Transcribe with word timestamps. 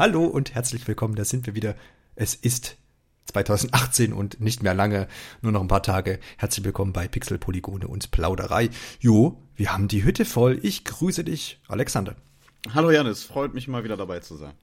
Hallo 0.00 0.24
und 0.24 0.54
herzlich 0.54 0.88
willkommen, 0.88 1.14
da 1.14 1.26
sind 1.26 1.44
wir 1.44 1.54
wieder. 1.54 1.74
Es 2.16 2.34
ist 2.34 2.78
2018 3.26 4.14
und 4.14 4.40
nicht 4.40 4.62
mehr 4.62 4.72
lange, 4.72 5.08
nur 5.42 5.52
noch 5.52 5.60
ein 5.60 5.68
paar 5.68 5.82
Tage. 5.82 6.20
Herzlich 6.38 6.64
willkommen 6.64 6.94
bei 6.94 7.06
Pixel, 7.06 7.36
Polygone 7.36 7.86
und 7.86 8.10
Plauderei. 8.10 8.70
Jo, 8.98 9.42
wir 9.56 9.74
haben 9.74 9.88
die 9.88 10.02
Hütte 10.02 10.24
voll. 10.24 10.58
Ich 10.62 10.86
grüße 10.86 11.22
dich, 11.22 11.60
Alexander. 11.68 12.16
Hallo 12.72 12.90
Janis, 12.90 13.24
freut 13.24 13.52
mich 13.52 13.68
mal 13.68 13.84
wieder 13.84 13.98
dabei 13.98 14.20
zu 14.20 14.36
sein. 14.36 14.54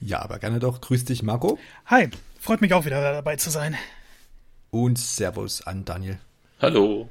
Ja, 0.00 0.22
aber 0.22 0.38
gerne 0.38 0.60
doch. 0.60 0.80
Grüß 0.80 1.04
dich, 1.04 1.22
Marco. 1.22 1.58
Hi, 1.84 2.08
freut 2.40 2.62
mich 2.62 2.72
auch 2.72 2.86
wieder 2.86 3.02
dabei 3.02 3.36
zu 3.36 3.50
sein. 3.50 3.76
Und 4.70 4.96
Servus 4.98 5.60
an 5.60 5.84
Daniel. 5.84 6.18
Hallo. 6.58 7.10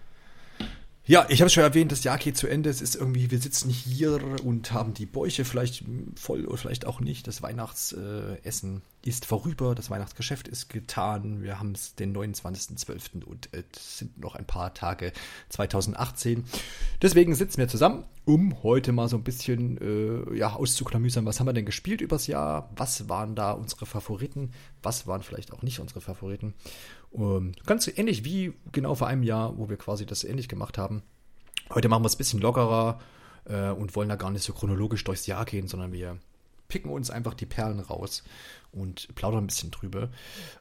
Ja, 1.08 1.27
ich 1.30 1.41
habe 1.41 1.52
schon 1.52 1.62
erwähnt, 1.62 1.91
das 1.91 2.04
Jahr 2.04 2.18
geht 2.18 2.36
zu 2.36 2.48
Ende. 2.48 2.68
Es 2.68 2.82
ist 2.82 2.95
irgendwie, 2.95 3.30
wir 3.30 3.40
sitzen 3.40 3.70
hier 3.70 4.20
und 4.44 4.72
haben 4.72 4.96
die 4.96 5.05
Bäuche 5.05 5.46
vielleicht 5.46 5.84
voll 6.16 6.46
oder 6.46 6.58
vielleicht 6.58 6.88
auch 6.88 7.00
nicht. 7.00 7.27
Das 7.27 7.44
Weihnachtsessen 7.44 8.82
ist 9.04 9.26
vorüber, 9.27 9.76
das 9.76 9.91
Weihnachtsgeschäft 9.91 10.48
ist 10.48 10.68
getan. 10.68 11.44
Wir 11.44 11.60
haben 11.60 11.73
es 11.73 11.94
den 11.94 12.16
29.12. 12.18 13.23
und 13.23 13.49
es 13.52 13.99
sind 13.99 14.20
noch 14.20 14.34
ein 14.34 14.48
paar 14.48 14.73
Tage 14.73 15.13
2018. 15.49 16.44
Deswegen 17.04 17.35
sitzen 17.35 17.60
wir 17.60 17.68
zusammen, 17.68 18.05
um 18.26 18.63
heute 18.63 18.91
mal 18.91 19.08
so 19.08 19.16
ein 19.18 19.24
bisschen 19.24 19.77
äh, 19.77 20.35
ja, 20.35 20.54
auszuklamüsern, 20.54 21.24
was 21.27 21.40
haben 21.40 21.46
wir 21.46 21.54
denn 21.54 21.66
gespielt 21.66 22.02
übers 22.02 22.26
Jahr? 22.26 22.72
Was 22.76 23.08
waren 23.08 23.35
da 23.35 23.52
unsere 23.52 23.85
Favoriten? 23.85 24.54
Was 24.82 25.05
waren 25.05 25.22
vielleicht 25.22 25.54
auch 25.54 25.62
nicht 25.62 25.80
unsere 25.80 26.02
Favoriten? 26.02 26.55
Ähm, 27.16 27.54
ganz 27.66 27.88
ähnlich 27.88 28.26
wie 28.26 28.54
genau 28.71 28.96
vor 28.96 29.08
einem 29.08 29.24
Jahr, 29.24 29.58
wo 29.58 29.70
wir 29.70 29.77
quasi 29.77 30.05
das 30.05 30.24
ähnlich 30.24 30.48
gemacht 30.48 30.77
haben. 30.77 31.04
Heute 31.74 31.90
machen 31.90 32.04
wir 32.04 32.08
es 32.08 32.16
ein 32.16 32.20
bisschen 32.20 32.41
lockerer 32.41 32.99
äh, 33.46 33.70
und 33.70 33.96
wollen 33.96 34.10
da 34.10 34.16
gar 34.16 34.32
nicht 34.32 34.44
so 34.44 34.54
chronologisch 34.54 35.04
durchs 35.04 35.26
Jahr 35.26 35.46
gehen, 35.46 35.68
sondern 35.68 35.91
wir 35.91 36.18
picken 36.68 36.91
uns 36.91 37.10
einfach 37.10 37.34
die 37.34 37.46
Perlen 37.46 37.80
raus 37.80 38.24
und 38.71 39.13
plaudern 39.16 39.46
ein 39.46 39.48
bisschen 39.48 39.71
drüber. 39.71 40.10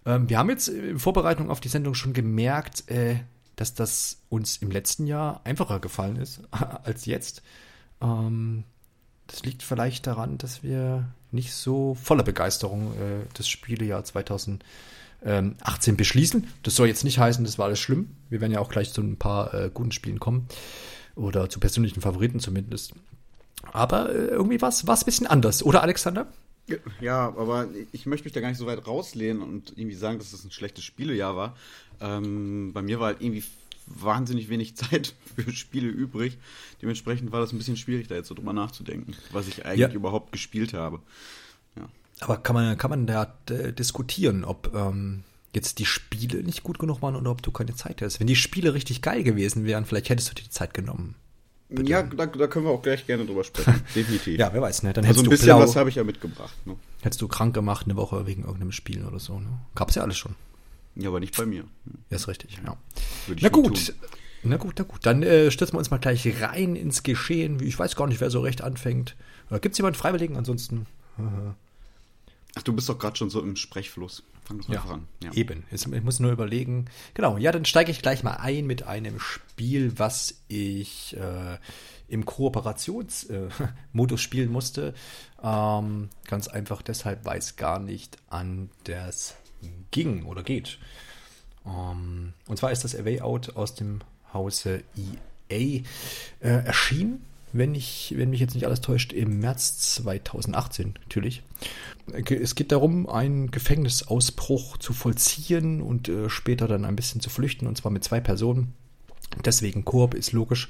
Ähm, 0.06 0.28
wir 0.28 0.38
haben 0.38 0.50
jetzt 0.50 0.69
in 0.69 0.98
Vorbereitung 0.98 1.50
auf 1.50 1.60
die 1.60 1.69
Sendung 1.69 1.94
schon 1.94 2.12
gemerkt, 2.12 2.88
äh, 2.91 3.16
dass 3.56 3.75
das 3.75 4.20
uns 4.28 4.58
im 4.58 4.70
letzten 4.70 5.06
Jahr 5.06 5.41
einfacher 5.44 5.80
gefallen 5.80 6.16
ist 6.16 6.42
als 6.50 7.06
jetzt. 7.06 7.42
Ähm, 8.00 8.64
das 9.27 9.42
liegt 9.42 9.62
vielleicht 9.62 10.06
daran, 10.06 10.38
dass 10.38 10.62
wir 10.62 11.08
nicht 11.30 11.52
so 11.55 11.94
voller 11.94 12.22
Begeisterung 12.22 12.92
äh, 12.94 13.27
das 13.34 13.48
Spielejahr 13.48 14.05
2018 15.25 15.97
beschließen. 15.97 16.47
Das 16.62 16.77
soll 16.77 16.86
jetzt 16.86 17.05
nicht 17.05 17.19
heißen, 17.19 17.44
das 17.44 17.58
war 17.58 17.67
alles 17.67 17.80
schlimm. 17.80 18.11
Wir 18.30 18.41
werden 18.41 18.53
ja 18.53 18.61
auch 18.61 18.69
gleich 18.70 18.92
zu 18.92 19.00
ein 19.00 19.17
paar 19.17 19.55
äh, 19.55 19.70
guten 19.72 19.92
Spielen 19.92 20.20
kommen. 20.20 20.47
Oder 21.16 21.48
zu 21.48 21.61
persönlichen 21.61 22.00
Favoriten 22.00 22.41
zumindest. 22.41 22.92
Aber 23.72 24.11
äh, 24.11 24.27
irgendwie 24.28 24.61
war 24.61 24.69
es 24.69 24.86
ein 24.86 25.05
bisschen 25.05 25.27
anders, 25.27 25.62
oder 25.62 25.83
Alexander? 25.83 26.27
Ja, 27.00 27.28
aber 27.36 27.69
ich 27.92 28.06
möchte 28.06 28.25
mich 28.25 28.33
da 28.33 28.41
gar 28.41 28.48
nicht 28.48 28.58
so 28.58 28.66
weit 28.66 28.86
rauslehnen 28.86 29.42
und 29.42 29.77
irgendwie 29.77 29.97
sagen, 29.97 30.19
dass 30.19 30.31
das 30.31 30.44
ein 30.44 30.50
schlechtes 30.50 30.84
Spielejahr 30.84 31.36
war. 31.36 31.56
Ähm, 32.00 32.72
bei 32.72 32.83
mir 32.83 33.00
war 33.00 33.09
halt 33.09 33.20
irgendwie 33.20 33.44
wahnsinnig 33.86 34.48
wenig 34.48 34.77
Zeit 34.77 35.14
für 35.36 35.50
Spiele 35.53 35.88
übrig. 35.88 36.38
Dementsprechend 36.83 37.33
war 37.33 37.41
das 37.41 37.53
ein 37.53 37.59
bisschen 37.59 37.77
schwierig, 37.77 38.09
da 38.09 38.14
jetzt 38.14 38.28
so 38.28 38.34
drüber 38.34 38.53
nachzudenken, 38.53 39.14
was 39.31 39.47
ich 39.47 39.64
eigentlich 39.66 39.81
ja. 39.81 39.91
überhaupt 39.91 40.33
gespielt 40.33 40.72
habe. 40.72 41.00
Aber 42.20 42.38
kann 42.38 42.54
man, 42.54 42.78
kann 42.78 42.90
man 42.90 43.06
da 43.06 43.34
äh, 43.50 43.72
diskutieren, 43.72 44.44
ob 44.44 44.72
ähm, 44.74 45.24
jetzt 45.54 45.78
die 45.78 45.86
Spiele 45.86 46.42
nicht 46.42 46.62
gut 46.62 46.78
genug 46.78 47.02
waren 47.02 47.16
oder 47.16 47.30
ob 47.30 47.42
du 47.42 47.50
keine 47.50 47.74
Zeit 47.74 48.02
hast? 48.02 48.20
Wenn 48.20 48.26
die 48.26 48.36
Spiele 48.36 48.74
richtig 48.74 49.02
geil 49.02 49.22
gewesen 49.24 49.64
wären, 49.64 49.84
vielleicht 49.84 50.08
hättest 50.08 50.30
du 50.30 50.34
dir 50.34 50.42
die 50.42 50.50
Zeit 50.50 50.74
genommen. 50.74 51.16
Bitte. 51.69 51.91
Ja, 51.91 52.03
da, 52.03 52.26
da, 52.26 52.47
können 52.47 52.66
wir 52.66 52.72
auch 52.72 52.82
gleich 52.82 53.06
gerne 53.06 53.24
drüber 53.24 53.42
sprechen. 53.42 53.82
Definitiv. 53.94 54.38
ja, 54.38 54.53
wer 54.53 54.62
weiß, 54.62 54.82
ne? 54.82 54.92
Dann 54.92 55.04
also 55.06 55.22
ein 55.22 55.28
bisschen 55.28 55.47
Blau, 55.47 55.60
was 55.60 55.76
habe 55.76 55.88
ich 55.88 55.97
ja 55.97 56.04
mitgebracht. 56.04 56.54
Ne? 56.66 56.76
Hättest 57.03 57.22
du 57.22 57.28
krank 57.28 57.54
gemacht 57.54 57.86
eine 57.86 57.97
Woche 57.97 58.26
wegen 58.26 58.42
irgendeinem 58.42 58.72
Spiel 58.72 59.04
oder 59.04 59.19
so, 59.19 59.41
ne? 59.41 59.58
Gab's 59.74 59.94
ja 59.94 60.03
alles 60.03 60.19
schon. 60.19 60.34
Ja, 60.94 61.08
aber 61.08 61.20
nicht 61.20 61.36
bei 61.36 61.47
mir. 61.47 61.64
Ja, 62.10 62.16
ist 62.16 62.28
richtig, 62.28 62.58
ja. 62.64 62.76
Na 63.41 63.48
gut. 63.48 63.94
Na 64.44 64.58
gut, 64.58 64.74
na 64.78 64.84
gut. 64.84 65.00
Dann 65.06 65.22
äh, 65.22 65.50
stürzen 65.50 65.74
wir 65.74 65.78
uns 65.78 65.91
mal 65.91 65.98
gleich 65.98 66.41
rein 66.41 66.76
ins 66.76 67.03
Geschehen. 67.03 67.60
Ich 67.60 67.78
weiß 67.78 67.97
gar 67.97 68.06
nicht, 68.06 68.20
wer 68.20 68.30
so 68.30 68.41
recht 68.41 68.62
anfängt. 68.62 69.16
Gibt 69.50 69.72
es 69.72 69.78
jemanden 69.78 69.98
Freiwilligen? 69.98 70.36
Ansonsten. 70.36 70.86
Ach, 72.56 72.62
du 72.62 72.72
bist 72.72 72.88
doch 72.88 72.98
gerade 72.98 73.16
schon 73.16 73.31
so 73.31 73.41
im 73.41 73.56
Sprechfluss. 73.56 74.22
Fang 74.44 74.59
das 74.59 74.69
mal 74.69 74.75
ja, 74.75 74.84
an. 74.84 75.09
Ja. 75.22 75.32
Eben. 75.32 75.65
Ich 75.70 75.87
muss 75.87 76.20
nur 76.20 76.31
überlegen. 76.31 76.87
Genau, 77.15 77.38
ja, 77.38 77.50
dann 77.50 77.65
steige 77.65 77.91
ich 77.91 78.03
gleich 78.03 78.22
mal 78.22 78.34
ein 78.34 78.66
mit 78.66 78.82
einem 78.84 79.19
Spiel, 79.19 79.98
was 79.98 80.34
ich 80.48 81.16
äh, 81.16 81.59
im 82.09 82.26
Kooperationsmodus 82.26 84.20
äh, 84.20 84.22
spielen 84.22 84.53
musste. 84.53 84.94
Ähm, 85.42 86.10
ganz 86.26 86.48
einfach 86.48 86.82
deshalb, 86.82 87.25
weil 87.25 87.38
es 87.38 87.56
gar 87.56 87.78
nicht 87.78 88.19
anders 88.28 89.36
ging 89.91 90.25
oder 90.25 90.42
geht. 90.42 90.78
Ähm, 91.66 92.34
und 92.47 92.59
zwar 92.59 92.71
ist 92.71 92.84
das 92.84 92.94
Away 92.94 93.21
Out 93.21 93.56
aus 93.56 93.75
dem 93.75 94.00
Hause 94.32 94.82
EA 94.97 95.15
äh, 95.50 95.84
erschienen, 96.41 97.25
wenn, 97.54 97.75
ich, 97.75 98.12
wenn 98.16 98.31
mich 98.31 98.41
jetzt 98.41 98.54
nicht 98.54 98.66
alles 98.66 98.81
täuscht, 98.81 99.12
im 99.12 99.38
März 99.38 99.94
2018 99.94 100.94
natürlich. 101.04 101.42
Es 102.12 102.54
geht 102.56 102.72
darum, 102.72 103.09
einen 103.09 103.50
Gefängnisausbruch 103.50 104.76
zu 104.78 104.92
vollziehen 104.92 105.81
und 105.81 106.09
äh, 106.09 106.28
später 106.28 106.69
dann 106.69 106.84
ein 106.84 106.97
bisschen 106.97 107.20
zu 107.20 107.31
flüchten, 107.31 107.66
und 107.66 107.78
zwar 107.78 107.92
mit 107.92 108.04
zwei 108.04 108.20
Personen. 108.20 108.75
Deswegen 109.44 109.84
Koop 109.84 110.15
ist 110.15 110.32
logisch. 110.32 110.69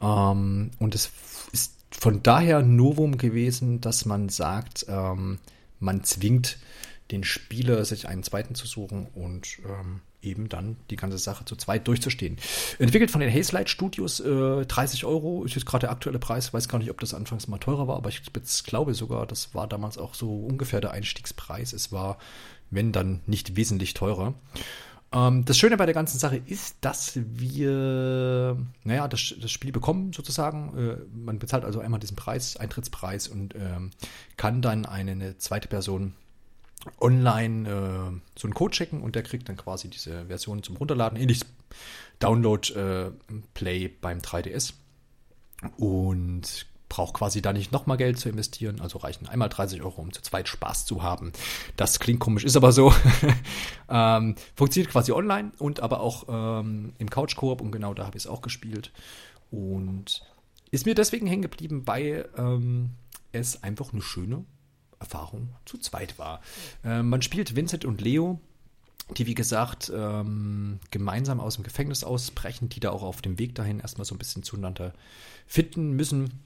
Ähm, 0.00 0.70
und 0.78 0.94
es 0.94 1.10
ist 1.52 1.74
von 1.90 2.22
daher 2.22 2.62
Novum 2.62 3.18
gewesen, 3.18 3.80
dass 3.80 4.04
man 4.04 4.28
sagt, 4.28 4.86
ähm, 4.88 5.38
man 5.80 6.04
zwingt 6.04 6.58
den 7.10 7.24
Spieler, 7.24 7.84
sich 7.84 8.08
einen 8.08 8.22
zweiten 8.22 8.54
zu 8.54 8.66
suchen 8.66 9.08
und 9.14 9.58
ähm, 9.66 10.00
eben 10.22 10.48
dann 10.48 10.76
die 10.90 10.96
ganze 10.96 11.18
Sache 11.18 11.44
zu 11.44 11.56
zweit 11.56 11.86
durchzustehen. 11.88 12.36
Entwickelt 12.78 13.10
von 13.10 13.20
den 13.20 13.32
Hazelight 13.32 13.68
Studios, 13.68 14.20
äh, 14.20 14.64
30 14.66 15.04
Euro 15.04 15.44
ist 15.44 15.54
jetzt 15.54 15.66
gerade 15.66 15.82
der 15.82 15.90
aktuelle 15.90 16.18
Preis. 16.18 16.54
Weiß 16.54 16.68
gar 16.68 16.78
nicht, 16.78 16.90
ob 16.90 17.00
das 17.00 17.14
anfangs 17.14 17.48
mal 17.48 17.58
teurer 17.58 17.88
war, 17.88 17.96
aber 17.96 18.08
ich 18.08 18.22
glaube 18.64 18.94
sogar, 18.94 19.26
das 19.26 19.54
war 19.54 19.66
damals 19.66 19.98
auch 19.98 20.14
so 20.14 20.34
ungefähr 20.34 20.80
der 20.80 20.92
Einstiegspreis. 20.92 21.72
Es 21.72 21.92
war, 21.92 22.18
wenn 22.70 22.92
dann, 22.92 23.20
nicht 23.26 23.56
wesentlich 23.56 23.94
teurer. 23.94 24.34
Ähm, 25.12 25.44
das 25.44 25.58
Schöne 25.58 25.76
bei 25.76 25.86
der 25.86 25.94
ganzen 25.94 26.18
Sache 26.18 26.40
ist, 26.46 26.76
dass 26.80 27.12
wir, 27.14 28.56
naja, 28.84 29.08
das, 29.08 29.34
das 29.40 29.50
Spiel 29.50 29.72
bekommen 29.72 30.12
sozusagen. 30.12 30.76
Äh, 30.76 30.96
man 31.14 31.38
bezahlt 31.38 31.64
also 31.64 31.80
einmal 31.80 32.00
diesen 32.00 32.16
Preis, 32.16 32.56
Eintrittspreis 32.56 33.28
und 33.28 33.54
ähm, 33.54 33.90
kann 34.36 34.62
dann 34.62 34.86
eine, 34.86 35.12
eine 35.12 35.38
zweite 35.38 35.68
Person 35.68 36.14
online 37.00 37.68
äh, 37.68 38.20
so 38.38 38.46
einen 38.46 38.54
Code 38.54 38.72
checken 38.72 39.02
und 39.02 39.14
der 39.14 39.22
kriegt 39.22 39.48
dann 39.48 39.56
quasi 39.56 39.88
diese 39.88 40.26
Version 40.26 40.62
zum 40.62 40.76
Runterladen. 40.76 41.18
Ähnlich 41.18 41.40
Download-Play 42.18 43.84
äh, 43.84 43.90
beim 44.00 44.18
3DS. 44.18 44.74
Und 45.76 46.66
braucht 46.92 47.14
quasi 47.14 47.40
da 47.40 47.54
nicht 47.54 47.72
nochmal 47.72 47.96
Geld 47.96 48.18
zu 48.18 48.28
investieren. 48.28 48.80
Also 48.82 48.98
reichen 48.98 49.26
einmal 49.26 49.48
30 49.48 49.80
Euro, 49.80 50.02
um 50.02 50.12
zu 50.12 50.20
zweit 50.20 50.46
Spaß 50.46 50.84
zu 50.84 51.02
haben. 51.02 51.32
Das 51.76 52.00
klingt 52.00 52.20
komisch, 52.20 52.44
ist 52.44 52.54
aber 52.54 52.70
so. 52.70 52.92
ähm, 53.88 54.34
funktioniert 54.54 54.92
quasi 54.92 55.12
online 55.12 55.52
und 55.58 55.80
aber 55.80 56.00
auch 56.00 56.24
ähm, 56.28 56.92
im 56.98 57.08
Couch-Koop 57.08 57.62
und 57.62 57.72
genau 57.72 57.94
da 57.94 58.04
habe 58.04 58.18
ich 58.18 58.24
es 58.24 58.26
auch 58.26 58.42
gespielt. 58.42 58.92
Und 59.50 60.22
ist 60.70 60.84
mir 60.84 60.94
deswegen 60.94 61.26
hängen 61.26 61.40
geblieben, 61.40 61.86
weil 61.86 62.28
ähm, 62.36 62.90
es 63.32 63.62
einfach 63.62 63.94
eine 63.94 64.02
schöne 64.02 64.44
Erfahrung 65.02 65.48
zu 65.64 65.78
zweit 65.78 66.18
war. 66.18 66.40
Äh, 66.84 67.02
man 67.02 67.22
spielt 67.22 67.56
Vincent 67.56 67.84
und 67.84 68.00
Leo, 68.00 68.40
die 69.16 69.26
wie 69.26 69.34
gesagt 69.34 69.92
ähm, 69.94 70.78
gemeinsam 70.90 71.40
aus 71.40 71.56
dem 71.56 71.64
Gefängnis 71.64 72.04
ausbrechen, 72.04 72.68
die 72.68 72.80
da 72.80 72.90
auch 72.90 73.02
auf 73.02 73.20
dem 73.20 73.38
Weg 73.38 73.54
dahin 73.54 73.80
erstmal 73.80 74.04
so 74.04 74.14
ein 74.14 74.18
bisschen 74.18 74.42
zueinander 74.42 74.92
finden 75.46 75.92
müssen. 75.92 76.40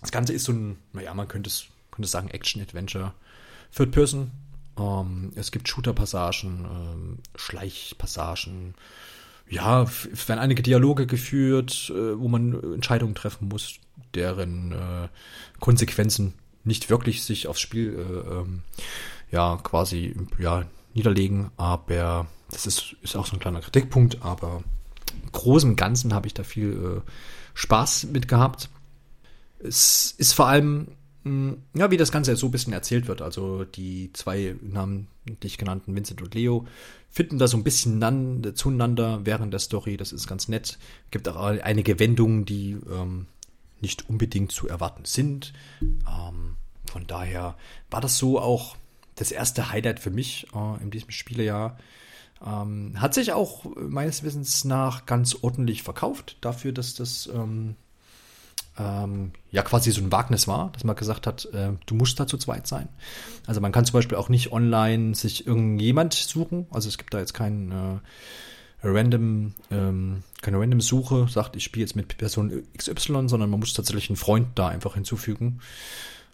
Das 0.00 0.12
Ganze 0.12 0.32
ist 0.32 0.44
so 0.44 0.52
ein, 0.52 0.78
naja, 0.92 1.12
man 1.14 1.28
könnte 1.28 1.48
es, 1.48 1.66
könnte 1.90 2.08
sagen, 2.08 2.28
Action-Adventure. 2.28 3.12
Third 3.74 3.92
Person. 3.92 4.30
Ähm, 4.78 5.32
es 5.34 5.52
gibt 5.52 5.68
Shooter-Passagen, 5.68 6.64
ähm, 6.64 7.18
Schleichpassagen. 7.34 8.74
Ja, 9.48 9.82
es 9.82 10.28
werden 10.28 10.38
einige 10.38 10.62
Dialoge 10.62 11.06
geführt, 11.06 11.90
äh, 11.90 12.18
wo 12.18 12.28
man 12.28 12.54
Entscheidungen 12.74 13.14
treffen 13.14 13.48
muss, 13.48 13.80
deren 14.14 14.72
äh, 14.72 15.08
Konsequenzen 15.58 16.34
nicht 16.64 16.90
wirklich 16.90 17.22
sich 17.22 17.48
aufs 17.48 17.60
Spiel 17.60 17.94
äh, 17.98 18.32
ähm, 18.32 18.62
ja 19.30 19.58
quasi 19.62 20.14
ja 20.38 20.64
niederlegen, 20.94 21.50
aber 21.56 22.26
das 22.50 22.66
ist, 22.66 22.96
ist 23.02 23.16
auch 23.16 23.26
so 23.26 23.36
ein 23.36 23.40
kleiner 23.40 23.60
Kritikpunkt, 23.60 24.22
aber 24.22 24.62
im 25.22 25.32
Großen 25.32 25.70
und 25.70 25.76
Ganzen 25.76 26.14
habe 26.14 26.26
ich 26.26 26.34
da 26.34 26.42
viel 26.42 27.02
äh, 27.06 27.10
Spaß 27.54 28.08
mit 28.12 28.28
gehabt. 28.28 28.68
Es 29.62 30.14
ist 30.16 30.32
vor 30.32 30.46
allem, 30.46 30.88
mh, 31.24 31.52
hm, 31.52 31.62
ja, 31.74 31.90
wie 31.90 31.96
das 31.96 32.12
Ganze 32.12 32.34
so 32.36 32.46
ein 32.46 32.50
bisschen 32.50 32.72
erzählt 32.72 33.08
wird. 33.08 33.22
Also 33.22 33.64
die 33.64 34.12
zwei 34.12 34.56
namentlich 34.62 35.58
genannten 35.58 35.94
Vincent 35.94 36.22
und 36.22 36.34
Leo 36.34 36.66
finden 37.08 37.38
da 37.38 37.48
so 37.48 37.56
ein 37.56 37.64
bisschen 37.64 38.54
zueinander 38.54 39.20
während 39.24 39.52
der 39.52 39.60
Story. 39.60 39.96
Das 39.96 40.12
ist 40.12 40.26
ganz 40.26 40.48
nett. 40.48 40.78
Gibt 41.10 41.28
auch 41.28 41.36
einige 41.36 41.98
Wendungen, 41.98 42.44
die 42.44 42.76
ähm, 42.90 43.26
nicht 43.82 44.08
unbedingt 44.08 44.52
zu 44.52 44.68
erwarten 44.68 45.04
sind. 45.04 45.52
Ähm, 45.80 46.56
von 46.90 47.06
daher 47.06 47.56
war 47.90 48.00
das 48.00 48.18
so 48.18 48.40
auch 48.40 48.76
das 49.16 49.30
erste 49.30 49.70
Highlight 49.70 50.00
für 50.00 50.10
mich 50.10 50.46
äh, 50.54 50.82
in 50.82 50.90
diesem 50.90 51.10
Spielejahr. 51.10 51.78
Ähm, 52.44 52.94
hat 53.00 53.14
sich 53.14 53.32
auch 53.32 53.64
meines 53.76 54.22
Wissens 54.22 54.64
nach 54.64 55.06
ganz 55.06 55.36
ordentlich 55.42 55.82
verkauft, 55.82 56.38
dafür, 56.40 56.72
dass 56.72 56.94
das 56.94 57.28
ähm, 57.32 57.76
ähm, 58.78 59.32
ja 59.50 59.62
quasi 59.62 59.90
so 59.90 60.00
ein 60.00 60.10
Wagnis 60.10 60.48
war, 60.48 60.70
dass 60.72 60.84
man 60.84 60.96
gesagt 60.96 61.26
hat, 61.26 61.46
äh, 61.52 61.72
du 61.86 61.94
musst 61.94 62.18
da 62.18 62.26
zu 62.26 62.38
zweit 62.38 62.66
sein. 62.66 62.88
Also 63.46 63.60
man 63.60 63.72
kann 63.72 63.84
zum 63.84 63.92
Beispiel 63.94 64.16
auch 64.16 64.28
nicht 64.28 64.52
online 64.52 65.14
sich 65.14 65.46
irgendjemand 65.46 66.14
suchen. 66.14 66.66
Also 66.70 66.88
es 66.88 66.96
gibt 66.96 67.12
da 67.12 67.18
jetzt 67.18 67.34
keinen 67.34 67.72
äh, 67.72 67.98
random, 68.82 69.54
ähm, 69.70 70.22
keine 70.42 70.58
random 70.58 70.80
Suche, 70.80 71.26
sagt, 71.28 71.56
ich 71.56 71.64
spiele 71.64 71.84
jetzt 71.84 71.96
mit 71.96 72.16
Person 72.18 72.62
XY, 72.76 73.28
sondern 73.28 73.50
man 73.50 73.60
muss 73.60 73.74
tatsächlich 73.74 74.08
einen 74.08 74.16
Freund 74.16 74.48
da 74.54 74.68
einfach 74.68 74.94
hinzufügen. 74.94 75.60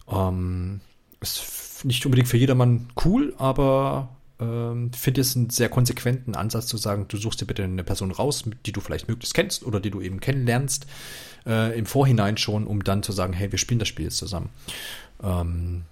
Ähm, 0.09 0.81
ist 1.19 1.83
nicht 1.83 2.05
unbedingt 2.05 2.27
für 2.27 2.37
jedermann 2.37 2.87
cool, 3.05 3.33
aber 3.37 4.09
ähm, 4.39 4.91
finde 4.93 5.21
es 5.21 5.35
einen 5.35 5.49
sehr 5.49 5.69
konsequenten 5.69 6.35
Ansatz 6.35 6.67
zu 6.67 6.77
sagen, 6.77 7.05
du 7.07 7.17
suchst 7.17 7.41
dir 7.41 7.45
bitte 7.45 7.63
eine 7.63 7.83
Person 7.83 8.11
raus, 8.11 8.43
die 8.65 8.71
du 8.71 8.81
vielleicht 8.81 9.07
möglichst 9.07 9.33
kennst 9.33 9.65
oder 9.65 9.79
die 9.79 9.91
du 9.91 10.01
eben 10.01 10.19
kennenlernst 10.19 10.85
äh, 11.45 11.77
im 11.77 11.85
Vorhinein 11.85 12.37
schon, 12.37 12.67
um 12.67 12.83
dann 12.83 13.03
zu 13.03 13.11
sagen, 13.11 13.33
hey, 13.33 13.51
wir 13.51 13.59
spielen 13.59 13.79
das 13.79 13.87
Spiel 13.87 14.05
jetzt 14.05 14.17
zusammen. 14.17 14.49
Ähm, 15.23 15.83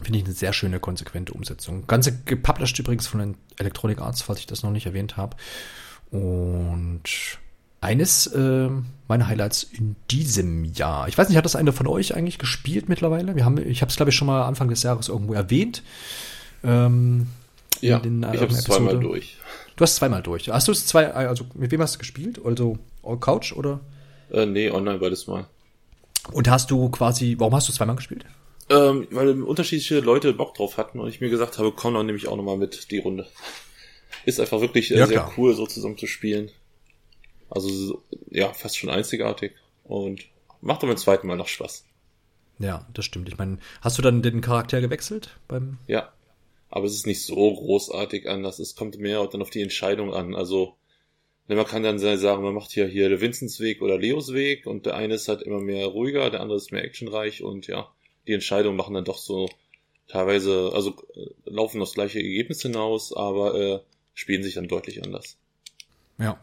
Finde 0.00 0.18
ich 0.18 0.24
eine 0.24 0.34
sehr 0.34 0.52
schöne, 0.52 0.80
konsequente 0.80 1.32
Umsetzung. 1.32 1.86
Ganze 1.86 2.16
gepublished 2.24 2.78
übrigens 2.78 3.06
von 3.06 3.36
Electronic 3.58 4.00
Arts, 4.00 4.22
falls 4.22 4.40
ich 4.40 4.46
das 4.46 4.62
noch 4.62 4.70
nicht 4.70 4.86
erwähnt 4.86 5.16
habe. 5.16 5.36
Und 6.10 7.02
eines 7.80 8.28
äh, 8.28 8.68
meiner 9.08 9.26
Highlights 9.26 9.64
in 9.64 9.96
diesem 10.10 10.64
Jahr. 10.64 11.08
Ich 11.08 11.18
weiß 11.18 11.28
nicht, 11.28 11.36
hat 11.36 11.44
das 11.44 11.56
einer 11.56 11.72
von 11.72 11.86
euch 11.86 12.14
eigentlich 12.14 12.38
gespielt 12.38 12.88
mittlerweile? 12.88 13.34
Wir 13.34 13.44
haben, 13.44 13.58
ich 13.58 13.82
habe 13.82 13.90
es, 13.90 13.96
glaube 13.96 14.10
ich, 14.10 14.16
schon 14.16 14.26
mal 14.26 14.44
Anfang 14.44 14.68
des 14.68 14.82
Jahres 14.82 15.08
irgendwo 15.08 15.34
erwähnt. 15.34 15.82
Ähm, 16.62 17.26
ja, 17.80 17.98
den, 17.98 18.22
äh, 18.22 18.34
ich 18.34 18.40
habe 18.40 18.52
es 18.52 18.62
zweimal 18.62 18.98
durch. 18.98 19.36
Du 19.76 19.82
hast 19.82 19.96
zweimal 19.96 20.22
durch. 20.22 20.48
Hast 20.48 20.68
du 20.68 20.72
es 20.72 20.86
zwei, 20.86 21.12
also 21.12 21.44
mit 21.54 21.70
wem 21.72 21.82
hast 21.82 21.96
du 21.96 21.98
gespielt? 21.98 22.40
Also 22.44 22.78
Couch 23.20 23.52
oder? 23.52 23.80
Äh, 24.30 24.46
nee, 24.46 24.70
online 24.70 24.98
beides 24.98 25.26
mal. 25.26 25.46
Und 26.30 26.48
hast 26.48 26.70
du 26.70 26.88
quasi, 26.90 27.34
warum 27.38 27.54
hast 27.54 27.68
du 27.68 27.72
zweimal 27.72 27.96
gespielt? 27.96 28.24
Ähm, 28.70 29.08
weil 29.10 29.42
unterschiedliche 29.42 30.00
Leute 30.00 30.32
Bock 30.32 30.54
drauf 30.54 30.76
hatten 30.76 31.00
und 31.00 31.08
ich 31.08 31.20
mir 31.20 31.30
gesagt 31.30 31.58
habe, 31.58 31.72
komm 31.72 31.94
dann 31.94 32.06
nehme 32.06 32.18
ich 32.18 32.28
auch 32.28 32.36
nochmal 32.36 32.56
mit 32.56 32.90
die 32.90 32.98
Runde. 32.98 33.28
Ist 34.24 34.40
einfach 34.40 34.60
wirklich 34.60 34.90
äh, 34.92 34.98
ja, 34.98 35.06
sehr 35.06 35.18
klar. 35.18 35.32
cool, 35.36 35.54
so 35.54 35.66
zusammen 35.66 35.98
zu 35.98 36.06
spielen. 36.06 36.50
Also, 37.50 38.02
ja, 38.30 38.52
fast 38.52 38.78
schon 38.78 38.88
einzigartig 38.88 39.52
und 39.84 40.22
macht 40.60 40.82
doch 40.82 40.88
beim 40.88 40.96
zweiten 40.96 41.26
Mal 41.26 41.36
noch 41.36 41.48
Spaß. 41.48 41.84
Ja, 42.58 42.86
das 42.94 43.04
stimmt. 43.04 43.28
Ich 43.28 43.36
meine, 43.36 43.58
hast 43.80 43.98
du 43.98 44.02
dann 44.02 44.22
den 44.22 44.40
Charakter 44.40 44.80
gewechselt 44.80 45.36
beim? 45.48 45.78
Ja, 45.86 46.12
aber 46.70 46.86
es 46.86 46.94
ist 46.94 47.06
nicht 47.06 47.22
so 47.22 47.34
großartig 47.34 48.28
anders. 48.28 48.58
Es 48.58 48.76
kommt 48.76 48.98
mehr 48.98 49.26
dann 49.26 49.42
auf 49.42 49.50
die 49.50 49.60
Entscheidung 49.60 50.14
an. 50.14 50.34
Also, 50.34 50.76
ne, 51.48 51.56
man 51.56 51.66
kann 51.66 51.82
dann 51.82 51.98
sagen, 51.98 52.42
man 52.42 52.54
macht 52.54 52.70
hier, 52.70 52.86
hier 52.86 53.08
der 53.08 53.20
Vincents 53.20 53.60
Weg 53.60 53.82
oder 53.82 53.98
Leos 53.98 54.32
Weg 54.32 54.66
und 54.66 54.86
der 54.86 54.94
eine 54.94 55.14
ist 55.14 55.28
halt 55.28 55.42
immer 55.42 55.60
mehr 55.60 55.86
ruhiger, 55.86 56.30
der 56.30 56.40
andere 56.40 56.56
ist 56.56 56.72
mehr 56.72 56.84
actionreich 56.84 57.42
und 57.42 57.66
ja, 57.66 57.90
die 58.26 58.32
Entscheidungen 58.32 58.76
machen 58.76 58.94
dann 58.94 59.04
doch 59.04 59.18
so 59.18 59.48
teilweise, 60.08 60.70
also 60.74 60.94
äh, 61.14 61.30
laufen 61.44 61.80
das 61.80 61.94
gleiche 61.94 62.18
Ergebnis 62.18 62.62
hinaus, 62.62 63.14
aber 63.14 63.54
äh, 63.54 63.80
spielen 64.14 64.42
sich 64.42 64.54
dann 64.54 64.68
deutlich 64.68 65.02
anders. 65.04 65.36
Ja. 66.18 66.38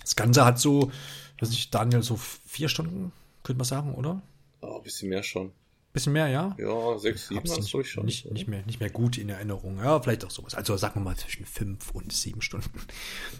Das 0.00 0.16
Ganze 0.16 0.44
hat 0.44 0.58
so, 0.58 0.90
weiß 1.40 1.50
ich, 1.50 1.70
Daniel, 1.70 2.02
so 2.02 2.16
vier 2.16 2.68
Stunden, 2.68 3.12
könnte 3.42 3.58
man 3.58 3.66
sagen, 3.66 3.94
oder? 3.94 4.22
Oh, 4.60 4.76
ein 4.78 4.82
bisschen 4.82 5.08
mehr 5.08 5.22
schon. 5.22 5.52
Bisschen 5.92 6.12
mehr, 6.12 6.28
ja? 6.28 6.54
Ja, 6.56 6.98
sechs, 6.98 7.26
sieben 7.26 7.40
Hab's 7.40 7.56
nicht, 7.56 7.90
schon. 7.90 8.04
Nicht, 8.04 8.30
nicht, 8.30 8.46
mehr, 8.46 8.64
nicht 8.64 8.78
mehr 8.78 8.90
gut 8.90 9.18
in 9.18 9.28
Erinnerung. 9.28 9.78
Ja, 9.78 10.00
vielleicht 10.00 10.24
auch 10.24 10.30
sowas. 10.30 10.54
Also 10.54 10.76
sagen 10.76 11.00
wir 11.00 11.00
mal 11.00 11.16
zwischen 11.16 11.44
fünf 11.46 11.90
und 11.90 12.12
sieben 12.12 12.42
Stunden. 12.42 12.70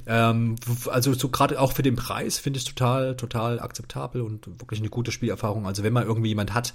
Ähm, 0.06 0.56
also 0.86 1.12
so 1.12 1.28
gerade 1.28 1.60
auch 1.60 1.72
für 1.72 1.82
den 1.82 1.94
Preis 1.94 2.38
finde 2.38 2.56
ich 2.56 2.64
es 2.64 2.68
total, 2.68 3.16
total 3.16 3.60
akzeptabel 3.60 4.22
und 4.22 4.46
wirklich 4.60 4.80
eine 4.80 4.88
gute 4.88 5.12
Spielerfahrung. 5.12 5.66
Also 5.66 5.82
wenn 5.84 5.92
man 5.92 6.04
irgendwie 6.06 6.30
jemand 6.30 6.54
hat, 6.54 6.72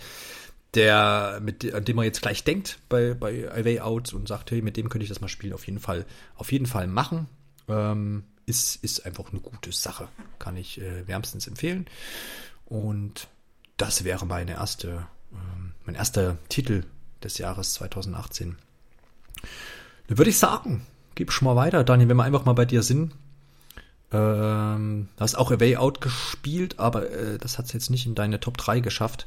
der, 0.76 1.40
mit, 1.42 1.74
an 1.74 1.86
dem 1.86 1.96
man 1.96 2.06
jetzt 2.06 2.22
gleich 2.22 2.44
denkt 2.44 2.80
bei, 2.90 3.14
bei 3.14 3.50
A 3.52 3.64
Way 3.64 3.80
Out 3.80 4.14
und 4.14 4.28
sagt, 4.28 4.52
hey, 4.52 4.62
mit 4.62 4.78
dem 4.78 4.90
könnte 4.90 5.04
ich 5.04 5.10
das 5.10 5.22
mal 5.22 5.28
spielen, 5.28 5.54
auf 5.54 5.66
jeden 5.66 5.80
Fall, 5.80 6.06
auf 6.36 6.52
jeden 6.52 6.66
Fall 6.66 6.88
machen. 6.88 7.28
Ähm, 7.68 8.24
ist, 8.46 8.84
ist 8.84 9.06
einfach 9.06 9.32
eine 9.32 9.42
gute 9.42 9.72
Sache. 9.72 10.08
Kann 10.38 10.58
ich 10.58 10.80
äh, 10.80 11.08
wärmstens 11.08 11.48
empfehlen. 11.48 11.88
Und 12.66 13.28
das 13.78 14.04
wäre 14.04 14.26
meine 14.26 14.54
erste, 14.54 15.08
ähm, 15.32 15.74
mein 15.86 15.96
erster 15.96 16.38
Titel 16.50 16.84
des 17.24 17.38
Jahres 17.38 17.74
2018. 17.74 18.58
Dann 20.08 20.18
würde 20.18 20.30
ich 20.30 20.38
sagen, 20.38 20.86
gib 21.16 21.32
schon 21.32 21.48
mal 21.48 21.56
weiter, 21.56 21.84
Daniel, 21.84 22.10
wenn 22.10 22.18
wir 22.18 22.24
einfach 22.24 22.46
mal 22.46 22.54
bei 22.54 22.66
dir 22.66 22.84
sind. 22.84 23.14
Ähm, 24.12 25.10
hast 25.20 25.36
auch 25.36 25.52
A 25.52 25.60
Way 25.60 25.78
Out 25.78 26.02
gespielt, 26.02 26.78
aber 26.78 27.10
äh, 27.10 27.38
das 27.40 27.58
hat 27.58 27.66
es 27.66 27.74
jetzt 27.74 27.90
nicht 27.90 28.06
in 28.06 28.14
deine 28.14 28.40
Top 28.40 28.58
3 28.58 28.82
geschafft 28.82 29.26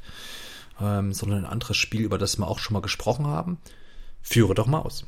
ähm, 0.81 1.13
sondern 1.13 1.45
ein 1.45 1.51
anderes 1.51 1.77
Spiel, 1.77 2.03
über 2.03 2.19
das 2.19 2.39
wir 2.39 2.49
auch 2.49 2.59
schon 2.59 2.75
mal 2.75 2.81
gesprochen 2.81 3.27
haben. 3.27 3.59
Führe 4.23 4.55
doch 4.55 4.67
mal 4.67 4.81
aus. 4.81 5.05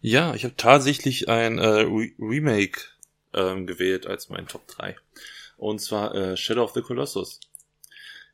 Ja, 0.00 0.34
ich 0.34 0.44
habe 0.44 0.56
tatsächlich 0.56 1.28
ein 1.28 1.58
äh, 1.58 1.66
Re 1.66 2.10
Remake 2.18 2.80
ähm, 3.34 3.66
gewählt 3.66 4.06
als 4.06 4.28
mein 4.28 4.46
Top 4.46 4.66
3. 4.68 4.96
Und 5.56 5.80
zwar 5.80 6.14
äh, 6.14 6.36
Shadow 6.36 6.64
of 6.64 6.72
the 6.72 6.82
Colossus. 6.82 7.40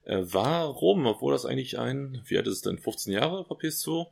Äh, 0.05 0.23
warum? 0.23 1.07
Obwohl 1.07 1.33
das 1.33 1.45
eigentlich 1.45 1.79
ein, 1.79 2.23
wie 2.27 2.39
alt 2.39 2.47
ist 2.47 2.55
es 2.55 2.63
denn, 2.63 2.79
15 2.79 3.13
Jahre 3.13 3.47
auf 3.49 3.61
PS2? 3.61 4.07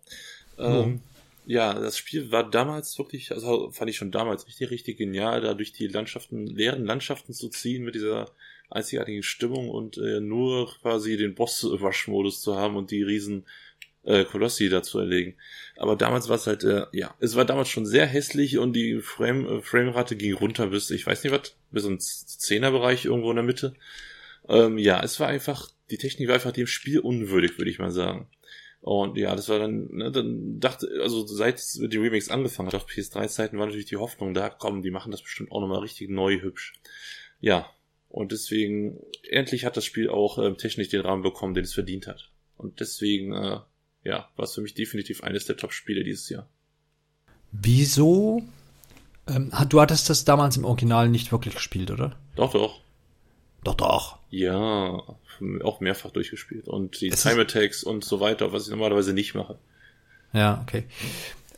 Ähm, 0.59 1.01
oh. 1.03 1.17
Ja, 1.47 1.75
das 1.75 1.97
Spiel 1.97 2.33
war 2.33 2.51
damals 2.51 2.99
wirklich, 2.99 3.31
also 3.33 3.71
fand 3.71 3.89
ich 3.89 3.97
schon 3.97 4.11
damals 4.11 4.47
richtig, 4.49 4.71
richtig 4.71 4.99
genial, 4.99 5.41
da 5.41 5.55
durch 5.55 5.73
die 5.73 5.87
Landschaften, 5.87 6.47
leeren 6.47 6.85
Landschaften 6.85 7.33
zu 7.33 7.49
ziehen 7.49 7.85
mit 7.85 7.95
dieser 7.95 8.29
einzigartige 8.71 9.23
Stimmung 9.23 9.71
und 9.71 9.99
äh, 9.99 10.21
nur 10.21 10.73
quasi 10.81 11.17
den 11.17 11.35
Boss-Rush-Modus 11.35 12.41
zu 12.41 12.57
haben 12.57 12.77
und 12.77 12.91
die 12.91 13.03
riesen 13.03 13.45
äh, 14.07 14.25
Kolossi 14.25 14.69
da 14.69 14.83
zu 14.83 14.99
erlegen. 14.99 15.35
Aber 15.77 15.97
damals 15.97 16.29
war 16.29 16.37
es 16.37 16.47
halt, 16.47 16.65
äh, 16.65 16.87
ja, 16.93 17.15
es 17.21 17.37
war 17.37 17.45
damals 17.45 17.69
schon 17.69 17.87
sehr 17.87 18.07
hässlich 18.07 18.59
und 18.59 18.73
die 18.73 19.01
Frame, 19.01 19.47
äh, 19.47 19.63
Framerate 19.63 20.17
ging 20.17 20.33
runter 20.35 20.69
bis, 20.69 20.91
ich 20.91 21.07
weiß 21.07 21.25
nicht 21.25 21.33
was, 21.33 21.57
bis 21.71 21.85
ins 21.85 22.39
Zehnerbereich 22.39 23.05
irgendwo 23.05 23.31
in 23.31 23.37
der 23.37 23.45
Mitte. 23.45 23.75
Ähm, 24.49 24.79
ja, 24.79 25.03
es 25.03 25.19
war 25.21 25.29
einfach, 25.29 25.69
die 25.91 25.99
Technik 25.99 26.29
war 26.29 26.37
einfach 26.37 26.53
dem 26.53 26.67
Spiel 26.67 27.01
unwürdig, 27.01 27.59
würde 27.59 27.71
ich 27.71 27.79
mal 27.79 27.91
sagen. 27.91 28.29
Und 28.81 29.17
ja, 29.17 29.35
das 29.35 29.49
war 29.49 29.59
dann, 29.59 29.89
ne, 29.91 30.13
dann 30.13 30.61
dachte, 30.61 30.89
also 31.03 31.27
seit 31.27 31.61
die 31.75 31.97
Remakes 31.97 32.31
angefangen 32.31 32.69
hat 32.69 32.77
auf 32.77 32.87
PS3-Zeiten 32.87 33.59
war 33.59 33.67
natürlich 33.67 33.87
die 33.87 33.97
Hoffnung 33.97 34.33
da, 34.33 34.49
komm, 34.49 34.83
die 34.83 34.93
machen 34.93 35.11
das 35.11 35.23
bestimmt 35.23 35.51
auch 35.51 35.61
nochmal 35.61 35.81
richtig 35.81 36.09
neu 36.09 36.41
hübsch. 36.41 36.75
Ja, 37.41 37.69
und 38.17 38.33
deswegen, 38.33 38.99
endlich 39.29 39.67
hat 39.67 39.77
das 39.77 39.85
Spiel 39.85 40.09
auch 40.09 40.39
äh, 40.39 40.55
technisch 40.55 40.89
den 40.89 41.03
Rahmen 41.03 41.23
bekommen, 41.23 41.53
den 41.53 41.65
es 41.65 41.75
verdient 41.75 42.07
hat. 42.07 42.31
Und 42.57 42.81
deswegen, 42.81 43.35
äh, 43.35 43.59
ja, 44.05 44.31
war 44.37 44.45
es 44.45 44.55
für 44.55 44.63
mich 44.63 44.73
definitiv 44.73 45.23
eines 45.23 45.45
der 45.45 45.59
Top-Spiele 45.59 46.03
dieses 46.03 46.31
Jahr. 46.31 46.49
Wieso? 47.53 48.43
Ähm, 49.29 49.53
du 49.69 49.83
hattest 49.83 50.09
das 50.09 50.25
damals 50.25 50.57
im 50.57 50.65
Original 50.65 51.11
nicht 51.11 51.31
wirklich 51.31 51.57
gespielt, 51.57 51.91
oder? 51.91 52.17
Doch, 52.37 52.53
doch. 52.53 52.81
Doch, 53.65 53.75
doch. 53.75 54.19
Ja, 54.31 55.03
auch 55.63 55.81
mehrfach 55.81 56.11
durchgespielt. 56.11 56.69
Und 56.69 56.99
die 57.03 57.09
es 57.09 57.23
Time 57.23 57.43
Attacks 57.43 57.85
und 57.85 58.03
so 58.03 58.19
weiter, 58.19 58.51
was 58.51 58.65
ich 58.65 58.71
normalerweise 58.71 59.13
nicht 59.13 59.35
mache. 59.35 59.59
Ja, 60.33 60.63
okay. 60.63 60.85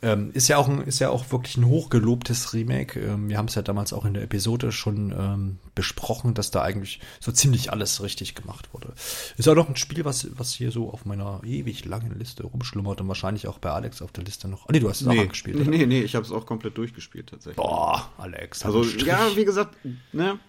Ähm, 0.01 0.31
ist 0.33 0.47
ja 0.47 0.57
auch 0.57 0.69
ein, 0.69 0.81
ist 0.81 0.99
ja 0.99 1.09
auch 1.09 1.31
wirklich 1.31 1.57
ein 1.57 1.65
hochgelobtes 1.65 2.53
Remake. 2.53 2.99
Ähm, 2.99 3.27
wir 3.27 3.37
haben 3.37 3.47
es 3.47 3.55
ja 3.55 3.61
damals 3.61 3.91
auch 3.91 4.05
in 4.05 4.13
der 4.13 4.23
Episode 4.23 4.71
schon 4.71 5.11
ähm, 5.11 5.57
besprochen, 5.75 6.33
dass 6.33 6.51
da 6.51 6.61
eigentlich 6.61 7.01
so 7.19 7.31
ziemlich 7.31 7.71
alles 7.71 8.01
richtig 8.01 8.35
gemacht 8.35 8.73
wurde. 8.73 8.93
Ist 9.37 9.47
auch 9.49 9.55
noch 9.55 9.67
ein 9.67 9.75
Spiel, 9.75 10.05
was, 10.05 10.27
was 10.37 10.53
hier 10.53 10.71
so 10.71 10.89
auf 10.89 11.05
meiner 11.05 11.41
ewig 11.43 11.83
langen 11.83 12.17
Liste 12.17 12.43
rumschlummert 12.43 13.01
und 13.01 13.07
wahrscheinlich 13.09 13.47
auch 13.47 13.59
bei 13.59 13.71
Alex 13.71 14.01
auf 14.01 14.11
der 14.13 14.23
Liste 14.23 14.47
noch. 14.47 14.67
Oh, 14.67 14.71
nee, 14.71 14.79
du 14.79 14.89
hast 14.89 15.01
es 15.01 15.07
nee, 15.07 15.19
auch 15.19 15.29
gespielt. 15.29 15.57
Nee, 15.59 15.77
nee, 15.77 15.85
nee, 15.85 16.01
ich 16.01 16.15
habe 16.15 16.25
es 16.25 16.31
auch 16.31 16.45
komplett 16.45 16.77
durchgespielt 16.77 17.27
tatsächlich. 17.27 17.57
Boah, 17.57 18.09
Alex. 18.17 18.63
Also 18.63 18.83
ja, 18.83 19.19
wie 19.35 19.43
gesagt, 19.43 19.75
ne, 20.13 20.39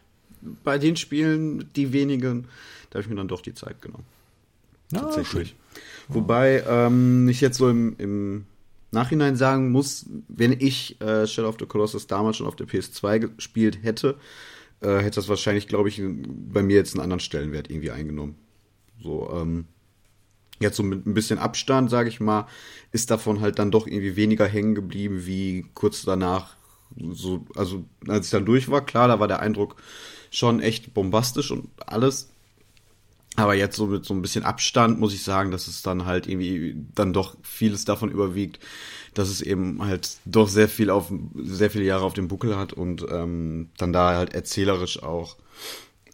bei 0.62 0.78
den 0.78 0.96
Spielen, 0.96 1.70
die 1.74 1.92
wenigen, 1.92 2.46
da 2.90 2.94
habe 2.94 3.02
ich 3.02 3.08
mir 3.08 3.16
dann 3.16 3.28
doch 3.28 3.40
die 3.40 3.54
Zeit 3.54 3.82
genommen. 3.82 4.04
Ja, 4.92 5.00
tatsächlich. 5.00 5.48
Schön. 5.48 5.56
Wobei 6.08 6.64
ähm, 6.68 7.28
ich 7.28 7.40
jetzt 7.40 7.58
so 7.58 7.68
im, 7.68 7.94
im 7.98 8.46
Nachhinein 8.92 9.36
sagen 9.36 9.70
muss, 9.70 10.06
wenn 10.28 10.52
ich 10.52 11.00
äh, 11.00 11.26
Shadow 11.26 11.48
of 11.48 11.56
the 11.58 11.66
Colossus 11.66 12.06
damals 12.06 12.36
schon 12.36 12.46
auf 12.46 12.56
der 12.56 12.66
PS2 12.66 13.18
gespielt 13.36 13.78
hätte, 13.82 14.18
äh, 14.80 14.98
hätte 14.98 15.16
das 15.16 15.28
wahrscheinlich, 15.28 15.68
glaube 15.68 15.88
ich, 15.88 16.02
bei 16.02 16.62
mir 16.62 16.76
jetzt 16.76 16.94
einen 16.94 17.02
anderen 17.02 17.20
Stellenwert 17.20 17.70
irgendwie 17.70 17.90
eingenommen. 17.90 18.36
So, 19.00 19.30
ähm, 19.32 19.66
jetzt 20.60 20.76
so 20.76 20.82
mit 20.82 21.06
ein 21.06 21.14
bisschen 21.14 21.38
Abstand, 21.38 21.90
sage 21.90 22.08
ich 22.08 22.20
mal, 22.20 22.46
ist 22.92 23.10
davon 23.10 23.40
halt 23.40 23.58
dann 23.58 23.70
doch 23.70 23.86
irgendwie 23.86 24.16
weniger 24.16 24.46
hängen 24.46 24.74
geblieben, 24.74 25.26
wie 25.26 25.66
kurz 25.74 26.02
danach, 26.02 26.56
so, 27.12 27.46
also 27.54 27.84
als 28.08 28.26
ich 28.26 28.30
dann 28.30 28.44
durch 28.44 28.68
war, 28.68 28.84
klar, 28.84 29.08
da 29.08 29.20
war 29.20 29.28
der 29.28 29.40
Eindruck 29.40 29.76
schon 30.30 30.60
echt 30.60 30.94
bombastisch 30.94 31.50
und 31.50 31.68
alles. 31.86 32.29
Aber 33.36 33.54
jetzt 33.54 33.76
so 33.76 33.86
mit 33.86 34.04
so 34.04 34.12
ein 34.12 34.22
bisschen 34.22 34.44
Abstand 34.44 34.98
muss 34.98 35.14
ich 35.14 35.22
sagen, 35.22 35.50
dass 35.50 35.68
es 35.68 35.82
dann 35.82 36.04
halt 36.04 36.26
irgendwie 36.26 36.74
dann 36.94 37.12
doch 37.12 37.36
vieles 37.42 37.84
davon 37.84 38.10
überwiegt, 38.10 38.58
dass 39.14 39.28
es 39.28 39.40
eben 39.40 39.82
halt 39.82 40.18
doch 40.24 40.48
sehr 40.48 40.68
viel 40.68 40.90
auf 40.90 41.12
sehr 41.34 41.70
viele 41.70 41.84
Jahre 41.84 42.04
auf 42.04 42.14
dem 42.14 42.28
Buckel 42.28 42.56
hat 42.56 42.72
und 42.72 43.06
ähm, 43.10 43.70
dann 43.76 43.92
da 43.92 44.16
halt 44.16 44.34
erzählerisch 44.34 45.02
auch 45.02 45.36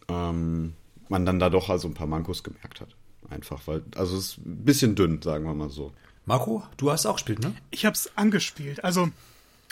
ähm, 0.09 0.73
man 1.09 1.25
dann 1.25 1.39
da 1.39 1.49
doch 1.49 1.69
also 1.69 1.87
ein 1.87 1.93
paar 1.93 2.07
Mankos 2.07 2.43
gemerkt 2.43 2.81
hat. 2.81 2.95
Einfach, 3.29 3.61
weil, 3.65 3.83
also 3.95 4.17
es 4.17 4.31
ist 4.31 4.37
ein 4.37 4.63
bisschen 4.63 4.95
dünn, 4.95 5.21
sagen 5.21 5.45
wir 5.45 5.53
mal 5.53 5.69
so. 5.69 5.91
Marco, 6.25 6.63
du 6.77 6.91
hast 6.91 7.05
auch 7.05 7.15
gespielt, 7.15 7.39
ne? 7.39 7.53
Ich 7.71 7.85
habe 7.85 7.93
es 7.93 8.15
angespielt. 8.17 8.83
Also 8.83 9.09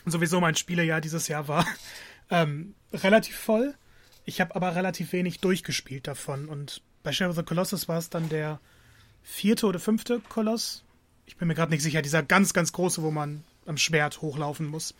sowieso 0.05 0.39
mein 0.39 0.55
Spielejahr 0.55 1.01
dieses 1.01 1.27
Jahr 1.27 1.47
war 1.47 1.65
ähm, 2.29 2.75
relativ 2.93 3.37
voll. 3.37 3.75
Ich 4.25 4.41
habe 4.41 4.55
aber 4.55 4.75
relativ 4.75 5.13
wenig 5.13 5.39
durchgespielt 5.39 6.07
davon. 6.07 6.47
Und 6.47 6.81
bei 7.05 7.13
Shadow 7.13 7.29
of 7.29 7.37
the 7.37 7.43
Colossus 7.43 7.87
war 7.87 7.99
es 7.99 8.09
dann 8.09 8.27
der 8.27 8.59
vierte 9.23 9.67
oder 9.67 9.79
fünfte 9.79 10.19
Koloss. 10.27 10.83
Ich 11.25 11.37
bin 11.37 11.47
mir 11.47 11.55
gerade 11.55 11.71
nicht 11.71 11.83
sicher. 11.83 12.01
Dieser 12.01 12.23
ganz, 12.23 12.51
ganz 12.53 12.73
große, 12.73 13.01
wo 13.01 13.11
man 13.11 13.43
am 13.65 13.77
Schwert 13.77 14.21
hochlaufen 14.21 14.65
muss. 14.65 14.93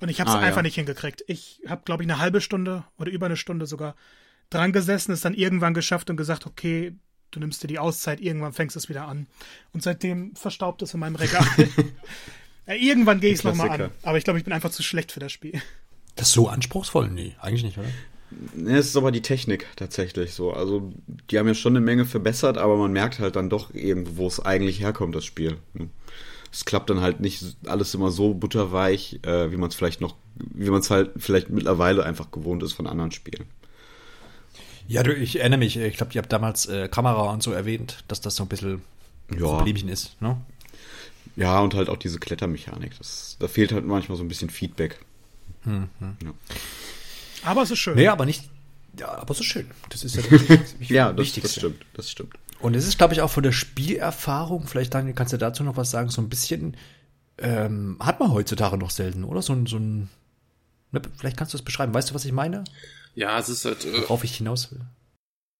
Und 0.00 0.08
ich 0.08 0.20
habe 0.20 0.30
es 0.30 0.36
ah, 0.36 0.40
einfach 0.40 0.58
ja. 0.58 0.62
nicht 0.62 0.74
hingekriegt. 0.74 1.22
Ich 1.26 1.60
habe, 1.68 1.82
glaube 1.84 2.02
ich, 2.02 2.08
eine 2.08 2.18
halbe 2.18 2.40
Stunde 2.40 2.84
oder 2.98 3.10
über 3.10 3.26
eine 3.26 3.36
Stunde 3.36 3.66
sogar 3.66 3.94
dran 4.50 4.72
gesessen, 4.72 5.12
es 5.12 5.20
dann 5.20 5.34
irgendwann 5.34 5.74
geschafft 5.74 6.08
und 6.08 6.16
gesagt, 6.16 6.46
okay, 6.46 6.94
du 7.30 7.40
nimmst 7.40 7.62
dir 7.62 7.68
die 7.68 7.78
Auszeit, 7.78 8.20
irgendwann 8.20 8.54
fängst 8.54 8.76
du 8.76 8.78
es 8.78 8.88
wieder 8.88 9.06
an. 9.06 9.26
Und 9.72 9.82
seitdem 9.82 10.34
verstaubt 10.34 10.80
es 10.82 10.94
in 10.94 11.00
meinem 11.00 11.16
Regal. 11.16 11.46
ja, 12.66 12.74
irgendwann 12.74 13.20
gehe 13.20 13.32
ich 13.32 13.40
es 13.40 13.44
nochmal 13.44 13.70
an. 13.70 13.90
Aber 14.02 14.16
ich 14.16 14.24
glaube, 14.24 14.38
ich 14.38 14.44
bin 14.44 14.54
einfach 14.54 14.70
zu 14.70 14.82
schlecht 14.82 15.12
für 15.12 15.20
das 15.20 15.32
Spiel. 15.32 15.60
Das 16.16 16.28
ist 16.28 16.34
so 16.34 16.48
anspruchsvoll? 16.48 17.10
Nee, 17.10 17.36
eigentlich 17.40 17.64
nicht, 17.64 17.78
oder? 17.78 17.90
Nee, 18.54 18.76
es 18.76 18.88
ist 18.88 18.96
aber 18.96 19.10
die 19.10 19.22
Technik 19.22 19.66
tatsächlich 19.76 20.34
so. 20.34 20.52
Also, 20.52 20.92
die 21.30 21.38
haben 21.38 21.48
ja 21.48 21.54
schon 21.54 21.74
eine 21.74 21.84
Menge 21.84 22.04
verbessert, 22.04 22.58
aber 22.58 22.76
man 22.76 22.92
merkt 22.92 23.20
halt 23.20 23.36
dann 23.36 23.48
doch 23.48 23.74
irgendwo, 23.74 24.16
wo 24.16 24.26
es 24.26 24.40
eigentlich 24.40 24.80
herkommt, 24.80 25.14
das 25.14 25.24
Spiel. 25.24 25.56
Ne? 25.72 25.88
Es 26.52 26.64
klappt 26.64 26.90
dann 26.90 27.00
halt 27.00 27.20
nicht 27.20 27.44
alles 27.66 27.94
immer 27.94 28.10
so 28.10 28.34
butterweich, 28.34 29.20
äh, 29.22 29.50
wie 29.50 29.56
man 29.56 29.68
es 29.68 29.74
vielleicht 29.74 30.00
noch, 30.00 30.16
wie 30.36 30.70
man 30.70 30.80
es 30.80 30.90
halt 30.90 31.10
vielleicht 31.16 31.50
mittlerweile 31.50 32.04
einfach 32.04 32.30
gewohnt 32.30 32.62
ist 32.62 32.72
von 32.72 32.86
anderen 32.86 33.12
Spielen. 33.12 33.46
Ja, 34.86 35.02
du, 35.02 35.14
ich 35.14 35.40
erinnere 35.40 35.58
mich, 35.58 35.76
ich 35.76 35.96
glaube, 35.96 36.12
ihr 36.14 36.22
habt 36.22 36.32
damals 36.32 36.66
äh, 36.66 36.88
Kamera 36.88 37.30
und 37.32 37.42
so 37.42 37.52
erwähnt, 37.52 38.04
dass 38.08 38.22
das 38.22 38.36
so 38.36 38.44
ein 38.44 38.48
bisschen 38.48 38.82
ja. 39.30 39.40
Problemchen 39.40 39.88
ist, 39.88 40.20
ne? 40.22 40.38
Ja, 41.36 41.60
und 41.60 41.74
halt 41.74 41.88
auch 41.88 41.98
diese 41.98 42.18
Klettermechanik. 42.18 42.96
Das, 42.98 43.36
da 43.38 43.48
fehlt 43.48 43.72
halt 43.72 43.84
manchmal 43.84 44.16
so 44.16 44.24
ein 44.24 44.28
bisschen 44.28 44.50
Feedback. 44.50 44.98
Mhm. 45.64 45.88
Ja. 46.00 46.32
Aber 47.44 47.62
es 47.62 47.70
ist 47.70 47.78
schön. 47.78 47.96
Nee, 47.96 48.08
aber 48.08 48.26
nicht. 48.26 48.48
Ja, 48.98 49.18
aber 49.18 49.32
es 49.32 49.40
ist 49.40 49.46
schön. 49.46 49.70
Das 49.90 50.04
ist 50.04 50.16
ja 50.16 50.22
das, 50.30 50.88
ja, 50.88 51.12
das, 51.12 51.32
das 51.32 51.54
stimmt. 51.54 51.84
Das 51.94 52.10
stimmt. 52.10 52.34
Und 52.60 52.74
es 52.74 52.86
ist, 52.86 52.98
glaube 52.98 53.14
ich, 53.14 53.22
auch 53.22 53.30
von 53.30 53.42
der 53.42 53.52
Spielerfahrung, 53.52 54.66
vielleicht 54.66 54.94
Daniel, 54.94 55.14
kannst 55.14 55.32
du 55.32 55.36
dazu 55.36 55.62
noch 55.62 55.76
was 55.76 55.90
sagen, 55.90 56.08
so 56.10 56.20
ein 56.20 56.28
bisschen, 56.28 56.76
ähm, 57.38 57.96
hat 58.00 58.18
man 58.18 58.32
heutzutage 58.32 58.76
noch 58.76 58.90
selten, 58.90 59.24
oder? 59.24 59.42
So 59.42 59.52
ein, 59.52 59.66
so 59.66 59.76
ein, 59.76 60.08
ne, 60.90 61.00
vielleicht 61.16 61.36
kannst 61.36 61.54
du 61.54 61.58
es 61.58 61.62
beschreiben. 61.62 61.94
Weißt 61.94 62.10
du, 62.10 62.14
was 62.14 62.24
ich 62.24 62.32
meine? 62.32 62.64
Ja, 63.14 63.38
es 63.38 63.48
ist 63.48 63.64
halt. 63.64 63.84
Äh, 63.84 64.02
Worauf 64.02 64.24
ich 64.24 64.36
hinaus 64.36 64.72
will. 64.72 64.80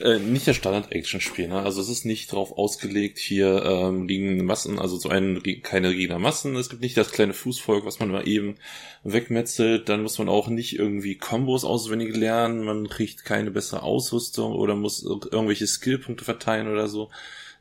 Äh, 0.01 0.21
nicht 0.21 0.47
der 0.47 0.55
Standard-Action-Spiel, 0.55 1.49
ne? 1.49 1.61
Also 1.61 1.81
es 1.81 1.89
ist 1.89 2.05
nicht 2.05 2.33
darauf 2.33 2.53
ausgelegt, 2.57 3.19
hier 3.19 3.65
ähm, 3.65 4.07
liegen 4.07 4.45
Massen, 4.45 4.79
also 4.79 4.97
so 4.97 5.09
einen 5.09 5.43
keine 5.65 5.93
Gegnermassen. 5.93 6.55
Es 6.55 6.69
gibt 6.69 6.83
nicht 6.83 6.97
das 6.97 7.11
kleine 7.11 7.35
Fußvolk, 7.35 7.85
was 7.85 7.99
man 7.99 8.11
mal 8.13 8.29
eben 8.29 8.59
wegmetzelt. 9.03 9.89
Dann 9.89 10.03
muss 10.03 10.19
man 10.19 10.29
auch 10.29 10.47
nicht 10.49 10.79
irgendwie 10.79 11.17
Kombos 11.17 11.65
auswendig 11.65 12.15
lernen. 12.17 12.65
Man 12.65 12.89
kriegt 12.89 13.25
keine 13.25 13.51
bessere 13.51 13.83
Ausrüstung 13.83 14.53
oder 14.53 14.77
muss 14.77 15.03
irgendwelche 15.03 15.67
Skillpunkte 15.67 16.25
verteilen 16.25 16.69
oder 16.69 16.87
so. 16.87 17.11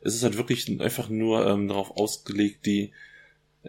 Es 0.00 0.14
ist 0.14 0.22
halt 0.22 0.36
wirklich 0.36 0.80
einfach 0.80 1.08
nur 1.08 1.44
ähm, 1.44 1.66
darauf 1.66 1.90
ausgelegt, 1.96 2.66
die 2.66 2.92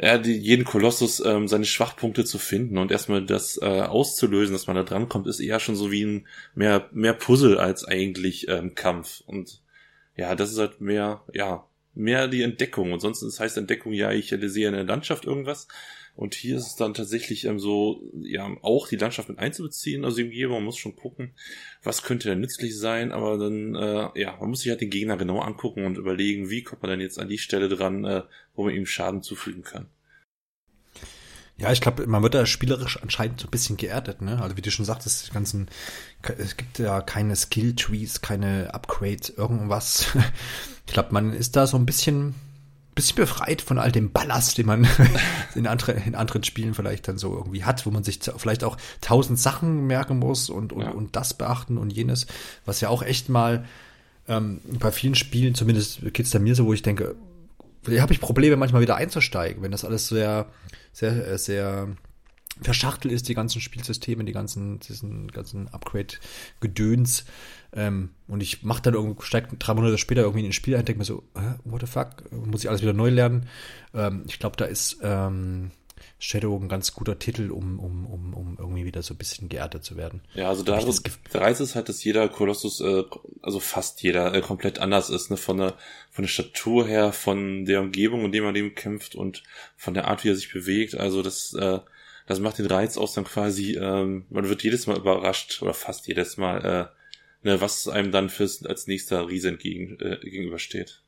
ja, 0.01 0.17
die, 0.17 0.37
jeden 0.37 0.63
Kolossus 0.63 1.19
ähm, 1.19 1.49
seine 1.49 1.65
Schwachpunkte 1.65 2.23
zu 2.23 2.37
finden 2.37 2.77
und 2.77 2.89
erstmal 2.89 3.25
das 3.25 3.59
äh, 3.61 3.81
auszulösen, 3.81 4.53
dass 4.53 4.67
man 4.67 4.77
da 4.77 4.83
dran 4.83 5.09
kommt, 5.09 5.27
ist 5.27 5.41
eher 5.41 5.59
schon 5.59 5.75
so 5.75 5.91
wie 5.91 6.05
ein 6.05 6.27
mehr, 6.55 6.87
mehr 6.93 7.13
Puzzle 7.13 7.59
als 7.59 7.83
eigentlich 7.83 8.47
ähm, 8.47 8.75
Kampf. 8.75 9.21
Und 9.25 9.61
ja, 10.15 10.35
das 10.35 10.51
ist 10.51 10.57
halt 10.57 10.79
mehr, 10.79 11.23
ja, 11.33 11.65
mehr 11.95 12.29
die 12.29 12.43
Entdeckung. 12.43 12.93
Und 12.93 13.01
sonst 13.01 13.21
das 13.23 13.41
heißt 13.41 13.57
Entdeckung, 13.57 13.91
ja, 13.91 14.11
ich 14.11 14.29
sehe 14.29 14.67
in 14.67 14.73
der 14.73 14.85
Landschaft 14.85 15.25
irgendwas. 15.25 15.67
Und 16.19 16.35
hier 16.35 16.57
ist 16.57 16.67
es 16.67 16.75
dann 16.75 16.93
tatsächlich 16.93 17.45
ähm, 17.45 17.59
so, 17.59 18.03
ja, 18.21 18.45
auch 18.61 18.89
die 18.89 18.97
Landschaft 18.97 19.29
mit 19.29 19.39
einzubeziehen. 19.39 20.03
Also 20.03 20.19
im 20.19 20.31
Geber, 20.31 20.55
man 20.55 20.65
muss 20.65 20.75
schon 20.75 20.97
gucken, 20.97 21.31
was 21.81 22.03
könnte 22.03 22.27
denn 22.27 22.41
nützlich 22.41 22.77
sein, 22.77 23.13
aber 23.13 23.37
dann, 23.37 23.73
äh, 23.73 24.09
ja, 24.19 24.35
man 24.37 24.49
muss 24.49 24.59
sich 24.59 24.69
halt 24.69 24.81
den 24.81 24.89
Gegner 24.89 25.15
genau 25.15 25.39
angucken 25.39 25.85
und 25.85 25.97
überlegen, 25.97 26.49
wie 26.49 26.61
kommt 26.61 26.81
man 26.81 26.91
denn 26.91 26.99
jetzt 26.99 27.19
an 27.19 27.29
die 27.29 27.37
Stelle 27.37 27.69
dran, 27.69 28.03
äh, 28.03 28.23
wo 28.53 28.65
man 28.65 28.75
ihm 28.75 28.85
Schaden 28.85 29.23
zufügen 29.23 29.63
kann. 29.63 29.85
Ja, 31.55 31.71
ich 31.71 31.79
glaube, 31.79 32.05
man 32.05 32.21
wird 32.21 32.33
da 32.33 32.45
spielerisch 32.45 33.01
anscheinend 33.01 33.39
so 33.39 33.47
ein 33.47 33.51
bisschen 33.51 33.77
geerdet, 33.77 34.21
ne? 34.21 34.41
Also 34.41 34.57
wie 34.57 34.61
du 34.61 34.71
schon 34.71 34.83
sagtest, 34.83 35.27
die 35.27 35.33
ganzen, 35.33 35.69
es 36.37 36.57
gibt 36.57 36.79
ja 36.79 36.99
keine 36.99 37.37
Skill-Trees, 37.37 38.19
keine 38.19 38.73
Upgrades, 38.73 39.29
irgendwas. 39.29 40.07
Ich 40.85 40.93
glaube, 40.93 41.13
man 41.13 41.33
ist 41.33 41.55
da 41.55 41.67
so 41.67 41.77
ein 41.77 41.85
bisschen, 41.85 42.33
bisschen 42.99 43.15
befreit 43.15 43.61
von 43.61 43.79
all 43.79 43.91
dem 43.91 44.11
Ballast, 44.11 44.57
den 44.57 44.65
man 44.65 44.87
in, 45.55 45.67
andere, 45.67 45.93
in 45.93 46.15
anderen 46.15 46.43
Spielen 46.43 46.73
vielleicht 46.73 47.07
dann 47.07 47.17
so 47.17 47.35
irgendwie 47.35 47.63
hat, 47.63 47.85
wo 47.85 47.91
man 47.91 48.03
sich 48.03 48.19
vielleicht 48.37 48.63
auch 48.63 48.77
tausend 49.01 49.39
Sachen 49.39 49.87
merken 49.87 50.19
muss 50.19 50.49
und, 50.49 50.73
und, 50.73 50.81
ja. 50.81 50.91
und 50.91 51.15
das 51.15 51.33
beachten 51.33 51.77
und 51.77 51.91
jenes, 51.91 52.27
was 52.65 52.81
ja 52.81 52.89
auch 52.89 53.03
echt 53.03 53.29
mal 53.29 53.65
ähm, 54.27 54.61
bei 54.79 54.91
vielen 54.91 55.15
Spielen, 55.15 55.55
zumindest 55.55 56.01
geht's 56.13 56.31
da 56.31 56.39
mir 56.39 56.55
so, 56.55 56.65
wo 56.65 56.73
ich 56.73 56.81
denke, 56.81 57.15
da 57.83 58.01
habe 58.01 58.13
ich 58.13 58.19
Probleme 58.19 58.57
manchmal 58.57 58.81
wieder 58.81 58.97
einzusteigen, 58.97 59.63
wenn 59.63 59.71
das 59.71 59.85
alles 59.85 60.07
sehr 60.07 60.47
sehr, 60.91 61.27
äh, 61.27 61.37
sehr 61.37 61.89
verschachtelt 62.61 63.13
ist, 63.13 63.29
die 63.29 63.33
ganzen 63.33 63.61
Spielsysteme, 63.61 64.23
die 64.23 64.31
ganzen, 64.31 64.79
diesen 64.79 65.29
ganzen 65.31 65.67
Upgrade-Gedöns. 65.69 67.25
Ähm, 67.73 68.09
und 68.27 68.41
ich 68.41 68.63
mache 68.63 68.81
dann 68.81 68.93
irgendwie, 68.93 69.23
steig 69.23 69.59
drei 69.59 69.73
Monate 69.73 69.97
später 69.97 70.21
irgendwie 70.21 70.41
in 70.41 70.47
ein 70.47 70.53
Spiel 70.53 70.75
ein, 70.75 70.85
denke 70.85 70.99
mir 70.99 71.05
so, 71.05 71.23
äh, 71.35 71.53
what 71.65 71.81
the 71.81 71.87
fuck, 71.87 72.31
muss 72.31 72.63
ich 72.63 72.69
alles 72.69 72.81
wieder 72.81 72.93
neu 72.93 73.09
lernen. 73.09 73.47
Ähm, 73.93 74.23
ich 74.27 74.39
glaube, 74.39 74.57
da 74.57 74.65
ist 74.65 74.97
ähm, 75.03 75.71
Shadow 76.17 76.57
ein 76.57 76.67
ganz 76.67 76.93
guter 76.93 77.17
Titel, 77.17 77.49
um, 77.49 77.79
um, 77.79 78.05
um, 78.05 78.33
um 78.33 78.57
irgendwie 78.59 78.85
wieder 78.85 79.01
so 79.01 79.13
ein 79.13 79.17
bisschen 79.17 79.47
geerdet 79.47 79.85
zu 79.85 79.95
werden. 79.95 80.21
Ja, 80.33 80.49
also 80.49 80.63
da 80.63 80.77
reizt 80.77 81.61
es 81.61 81.75
halt, 81.75 81.87
dass 81.87 82.03
jeder 82.03 82.27
Kolossus, 82.27 82.81
äh, 82.81 83.03
also 83.41 83.59
fast 83.61 84.03
jeder, 84.03 84.33
äh, 84.33 84.41
komplett 84.41 84.79
anders 84.79 85.09
ist, 85.09 85.31
ne? 85.31 85.37
Von 85.37 85.57
der, 85.57 85.75
von 86.11 86.23
der 86.23 86.29
Statur 86.29 86.85
her, 86.85 87.13
von 87.13 87.65
der 87.65 87.79
Umgebung, 87.81 88.25
in 88.25 88.33
der 88.33 88.41
man 88.41 88.53
dem 88.53 88.75
kämpft 88.75 89.15
und 89.15 89.43
von 89.77 89.93
der 89.93 90.09
Art, 90.09 90.25
wie 90.25 90.29
er 90.29 90.35
sich 90.35 90.51
bewegt. 90.51 90.95
Also 90.95 91.21
das, 91.21 91.53
äh, 91.53 91.79
das 92.29 92.39
macht 92.39 92.59
den 92.59 92.67
Reiz 92.67 92.95
aus 92.95 93.13
dann 93.13 93.23
quasi, 93.23 93.73
ähm, 93.73 94.23
man 94.29 94.47
wird 94.47 94.61
jedes 94.61 94.85
Mal 94.85 94.97
überrascht, 94.97 95.63
oder 95.63 95.73
fast 95.73 96.07
jedes 96.07 96.37
Mal, 96.37 96.63
äh, 96.63 97.47
ne, 97.47 97.59
was 97.59 97.87
einem 97.87 98.11
dann 98.11 98.29
fürs 98.29 98.63
als 98.63 98.85
nächster 98.85 99.27
Riese 99.27 99.49
entgegen, 99.49 99.97
äh, 99.99 100.19
gegenübersteht. 100.21 101.01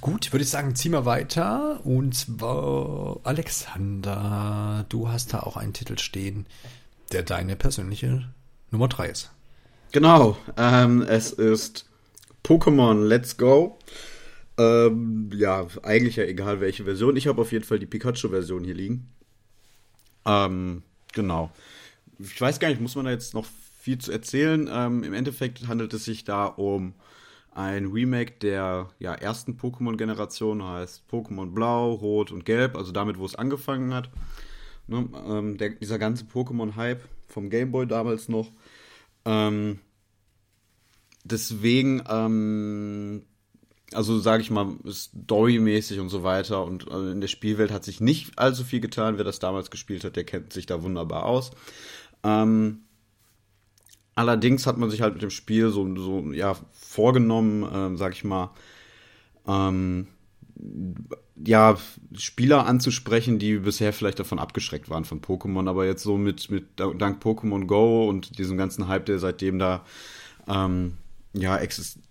Gut, 0.00 0.32
würde 0.32 0.42
ich 0.42 0.50
sagen, 0.50 0.74
ziehen 0.74 0.90
wir 0.90 1.06
weiter. 1.06 1.80
Und 1.86 2.12
zwar 2.16 3.20
Alexander, 3.22 4.84
du 4.88 5.08
hast 5.08 5.32
da 5.32 5.40
auch 5.40 5.56
einen 5.56 5.74
Titel 5.74 5.96
stehen, 5.96 6.46
der 7.12 7.22
deine 7.22 7.54
persönliche 7.54 8.28
Nummer 8.72 8.88
3 8.88 9.10
ist. 9.10 9.30
Genau, 9.92 10.36
ähm, 10.56 11.02
es 11.02 11.30
ist 11.30 11.88
Pokémon 12.42 13.06
Let's 13.06 13.36
Go. 13.36 13.78
Ähm, 14.58 15.30
ja, 15.32 15.68
eigentlich 15.84 16.16
ja 16.16 16.24
egal 16.24 16.60
welche 16.60 16.82
Version. 16.82 17.16
Ich 17.16 17.28
habe 17.28 17.40
auf 17.40 17.52
jeden 17.52 17.64
Fall 17.64 17.78
die 17.78 17.86
Pikachu-Version 17.86 18.64
hier 18.64 18.74
liegen. 18.74 19.14
Ähm, 20.26 20.82
genau. 21.12 21.50
Ich 22.18 22.40
weiß 22.40 22.60
gar 22.60 22.68
nicht, 22.68 22.80
muss 22.80 22.96
man 22.96 23.04
da 23.06 23.10
jetzt 23.10 23.34
noch 23.34 23.46
viel 23.80 23.98
zu 23.98 24.12
erzählen? 24.12 24.68
Ähm, 24.72 25.02
Im 25.02 25.12
Endeffekt 25.12 25.66
handelt 25.68 25.92
es 25.94 26.04
sich 26.04 26.24
da 26.24 26.46
um 26.46 26.94
ein 27.54 27.86
Remake 27.86 28.32
der 28.40 28.88
ja, 28.98 29.14
ersten 29.14 29.56
Pokémon-Generation, 29.56 30.62
heißt 30.62 31.04
Pokémon 31.10 31.52
Blau, 31.52 31.92
Rot 31.92 32.32
und 32.32 32.44
Gelb, 32.44 32.76
also 32.76 32.92
damit, 32.92 33.18
wo 33.18 33.24
es 33.24 33.36
angefangen 33.36 33.94
hat. 33.94 34.10
Ne, 34.86 35.08
ähm, 35.26 35.56
der, 35.56 35.70
dieser 35.70 35.98
ganze 35.98 36.24
Pokémon-Hype 36.24 37.02
vom 37.28 37.50
Gameboy 37.50 37.86
damals 37.86 38.28
noch. 38.28 38.50
Ähm, 39.24 39.78
deswegen, 41.24 42.02
ähm, 42.08 43.24
also 43.94 44.18
sage 44.18 44.42
ich 44.42 44.50
mal, 44.50 44.74
storymäßig 44.88 46.00
und 46.00 46.08
so 46.08 46.22
weiter 46.22 46.64
und 46.64 46.88
äh, 46.90 47.12
in 47.12 47.20
der 47.20 47.28
Spielwelt 47.28 47.70
hat 47.72 47.84
sich 47.84 48.00
nicht 48.00 48.38
allzu 48.38 48.64
viel 48.64 48.80
getan. 48.80 49.16
Wer 49.16 49.24
das 49.24 49.38
damals 49.38 49.70
gespielt 49.70 50.04
hat, 50.04 50.16
der 50.16 50.24
kennt 50.24 50.52
sich 50.52 50.66
da 50.66 50.82
wunderbar 50.82 51.26
aus. 51.26 51.50
Ähm, 52.22 52.80
Allerdings 54.16 54.66
hat 54.66 54.78
man 54.78 54.90
sich 54.90 55.00
halt 55.00 55.14
mit 55.14 55.22
dem 55.22 55.30
Spiel 55.30 55.70
so, 55.70 55.92
so 55.96 56.32
ja, 56.32 56.54
vorgenommen, 56.72 57.68
ähm, 57.72 57.96
sag 57.96 58.12
ich 58.12 58.22
mal, 58.22 58.50
ähm, 59.46 60.06
ja, 61.44 61.76
Spieler 62.16 62.66
anzusprechen, 62.66 63.40
die 63.40 63.58
bisher 63.58 63.92
vielleicht 63.92 64.20
davon 64.20 64.38
abgeschreckt 64.38 64.88
waren 64.88 65.04
von 65.04 65.20
Pokémon, 65.20 65.68
aber 65.68 65.84
jetzt 65.84 66.04
so 66.04 66.16
mit, 66.16 66.48
mit 66.48 66.66
dank 66.76 67.22
Pokémon 67.22 67.66
Go 67.66 68.08
und 68.08 68.38
diesem 68.38 68.56
ganzen 68.56 68.86
Hype, 68.86 69.06
der 69.06 69.18
seitdem 69.18 69.58
da 69.58 69.84
ähm, 70.46 70.94
ja, 71.34 71.58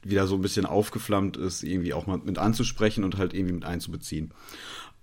wieder 0.04 0.28
so 0.28 0.36
ein 0.36 0.42
bisschen 0.42 0.66
aufgeflammt 0.66 1.38
ist, 1.38 1.64
irgendwie 1.64 1.94
auch 1.94 2.06
mal 2.06 2.20
mit 2.24 2.38
anzusprechen 2.38 3.04
und 3.04 3.18
halt 3.18 3.34
irgendwie 3.34 3.54
mit 3.54 3.66
einzubeziehen. 3.66 4.32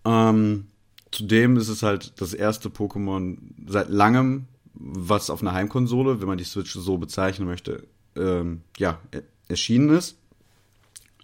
Ähm, 0.05 0.67
zudem 1.11 1.57
ist 1.57 1.69
es 1.69 1.83
halt 1.83 2.21
das 2.21 2.35
erste 2.35 2.69
Pokémon 2.69 3.39
seit 3.67 3.89
langem, 3.89 4.47
was 4.75 5.31
auf 5.31 5.41
einer 5.43 5.53
Heimkonsole, 5.53 6.21
wenn 6.21 6.29
man 6.29 6.39
die 6.39 6.45
Switch 6.45 6.73
so 6.73 6.99
bezeichnen 6.99 7.47
möchte, 7.49 7.87
ähm, 8.15 8.61
ja, 8.79 9.01
erschienen 9.49 9.91
ist. 9.91 10.17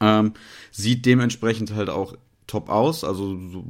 Ähm, 0.01 0.33
sieht 0.71 1.07
dementsprechend 1.07 1.75
halt 1.75 1.91
auch 1.91 2.17
top 2.47 2.69
aus. 2.69 3.05
Also, 3.05 3.39
so, 3.51 3.65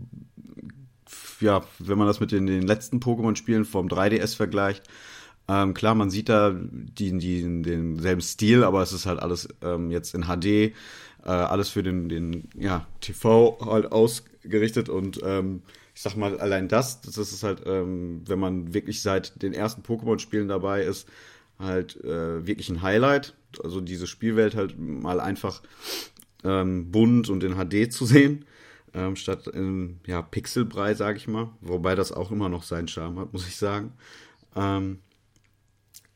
ja, 1.40 1.64
wenn 1.78 1.98
man 1.98 2.06
das 2.06 2.20
mit 2.20 2.32
den, 2.32 2.46
den 2.46 2.66
letzten 2.66 2.98
Pokémon-Spielen 2.98 3.64
vom 3.64 3.88
3DS 3.88 4.36
vergleicht, 4.36 4.88
ähm, 5.48 5.74
klar, 5.74 5.94
man 5.94 6.10
sieht 6.10 6.28
da 6.28 6.54
die, 6.54 7.16
die, 7.18 7.62
denselben 7.62 8.20
Stil, 8.20 8.64
aber 8.64 8.82
es 8.82 8.92
ist 8.92 9.06
halt 9.06 9.20
alles 9.20 9.48
ähm, 9.62 9.90
jetzt 9.90 10.14
in 10.14 10.24
HD, 10.24 10.44
äh, 10.44 10.72
alles 11.24 11.68
für 11.68 11.82
den, 11.82 12.08
den 12.08 12.48
ja, 12.58 12.86
TV 13.00 13.58
halt 13.64 13.92
ausgerichtet 13.92 14.88
und 14.88 15.20
ähm, 15.22 15.62
ich 15.94 16.02
sag 16.02 16.14
mal, 16.16 16.38
allein 16.38 16.68
das, 16.68 17.00
das 17.00 17.16
ist 17.16 17.42
halt, 17.42 17.62
ähm, 17.64 18.22
wenn 18.26 18.38
man 18.38 18.74
wirklich 18.74 19.00
seit 19.00 19.40
den 19.42 19.54
ersten 19.54 19.80
Pokémon-Spielen 19.82 20.46
dabei 20.46 20.82
ist, 20.82 21.08
halt 21.58 22.02
äh, 22.04 22.46
wirklich 22.46 22.68
ein 22.68 22.82
Highlight. 22.82 23.34
Also 23.64 23.80
diese 23.80 24.06
Spielwelt 24.06 24.54
halt 24.54 24.78
mal 24.78 25.20
einfach 25.20 25.62
ähm, 26.44 26.90
bunt 26.90 27.30
und 27.30 27.42
in 27.44 27.54
HD 27.54 27.90
zu 27.90 28.04
sehen, 28.04 28.44
ähm, 28.92 29.16
statt 29.16 29.46
in 29.46 30.00
ja, 30.06 30.20
Pixelbrei, 30.20 30.92
sag 30.92 31.16
ich 31.16 31.28
mal. 31.28 31.48
Wobei 31.62 31.94
das 31.94 32.12
auch 32.12 32.30
immer 32.30 32.50
noch 32.50 32.62
seinen 32.62 32.88
Charme 32.88 33.20
hat, 33.20 33.32
muss 33.32 33.48
ich 33.48 33.56
sagen. 33.56 33.94
Ähm, 34.54 34.98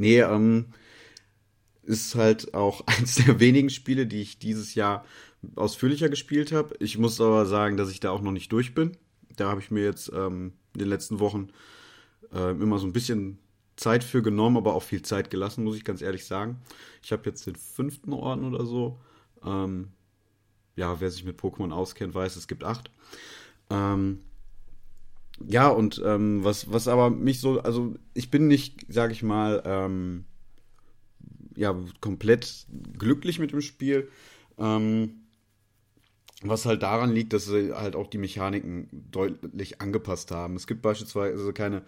nee, 0.01 0.21
ähm, 0.21 0.67
ist 1.83 2.15
halt 2.15 2.55
auch 2.55 2.81
eins 2.87 3.17
der 3.17 3.39
wenigen 3.39 3.71
Spiele, 3.71 4.07
die 4.07 4.23
ich 4.23 4.39
dieses 4.39 4.75
Jahr 4.75 5.05
ausführlicher 5.55 6.09
gespielt 6.09 6.53
habe. 6.53 6.75
Ich 6.81 6.99
muss 6.99 7.21
aber 7.21 7.47
sagen, 7.47 7.77
dass 7.77 7.91
ich 7.91 8.01
da 8.01 8.11
auch 8.11 8.21
noch 8.21 8.33
nicht 8.33 8.51
durch 8.53 8.75
bin. 8.75 8.97
Da 9.37 9.49
habe 9.49 9.61
ich 9.61 9.71
mir 9.71 9.85
jetzt 9.85 10.11
ähm, 10.15 10.53
in 10.75 10.81
den 10.81 10.89
letzten 10.89 11.21
Wochen 11.21 11.49
äh, 12.33 12.51
immer 12.51 12.79
so 12.79 12.87
ein 12.87 12.93
bisschen 12.93 13.39
Zeit 13.77 14.05
für 14.05 14.23
genommen, 14.23 14.59
aber 14.59 14.75
auch 14.75 14.83
viel 14.83 15.03
Zeit 15.03 15.31
gelassen, 15.31 15.65
muss 15.65 15.77
ich 15.77 15.85
ganz 15.85 16.03
ehrlich 16.03 16.27
sagen. 16.27 16.61
Ich 17.03 17.13
habe 17.13 17.23
jetzt 17.25 17.47
den 17.47 17.57
fünften 17.57 18.13
Orden 18.13 18.45
oder 18.45 18.67
so. 18.67 19.01
Ähm, 19.45 19.93
ja, 20.77 21.01
wer 21.01 21.11
sich 21.11 21.25
mit 21.25 21.41
Pokémon 21.41 21.73
auskennt, 21.73 22.15
weiß, 22.15 22.37
es 22.37 22.49
gibt 22.49 22.65
acht. 22.65 22.91
Ähm, 23.71 24.21
ja, 25.47 25.69
und 25.69 26.01
ähm, 26.05 26.45
was, 26.45 26.71
was 26.73 26.89
aber 26.89 27.11
mich 27.11 27.41
so, 27.41 27.61
also 27.61 27.95
ich 28.15 28.31
bin 28.31 28.47
nicht, 28.49 28.87
sag 28.89 29.13
ich 29.13 29.23
mal, 29.23 29.63
ähm, 29.65 30.25
ja, 31.57 31.75
komplett 32.01 32.67
glücklich 32.99 33.39
mit 33.39 33.53
dem 33.53 33.61
Spiel. 33.61 34.09
Ähm, 34.59 35.17
was 36.43 36.65
halt 36.65 36.83
daran 36.83 37.13
liegt, 37.13 37.35
dass 37.35 37.47
sie 37.47 37.75
halt 37.75 37.97
auch 37.97 38.07
die 38.07 38.19
Mechaniken 38.19 38.89
deutlich 39.11 39.81
angepasst 39.81 40.31
haben. 40.31 40.57
Es 40.57 40.67
gibt 40.67 40.81
beispielsweise 40.81 41.53
keine 41.53 41.83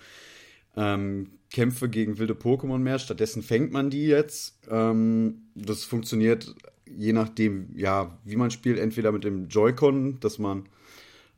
ähm, 0.76 1.30
Kämpfe 1.50 1.88
gegen 1.88 2.18
wilde 2.18 2.34
Pokémon 2.34 2.78
mehr. 2.78 2.98
Stattdessen 2.98 3.42
fängt 3.42 3.72
man 3.72 3.88
die 3.88 4.06
jetzt. 4.06 4.58
Ähm, 4.68 5.42
das 5.54 5.84
funktioniert 5.84 6.54
je 6.96 7.12
nachdem, 7.12 7.68
ja, 7.74 8.18
wie 8.24 8.36
man 8.36 8.50
spielt, 8.50 8.78
entweder 8.78 9.12
mit 9.12 9.24
dem 9.24 9.48
Joy-Con, 9.48 10.20
dass 10.20 10.38
man 10.38 10.68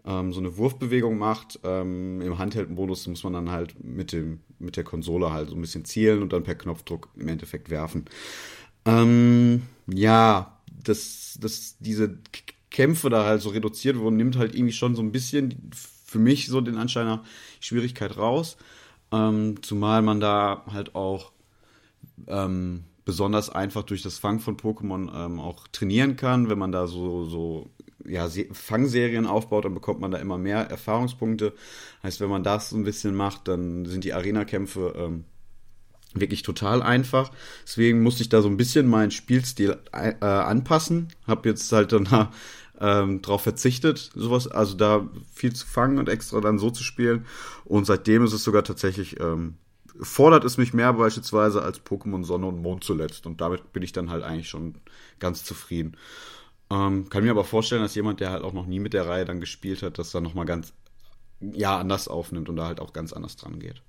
ähm, 0.06 0.32
so 0.32 0.40
eine 0.40 0.56
Wurfbewegung 0.56 1.18
macht. 1.18 1.60
Ähm, 1.64 2.20
Im 2.20 2.38
Handheld-Modus 2.38 3.06
muss 3.06 3.24
man 3.24 3.32
dann 3.32 3.50
halt 3.50 3.82
mit, 3.82 4.12
dem, 4.12 4.40
mit 4.58 4.76
der 4.76 4.84
Konsole 4.84 5.32
halt 5.32 5.48
so 5.48 5.54
ein 5.54 5.60
bisschen 5.60 5.84
zielen 5.84 6.22
und 6.22 6.32
dann 6.32 6.42
per 6.42 6.54
Knopfdruck 6.54 7.08
im 7.16 7.28
Endeffekt 7.28 7.70
werfen. 7.70 8.04
Ähm, 8.84 9.62
ja, 9.86 10.58
dass, 10.82 11.38
dass 11.40 11.76
diese 11.78 12.18
Kämpfe 12.70 13.08
da 13.08 13.24
halt 13.24 13.40
so 13.40 13.50
reduziert 13.50 13.98
wurden, 13.98 14.16
nimmt 14.16 14.36
halt 14.36 14.54
irgendwie 14.54 14.72
schon 14.72 14.94
so 14.94 15.02
ein 15.02 15.12
bisschen 15.12 15.70
für 15.72 16.18
mich 16.18 16.48
so 16.48 16.60
den 16.60 16.76
Anschein 16.76 17.06
nach 17.06 17.24
Schwierigkeit 17.60 18.16
raus. 18.16 18.56
Ähm, 19.12 19.62
zumal 19.62 20.02
man 20.02 20.20
da 20.20 20.64
halt 20.70 20.94
auch 20.94 21.32
ähm, 22.26 22.84
besonders 23.04 23.50
einfach 23.50 23.84
durch 23.84 24.02
das 24.02 24.18
Fang 24.18 24.40
von 24.40 24.56
Pokémon 24.56 25.10
ähm, 25.14 25.40
auch 25.40 25.68
trainieren 25.68 26.16
kann. 26.16 26.48
Wenn 26.48 26.58
man 26.58 26.72
da 26.72 26.86
so, 26.86 27.24
so 27.24 27.70
ja, 28.06 28.28
Fangserien 28.52 29.26
aufbaut, 29.26 29.64
dann 29.64 29.74
bekommt 29.74 30.00
man 30.00 30.10
da 30.10 30.18
immer 30.18 30.38
mehr 30.38 30.70
Erfahrungspunkte. 30.70 31.54
Heißt, 32.02 32.20
wenn 32.20 32.28
man 32.28 32.42
das 32.42 32.70
so 32.70 32.76
ein 32.76 32.84
bisschen 32.84 33.14
macht, 33.14 33.48
dann 33.48 33.86
sind 33.86 34.04
die 34.04 34.12
Arena-Kämpfe 34.12 34.94
ähm, 34.96 35.24
wirklich 36.14 36.42
total 36.42 36.82
einfach. 36.82 37.30
Deswegen 37.64 38.02
musste 38.02 38.22
ich 38.22 38.28
da 38.28 38.42
so 38.42 38.48
ein 38.48 38.56
bisschen 38.56 38.86
meinen 38.88 39.10
Spielstil 39.10 39.78
äh, 39.92 40.24
anpassen. 40.24 41.08
Hab 41.26 41.46
jetzt 41.46 41.70
halt 41.72 41.92
dann 41.92 42.28
ähm, 42.80 43.22
darauf 43.22 43.42
verzichtet, 43.42 44.10
sowas, 44.14 44.48
also 44.48 44.76
da 44.76 45.08
viel 45.32 45.54
zu 45.54 45.66
fangen 45.66 45.98
und 45.98 46.08
extra 46.08 46.40
dann 46.40 46.58
so 46.58 46.70
zu 46.70 46.82
spielen. 46.82 47.26
Und 47.64 47.86
seitdem 47.86 48.24
ist 48.24 48.32
es 48.32 48.44
sogar 48.44 48.64
tatsächlich 48.64 49.20
ähm, 49.20 49.56
fordert 50.00 50.44
es 50.44 50.58
mich 50.58 50.74
mehr 50.74 50.92
beispielsweise 50.92 51.62
als 51.62 51.80
Pokémon 51.80 52.24
Sonne 52.24 52.46
und 52.46 52.60
Mond 52.60 52.84
zuletzt. 52.84 53.26
Und 53.26 53.40
damit 53.40 53.72
bin 53.72 53.82
ich 53.82 53.92
dann 53.92 54.10
halt 54.10 54.24
eigentlich 54.24 54.48
schon 54.48 54.76
ganz 55.18 55.44
zufrieden. 55.44 55.96
Ähm, 56.70 57.08
kann 57.08 57.24
mir 57.24 57.30
aber 57.30 57.44
vorstellen, 57.44 57.82
dass 57.82 57.94
jemand, 57.94 58.20
der 58.20 58.30
halt 58.30 58.42
auch 58.42 58.52
noch 58.52 58.66
nie 58.66 58.80
mit 58.80 58.94
der 58.94 59.06
Reihe 59.06 59.24
dann 59.24 59.40
gespielt 59.40 59.82
hat, 59.82 59.98
das 59.98 60.10
dann 60.10 60.22
nochmal 60.22 60.46
ganz, 60.46 60.72
ja, 61.40 61.78
anders 61.78 62.08
aufnimmt 62.08 62.48
und 62.48 62.56
da 62.56 62.66
halt 62.66 62.80
auch 62.80 62.92
ganz 62.92 63.12
anders 63.12 63.36
dran 63.36 63.58
geht. 63.58 63.82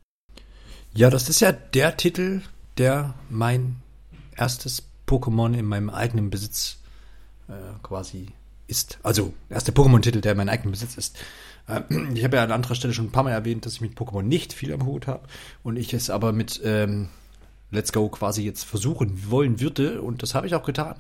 Ja, 0.93 1.09
das 1.09 1.29
ist 1.29 1.39
ja 1.39 1.51
der 1.51 1.97
Titel, 1.97 2.41
der 2.77 3.13
mein 3.29 3.77
erstes 4.35 4.83
Pokémon 5.07 5.57
in 5.57 5.65
meinem 5.65 5.89
eigenen 5.89 6.29
Besitz 6.29 6.77
äh, 7.47 7.53
quasi 7.83 8.27
ist. 8.67 8.99
Also, 9.03 9.33
erster 9.49 9.73
Pokémon-Titel, 9.73 10.21
der 10.21 10.35
mein 10.35 10.49
eigener 10.49 10.71
Besitz 10.71 10.95
ist. 10.95 11.17
Äh, 11.67 11.81
ich 12.13 12.23
habe 12.23 12.37
ja 12.37 12.43
an 12.43 12.51
anderer 12.51 12.75
Stelle 12.75 12.93
schon 12.93 13.05
ein 13.05 13.11
paar 13.11 13.23
Mal 13.23 13.31
erwähnt, 13.31 13.65
dass 13.65 13.73
ich 13.73 13.81
mit 13.81 13.97
Pokémon 13.97 14.23
nicht 14.23 14.53
viel 14.53 14.73
am 14.73 14.85
Hut 14.85 15.07
habe 15.07 15.27
und 15.63 15.77
ich 15.77 15.93
es 15.93 16.09
aber 16.09 16.31
mit 16.31 16.61
ähm, 16.63 17.09
Let's 17.75 17.91
Go 17.91 18.09
quasi 18.09 18.43
jetzt 18.43 18.63
versuchen 18.63 19.29
wollen 19.29 19.59
würde 19.59 20.01
und 20.01 20.23
das 20.23 20.33
habe 20.33 20.47
ich 20.47 20.55
auch 20.55 20.63
getan. 20.63 20.95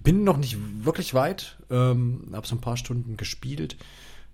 Bin 0.00 0.24
noch 0.24 0.36
nicht 0.36 0.56
wirklich 0.84 1.14
weit, 1.14 1.58
ähm, 1.70 2.30
habe 2.32 2.46
so 2.46 2.54
ein 2.54 2.60
paar 2.60 2.76
Stunden 2.76 3.16
gespielt. 3.16 3.76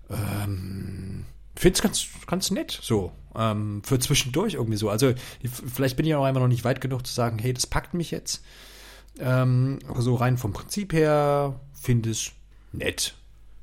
Ähm, 0.09 1.25
Finde 1.55 1.75
es 1.75 1.81
ganz, 1.81 2.07
ganz 2.27 2.51
nett 2.51 2.79
so. 2.81 3.11
Ähm, 3.35 3.81
für 3.83 3.99
zwischendurch 3.99 4.55
irgendwie 4.55 4.77
so. 4.77 4.89
Also, 4.89 5.13
vielleicht 5.43 5.97
bin 5.97 6.05
ich 6.05 6.15
auch 6.15 6.23
einfach 6.23 6.41
noch 6.41 6.47
nicht 6.47 6.63
weit 6.63 6.81
genug 6.81 7.05
zu 7.05 7.13
sagen, 7.13 7.39
hey, 7.39 7.53
das 7.53 7.67
packt 7.67 7.93
mich 7.93 8.11
jetzt. 8.11 8.43
Ähm, 9.19 9.79
aber 9.87 10.01
so 10.01 10.15
rein 10.15 10.37
vom 10.37 10.53
Prinzip 10.53 10.93
her 10.93 11.59
finde 11.73 12.11
ich 12.11 12.33
nett. 12.71 13.15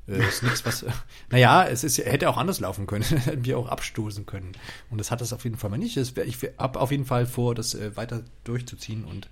Äh, 0.09 0.27
ist 0.27 0.43
nichts, 0.43 0.65
was. 0.65 0.85
naja, 1.29 1.65
es 1.65 1.83
ist, 1.83 1.97
hätte 1.99 2.29
auch 2.29 2.37
anders 2.37 2.59
laufen 2.59 2.87
können. 2.87 3.03
Hätten 3.03 3.45
wir 3.45 3.57
auch 3.57 3.67
abstoßen 3.67 4.25
können. 4.25 4.53
Und 4.89 4.97
das 4.97 5.11
hat 5.11 5.21
es 5.21 5.33
auf 5.33 5.43
jeden 5.43 5.57
Fall 5.57 5.69
mal 5.69 5.77
nicht. 5.77 5.97
ich 5.97 6.37
habe 6.57 6.79
auf 6.79 6.91
jeden 6.91 7.05
Fall 7.05 7.25
vor, 7.25 7.55
das 7.55 7.75
äh, 7.75 7.95
weiter 7.95 8.23
durchzuziehen 8.43 9.05
und 9.05 9.29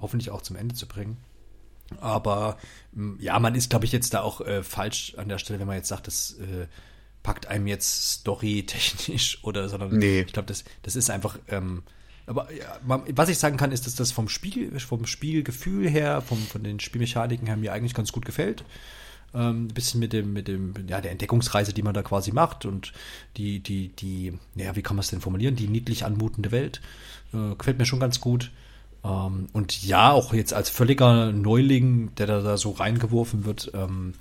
hoffentlich 0.00 0.30
auch 0.30 0.42
zum 0.42 0.56
Ende 0.56 0.74
zu 0.74 0.86
bringen. 0.86 1.16
Aber 2.00 2.58
ja, 3.18 3.38
man 3.38 3.54
ist, 3.54 3.70
glaube 3.70 3.84
ich, 3.84 3.92
jetzt 3.92 4.12
da 4.12 4.22
auch 4.22 4.40
äh, 4.40 4.62
falsch 4.62 5.14
an 5.16 5.28
der 5.28 5.38
Stelle, 5.38 5.60
wenn 5.60 5.68
man 5.68 5.76
jetzt 5.76 5.88
sagt, 5.88 6.08
das 6.08 6.32
äh, 6.32 6.66
packt 7.22 7.46
einem 7.46 7.66
jetzt 7.66 8.12
storytechnisch 8.12 9.38
oder 9.42 9.68
sondern 9.68 9.96
nee. 9.96 10.22
ich 10.22 10.32
glaube, 10.32 10.46
das, 10.46 10.64
das 10.82 10.96
ist 10.96 11.10
einfach. 11.10 11.38
Ähm, 11.48 11.82
aber 12.26 12.52
ja, 12.52 12.80
was 12.84 13.28
ich 13.28 13.38
sagen 13.38 13.56
kann, 13.56 13.70
ist, 13.70 13.86
dass 13.86 13.94
das 13.94 14.10
vom 14.10 14.28
Spiel, 14.28 14.78
vom 14.80 15.06
Spielgefühl 15.06 15.88
her, 15.88 16.22
vom, 16.22 16.38
von 16.38 16.64
den 16.64 16.80
Spielmechaniken 16.80 17.46
her 17.46 17.56
mir 17.56 17.72
eigentlich 17.72 17.94
ganz 17.94 18.10
gut 18.10 18.24
gefällt. 18.24 18.64
Ähm, 19.36 19.68
bisschen 19.68 20.00
mit 20.00 20.14
dem, 20.14 20.32
mit 20.32 20.48
dem, 20.48 20.72
ja, 20.88 21.02
der 21.02 21.10
Entdeckungsreise, 21.10 21.74
die 21.74 21.82
man 21.82 21.92
da 21.92 22.02
quasi 22.02 22.32
macht 22.32 22.64
und 22.64 22.94
die, 23.36 23.60
die, 23.60 23.88
die, 23.88 24.38
ja, 24.54 24.74
wie 24.76 24.82
kann 24.82 24.96
man 24.96 25.02
es 25.02 25.10
denn 25.10 25.20
formulieren? 25.20 25.56
Die 25.56 25.68
niedlich 25.68 26.06
anmutende 26.06 26.52
Welt. 26.52 26.80
Äh, 27.34 27.54
gefällt 27.56 27.78
mir 27.78 27.84
schon 27.84 28.00
ganz 28.00 28.20
gut. 28.20 28.50
Ähm, 29.04 29.48
und 29.52 29.82
ja, 29.84 30.12
auch 30.12 30.32
jetzt 30.32 30.54
als 30.54 30.70
völliger 30.70 31.32
Neuling, 31.32 32.14
der 32.14 32.26
da, 32.26 32.40
da 32.40 32.56
so 32.56 32.70
reingeworfen 32.70 33.44
wird, 33.44 33.72
ähm, 33.74 34.14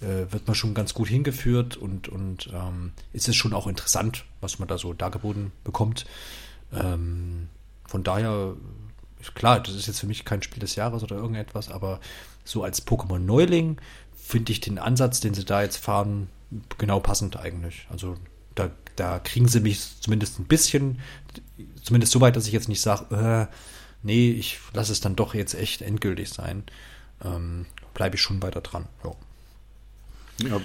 äh, 0.00 0.32
wird 0.32 0.46
man 0.46 0.54
schon 0.54 0.72
ganz 0.72 0.94
gut 0.94 1.08
hingeführt 1.08 1.76
und, 1.76 2.08
und 2.08 2.48
ähm, 2.54 2.92
ist 3.12 3.28
es 3.28 3.36
schon 3.36 3.52
auch 3.52 3.66
interessant, 3.66 4.24
was 4.40 4.58
man 4.58 4.68
da 4.68 4.78
so 4.78 4.94
dargeboten 4.94 5.52
bekommt. 5.64 6.06
Ähm, 6.72 7.48
von 7.86 8.02
daher, 8.02 8.54
klar, 9.34 9.60
das 9.60 9.74
ist 9.74 9.86
jetzt 9.86 10.00
für 10.00 10.06
mich 10.06 10.24
kein 10.24 10.42
Spiel 10.42 10.60
des 10.60 10.76
Jahres 10.76 11.02
oder 11.02 11.16
irgendetwas, 11.16 11.70
aber 11.70 12.00
so 12.44 12.64
als 12.64 12.86
Pokémon-Neuling 12.86 13.76
finde 14.32 14.50
ich 14.50 14.60
den 14.60 14.78
Ansatz, 14.78 15.20
den 15.20 15.34
sie 15.34 15.44
da 15.44 15.62
jetzt 15.62 15.76
fahren, 15.76 16.28
genau 16.78 17.00
passend 17.00 17.36
eigentlich. 17.36 17.86
Also 17.90 18.16
da, 18.54 18.70
da 18.96 19.18
kriegen 19.18 19.46
sie 19.46 19.60
mich 19.60 20.00
zumindest 20.00 20.38
ein 20.40 20.46
bisschen, 20.46 21.00
zumindest 21.82 22.12
so 22.12 22.20
weit, 22.22 22.34
dass 22.34 22.46
ich 22.46 22.54
jetzt 22.54 22.70
nicht 22.70 22.80
sage, 22.80 23.14
äh, 23.14 23.54
nee, 24.02 24.30
ich 24.30 24.58
lasse 24.72 24.90
es 24.90 25.02
dann 25.02 25.16
doch 25.16 25.34
jetzt 25.34 25.54
echt 25.54 25.82
endgültig 25.82 26.30
sein. 26.30 26.64
Ähm, 27.22 27.66
Bleibe 27.92 28.16
ich 28.16 28.22
schon 28.22 28.42
weiter 28.42 28.62
dran. 28.62 28.86
Ja. 29.04 30.48
ja 30.48 30.60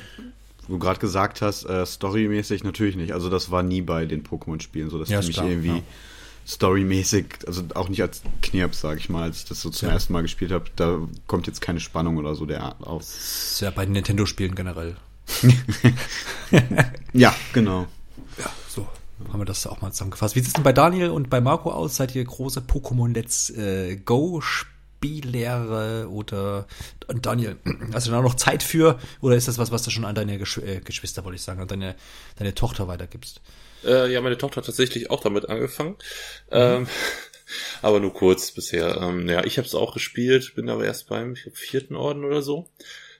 du 0.69 0.79
gerade 0.79 1.01
gesagt 1.01 1.41
hast, 1.41 1.65
äh, 1.65 1.85
storymäßig 1.85 2.63
natürlich 2.63 2.95
nicht. 2.95 3.11
Also 3.11 3.29
das 3.29 3.51
war 3.51 3.63
nie 3.63 3.81
bei 3.81 4.05
den 4.05 4.23
Pokémon-Spielen 4.23 4.89
so, 4.89 4.97
dass 4.97 5.09
ja, 5.09 5.19
die 5.19 5.27
mich 5.27 5.35
klar, 5.35 5.49
irgendwie 5.49 5.67
ja. 5.67 5.83
Storymäßig, 6.47 7.25
also 7.45 7.63
auch 7.75 7.89
nicht 7.89 8.01
als 8.01 8.21
Knirps, 8.41 8.79
sage 8.79 8.99
ich 8.99 9.09
mal, 9.09 9.23
als 9.23 9.39
ich 9.39 9.45
das 9.45 9.61
so 9.61 9.69
zum 9.69 9.89
ja. 9.89 9.93
ersten 9.93 10.13
Mal 10.13 10.21
gespielt 10.21 10.51
habe, 10.51 10.65
da 10.75 10.99
kommt 11.27 11.45
jetzt 11.47 11.59
keine 11.59 11.79
Spannung 11.79 12.17
oder 12.17 12.35
so 12.35 12.45
der 12.45 12.61
Art 12.61 12.81
auf. 12.81 13.01
Das 13.01 13.53
ist 13.53 13.61
ja 13.61 13.69
bei 13.69 13.85
Nintendo-Spielen 13.85 14.55
generell. 14.55 14.95
ja, 17.13 17.35
genau. 17.51 17.85
Ja, 18.37 18.49
so 18.69 18.87
haben 19.29 19.41
wir 19.41 19.45
das 19.45 19.67
auch 19.67 19.81
mal 19.81 19.91
zusammengefasst. 19.91 20.35
Wie 20.35 20.39
sieht 20.39 20.47
es 20.47 20.53
denn 20.53 20.63
bei 20.63 20.71
Daniel 20.71 21.09
und 21.09 21.29
bei 21.29 21.41
Marco 21.41 21.69
aus? 21.69 21.97
Seid 21.97 22.15
ihr 22.15 22.23
große 22.23 22.61
Pokémon 22.61 23.13
Let's 23.13 23.49
äh, 23.49 23.97
Go 23.97 24.39
Spiellehre 24.39 26.07
oder 26.09 26.65
und 27.07 27.25
Daniel, 27.25 27.57
hast 27.93 28.07
du 28.07 28.11
da 28.11 28.21
noch 28.21 28.35
Zeit 28.35 28.63
für 28.63 28.99
oder 29.19 29.35
ist 29.35 29.49
das 29.49 29.57
was, 29.57 29.71
was 29.71 29.83
du 29.83 29.89
schon 29.89 30.05
an 30.05 30.15
deine 30.15 30.37
Gesch 30.37 30.59
äh, 30.59 30.79
Geschwister, 30.79 31.25
wollte 31.25 31.35
ich 31.35 31.41
sagen, 31.41 31.59
an 31.59 31.67
deine, 31.67 31.95
deine 32.37 32.55
Tochter 32.55 32.87
weitergibst? 32.87 33.41
Äh, 33.85 34.11
ja, 34.11 34.21
meine 34.21 34.37
Tochter 34.37 34.57
hat 34.57 34.65
tatsächlich 34.65 35.09
auch 35.09 35.21
damit 35.21 35.49
angefangen. 35.49 35.97
Mhm. 36.49 36.51
Ähm, 36.51 36.87
aber 37.81 37.99
nur 37.99 38.13
kurz 38.13 38.51
bisher. 38.51 38.97
Ähm, 39.01 39.27
ja, 39.29 39.43
ich 39.45 39.57
habe 39.57 39.67
es 39.67 39.75
auch 39.75 39.93
gespielt, 39.93 40.53
bin 40.55 40.69
aber 40.69 40.85
erst 40.85 41.07
beim 41.07 41.33
ich 41.33 41.43
glaub, 41.43 41.57
vierten 41.57 41.95
Orden 41.95 42.25
oder 42.25 42.41
so. 42.41 42.69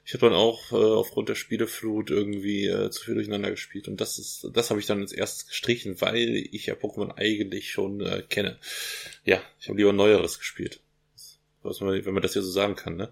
Ich 0.05 0.13
habe 0.13 0.27
dann 0.27 0.35
auch 0.35 0.71
äh, 0.71 0.75
aufgrund 0.75 1.27
der 1.27 1.35
Spieleflut 1.35 2.11
irgendwie 2.11 2.65
äh, 2.65 2.89
zu 2.91 3.03
viel 3.03 3.15
durcheinander 3.15 3.51
gespielt 3.51 3.89
und 3.89 3.99
das 3.99 4.19
ist, 4.19 4.47
das 4.53 4.69
habe 4.69 4.79
ich 4.79 4.85
dann 4.85 5.01
als 5.01 5.11
erstes 5.11 5.47
gestrichen, 5.47 5.99
weil 5.99 6.47
ich 6.49 6.65
ja 6.67 6.75
Pokémon 6.75 7.13
eigentlich 7.17 7.71
schon 7.71 7.99
äh, 7.99 8.23
kenne. 8.29 8.57
Ja, 9.25 9.41
ich 9.59 9.67
habe 9.67 9.77
lieber 9.77 9.91
Neueres 9.91 10.39
gespielt. 10.39 10.79
Was 11.61 11.81
man, 11.81 12.05
wenn 12.05 12.13
man 12.13 12.23
das 12.23 12.35
ja 12.35 12.41
so 12.41 12.49
sagen 12.49 12.77
kann, 12.77 12.95
ne? 12.95 13.11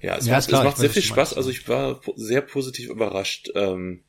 Ja, 0.00 0.16
es 0.16 0.26
ja, 0.26 0.34
macht, 0.34 0.48
klar, 0.48 0.60
es 0.60 0.66
macht 0.66 0.76
sehr 0.76 0.90
viel 0.90 1.02
Spaß. 1.02 1.34
Also 1.34 1.50
ich 1.50 1.66
war 1.68 2.00
sehr 2.14 2.42
positiv 2.42 2.90
überrascht. 2.90 3.50
Ähm, 3.54 4.04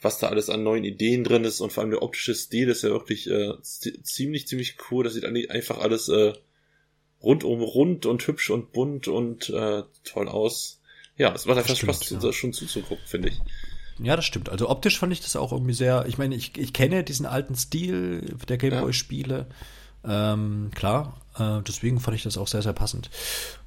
was 0.00 0.18
da 0.18 0.28
alles 0.28 0.48
an 0.48 0.62
neuen 0.62 0.84
Ideen 0.84 1.24
drin 1.24 1.44
ist 1.44 1.60
und 1.60 1.72
vor 1.72 1.82
allem 1.82 1.90
der 1.90 2.02
optische 2.02 2.34
Stil 2.34 2.68
ist 2.68 2.82
ja 2.82 2.90
wirklich 2.90 3.28
äh, 3.28 3.52
ziemlich, 3.62 4.46
ziemlich 4.46 4.76
cool. 4.90 5.04
Das 5.04 5.14
sieht 5.14 5.24
einfach 5.24 5.78
alles 5.78 6.08
äh, 6.08 6.32
rundum 7.22 7.60
rund 7.60 8.06
und 8.06 8.26
hübsch 8.26 8.50
und 8.50 8.72
bunt 8.72 9.08
und 9.08 9.50
äh, 9.50 9.82
toll 10.04 10.28
aus. 10.28 10.80
Ja, 11.16 11.34
es 11.34 11.44
macht 11.44 11.58
einfach 11.58 11.76
stimmt, 11.76 11.94
Spaß, 11.96 12.22
ja. 12.22 12.32
schon 12.32 12.52
zuzugucken, 12.54 13.04
finde 13.06 13.28
ich. 13.28 13.40
Ja, 14.02 14.16
das 14.16 14.24
stimmt. 14.24 14.48
Also 14.48 14.70
optisch 14.70 14.98
fand 14.98 15.12
ich 15.12 15.20
das 15.20 15.36
auch 15.36 15.52
irgendwie 15.52 15.74
sehr. 15.74 16.06
Ich 16.08 16.16
meine, 16.16 16.34
ich, 16.34 16.56
ich 16.56 16.72
kenne 16.72 17.04
diesen 17.04 17.26
alten 17.26 17.54
Stil 17.54 18.36
der 18.48 18.56
Gameboy-Spiele. 18.56 19.46
Ja. 20.02 20.32
Ähm, 20.32 20.70
klar. 20.74 21.20
Äh, 21.38 21.60
deswegen 21.68 22.00
fand 22.00 22.16
ich 22.16 22.22
das 22.22 22.38
auch 22.38 22.48
sehr, 22.48 22.62
sehr 22.62 22.72
passend. 22.72 23.10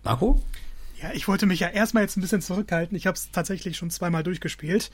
Marco? 0.03 0.41
Ja, 0.99 1.11
ich 1.13 1.27
wollte 1.27 1.45
mich 1.45 1.59
ja 1.59 1.67
erstmal 1.67 2.01
jetzt 2.01 2.17
ein 2.17 2.21
bisschen 2.21 2.41
zurückhalten. 2.41 2.97
Ich 2.97 3.05
habe 3.05 3.15
es 3.15 3.29
tatsächlich 3.29 3.77
schon 3.77 3.91
zweimal 3.91 4.23
durchgespielt. 4.23 4.89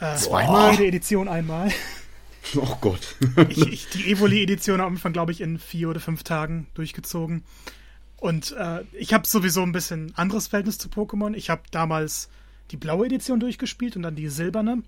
Äh, 0.00 0.16
Zweimal? 0.16 0.72
Jede 0.72 0.86
Edition 0.86 1.28
einmal. 1.28 1.70
Oh 2.56 2.78
Gott. 2.80 3.16
ich, 3.50 3.66
ich, 3.66 3.88
die 3.90 4.10
Evoli-Edition 4.10 4.80
am 4.80 4.94
Anfang, 4.94 5.12
glaube 5.12 5.30
ich, 5.30 5.42
in 5.42 5.58
vier 5.58 5.90
oder 5.90 6.00
fünf 6.00 6.22
Tagen 6.24 6.66
durchgezogen. 6.72 7.44
Und 8.16 8.52
äh, 8.52 8.82
ich 8.92 9.12
habe 9.12 9.26
sowieso 9.26 9.62
ein 9.62 9.72
bisschen 9.72 10.12
anderes 10.16 10.48
Verhältnis 10.48 10.78
zu 10.78 10.88
Pokémon. 10.88 11.34
Ich 11.34 11.50
habe 11.50 11.62
damals 11.70 12.30
die 12.70 12.78
blaue 12.78 13.06
Edition 13.06 13.40
durchgespielt 13.40 13.94
und 13.94 14.02
dann 14.02 14.16
die 14.16 14.28
silberne. 14.28 14.82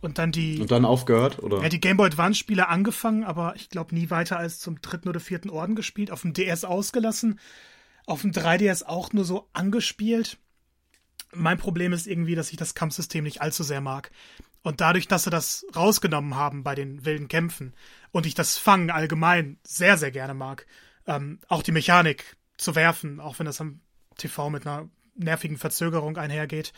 Und 0.00 0.18
dann 0.18 0.32
die. 0.32 0.60
Und 0.60 0.70
dann 0.70 0.84
aufgehört, 0.84 1.42
oder? 1.42 1.62
Ja, 1.62 1.68
die 1.68 1.80
Game 1.80 1.98
Boy 1.98 2.06
Advance-Spiele 2.06 2.68
angefangen, 2.68 3.22
aber 3.24 3.54
ich 3.56 3.68
glaube 3.68 3.94
nie 3.94 4.08
weiter 4.08 4.38
als 4.38 4.60
zum 4.60 4.80
dritten 4.80 5.08
oder 5.08 5.20
vierten 5.20 5.50
Orden 5.50 5.76
gespielt. 5.76 6.10
Auf 6.10 6.22
dem 6.22 6.32
DS 6.32 6.64
ausgelassen. 6.64 7.38
Auf 8.06 8.22
dem 8.22 8.32
3DS 8.32 8.84
auch 8.84 9.12
nur 9.12 9.24
so 9.24 9.46
angespielt. 9.52 10.38
Mein 11.32 11.58
Problem 11.58 11.92
ist 11.92 12.06
irgendwie, 12.06 12.34
dass 12.34 12.50
ich 12.50 12.56
das 12.56 12.74
Kampfsystem 12.74 13.24
nicht 13.24 13.40
allzu 13.40 13.62
sehr 13.62 13.80
mag. 13.80 14.10
Und 14.62 14.80
dadurch, 14.80 15.08
dass 15.08 15.24
sie 15.24 15.30
das 15.30 15.64
rausgenommen 15.74 16.34
haben 16.34 16.62
bei 16.62 16.74
den 16.74 17.04
wilden 17.04 17.28
Kämpfen 17.28 17.74
und 18.12 18.26
ich 18.26 18.34
das 18.34 18.58
Fangen 18.58 18.90
allgemein 18.90 19.58
sehr, 19.62 19.96
sehr 19.96 20.10
gerne 20.10 20.34
mag, 20.34 20.66
ähm, 21.06 21.40
auch 21.48 21.62
die 21.62 21.72
Mechanik 21.72 22.36
zu 22.58 22.74
werfen, 22.74 23.20
auch 23.20 23.38
wenn 23.38 23.46
das 23.46 23.60
am 23.60 23.80
TV 24.18 24.50
mit 24.50 24.66
einer 24.66 24.88
nervigen 25.14 25.56
Verzögerung 25.56 26.18
einhergeht, 26.18 26.72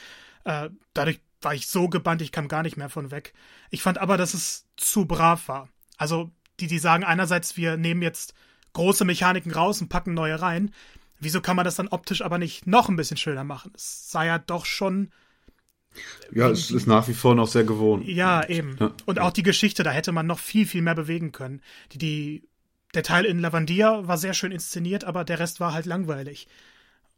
äh, 0.44 0.70
dadurch 0.94 1.20
war 1.40 1.54
ich 1.54 1.66
so 1.66 1.88
gebannt, 1.88 2.22
ich 2.22 2.30
kam 2.32 2.46
gar 2.46 2.62
nicht 2.62 2.76
mehr 2.76 2.88
von 2.88 3.10
weg. 3.10 3.34
Ich 3.70 3.82
fand 3.82 3.98
aber, 3.98 4.16
dass 4.16 4.34
es 4.34 4.68
zu 4.76 5.06
brav 5.06 5.48
war. 5.48 5.68
Also, 5.96 6.30
die, 6.60 6.68
die 6.68 6.78
sagen 6.78 7.04
einerseits, 7.04 7.56
wir 7.56 7.76
nehmen 7.76 8.02
jetzt 8.02 8.34
große 8.74 9.04
Mechaniken 9.04 9.52
raus 9.52 9.80
und 9.80 9.88
packen 9.88 10.14
neue 10.14 10.40
rein. 10.40 10.72
Wieso 11.22 11.40
kann 11.40 11.54
man 11.54 11.64
das 11.64 11.76
dann 11.76 11.86
optisch 11.86 12.20
aber 12.20 12.38
nicht 12.38 12.66
noch 12.66 12.88
ein 12.88 12.96
bisschen 12.96 13.16
schöner 13.16 13.44
machen? 13.44 13.70
Es 13.76 14.10
sei 14.10 14.26
ja 14.26 14.40
doch 14.40 14.66
schon. 14.66 15.12
Ja, 16.32 16.50
es 16.50 16.72
ist 16.72 16.88
nach 16.88 17.06
wie 17.06 17.14
vor 17.14 17.36
noch 17.36 17.46
sehr 17.46 17.62
gewohnt. 17.62 18.08
Ja, 18.08 18.44
eben. 18.48 18.76
Ja. 18.80 18.92
Und 19.06 19.20
auch 19.20 19.30
die 19.30 19.44
Geschichte, 19.44 19.84
da 19.84 19.92
hätte 19.92 20.10
man 20.10 20.26
noch 20.26 20.40
viel, 20.40 20.66
viel 20.66 20.82
mehr 20.82 20.96
bewegen 20.96 21.30
können. 21.30 21.62
Die, 21.92 21.98
die, 21.98 22.48
der 22.94 23.04
Teil 23.04 23.24
in 23.24 23.38
Lavandia 23.38 24.08
war 24.08 24.18
sehr 24.18 24.34
schön 24.34 24.50
inszeniert, 24.50 25.04
aber 25.04 25.22
der 25.24 25.38
Rest 25.38 25.60
war 25.60 25.72
halt 25.72 25.86
langweilig. 25.86 26.48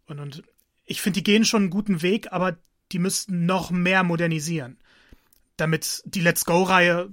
Und, 0.04 0.20
und 0.20 0.42
ich 0.84 1.00
finde, 1.00 1.20
die 1.20 1.24
gehen 1.24 1.46
schon 1.46 1.62
einen 1.62 1.70
guten 1.70 2.02
Weg, 2.02 2.30
aber 2.30 2.58
die 2.92 2.98
müssten 2.98 3.46
noch 3.46 3.70
mehr 3.70 4.02
modernisieren, 4.02 4.76
damit 5.56 6.02
die 6.04 6.20
Let's 6.20 6.44
Go-Reihe 6.44 7.08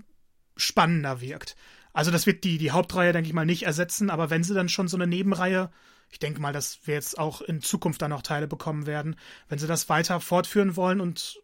spannender 0.57 1.21
wirkt. 1.21 1.55
Also 1.93 2.11
das 2.11 2.25
wird 2.25 2.43
die, 2.43 2.57
die 2.57 2.71
Hauptreihe, 2.71 3.13
denke 3.13 3.29
ich 3.29 3.33
mal, 3.33 3.45
nicht 3.45 3.63
ersetzen, 3.63 4.09
aber 4.09 4.29
wenn 4.29 4.43
sie 4.43 4.53
dann 4.53 4.67
schon 4.67 4.89
so 4.89 4.97
eine 4.97 5.07
Nebenreihe 5.07 5.69
ich 6.11 6.19
denke 6.19 6.41
mal, 6.41 6.53
dass 6.53 6.79
wir 6.85 6.93
jetzt 6.93 7.17
auch 7.17 7.41
in 7.41 7.61
Zukunft 7.61 8.01
dann 8.01 8.11
noch 8.11 8.21
Teile 8.21 8.47
bekommen 8.47 8.85
werden, 8.85 9.15
wenn 9.49 9.59
sie 9.59 9.67
das 9.67 9.89
weiter 9.89 10.19
fortführen 10.19 10.75
wollen 10.75 11.01
und 11.01 11.41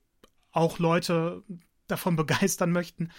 auch 0.52 0.78
Leute 0.80 1.44
davon 1.88 2.16
begeistern 2.18 2.72
möchten, 2.72 3.10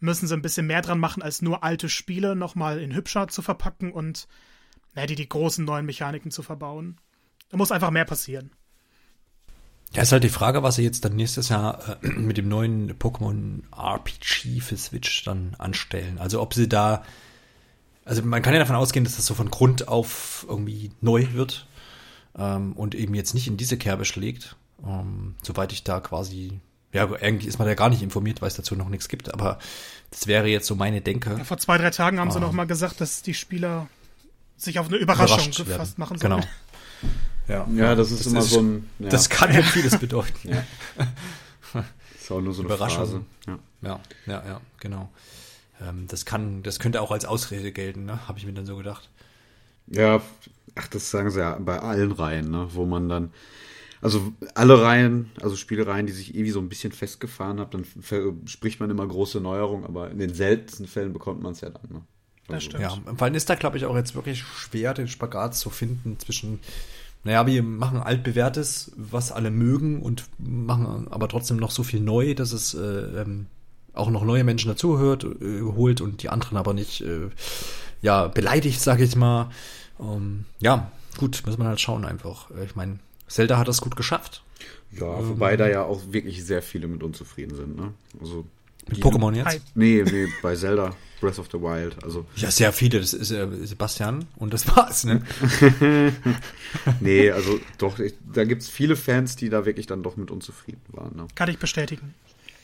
müssen 0.00 0.28
sie 0.28 0.34
ein 0.34 0.42
bisschen 0.42 0.66
mehr 0.66 0.82
dran 0.82 1.00
machen, 1.00 1.22
als 1.22 1.42
nur 1.42 1.64
alte 1.64 1.88
Spiele 1.88 2.36
nochmal 2.36 2.80
in 2.80 2.94
hübscher 2.94 3.28
zu 3.28 3.42
verpacken 3.42 3.90
und 3.90 4.28
na, 4.94 5.06
die, 5.06 5.16
die 5.16 5.28
großen 5.28 5.64
neuen 5.64 5.86
Mechaniken 5.86 6.30
zu 6.30 6.42
verbauen. 6.42 7.00
Da 7.50 7.56
muss 7.56 7.72
einfach 7.72 7.90
mehr 7.90 8.04
passieren. 8.04 8.52
Ja, 9.94 10.02
ist 10.02 10.12
halt 10.12 10.24
die 10.24 10.28
Frage, 10.28 10.62
was 10.62 10.76
sie 10.76 10.82
jetzt 10.82 11.04
dann 11.04 11.16
nächstes 11.16 11.48
Jahr 11.48 11.98
äh, 12.02 12.08
mit 12.08 12.36
dem 12.36 12.48
neuen 12.48 12.98
Pokémon 12.98 13.62
RPG 13.72 14.60
für 14.60 14.76
Switch 14.76 15.24
dann 15.24 15.54
anstellen. 15.58 16.18
Also 16.18 16.40
ob 16.42 16.54
sie 16.54 16.68
da 16.68 17.02
also 18.08 18.22
man 18.22 18.42
kann 18.42 18.54
ja 18.54 18.58
davon 18.58 18.76
ausgehen, 18.76 19.04
dass 19.04 19.16
das 19.16 19.26
so 19.26 19.34
von 19.34 19.50
Grund 19.50 19.86
auf 19.88 20.46
irgendwie 20.48 20.90
neu 21.00 21.26
wird 21.32 21.66
ähm, 22.36 22.72
und 22.72 22.94
eben 22.94 23.14
jetzt 23.14 23.34
nicht 23.34 23.46
in 23.46 23.56
diese 23.56 23.76
Kerbe 23.76 24.04
schlägt. 24.04 24.56
Ähm, 24.84 25.34
soweit 25.42 25.72
ich 25.72 25.84
da 25.84 26.00
quasi, 26.00 26.60
ja, 26.92 27.04
eigentlich 27.12 27.46
ist 27.46 27.58
man 27.58 27.68
ja 27.68 27.74
gar 27.74 27.90
nicht 27.90 28.02
informiert, 28.02 28.40
weil 28.40 28.48
es 28.48 28.54
dazu 28.54 28.76
noch 28.76 28.88
nichts 28.88 29.08
gibt, 29.08 29.32
aber 29.32 29.58
das 30.10 30.26
wäre 30.26 30.48
jetzt 30.48 30.66
so 30.66 30.74
meine 30.74 31.02
Denke. 31.02 31.34
Ja, 31.36 31.44
vor 31.44 31.58
zwei, 31.58 31.76
drei 31.76 31.90
Tagen 31.90 32.18
haben 32.18 32.28
ähm, 32.28 32.32
sie 32.32 32.40
noch 32.40 32.52
mal 32.52 32.66
gesagt, 32.66 33.00
dass 33.00 33.22
die 33.22 33.34
Spieler 33.34 33.88
sich 34.56 34.78
auf 34.78 34.88
eine 34.88 34.96
Überraschung 34.96 35.50
gefasst 35.52 35.98
machen 35.98 36.18
sollen. 36.18 36.40
Genau. 36.40 36.46
Ja, 37.46 37.68
ja 37.74 37.94
das 37.94 38.10
ist 38.10 38.20
das 38.20 38.32
immer 38.32 38.40
ist, 38.40 38.50
so 38.50 38.60
ein. 38.60 38.88
Ja. 38.98 39.08
Das 39.10 39.28
kann 39.28 39.52
ja 39.52 39.62
vieles 39.62 39.98
bedeuten. 39.98 40.48
ja. 40.48 40.64
Das 41.74 41.84
ist 42.22 42.30
auch 42.30 42.40
nur 42.40 42.54
so 42.54 42.62
eine 42.62 42.72
Überraschung. 42.72 42.98
Phrase. 42.98 43.24
Ja. 43.46 43.58
ja, 43.82 44.00
ja, 44.26 44.46
ja, 44.46 44.60
genau. 44.80 45.10
Ähm, 45.80 46.06
das 46.08 46.24
kann, 46.24 46.62
das 46.62 46.78
könnte 46.78 47.00
auch 47.00 47.10
als 47.10 47.24
Ausrede 47.24 47.72
gelten, 47.72 48.04
ne? 48.04 48.26
Habe 48.28 48.38
ich 48.38 48.46
mir 48.46 48.52
dann 48.52 48.66
so 48.66 48.76
gedacht. 48.76 49.10
Ja, 49.86 50.20
ach, 50.74 50.88
das 50.88 51.10
sagen 51.10 51.30
sie 51.30 51.40
ja 51.40 51.58
bei 51.58 51.78
allen 51.78 52.12
Reihen, 52.12 52.50
ne? 52.50 52.68
Wo 52.70 52.84
man 52.84 53.08
dann, 53.08 53.32
also 54.00 54.32
alle 54.54 54.82
Reihen, 54.82 55.30
also 55.40 55.56
Spielereien, 55.56 56.06
die 56.06 56.12
sich 56.12 56.34
irgendwie 56.34 56.50
so 56.50 56.60
ein 56.60 56.68
bisschen 56.68 56.92
festgefahren 56.92 57.60
haben, 57.60 57.70
dann 57.70 58.46
spricht 58.46 58.80
man 58.80 58.90
immer 58.90 59.06
große 59.06 59.40
Neuerungen, 59.40 59.84
aber 59.84 60.10
in 60.10 60.18
den 60.18 60.34
seltensten 60.34 60.86
Fällen 60.86 61.12
bekommt 61.12 61.42
man 61.42 61.52
es 61.52 61.60
ja 61.60 61.70
dann, 61.70 61.90
ne? 61.90 62.02
Das 62.48 62.64
stimmt. 62.64 62.82
Ja, 62.82 62.90
vor 62.90 63.22
allem 63.22 63.34
ist 63.34 63.50
da, 63.50 63.54
glaube 63.54 63.76
ich, 63.76 63.84
auch 63.84 63.94
jetzt 63.94 64.14
wirklich 64.14 64.42
schwer, 64.42 64.94
den 64.94 65.06
Spagat 65.06 65.54
zu 65.54 65.68
finden 65.68 66.18
zwischen, 66.18 66.60
naja, 67.22 67.46
wir 67.46 67.62
machen 67.62 68.00
altbewährtes, 68.00 68.92
was 68.96 69.32
alle 69.32 69.50
mögen 69.50 70.00
und 70.00 70.24
machen 70.38 71.08
aber 71.10 71.28
trotzdem 71.28 71.58
noch 71.58 71.70
so 71.70 71.82
viel 71.82 72.00
neu, 72.00 72.34
dass 72.34 72.52
es 72.52 72.72
äh, 72.72 72.80
ähm, 73.20 73.46
auch 73.94 74.10
noch 74.10 74.24
neue 74.24 74.44
Menschen 74.44 74.68
dazuhört, 74.68 75.24
äh, 75.24 75.62
holt 75.62 76.00
und 76.00 76.22
die 76.22 76.28
anderen 76.28 76.56
aber 76.56 76.74
nicht 76.74 77.00
äh, 77.00 77.28
ja, 78.02 78.28
beleidigt, 78.28 78.80
sage 78.80 79.04
ich 79.04 79.16
mal. 79.16 79.50
Ähm, 80.00 80.44
ja, 80.60 80.90
gut, 81.16 81.42
muss 81.46 81.58
man 81.58 81.66
halt 81.66 81.80
schauen 81.80 82.04
einfach. 82.04 82.50
Äh, 82.50 82.64
ich 82.64 82.76
meine, 82.76 82.98
Zelda 83.26 83.58
hat 83.58 83.68
das 83.68 83.80
gut 83.80 83.96
geschafft. 83.96 84.42
Ja, 84.92 85.18
ähm, 85.18 85.30
wobei 85.30 85.56
da 85.56 85.68
ja 85.68 85.82
auch 85.82 86.00
wirklich 86.10 86.44
sehr 86.44 86.62
viele 86.62 86.88
mit 86.88 87.02
unzufrieden 87.02 87.56
sind, 87.56 87.76
ne? 87.76 87.92
Also 88.20 88.46
mit 88.88 89.00
Pokémon 89.00 89.34
jetzt? 89.34 89.62
Nee, 89.74 90.02
nee, 90.02 90.28
bei 90.42 90.56
Zelda 90.56 90.94
Breath 91.20 91.38
of 91.38 91.48
the 91.52 91.60
Wild. 91.60 92.02
Also 92.02 92.26
ja, 92.36 92.50
sehr 92.50 92.72
viele. 92.72 93.00
Das 93.00 93.12
ist 93.12 93.30
äh, 93.30 93.46
Sebastian 93.64 94.26
und 94.36 94.54
das 94.54 94.66
war's, 94.74 95.04
ne? 95.04 95.22
nee, 97.00 97.30
also 97.30 97.58
doch, 97.76 97.98
ich, 97.98 98.14
da 98.32 98.44
gibt's 98.44 98.68
viele 98.68 98.96
Fans, 98.96 99.36
die 99.36 99.50
da 99.50 99.66
wirklich 99.66 99.86
dann 99.86 100.02
doch 100.02 100.16
mit 100.16 100.30
unzufrieden 100.30 100.80
waren. 100.92 101.16
Ne? 101.16 101.26
Kann 101.34 101.50
ich 101.50 101.58
bestätigen. 101.58 102.14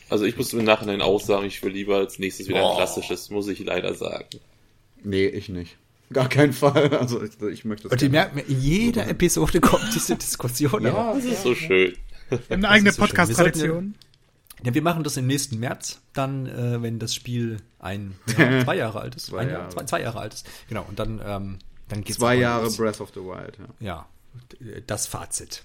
Also 0.08 0.24
ich 0.24 0.36
muss 0.36 0.52
im 0.52 0.64
Nachhinein 0.64 1.00
auch 1.00 1.20
sagen, 1.20 1.46
ich 1.46 1.62
will 1.62 1.72
lieber 1.72 1.96
als 1.96 2.18
nächstes 2.18 2.48
wieder 2.48 2.68
ein 2.68 2.76
klassisches, 2.76 3.30
muss 3.30 3.48
ich 3.48 3.60
leider 3.60 3.94
sagen. 3.94 4.26
Nee, 5.02 5.26
ich 5.26 5.48
nicht. 5.48 5.76
Gar 6.12 6.28
keinen 6.28 6.52
Fall. 6.52 6.90
Also 7.00 7.22
ich, 7.22 7.40
ich 7.40 7.64
möchte 7.64 7.84
das. 7.84 7.92
Und 7.92 8.00
die 8.00 8.08
merken, 8.08 8.38
in 8.38 8.60
jeder 8.60 9.08
Episode 9.08 9.60
kommt 9.60 9.94
diese 9.94 10.16
Diskussion. 10.16 10.84
ja, 10.84 11.14
das 11.14 11.24
ist 11.24 11.42
so 11.42 11.54
schön. 11.54 11.96
Eine 12.48 12.68
eigene 12.68 12.92
Podcast-Tradition. 12.92 13.94
Ja, 14.62 14.72
wir 14.72 14.82
machen 14.82 15.04
das 15.04 15.16
im 15.16 15.26
nächsten 15.26 15.58
März, 15.58 16.00
dann, 16.14 16.46
äh, 16.46 16.80
wenn 16.80 16.98
das 16.98 17.14
Spiel 17.14 17.58
ein 17.78 18.14
ja, 18.38 18.64
zwei 18.64 18.76
Jahre 18.76 19.00
alt 19.00 19.14
ist. 19.14 19.26
Zwei 19.26 19.40
ein, 19.40 19.50
Jahre. 19.50 19.68
Zwei, 19.70 19.84
zwei 19.84 20.00
Jahre 20.00 20.20
alt 20.20 20.34
ist. 20.34 20.46
Genau, 20.68 20.86
und 20.88 20.98
dann, 20.98 21.20
ähm, 21.22 21.58
dann 21.88 22.02
geht's 22.02 22.18
Zwei 22.18 22.36
Jahre 22.36 22.64
los. 22.64 22.76
Breath 22.78 23.00
of 23.00 23.10
the 23.14 23.20
Wild, 23.20 23.58
ja. 23.80 24.06
Ja, 24.60 24.80
das 24.86 25.06
Fazit. 25.06 25.64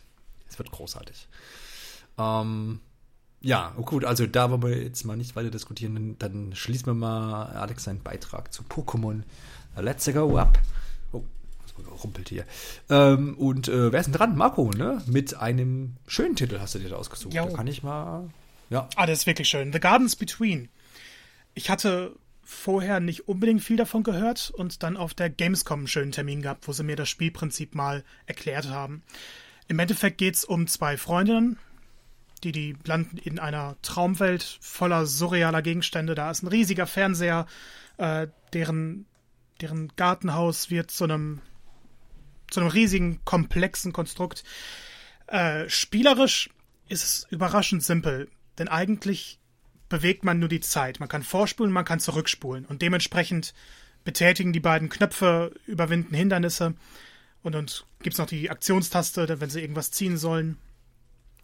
Es 0.49 0.58
wird 0.58 0.71
großartig. 0.71 1.30
Ähm, 2.17 2.82
ja, 3.41 3.73
oh 3.78 3.84
gut, 3.84 4.04
also 4.04 4.28
da 4.28 4.49
wollen 4.52 4.63
wir 4.63 4.84
jetzt 4.84 5.06
mal 5.06 5.15
nicht 5.15 5.36
weiter 5.36 5.49
diskutieren, 5.49 5.95
dann, 5.95 6.15
dann 6.19 6.56
schließen 6.56 6.88
wir 6.88 6.93
mal 6.93 7.45
Alex 7.45 7.86
seinen 7.86 8.02
Beitrag 8.02 8.54
zu 8.54 8.63
Pokémon 8.63 9.23
Let's 9.78 10.12
Go 10.12 10.38
Up. 10.38 10.60
Oh, 11.13 11.23
was 11.62 12.04
rumpelt 12.04 12.30
hier. 12.30 12.45
Ähm, 12.89 13.38
und 13.38 13.69
äh, 13.69 13.91
wer 13.91 13.99
ist 13.99 14.08
denn 14.08 14.13
dran? 14.13 14.36
Marco, 14.36 14.71
ne? 14.71 15.02
Mit 15.06 15.36
einem 15.36 15.95
schönen 16.08 16.36
Titel 16.36 16.60
hast 16.60 16.75
du 16.75 16.80
dir 16.80 16.89
da 16.89 16.97
ausgesucht. 16.97 17.34
Jo. 17.34 17.45
Da 17.45 17.56
kann 17.56 17.67
ich 17.67 17.82
mal. 17.82 18.30
Ja. 18.69 18.89
Ah, 18.95 19.06
das 19.06 19.19
ist 19.19 19.28
wirklich 19.28 19.47
schön. 19.47 19.71
The 19.71 19.80
Gardens 19.80 20.15
Between. 20.15 20.69
Ich 21.54 21.69
hatte 21.69 22.15
vorher 22.43 22.99
nicht 22.99 23.28
unbedingt 23.28 23.63
viel 23.63 23.78
davon 23.78 24.04
gehört 24.04 24.52
und 24.56 24.84
dann 24.84 24.97
auf 24.97 25.13
der 25.13 25.30
Gamescom 25.30 25.80
einen 25.80 25.88
schönen 25.88 26.12
Termin 26.12 26.41
gehabt, 26.41 26.67
wo 26.67 26.73
sie 26.73 26.84
mir 26.84 26.95
das 26.95 27.08
Spielprinzip 27.08 27.75
mal 27.75 28.04
erklärt 28.25 28.69
haben. 28.69 29.04
Im 29.67 29.78
Endeffekt 29.78 30.17
geht's 30.17 30.43
um 30.43 30.65
zwei 30.65 30.97
Freundinnen, 30.97 31.58
die, 32.43 32.52
die 32.52 32.75
landen 32.86 33.17
in 33.17 33.39
einer 33.39 33.78
Traumwelt 33.82 34.60
voller 34.62 35.06
surrealer 35.06 35.62
Gegenstände. 35.62 36.15
Da 36.15 36.32
ist 36.32 36.43
ein 36.43 36.47
riesiger 36.47 36.88
Fernseher, 36.88 37.45
äh, 37.97 38.28
deren, 38.54 39.06
deren 39.62 39.91
Gartenhaus 39.95 40.69
wird 40.69 40.91
zu 40.91 41.04
einem, 41.04 41.41
zu 42.49 42.60
einem 42.60 42.69
riesigen, 42.69 43.19
komplexen 43.25 43.93
Konstrukt. 43.93 44.43
Äh, 45.28 45.69
spielerisch 45.69 46.49
ist 46.88 47.04
es 47.04 47.28
überraschend 47.30 47.84
simpel, 47.84 48.30
denn 48.58 48.67
eigentlich 48.67 49.39
bewegt 49.89 50.23
man 50.23 50.39
nur 50.39 50.49
die 50.49 50.60
Zeit. 50.60 50.99
Man 50.99 51.10
kann 51.10 51.23
vorspulen, 51.23 51.71
man 51.71 51.86
kann 51.86 51.99
zurückspulen 51.99 52.65
und 52.65 52.82
dementsprechend 52.82 53.54
betätigen 54.04 54.54
die 54.54 54.60
beiden 54.60 54.89
Knöpfe, 54.89 55.54
überwinden 55.65 56.15
Hindernisse 56.15 56.75
und 57.43 57.56
und 57.56 57.86
gibt's 58.02 58.19
noch 58.19 58.28
die 58.28 58.49
Aktionstaste, 58.49 59.39
wenn 59.39 59.49
sie 59.49 59.62
irgendwas 59.62 59.91
ziehen 59.91 60.17
sollen. 60.17 60.58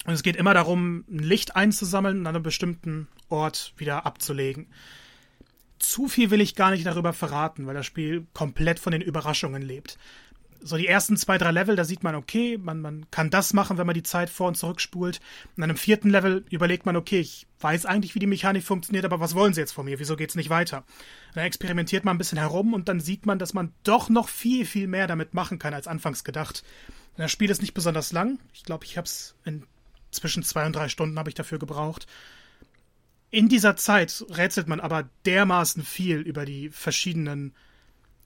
Und 0.06 0.14
es 0.14 0.24
geht 0.24 0.36
immer 0.36 0.54
darum, 0.54 1.04
ein 1.10 1.20
Licht 1.20 1.56
einzusammeln 1.56 2.20
und 2.20 2.28
an 2.28 2.36
einem 2.36 2.44
bestimmten 2.44 3.08
Ort 3.30 3.74
wieder 3.78 4.06
abzulegen. 4.06 4.68
Zu 5.80 6.08
viel 6.08 6.30
will 6.30 6.42
ich 6.42 6.56
gar 6.56 6.72
nicht 6.72 6.86
darüber 6.86 7.12
verraten, 7.12 7.66
weil 7.66 7.74
das 7.74 7.86
Spiel 7.86 8.28
komplett 8.34 8.80
von 8.80 8.92
den 8.92 9.02
Überraschungen 9.02 9.62
lebt. 9.62 9.98
So 10.62 10.78
die 10.78 10.88
ersten 10.88 11.18
zwei, 11.18 11.38
drei 11.38 11.52
Level, 11.52 11.76
da 11.76 11.84
sieht 11.84 12.02
man, 12.02 12.16
okay, 12.16 12.58
man, 12.58 12.82
man 12.82 13.06
kann 13.12 13.30
das 13.30 13.54
machen, 13.54 13.78
wenn 13.78 13.86
man 13.86 13.94
die 13.94 14.04
Zeit 14.04 14.30
vor 14.30 14.48
und 14.48 14.56
zurück 14.56 14.80
spult. 14.80 15.20
Und 15.56 15.64
an 15.64 15.70
einem 15.70 15.78
vierten 15.78 16.10
Level 16.10 16.46
überlegt 16.50 16.86
man, 16.86 16.96
okay, 16.96 17.20
ich 17.20 17.46
weiß 17.60 17.86
eigentlich, 17.86 18.16
wie 18.16 18.20
die 18.20 18.26
Mechanik 18.28 18.64
funktioniert, 18.64 19.06
aber 19.06 19.20
was 19.20 19.36
wollen 19.36 19.54
sie 19.54 19.62
jetzt 19.62 19.74
von 19.74 19.86
mir? 19.86 20.00
Wieso 20.00 20.16
geht's 20.16 20.36
nicht 20.36 20.50
weiter? 20.50 20.78
Und 20.78 21.36
dann 21.36 21.46
experimentiert 21.46 22.04
man 22.04 22.16
ein 22.16 22.18
bisschen 22.18 22.40
herum 22.40 22.74
und 22.74 22.90
dann 22.90 23.00
sieht 23.00 23.26
man, 23.26 23.38
dass 23.38 23.54
man 23.54 23.74
doch 23.84 24.10
noch 24.10 24.28
viel, 24.28 24.66
viel 24.66 24.88
mehr 24.88 25.08
damit 25.08 25.34
machen 25.34 25.60
kann, 25.60 25.74
als 25.74 25.88
anfangs 25.88 26.24
gedacht. 26.24 26.64
Und 27.16 27.22
das 27.22 27.32
Spiel 27.32 27.50
ist 27.50 27.62
nicht 27.62 27.74
besonders 27.74 28.12
lang. 28.12 28.40
Ich 28.54 28.64
glaube, 28.64 28.86
ich 28.86 28.98
habe 28.98 29.06
es 29.06 29.36
in 29.46 29.66
zwischen 30.16 30.44
zwei 30.44 30.66
und 30.66 30.76
drei 30.76 30.90
Stunden 30.90 31.18
habe 31.20 31.30
ich 31.30 31.36
dafür 31.36 31.60
gebraucht. 31.60 32.08
In 33.32 33.50
dieser 33.50 33.76
Zeit 33.76 34.24
rätselt 34.30 34.68
man 34.68 34.80
aber 34.80 35.10
dermaßen 35.26 35.84
viel 35.84 36.20
über 36.20 36.46
die 36.46 36.70
verschiedenen, 36.70 37.54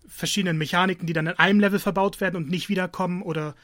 verschiedenen 0.08 0.58
Mechaniken, 0.58 1.08
die 1.08 1.13
dann 1.13 1.28
in 1.28 1.39
einem 1.39 1.60
Level 1.60 1.80
verbaut 1.80 2.21
werden 2.21 2.36
und 2.36 2.49
nicht 2.49 2.69
wiederkommen 2.69 3.21
oder 3.21 3.56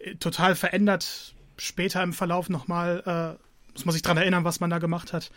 äh, 0.00 0.16
total 0.16 0.54
verändert 0.54 1.34
später 1.56 2.02
im 2.02 2.12
Verlauf 2.12 2.48
nochmal, 2.48 3.02
äh, 3.06 3.72
muss 3.74 3.84
man 3.84 3.92
sich 3.92 4.02
dran 4.02 4.16
erinnern, 4.16 4.44
was 4.44 4.60
man 4.60 4.70
da 4.70 4.78
gemacht 4.78 5.12
hat. 5.12 5.30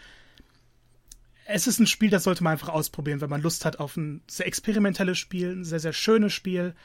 Es 1.45 1.67
ist 1.67 1.80
ein 1.80 1.88
Spiel, 1.88 2.10
das 2.10 2.23
sollte 2.23 2.43
man 2.43 2.54
einfach 2.54 2.69
ausprobieren, 2.69 3.21
wenn 3.21 3.30
man 3.30 3.41
Lust 3.41 3.65
hat 3.65 3.80
auf 3.80 3.97
ein 3.97 4.21
sehr 4.30 4.47
experimentelles 4.47 5.17
Spiel, 5.17 5.51
ein 5.51 5.65
sehr, 5.65 5.80
sehr 5.80 5.93
schönes 5.93 6.34
Spiel. 6.34 6.75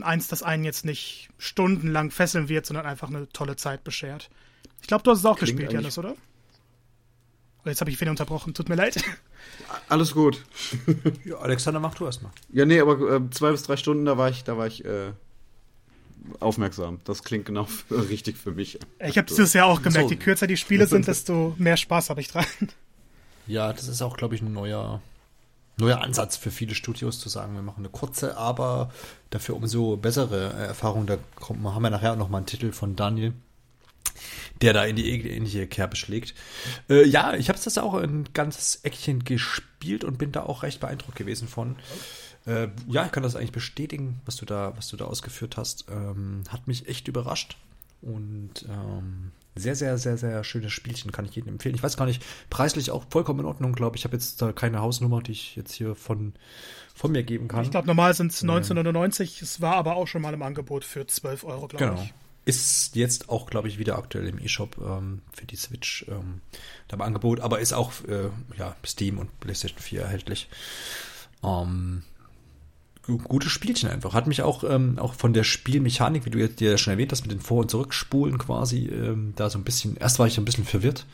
Eins, 0.00 0.28
das 0.28 0.42
einen 0.42 0.64
jetzt 0.64 0.84
nicht 0.84 1.30
stundenlang 1.38 2.10
fesseln 2.10 2.48
wird, 2.48 2.66
sondern 2.66 2.86
einfach 2.86 3.08
eine 3.08 3.28
tolle 3.30 3.56
Zeit 3.56 3.82
beschert. 3.82 4.30
Ich 4.80 4.86
glaube, 4.86 5.02
du 5.04 5.10
hast 5.10 5.20
es 5.20 5.24
auch 5.24 5.36
Klingt 5.36 5.56
gespielt, 5.58 5.72
Janis, 5.72 5.98
oder? 5.98 6.14
Oh, 7.64 7.68
jetzt 7.68 7.80
habe 7.80 7.90
ich 7.90 8.00
wieder 8.00 8.10
unterbrochen, 8.10 8.54
tut 8.54 8.68
mir 8.68 8.74
leid. 8.74 9.02
Alles 9.88 10.12
gut. 10.14 10.42
ja 11.24 11.36
Alexander, 11.36 11.78
mach 11.78 11.94
du 11.94 12.06
erstmal. 12.06 12.32
Ja, 12.52 12.64
nee, 12.64 12.80
aber 12.80 13.16
äh, 13.16 13.30
zwei 13.30 13.50
bis 13.50 13.62
drei 13.62 13.76
Stunden, 13.76 14.04
da 14.06 14.16
war 14.16 14.30
ich, 14.30 14.44
da 14.44 14.56
war 14.56 14.66
ich 14.66 14.84
äh, 14.84 15.12
aufmerksam. 16.40 17.00
Das 17.04 17.22
klingt 17.22 17.44
genau 17.44 17.64
für, 17.64 18.08
richtig 18.08 18.38
für 18.38 18.52
mich. 18.52 18.78
Ich 18.98 19.18
habe 19.18 19.28
dieses 19.28 19.52
Jahr 19.52 19.66
auch 19.66 19.82
gemerkt, 19.82 20.08
So. 20.08 20.14
je 20.14 20.16
kürzer 20.16 20.46
die 20.46 20.56
Spiele 20.56 20.86
sind, 20.86 21.06
desto 21.06 21.54
mehr 21.58 21.76
Spaß 21.76 22.10
habe 22.10 22.20
ich 22.20 22.28
dran. 22.28 22.46
Ja, 23.46 23.72
das 23.72 23.88
ist 23.88 24.00
auch, 24.00 24.16
glaube 24.16 24.34
ich, 24.34 24.42
ein 24.42 24.52
neuer, 24.52 25.02
neuer 25.76 26.00
Ansatz 26.00 26.36
für 26.36 26.50
viele 26.50 26.74
Studios 26.74 27.18
zu 27.18 27.28
sagen, 27.28 27.54
wir 27.54 27.62
machen 27.62 27.80
eine 27.80 27.88
kurze, 27.88 28.36
aber 28.36 28.90
dafür 29.30 29.56
umso 29.56 29.96
bessere 29.96 30.52
Erfahrung. 30.52 31.06
Da 31.06 31.18
kommt, 31.36 31.62
haben 31.64 31.82
wir 31.82 31.90
nachher 31.90 32.12
auch 32.12 32.16
noch 32.16 32.28
mal 32.28 32.38
einen 32.38 32.46
Titel 32.46 32.72
von 32.72 32.96
Daniel, 32.96 33.34
der 34.62 34.72
da 34.72 34.84
in 34.84 34.96
die 34.96 35.10
ähnliche 35.10 35.66
Kerbe 35.66 35.96
schlägt. 35.96 36.34
Äh, 36.88 37.06
ja, 37.06 37.34
ich 37.34 37.48
habe 37.48 37.58
das 37.62 37.78
auch 37.78 37.94
ein 37.94 38.28
ganzes 38.34 38.76
Eckchen 38.84 39.24
gespielt 39.24 40.04
und 40.04 40.18
bin 40.18 40.32
da 40.32 40.42
auch 40.42 40.62
recht 40.62 40.80
beeindruckt 40.80 41.16
gewesen 41.16 41.48
von. 41.48 41.76
Äh, 42.46 42.68
ja, 42.88 43.06
ich 43.06 43.12
kann 43.12 43.22
das 43.22 43.36
eigentlich 43.36 43.52
bestätigen, 43.52 44.20
was 44.24 44.36
du 44.36 44.46
da, 44.46 44.74
was 44.76 44.88
du 44.88 44.96
da 44.96 45.04
ausgeführt 45.06 45.56
hast. 45.56 45.86
Ähm, 45.90 46.42
hat 46.48 46.66
mich 46.68 46.88
echt 46.88 47.08
überrascht. 47.08 47.56
Und 48.02 48.64
ähm, 48.68 49.32
sehr, 49.56 49.74
sehr, 49.76 49.98
sehr, 49.98 50.16
sehr 50.16 50.42
schönes 50.42 50.72
Spielchen, 50.72 51.12
kann 51.12 51.26
ich 51.26 51.34
jedem 51.34 51.50
empfehlen. 51.52 51.74
Ich 51.74 51.82
weiß 51.82 51.98
gar 51.98 52.06
nicht, 52.06 52.22
preislich 52.48 52.90
auch 52.90 53.04
vollkommen 53.10 53.40
in 53.40 53.46
Ordnung, 53.46 53.74
glaube 53.74 53.96
ich. 53.96 54.02
Ich 54.02 54.04
habe 54.04 54.16
jetzt 54.16 54.40
da 54.40 54.52
keine 54.52 54.80
Hausnummer, 54.80 55.20
die 55.22 55.32
ich 55.32 55.56
jetzt 55.56 55.72
hier 55.74 55.94
von, 55.94 56.32
von 56.94 57.12
mir 57.12 57.22
geben 57.24 57.46
kann. 57.48 57.64
Ich 57.64 57.70
glaube, 57.70 57.86
normal 57.86 58.14
sind 58.14 58.32
es 58.32 58.40
1999, 58.42 59.42
es 59.42 59.60
war 59.60 59.74
aber 59.76 59.96
auch 59.96 60.06
schon 60.06 60.22
mal 60.22 60.32
im 60.32 60.42
Angebot 60.42 60.84
für 60.84 61.06
12 61.06 61.44
Euro, 61.44 61.68
glaube 61.68 61.84
Genau. 61.84 62.02
ich. 62.02 62.14
Ist 62.50 62.96
jetzt 62.96 63.28
auch, 63.28 63.46
glaube 63.48 63.68
ich, 63.68 63.78
wieder 63.78 63.96
aktuell 63.96 64.26
im 64.26 64.38
E-Shop 64.38 64.76
ähm, 64.84 65.22
für 65.32 65.46
die 65.46 65.56
Switch 65.56 66.04
ähm, 66.08 66.40
da 66.88 66.96
im 66.96 67.02
Angebot, 67.02 67.40
aber 67.40 67.60
ist 67.60 67.72
auch 67.72 67.92
äh, 68.08 68.28
ja, 68.58 68.74
Steam 68.84 69.18
und 69.18 69.38
PlayStation 69.40 69.78
4 69.78 70.02
erhältlich. 70.02 70.48
Ähm, 71.44 72.02
gu- 73.06 73.18
gutes 73.18 73.52
Spielchen 73.52 73.88
einfach. 73.88 74.14
Hat 74.14 74.26
mich 74.26 74.42
auch, 74.42 74.64
ähm, 74.64 74.98
auch 74.98 75.14
von 75.14 75.32
der 75.32 75.44
Spielmechanik, 75.44 76.24
wie 76.24 76.30
du 76.30 76.38
jetzt 76.38 76.60
dir 76.60 76.76
schon 76.78 76.92
erwähnt 76.92 77.12
hast, 77.12 77.22
mit 77.22 77.30
den 77.30 77.40
Vor- 77.40 77.60
und 77.62 77.70
Zurückspulen 77.70 78.38
quasi, 78.38 78.86
ähm, 78.86 79.32
da 79.36 79.48
so 79.48 79.58
ein 79.58 79.64
bisschen, 79.64 79.96
erst 79.96 80.18
war 80.18 80.26
ich 80.26 80.36
ein 80.38 80.44
bisschen 80.44 80.64
verwirrt, 80.64 81.06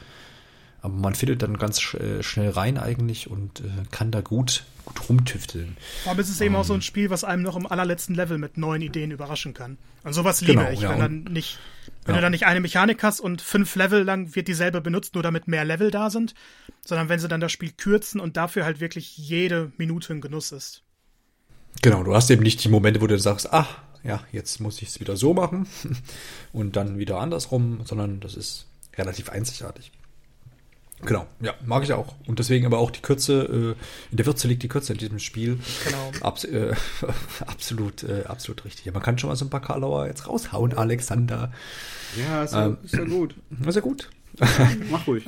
aber 0.82 0.94
man 0.94 1.14
findet 1.14 1.42
dann 1.42 1.58
ganz 1.58 1.80
sch 1.80 1.94
äh, 1.94 2.22
schnell 2.22 2.50
rein 2.50 2.78
eigentlich 2.78 3.30
und 3.30 3.60
äh, 3.60 3.64
kann 3.90 4.10
da 4.10 4.20
gut, 4.20 4.64
gut 4.84 5.08
rumtüfteln. 5.08 5.76
Aber 6.06 6.20
es 6.20 6.28
ist 6.28 6.40
eben 6.40 6.54
auch 6.54 6.60
Ähm. 6.60 6.66
so 6.66 6.74
ein 6.74 6.82
Spiel, 6.82 7.10
was 7.10 7.24
einem 7.24 7.42
noch 7.42 7.56
im 7.56 7.66
allerletzten 7.66 8.14
Level 8.14 8.38
mit 8.38 8.56
neuen 8.56 8.82
Ideen 8.82 9.10
überraschen 9.10 9.54
kann. 9.54 9.78
Und 10.04 10.12
sowas 10.12 10.40
liebe 10.40 10.54
Genau, 10.54 10.70
ich, 10.70 10.80
ja, 10.80 10.90
wenn 10.90 10.98
dann 10.98 11.24
nicht, 11.24 11.58
wenn 12.04 12.14
ja. 12.14 12.20
du 12.20 12.22
dann 12.22 12.32
nicht 12.32 12.46
eine 12.46 12.60
Mechanik 12.60 13.02
hast 13.02 13.20
und 13.20 13.42
fünf 13.42 13.74
Level 13.74 14.02
lang 14.02 14.34
wird 14.34 14.48
dieselbe 14.48 14.80
benutzt, 14.80 15.14
nur 15.14 15.22
damit 15.22 15.48
mehr 15.48 15.64
Level 15.64 15.90
da 15.90 16.10
sind, 16.10 16.34
sondern 16.84 17.08
wenn 17.08 17.18
sie 17.18 17.28
dann 17.28 17.40
das 17.40 17.52
Spiel 17.52 17.72
kürzen 17.72 18.20
und 18.20 18.36
dafür 18.36 18.64
halt 18.64 18.80
wirklich 18.80 19.16
jede 19.16 19.72
Minute 19.78 20.12
ein 20.12 20.20
Genuss 20.20 20.52
ist. 20.52 20.82
Genau, 21.82 22.02
du 22.02 22.14
hast 22.14 22.30
eben 22.30 22.42
nicht 22.42 22.62
die 22.64 22.68
Momente, 22.68 23.00
wo 23.00 23.06
du 23.06 23.18
sagst, 23.18 23.52
ach, 23.52 23.78
ja, 24.02 24.22
jetzt 24.32 24.60
muss 24.60 24.80
ich 24.80 24.88
es 24.88 25.00
wieder 25.00 25.16
so 25.16 25.34
machen 25.34 25.66
und 26.52 26.76
dann 26.76 26.98
wieder 26.98 27.18
andersrum, 27.18 27.80
sondern 27.84 28.20
das 28.20 28.34
ist 28.34 28.66
relativ 28.96 29.28
einzigartig. 29.28 29.90
Genau, 31.02 31.26
ja, 31.40 31.54
mag 31.64 31.82
ich 31.82 31.92
auch. 31.92 32.14
Und 32.26 32.38
deswegen 32.38 32.64
aber 32.64 32.78
auch 32.78 32.90
die 32.90 33.02
Kürze, 33.02 33.76
äh, 33.76 34.10
in 34.10 34.16
der 34.16 34.26
Würze 34.26 34.48
liegt 34.48 34.62
die 34.62 34.68
Kürze 34.68 34.92
in 34.92 34.98
diesem 34.98 35.18
Spiel. 35.18 35.58
Genau. 35.84 36.10
Abs 36.22 36.44
äh, 36.44 36.74
absolut, 37.46 38.02
äh, 38.02 38.24
absolut 38.26 38.64
richtig. 38.64 38.86
Ja, 38.86 38.92
man 38.92 39.02
kann 39.02 39.18
schon 39.18 39.28
mal 39.28 39.36
so 39.36 39.44
ein 39.44 39.50
paar 39.50 39.60
Karlauer 39.60 40.06
jetzt 40.06 40.26
raushauen, 40.26 40.72
Alexander. 40.72 41.52
Ja, 42.16 42.44
ist 42.44 42.54
ja, 42.54 42.66
Ähm. 42.66 42.78
ist 42.82 42.94
ja 42.94 43.04
gut. 43.04 43.34
Ist 43.66 43.74
ja 43.74 43.80
gut. 43.82 44.10
Mach 44.90 45.06
ruhig. 45.06 45.24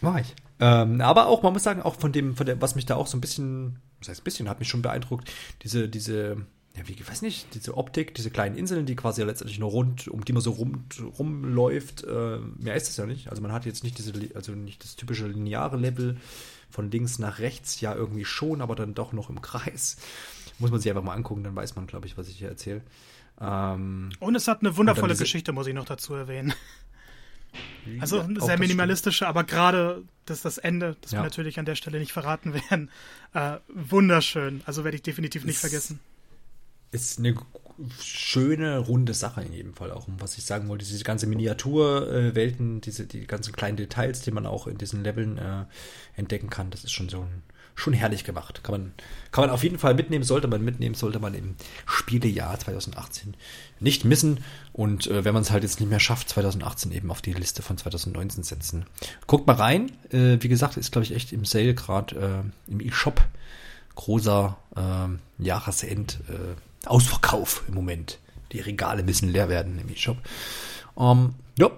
War 0.00 0.20
ich. 0.20 0.34
Ähm, 0.60 1.00
aber 1.00 1.26
auch, 1.26 1.42
man 1.42 1.52
muss 1.52 1.62
sagen, 1.62 1.82
auch 1.82 1.96
von 1.96 2.12
dem, 2.12 2.36
von 2.36 2.46
der, 2.46 2.60
was 2.60 2.74
mich 2.74 2.86
da 2.86 2.96
auch 2.96 3.06
so 3.06 3.16
ein 3.16 3.20
bisschen, 3.20 3.78
was 4.00 4.08
heißt 4.08 4.20
ein 4.20 4.24
bisschen, 4.24 4.48
hat 4.48 4.58
mich 4.58 4.68
schon 4.68 4.82
beeindruckt, 4.82 5.32
diese, 5.62 5.88
diese, 5.88 6.36
ja, 6.76 6.88
wie, 6.88 6.92
ich 6.92 7.06
weiß 7.08 7.20
nicht, 7.22 7.54
diese 7.54 7.76
Optik, 7.76 8.14
diese 8.14 8.30
kleinen 8.30 8.56
Inseln, 8.56 8.86
die 8.86 8.96
quasi 8.96 9.20
ja 9.20 9.26
letztendlich 9.26 9.58
nur 9.58 9.70
rund, 9.70 10.08
um 10.08 10.24
die 10.24 10.32
man 10.32 10.40
so 10.42 10.52
rum, 10.52 10.84
rumläuft, 11.18 12.04
äh, 12.04 12.38
mehr 12.58 12.74
ist 12.76 12.88
es 12.88 12.96
ja 12.96 13.04
nicht. 13.06 13.28
Also 13.28 13.42
man 13.42 13.52
hat 13.52 13.66
jetzt 13.66 13.84
nicht 13.84 13.98
diese, 13.98 14.12
also 14.34 14.52
nicht 14.52 14.82
das 14.82 14.96
typische 14.96 15.26
lineare 15.26 15.76
Level 15.76 16.16
von 16.70 16.90
links 16.90 17.18
nach 17.18 17.38
rechts, 17.40 17.80
ja 17.82 17.94
irgendwie 17.94 18.24
schon, 18.24 18.62
aber 18.62 18.74
dann 18.74 18.94
doch 18.94 19.12
noch 19.12 19.28
im 19.28 19.42
Kreis. 19.42 19.96
Muss 20.58 20.70
man 20.70 20.80
sich 20.80 20.90
einfach 20.90 21.02
mal 21.04 21.14
angucken, 21.14 21.44
dann 21.44 21.54
weiß 21.54 21.76
man, 21.76 21.86
glaube 21.86 22.06
ich, 22.06 22.16
was 22.16 22.28
ich 22.28 22.36
hier 22.38 22.48
erzähle. 22.48 22.80
Ähm, 23.40 24.10
Und 24.20 24.34
es 24.34 24.48
hat 24.48 24.60
eine 24.60 24.70
Und 24.70 24.76
wundervolle 24.78 25.14
Geschichte, 25.16 25.52
muss 25.52 25.66
ich 25.66 25.74
noch 25.74 25.84
dazu 25.84 26.14
erwähnen. 26.14 26.54
Also 28.00 28.18
ja, 28.18 28.28
sehr 28.40 28.58
minimalistische, 28.58 29.26
aber 29.26 29.44
gerade 29.44 30.04
das, 30.24 30.40
das 30.40 30.56
Ende, 30.56 30.96
das 31.02 31.10
Ja. 31.12 31.18
wir 31.18 31.24
natürlich 31.24 31.58
an 31.58 31.66
der 31.66 31.74
Stelle 31.74 31.98
nicht 31.98 32.12
verraten 32.12 32.54
werden, 32.70 32.90
äh, 33.34 33.58
wunderschön. 33.68 34.62
Also 34.64 34.84
werde 34.84 34.96
ich 34.96 35.02
definitiv 35.02 35.44
nicht 35.44 35.56
Ist- 35.56 35.60
vergessen. 35.60 36.00
Ist 36.92 37.18
eine 37.18 37.34
schöne, 38.00 38.78
runde 38.78 39.14
Sache 39.14 39.42
in 39.42 39.52
jedem 39.52 39.74
Fall 39.74 39.90
auch. 39.90 40.06
Und 40.06 40.20
was 40.20 40.38
ich 40.38 40.44
sagen 40.44 40.68
wollte, 40.68 40.84
diese 40.84 41.04
ganze 41.04 41.26
Miniaturwelten, 41.26 42.80
diese, 42.80 43.06
die 43.06 43.26
ganzen 43.26 43.52
kleinen 43.52 43.76
Details, 43.76 44.20
die 44.20 44.30
man 44.30 44.46
auch 44.46 44.66
in 44.66 44.78
diesen 44.78 45.02
Leveln 45.02 45.38
äh, 45.38 45.64
entdecken 46.14 46.50
kann, 46.50 46.70
das 46.70 46.84
ist 46.84 46.92
schon 46.92 47.08
so 47.08 47.22
ein, 47.22 47.42
schon 47.74 47.94
herrlich 47.94 48.24
gemacht. 48.24 48.62
Kann 48.62 48.72
man, 48.72 48.92
kann 49.32 49.44
man 49.44 49.50
auf 49.50 49.62
jeden 49.62 49.78
Fall 49.78 49.94
mitnehmen, 49.94 50.22
sollte 50.22 50.48
man 50.48 50.62
mitnehmen, 50.62 50.94
sollte 50.94 51.18
man 51.18 51.32
im 51.34 51.56
Spielejahr 51.86 52.58
2018 52.58 53.34
nicht 53.80 54.04
missen. 54.04 54.44
Und 54.74 55.06
äh, 55.06 55.24
wenn 55.24 55.34
man 55.34 55.42
es 55.42 55.50
halt 55.50 55.62
jetzt 55.62 55.80
nicht 55.80 55.88
mehr 55.88 56.00
schafft, 56.00 56.28
2018 56.28 56.92
eben 56.92 57.10
auf 57.10 57.22
die 57.22 57.32
Liste 57.32 57.62
von 57.62 57.78
2019 57.78 58.44
setzen. 58.44 58.84
Guckt 59.26 59.46
mal 59.46 59.56
rein. 59.56 59.92
Äh, 60.10 60.36
wie 60.40 60.48
gesagt, 60.48 60.76
ist, 60.76 60.92
glaube 60.92 61.06
ich, 61.06 61.14
echt 61.14 61.32
im 61.32 61.46
Sale 61.46 61.74
gerade 61.74 62.44
äh, 62.68 62.70
im 62.70 62.80
E-Shop. 62.80 63.22
Großer 63.94 64.56
äh, 64.76 65.42
Jahresend. 65.42 66.20
Äh, 66.28 66.54
Ausverkauf 66.86 67.64
im 67.68 67.74
Moment. 67.74 68.18
Die 68.52 68.60
Regale 68.60 69.02
müssen 69.02 69.28
leer 69.28 69.48
werden 69.48 69.78
im 69.78 69.88
E-Shop. 69.88 70.18
Um, 70.94 71.34
ja, 71.58 71.70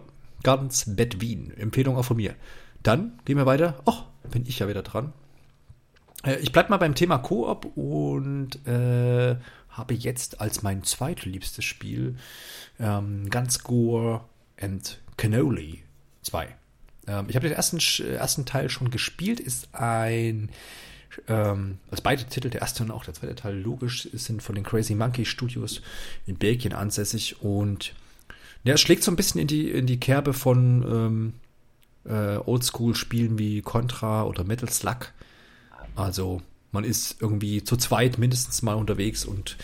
Gardens 0.42 0.84
Bed 0.86 1.20
Wien. 1.20 1.52
Empfehlung 1.56 1.96
auch 1.96 2.04
von 2.04 2.16
mir. 2.16 2.34
Dann 2.82 3.18
gehen 3.24 3.36
wir 3.36 3.46
weiter. 3.46 3.80
Oh, 3.84 3.98
bin 4.30 4.44
ich 4.46 4.58
ja 4.58 4.68
wieder 4.68 4.82
dran. 4.82 5.12
Äh, 6.24 6.36
ich 6.36 6.52
bleibe 6.52 6.70
mal 6.70 6.78
beim 6.78 6.94
Thema 6.94 7.18
Koop 7.18 7.76
und 7.76 8.66
äh, 8.66 9.36
habe 9.70 9.94
jetzt 9.94 10.40
als 10.40 10.62
mein 10.62 10.84
zweitliebstes 10.84 11.64
Spiel 11.64 12.16
ähm, 12.78 13.28
Guns 13.30 13.62
Gore 13.62 14.24
and 14.60 15.00
Cannoli 15.16 15.82
2. 16.22 16.48
Ähm, 17.06 17.26
ich 17.28 17.36
habe 17.36 17.48
den 17.48 17.56
ersten, 17.56 17.78
ersten 17.78 18.46
Teil 18.46 18.70
schon 18.70 18.90
gespielt, 18.90 19.40
ist 19.40 19.74
ein 19.74 20.50
ähm, 21.28 21.78
also 21.90 22.02
beide 22.02 22.24
Titel, 22.24 22.50
der 22.50 22.60
erste 22.60 22.82
und 22.82 22.90
auch 22.90 23.04
der 23.04 23.14
zweite 23.14 23.34
Teil, 23.34 23.58
logisch, 23.58 24.08
sind 24.12 24.42
von 24.42 24.54
den 24.54 24.64
Crazy 24.64 24.94
Monkey 24.94 25.24
Studios 25.24 25.82
in 26.26 26.36
Belgien 26.36 26.72
ansässig 26.72 27.42
und 27.42 27.94
ja, 28.64 28.74
es 28.74 28.80
schlägt 28.80 29.04
so 29.04 29.10
ein 29.10 29.16
bisschen 29.16 29.40
in 29.40 29.46
die, 29.46 29.70
in 29.70 29.86
die 29.86 30.00
Kerbe 30.00 30.32
von 30.32 30.84
ähm, 30.88 31.34
äh, 32.04 32.38
Oldschool-Spielen 32.38 33.38
wie 33.38 33.60
Contra 33.60 34.24
oder 34.24 34.44
Metal 34.44 34.70
Slug. 34.70 35.12
Also 35.94 36.42
man 36.72 36.84
ist 36.84 37.16
irgendwie 37.20 37.62
zu 37.62 37.76
zweit 37.76 38.18
mindestens 38.18 38.62
mal 38.62 38.74
unterwegs 38.74 39.24
und 39.24 39.56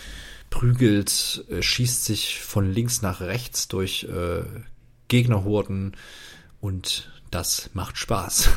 prügelt, 0.49 1.45
äh, 1.49 1.61
schießt 1.61 2.05
sich 2.05 2.39
von 2.41 2.71
links 2.71 3.01
nach 3.01 3.21
rechts 3.21 3.67
durch 3.67 4.03
äh, 4.03 4.43
Gegnerhorden 5.07 5.97
und 6.59 7.11
das 7.31 7.69
macht 7.73 7.97
Spaß. 7.97 8.49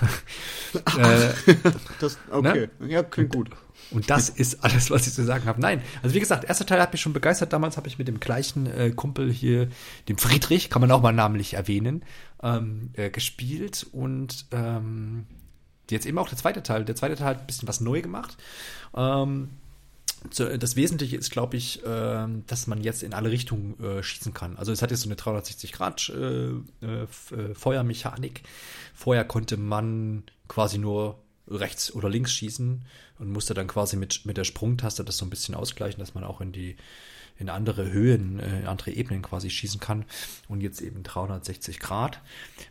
äh, 0.99 1.33
das, 2.01 2.19
okay, 2.31 2.69
ne? 2.79 2.91
ja, 2.93 3.03
klingt 3.03 3.33
gut. 3.33 3.51
Und 3.91 4.11
das 4.11 4.29
ist 4.29 4.65
alles, 4.65 4.91
was 4.91 5.07
ich 5.07 5.13
zu 5.13 5.25
sagen 5.25 5.45
habe. 5.47 5.61
Nein, 5.61 5.83
also 6.03 6.15
wie 6.15 6.21
gesagt, 6.21 6.45
erster 6.45 6.67
Teil 6.67 6.81
hat 6.81 6.93
mich 6.93 7.01
schon 7.01 7.13
begeistert. 7.13 7.53
Damals 7.53 7.77
habe 7.77 7.87
ich 7.87 7.99
mit 7.99 8.09
dem 8.09 8.21
gleichen 8.21 8.67
äh, 8.67 8.91
Kumpel 8.91 9.33
hier, 9.33 9.69
dem 10.09 10.19
Friedrich, 10.19 10.71
kann 10.71 10.81
man 10.81 10.91
auch 10.91 11.03
mal 11.03 11.13
namentlich 11.13 11.55
erwähnen, 11.55 12.05
ähm, 12.43 12.91
äh, 12.95 13.11
gespielt. 13.11 13.87
Und 13.93 14.47
ähm, 14.53 15.27
jetzt 15.91 16.07
eben 16.07 16.19
auch 16.19 16.29
der 16.29 16.39
zweite 16.39 16.63
Teil. 16.63 16.85
Der 16.85 16.97
zweite 16.97 17.15
Teil 17.17 17.29
hat 17.29 17.41
ein 17.41 17.47
bisschen 17.47 17.69
was 17.69 17.81
neu 17.81 18.03
gemacht. 18.03 18.37
Ähm, 18.97 19.51
das 20.31 20.77
Wesentliche 20.77 21.17
ist, 21.17 21.31
glaube 21.31 21.57
ich, 21.57 21.83
ähm, 21.87 22.45
dass 22.47 22.67
man 22.67 22.83
jetzt 22.83 23.03
in 23.03 23.13
alle 23.13 23.31
Richtungen 23.31 23.79
äh, 23.83 24.03
schießen 24.03 24.33
kann. 24.33 24.57
Also 24.57 24.73
es 24.73 24.83
hat 24.83 24.91
jetzt 24.91 25.03
so 25.03 25.09
eine 25.09 25.17
360-Grad 25.17 26.09
äh, 26.11 26.87
äh. 26.87 27.55
Vorher 28.95 29.25
konnte 29.25 29.57
man 29.57 30.23
quasi 30.49 30.79
nur 30.79 31.19
rechts 31.47 31.95
oder 31.95 32.09
links 32.09 32.33
schießen 32.33 32.85
und 33.19 33.31
musste 33.31 33.55
dann 33.55 33.67
quasi 33.67 33.97
mit, 33.97 34.25
mit 34.25 34.37
der 34.37 34.45
Sprungtaste 34.45 35.05
das 35.05 35.19
so 35.19 35.27
ein 35.27 35.31
bisschen 35.31 35.55
ausgleichen, 35.55 36.01
dass 36.01 36.15
man 36.15 36.25
auch 36.25 36.41
in 36.41 36.53
die 36.53 36.77
in 37.37 37.49
andere 37.49 37.91
Höhen, 37.91 38.39
in 38.39 38.67
andere 38.67 38.93
Ebenen 38.93 39.21
quasi 39.23 39.51
schießen 39.51 39.81
kann. 39.81 40.05
Und 40.49 40.61
jetzt 40.61 40.81
eben 40.81 41.03
360 41.03 41.81
Grad. 41.81 42.21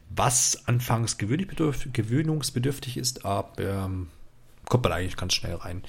Was 0.09 0.67
anfangs 0.67 1.17
gewöhnungsbedürftig 1.17 2.95
ist, 2.95 3.25
aber 3.25 3.59
ähm, 3.59 4.07
kommt 4.67 4.83
man 4.83 4.93
eigentlich 4.93 5.17
ganz 5.17 5.33
schnell 5.33 5.55
rein. 5.55 5.83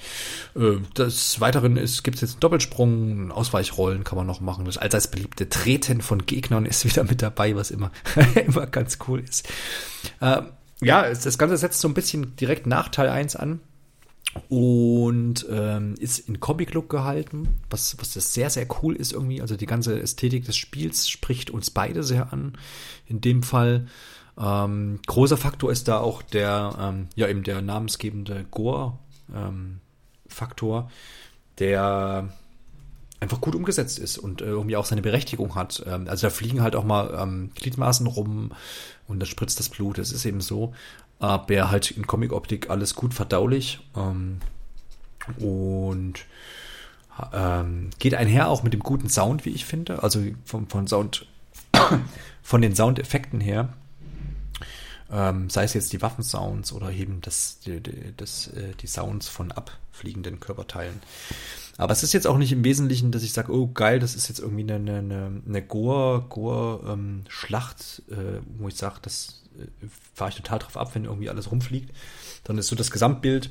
Äh, 0.55 0.77
des 0.97 1.39
Weiteren 1.39 1.75
gibt 1.75 2.15
es 2.15 2.21
jetzt 2.21 2.31
einen 2.33 2.39
Doppelsprung, 2.39 3.31
Ausweichrollen 3.31 4.03
kann 4.03 4.17
man 4.17 4.27
noch 4.27 4.41
machen. 4.41 4.65
Das 4.65 4.77
allseits 4.77 5.09
beliebte 5.09 5.49
Treten 5.49 6.01
von 6.01 6.25
Gegnern 6.25 6.65
ist 6.65 6.85
wieder 6.85 7.03
mit 7.03 7.21
dabei, 7.21 7.55
was 7.55 7.71
immer, 7.71 7.91
immer 8.47 8.67
ganz 8.67 8.97
cool 9.07 9.19
ist. 9.21 9.47
Äh, 10.19 10.41
ja, 10.81 11.09
das 11.09 11.37
Ganze 11.37 11.57
setzt 11.57 11.79
so 11.79 11.87
ein 11.87 11.93
bisschen 11.93 12.35
direkt 12.35 12.67
nach 12.67 12.89
Teil 12.89 13.09
1 13.09 13.35
an 13.35 13.61
und 14.49 15.45
ähm, 15.49 15.95
ist 15.97 16.19
in 16.27 16.39
Comic-Look 16.39 16.89
gehalten, 16.89 17.47
was, 17.69 17.97
was 17.99 18.13
das 18.13 18.33
sehr, 18.33 18.49
sehr 18.49 18.67
cool 18.81 18.95
ist 18.95 19.13
irgendwie. 19.13 19.41
Also 19.41 19.55
die 19.55 19.65
ganze 19.65 19.99
Ästhetik 19.99 20.45
des 20.45 20.57
Spiels 20.57 21.09
spricht 21.09 21.49
uns 21.49 21.69
beide 21.71 22.03
sehr 22.03 22.33
an. 22.33 22.57
In 23.07 23.21
dem 23.21 23.43
Fall 23.43 23.87
ähm, 24.37 24.99
großer 25.05 25.37
Faktor 25.37 25.71
ist 25.71 25.87
da 25.87 25.99
auch 25.99 26.21
der, 26.21 26.75
ähm, 26.79 27.07
ja, 27.15 27.27
eben 27.27 27.43
der 27.43 27.61
namensgebende 27.61 28.45
Gore-Faktor, 28.51 30.81
ähm, 30.81 30.89
der 31.59 32.29
einfach 33.21 33.39
gut 33.39 33.55
umgesetzt 33.55 33.97
ist 33.97 34.17
und 34.17 34.41
äh, 34.41 34.45
irgendwie 34.45 34.75
auch 34.75 34.83
seine 34.85 35.01
Berechtigung 35.01 35.55
hat. 35.55 35.81
Ähm, 35.87 36.09
also 36.09 36.27
da 36.27 36.31
fliegen 36.31 36.61
halt 36.61 36.75
auch 36.75 36.83
mal 36.83 37.17
ähm, 37.17 37.51
Gliedmaßen 37.55 38.05
rum 38.07 38.51
und 39.07 39.21
da 39.21 39.25
spritzt 39.25 39.57
das 39.59 39.69
Blut, 39.69 39.97
das 39.97 40.11
ist 40.11 40.25
eben 40.25 40.41
so. 40.41 40.73
Aber 41.17 41.71
halt 41.71 41.91
in 41.91 42.07
Comic-Optik 42.07 42.69
alles 42.69 42.93
gut 42.93 43.13
verdaulich 43.13 43.79
ähm, 43.95 44.39
und 45.39 46.25
ähm, 47.31 47.89
geht 47.99 48.15
einher 48.15 48.49
auch 48.49 48.63
mit 48.63 48.73
dem 48.73 48.81
guten 48.81 49.07
Sound, 49.07 49.45
wie 49.45 49.51
ich 49.51 49.63
finde. 49.63 50.03
Also 50.03 50.21
vom, 50.43 50.67
von 50.67 50.87
Sound, 50.87 51.25
von 52.43 52.61
den 52.61 52.75
Soundeffekten 52.75 53.39
her 53.39 53.69
ähm, 55.11 55.49
sei 55.49 55.63
es 55.63 55.73
jetzt 55.73 55.91
die 55.93 56.01
Waffensounds 56.01 56.71
oder 56.71 56.91
eben 56.91 57.21
das, 57.21 57.59
die, 57.59 57.81
das, 58.15 58.47
äh, 58.47 58.73
die 58.81 58.87
Sounds 58.87 59.27
von 59.27 59.51
abfliegenden 59.51 60.39
Körperteilen. 60.39 61.01
Aber 61.77 61.91
es 61.91 62.03
ist 62.03 62.13
jetzt 62.13 62.27
auch 62.27 62.37
nicht 62.37 62.53
im 62.53 62.63
Wesentlichen, 62.63 63.11
dass 63.11 63.23
ich 63.23 63.33
sage, 63.33 63.53
oh 63.53 63.67
geil, 63.67 63.99
das 63.99 64.15
ist 64.15 64.29
jetzt 64.29 64.39
irgendwie 64.39 64.63
eine, 64.63 64.97
eine, 64.97 65.41
eine 65.45 65.61
Gore-Schlacht, 65.61 68.03
ähm, 68.09 68.17
äh, 68.17 68.39
wo 68.57 68.69
ich 68.69 68.75
sage, 68.75 68.99
das 69.01 69.43
äh, 69.59 69.65
fahre 70.13 70.29
ich 70.29 70.37
total 70.37 70.59
drauf 70.59 70.77
ab, 70.77 70.95
wenn 70.95 71.03
irgendwie 71.05 71.29
alles 71.29 71.51
rumfliegt. 71.51 71.93
Dann 72.45 72.57
ist 72.57 72.67
so 72.67 72.75
das 72.75 72.91
Gesamtbild 72.91 73.49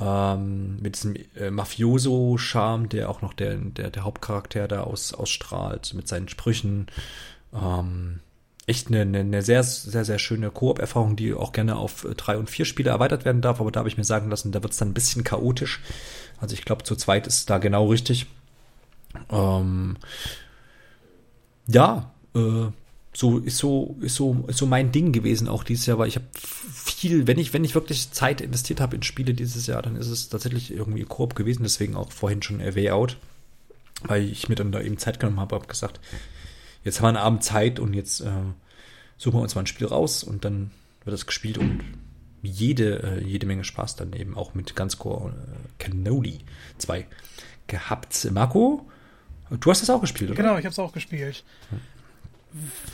ähm, 0.00 0.78
mit 0.80 0.96
diesem 0.96 1.14
äh, 1.36 1.50
Mafioso-Charme, 1.50 2.88
der 2.88 3.08
auch 3.08 3.22
noch 3.22 3.32
der, 3.32 3.56
der, 3.56 3.90
der 3.90 4.04
Hauptcharakter 4.04 4.68
da 4.68 4.82
aus, 4.82 5.14
ausstrahlt, 5.14 5.94
mit 5.94 6.08
seinen 6.08 6.28
Sprüchen. 6.28 6.88
Ähm, 7.54 8.20
echt 8.66 8.88
eine, 8.88 9.02
eine, 9.02 9.20
eine 9.20 9.42
sehr, 9.42 9.62
sehr, 9.62 10.04
sehr 10.04 10.18
schöne 10.18 10.50
Koop-Erfahrung, 10.50 11.16
die 11.16 11.34
auch 11.34 11.52
gerne 11.52 11.76
auf 11.76 12.06
drei 12.16 12.36
und 12.36 12.50
vier 12.50 12.64
Spiele 12.64 12.90
erweitert 12.90 13.24
werden 13.24 13.40
darf, 13.40 13.60
aber 13.60 13.70
da 13.70 13.80
habe 13.80 13.88
ich 13.88 13.96
mir 13.96 14.04
sagen 14.04 14.28
lassen, 14.28 14.52
da 14.52 14.62
wird 14.62 14.72
es 14.72 14.78
dann 14.78 14.88
ein 14.88 14.94
bisschen 14.94 15.24
chaotisch. 15.24 15.80
Also 16.40 16.54
ich 16.54 16.64
glaube, 16.64 16.82
zu 16.82 16.96
zweit 16.96 17.26
ist 17.26 17.48
da 17.48 17.58
genau 17.58 17.86
richtig. 17.88 18.26
Ähm, 19.30 19.96
ja, 21.68 22.10
äh, 22.34 22.66
so 23.14 23.38
ist 23.38 23.56
so 23.56 23.96
ist 24.00 24.14
so 24.14 24.44
ist 24.46 24.58
so 24.58 24.66
mein 24.66 24.92
Ding 24.92 25.12
gewesen 25.12 25.48
auch 25.48 25.64
dieses 25.64 25.86
Jahr, 25.86 25.96
weil 25.96 26.08
ich 26.08 26.16
habe 26.16 26.26
viel, 26.34 27.26
wenn 27.26 27.38
ich 27.38 27.54
wenn 27.54 27.64
ich 27.64 27.74
wirklich 27.74 28.10
Zeit 28.10 28.42
investiert 28.42 28.80
habe 28.80 28.96
in 28.96 29.02
Spiele 29.02 29.32
dieses 29.32 29.66
Jahr, 29.66 29.80
dann 29.80 29.96
ist 29.96 30.08
es 30.08 30.28
tatsächlich 30.28 30.70
irgendwie 30.70 31.04
Koop 31.04 31.34
gewesen, 31.34 31.62
deswegen 31.62 31.96
auch 31.96 32.12
vorhin 32.12 32.42
schon 32.42 32.60
Way 32.60 32.90
Out, 32.90 33.16
weil 34.02 34.24
ich 34.24 34.50
mir 34.50 34.54
dann 34.54 34.70
da 34.70 34.82
eben 34.82 34.98
Zeit 34.98 35.18
genommen 35.18 35.40
habe, 35.40 35.54
habe 35.54 35.66
gesagt, 35.66 35.98
jetzt 36.86 37.00
haben 37.00 37.04
wir 37.04 37.08
einen 37.08 37.16
Abend 37.18 37.42
Zeit 37.44 37.78
und 37.80 37.94
jetzt 37.94 38.20
äh, 38.20 38.30
suchen 39.18 39.38
wir 39.38 39.42
uns 39.42 39.54
mal 39.54 39.62
ein 39.62 39.66
Spiel 39.66 39.88
raus 39.88 40.22
und 40.22 40.44
dann 40.44 40.70
wird 41.04 41.12
das 41.12 41.26
gespielt 41.26 41.58
und 41.58 41.82
jede, 42.42 43.02
äh, 43.02 43.24
jede 43.24 43.46
Menge 43.46 43.64
Spaß 43.64 43.96
dann 43.96 44.12
eben 44.12 44.36
auch 44.36 44.54
mit 44.54 44.76
Gunscore 44.76 45.30
äh, 45.30 45.82
Cannoli 45.82 46.38
2 46.78 47.06
gehabt. 47.66 48.28
Marco, 48.30 48.88
du 49.50 49.70
hast 49.70 49.82
das 49.82 49.90
auch 49.90 50.00
gespielt, 50.00 50.30
oder? 50.30 50.36
Genau, 50.36 50.58
ich 50.58 50.64
habe 50.64 50.72
es 50.72 50.78
auch 50.78 50.92
gespielt. 50.92 51.44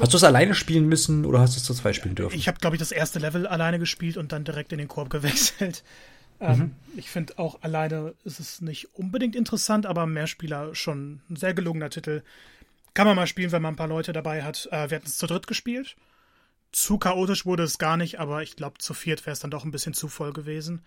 Hast 0.01 0.13
du 0.13 0.17
es 0.17 0.25
alleine 0.25 0.55
spielen 0.55 0.89
müssen 0.89 1.25
oder 1.25 1.41
hast 1.41 1.55
du 1.55 1.59
es 1.59 1.65
zu 1.65 1.75
zwei 1.75 1.93
spielen 1.93 2.15
dürfen? 2.15 2.37
Ich 2.37 2.49
habe, 2.49 2.59
glaube 2.59 2.75
ich, 2.75 2.81
das 2.81 2.91
erste 2.91 3.19
Level 3.19 3.47
alleine 3.47 3.79
gespielt 3.79 4.17
und 4.17 4.33
dann 4.33 4.43
direkt 4.45 4.73
in 4.73 4.79
den 4.79 4.89
Korb 4.89 5.11
gewechselt. 5.11 5.85
Ähm, 6.41 6.59
mhm. 6.59 6.73
Ich 6.97 7.09
finde 7.09 7.39
auch 7.39 7.63
alleine 7.63 8.15
ist 8.25 8.41
es 8.41 8.61
nicht 8.61 8.97
unbedingt 8.97 9.37
interessant, 9.37 9.87
aber 9.87 10.07
Mehrspieler 10.07 10.75
schon 10.75 11.21
ein 11.31 11.37
sehr 11.37 11.55
gelungener 11.55 11.89
Titel. 11.89 12.23
Kann 12.95 13.07
man 13.07 13.17
mal 13.17 13.27
spielen, 13.27 13.53
wenn 13.53 13.63
man 13.63 13.75
ein 13.75 13.77
paar 13.77 13.89
Leute 13.89 14.13
dabei 14.13 14.43
hat. 14.43 14.69
Äh, 14.71 14.91
wir 14.91 14.97
hatten 14.97 15.07
es 15.07 15.19
zu 15.19 15.27
dritt 15.27 15.47
gespielt. 15.47 15.97
Zu 16.73 16.99
chaotisch 16.99 17.45
wurde 17.45 17.63
es 17.63 17.79
gar 17.79 17.97
nicht, 17.97 18.19
aber 18.21 18.43
ich 18.43 18.57
glaube, 18.57 18.79
zu 18.79 18.95
viert 18.95 19.25
wäre 19.27 19.33
es 19.33 19.41
dann 19.41 19.51
doch 19.51 19.65
ein 19.65 19.71
bisschen 19.71 19.95
zu 19.95 20.09
voll 20.09 20.33
gewesen. 20.33 20.83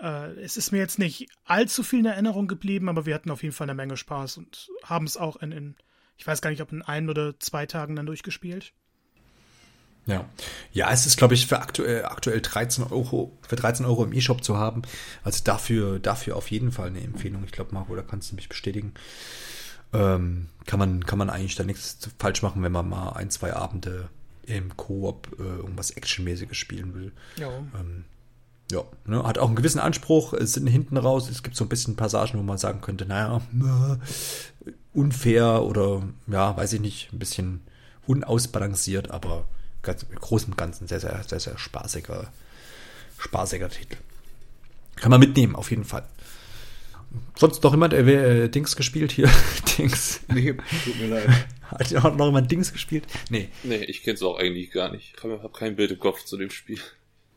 Äh, 0.00 0.32
es 0.40 0.56
ist 0.56 0.72
mir 0.72 0.78
jetzt 0.78 0.98
nicht 0.98 1.28
allzu 1.44 1.82
viel 1.82 2.00
in 2.00 2.06
Erinnerung 2.06 2.48
geblieben, 2.48 2.88
aber 2.88 3.06
wir 3.06 3.14
hatten 3.14 3.30
auf 3.30 3.42
jeden 3.42 3.54
Fall 3.54 3.66
eine 3.66 3.74
Menge 3.74 3.96
Spaß 3.96 4.38
und 4.38 4.68
haben 4.82 5.06
es 5.06 5.16
auch 5.16 5.36
in, 5.36 5.52
in, 5.52 5.74
ich 6.16 6.26
weiß 6.26 6.42
gar 6.42 6.50
nicht, 6.50 6.62
ob 6.62 6.72
in 6.72 6.82
ein 6.82 7.08
oder 7.08 7.38
zwei 7.38 7.66
Tagen 7.66 7.96
dann 7.96 8.06
durchgespielt. 8.06 8.72
Ja. 10.06 10.24
Ja, 10.72 10.90
es 10.90 11.06
ist, 11.06 11.16
glaube 11.16 11.34
ich, 11.34 11.46
für 11.46 11.60
aktuell, 11.60 12.04
aktuell 12.04 12.40
13 12.40 12.84
Euro, 12.84 13.36
für 13.46 13.56
13 13.56 13.86
Euro 13.86 14.04
im 14.04 14.12
E-Shop 14.12 14.42
zu 14.42 14.56
haben. 14.56 14.82
Also 15.22 15.44
dafür, 15.44 15.98
dafür 15.98 16.36
auf 16.36 16.50
jeden 16.50 16.72
Fall 16.72 16.88
eine 16.88 17.00
Empfehlung. 17.00 17.44
Ich 17.44 17.52
glaube, 17.52 17.74
Marco, 17.74 17.94
da 17.94 18.02
kannst 18.02 18.30
du 18.30 18.36
mich 18.36 18.48
bestätigen. 18.48 18.94
Ähm, 19.92 20.48
kann 20.66 20.78
man, 20.78 21.04
kann 21.04 21.18
man 21.18 21.30
eigentlich 21.30 21.56
da 21.56 21.64
nichts 21.64 21.98
falsch 22.18 22.42
machen, 22.42 22.62
wenn 22.62 22.72
man 22.72 22.88
mal 22.88 23.10
ein, 23.10 23.30
zwei 23.30 23.54
Abende 23.54 24.08
im 24.46 24.76
Koop 24.76 25.28
äh, 25.38 25.42
irgendwas 25.42 25.90
Actionmäßiges 25.90 26.56
spielen 26.56 26.94
will. 26.94 27.12
Ja. 27.36 27.48
Ähm, 27.78 28.04
ja, 28.70 28.84
ne, 29.04 29.24
hat 29.24 29.38
auch 29.38 29.48
einen 29.48 29.56
gewissen 29.56 29.80
Anspruch. 29.80 30.32
Es 30.32 30.52
sind 30.52 30.66
hinten 30.66 30.96
raus, 30.96 31.28
es 31.28 31.42
gibt 31.42 31.56
so 31.56 31.64
ein 31.64 31.68
bisschen 31.68 31.96
Passagen, 31.96 32.38
wo 32.38 32.42
man 32.42 32.58
sagen 32.58 32.80
könnte, 32.80 33.04
naja, 33.04 33.40
äh, 33.52 34.70
unfair 34.92 35.62
oder 35.62 36.02
ja, 36.26 36.56
weiß 36.56 36.74
ich 36.74 36.80
nicht, 36.80 37.12
ein 37.12 37.18
bisschen 37.18 37.62
unausbalanciert, 38.06 39.10
aber 39.10 39.44
ganz, 39.82 40.04
im 40.04 40.16
Großen 40.16 40.52
und 40.52 40.56
Ganzen 40.56 40.86
sehr, 40.86 41.00
sehr, 41.00 41.22
sehr, 41.26 41.40
sehr 41.40 41.58
spaßiger, 41.58 42.28
spaßiger 43.18 43.68
Titel. 43.68 43.96
Kann 44.96 45.10
man 45.10 45.20
mitnehmen, 45.20 45.56
auf 45.56 45.70
jeden 45.70 45.84
Fall. 45.84 46.04
Sonst 47.36 47.62
noch 47.62 47.72
jemand 47.72 47.94
äh, 47.94 48.48
Dings 48.48 48.76
gespielt 48.76 49.12
hier? 49.12 49.30
Dings. 49.78 50.20
Nee, 50.28 50.54
tut 50.84 51.00
mir 51.00 51.08
leid. 51.08 51.28
Hat 51.62 51.90
noch, 51.92 52.16
noch 52.16 52.26
jemand 52.26 52.50
Dings 52.50 52.72
gespielt? 52.72 53.06
Nee. 53.30 53.48
Nee, 53.62 53.84
ich 53.84 54.02
kenn's 54.02 54.22
auch 54.22 54.38
eigentlich 54.38 54.70
gar 54.72 54.90
nicht. 54.90 55.14
Ich 55.16 55.24
habe 55.24 55.50
kein 55.52 55.76
Bild 55.76 55.92
im 55.92 55.98
Kopf 55.98 56.24
zu 56.24 56.36
dem 56.36 56.50
Spiel. 56.50 56.80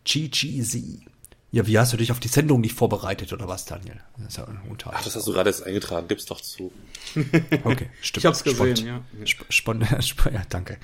GGZ. 0.05 1.03
Ja, 1.51 1.67
wie 1.67 1.77
hast 1.77 1.93
du 1.93 1.97
dich 1.97 2.11
auf 2.11 2.19
die 2.19 2.29
Sendung 2.29 2.61
nicht 2.61 2.73
vorbereitet 2.73 3.31
oder 3.31 3.47
was, 3.47 3.65
Daniel? 3.65 4.01
Das 4.17 4.29
ist 4.29 4.37
ja 4.37 4.45
ein 4.45 4.59
Ach, 4.85 5.03
das 5.03 5.15
hast 5.15 5.27
du 5.27 5.33
gerade 5.33 5.51
erst 5.51 5.63
eingetragen, 5.63 6.07
gib's 6.07 6.25
doch 6.25 6.41
zu. 6.41 6.71
Okay, 7.63 7.91
stimmt. 8.01 8.17
Ich 8.17 8.25
hab's 8.25 8.43
gesehen, 8.43 8.75
Spont, 8.75 8.87
ja. 8.87 9.03
Sp 9.21 9.45
Spont, 9.49 9.85
ja, 10.33 10.41
danke. 10.49 10.79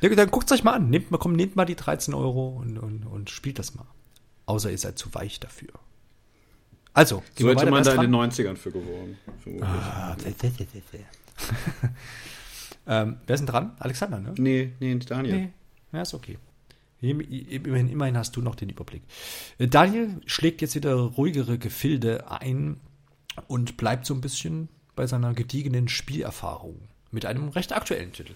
ja, 0.00 0.08
dann 0.08 0.30
guckt's 0.30 0.50
euch 0.50 0.64
mal 0.64 0.72
an. 0.72 0.88
Nehmt 0.88 1.10
mal, 1.10 1.18
komm, 1.18 1.34
nehmt 1.34 1.56
mal 1.56 1.66
die 1.66 1.76
13 1.76 2.14
Euro 2.14 2.56
und, 2.58 2.78
und, 2.78 3.04
und 3.04 3.28
spielt 3.28 3.58
das 3.58 3.74
mal. 3.74 3.86
Außer 4.46 4.70
ihr 4.70 4.78
seid 4.78 4.98
zu 4.98 5.12
weich 5.12 5.38
dafür. 5.40 5.68
Also, 6.94 7.22
so 7.38 7.48
hätte 7.48 7.70
man 7.70 7.82
da 7.82 7.94
in 7.94 8.02
den 8.02 8.14
90ern 8.14 8.56
für 8.56 8.70
geworden. 8.70 9.16
Ah, 9.60 10.16
ähm, 12.86 13.16
wer 13.26 13.34
ist 13.34 13.40
denn 13.40 13.46
dran? 13.46 13.72
Alexander, 13.78 14.20
ne? 14.20 14.34
Nee, 14.36 14.72
nee, 14.78 14.94
Daniel. 14.96 15.36
Nee, 15.36 15.52
ja, 15.92 16.02
ist 16.02 16.14
okay. 16.14 16.38
Immerhin, 17.00 17.88
immerhin 17.88 18.16
hast 18.16 18.36
du 18.36 18.42
noch 18.42 18.54
den 18.54 18.68
Überblick. 18.68 19.02
Äh, 19.58 19.68
Daniel 19.68 20.20
schlägt 20.26 20.60
jetzt 20.60 20.74
wieder 20.74 20.94
ruhigere 20.94 21.58
Gefilde 21.58 22.30
ein 22.30 22.78
und 23.48 23.76
bleibt 23.76 24.06
so 24.06 24.14
ein 24.14 24.20
bisschen 24.20 24.68
bei 24.94 25.06
seiner 25.06 25.34
gediegenen 25.34 25.88
Spielerfahrung 25.88 26.76
mit 27.10 27.26
einem 27.26 27.48
recht 27.48 27.72
aktuellen 27.72 28.12
Titel. 28.12 28.34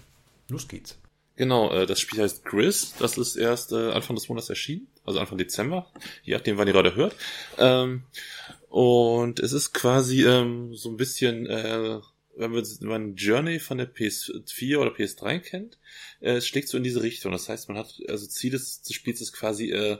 Los 0.49 0.67
geht's. 0.67 0.97
Genau, 1.37 1.71
äh, 1.71 1.85
das 1.85 2.01
Spiel 2.01 2.21
heißt 2.21 2.43
Gris. 2.43 2.95
Das 2.99 3.17
ist 3.17 3.35
erst 3.35 3.71
äh, 3.71 3.91
Anfang 3.91 4.15
des 4.15 4.27
Monats 4.27 4.49
erschienen, 4.49 4.87
also 5.05 5.19
Anfang 5.19 5.37
Dezember, 5.37 5.89
je 6.23 6.33
nachdem, 6.33 6.57
wann 6.57 6.67
ihr 6.67 6.73
gerade 6.73 6.95
hört. 6.95 7.15
Ähm, 7.57 8.03
und 8.69 9.39
es 9.39 9.53
ist 9.53 9.71
quasi 9.73 10.25
ähm, 10.25 10.75
so 10.75 10.89
ein 10.89 10.97
bisschen, 10.97 11.45
äh, 11.45 11.99
wenn 12.35 12.63
man, 12.81 13.15
Journey 13.15 13.59
von 13.59 13.77
der 13.77 13.93
PS4 13.93 14.77
oder 14.77 14.91
PS3 14.91 15.39
kennt, 15.39 15.77
äh, 16.21 16.33
es 16.33 16.47
schlägt 16.47 16.67
so 16.69 16.77
in 16.77 16.83
diese 16.83 17.03
Richtung. 17.03 17.31
Das 17.31 17.47
heißt, 17.47 17.69
man 17.69 17.77
hat, 17.77 17.93
also 18.09 18.25
Ziel 18.25 18.51
des, 18.51 18.81
des 18.81 18.95
Spiels 18.95 19.21
ist 19.21 19.33
quasi 19.33 19.71
äh, 19.71 19.97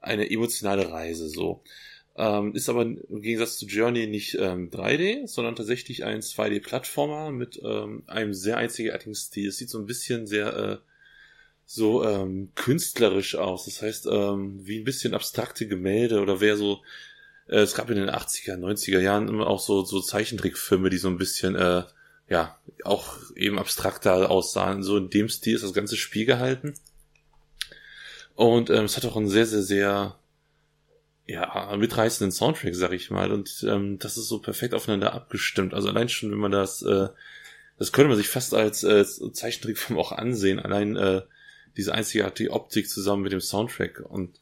eine 0.00 0.30
emotionale 0.30 0.90
Reise 0.90 1.28
so. 1.28 1.62
Ähm, 2.16 2.54
ist 2.54 2.68
aber 2.68 2.82
im 2.82 3.22
Gegensatz 3.22 3.56
zu 3.56 3.66
Journey 3.66 4.06
nicht 4.06 4.34
ähm, 4.34 4.70
3D, 4.70 5.26
sondern 5.26 5.56
tatsächlich 5.56 6.04
ein 6.04 6.20
2D-Plattformer 6.20 7.30
mit 7.30 7.60
ähm, 7.64 8.02
einem 8.06 8.34
sehr 8.34 8.56
einzigartigen 8.56 9.14
Stil. 9.14 9.48
Es 9.48 9.58
sieht 9.58 9.70
so 9.70 9.78
ein 9.78 9.86
bisschen 9.86 10.26
sehr 10.26 10.56
äh, 10.56 10.76
so 11.66 12.04
ähm, 12.04 12.50
künstlerisch 12.56 13.36
aus. 13.36 13.64
Das 13.66 13.80
heißt, 13.80 14.06
ähm, 14.10 14.60
wie 14.66 14.78
ein 14.78 14.84
bisschen 14.84 15.14
abstrakte 15.14 15.68
Gemälde 15.68 16.20
oder 16.20 16.40
wer 16.40 16.56
so 16.56 16.80
äh, 17.50 17.58
es 17.58 17.74
gab 17.74 17.90
in 17.90 17.96
den 17.96 18.10
80er, 18.10 18.56
90er 18.56 19.00
Jahren 19.00 19.28
immer 19.28 19.46
auch 19.46 19.60
so, 19.60 19.84
so 19.84 20.00
Zeichentrickfilme, 20.00 20.90
die 20.90 20.98
so 20.98 21.08
ein 21.08 21.18
bisschen, 21.18 21.56
äh, 21.56 21.84
ja, 22.28 22.58
auch 22.84 23.16
eben 23.34 23.58
abstrakter 23.58 24.30
aussahen. 24.30 24.82
So 24.82 24.96
in 24.96 25.10
dem 25.10 25.28
Stil 25.28 25.56
ist 25.56 25.64
das 25.64 25.74
ganze 25.74 25.96
Spiel 25.96 26.26
gehalten. 26.26 26.74
Und 28.34 28.70
ähm, 28.70 28.84
es 28.84 28.96
hat 28.96 29.04
auch 29.04 29.16
einen 29.16 29.28
sehr, 29.28 29.46
sehr, 29.46 29.62
sehr 29.62 30.18
ja, 31.30 31.76
mitreißenden 31.76 32.32
Soundtrack, 32.32 32.74
sag 32.74 32.92
ich 32.92 33.10
mal. 33.10 33.30
Und 33.30 33.64
ähm, 33.68 33.98
das 33.98 34.16
ist 34.16 34.28
so 34.28 34.40
perfekt 34.40 34.74
aufeinander 34.74 35.12
abgestimmt. 35.12 35.74
Also 35.74 35.88
allein 35.88 36.08
schon, 36.08 36.30
wenn 36.30 36.38
man 36.38 36.52
das, 36.52 36.82
äh, 36.82 37.08
das 37.78 37.92
könnte 37.92 38.08
man 38.08 38.16
sich 38.16 38.28
fast 38.28 38.52
als 38.54 38.82
äh, 38.82 39.04
Zeichentrickfilm 39.04 39.98
auch 39.98 40.12
ansehen. 40.12 40.58
Allein 40.58 40.96
äh, 40.96 41.22
diese 41.76 41.94
einzigartige 41.94 42.50
Optik 42.50 42.88
zusammen 42.88 43.22
mit 43.22 43.32
dem 43.32 43.40
Soundtrack. 43.40 44.00
Und 44.00 44.40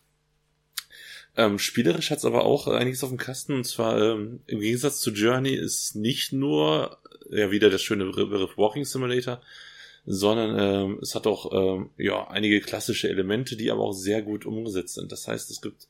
ähm, 1.36 1.58
spielerisch 1.58 2.10
hat's 2.10 2.24
aber 2.24 2.44
auch 2.44 2.66
einiges 2.68 3.04
auf 3.04 3.10
dem 3.10 3.18
Kasten. 3.18 3.52
Und 3.52 3.64
zwar 3.64 4.00
ähm, 4.00 4.40
im 4.46 4.60
Gegensatz 4.60 5.00
zu 5.00 5.10
Journey 5.10 5.54
ist 5.54 5.94
nicht 5.94 6.32
nur 6.32 6.98
ja 7.30 7.50
wieder 7.50 7.68
der 7.68 7.78
schöne 7.78 8.06
Begriff 8.06 8.56
Walking 8.56 8.86
Simulator, 8.86 9.42
sondern 10.06 10.58
ähm, 10.58 10.98
es 11.02 11.14
hat 11.14 11.26
auch 11.26 11.52
ähm, 11.52 11.90
ja 11.98 12.28
einige 12.28 12.60
klassische 12.60 13.10
Elemente, 13.10 13.56
die 13.56 13.70
aber 13.70 13.82
auch 13.82 13.92
sehr 13.92 14.22
gut 14.22 14.46
umgesetzt 14.46 14.94
sind. 14.94 15.12
Das 15.12 15.28
heißt, 15.28 15.50
es 15.50 15.60
gibt 15.60 15.86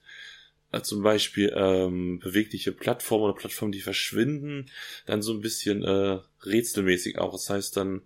äh, 0.73 0.83
zum 0.83 1.03
Beispiel 1.03 1.53
ähm, 1.57 2.19
bewegliche 2.19 2.73
Plattformen 2.73 3.25
oder 3.25 3.35
Plattformen, 3.35 3.73
die 3.73 3.81
verschwinden, 3.81 4.71
dann 5.07 5.23
so 5.23 5.33
ein 5.33 5.41
bisschen 5.41 5.83
äh, 5.83 6.19
rätselmäßig 6.45 7.19
auch. 7.19 7.33
Das 7.33 7.51
heißt 7.51 7.77
dann 7.77 8.03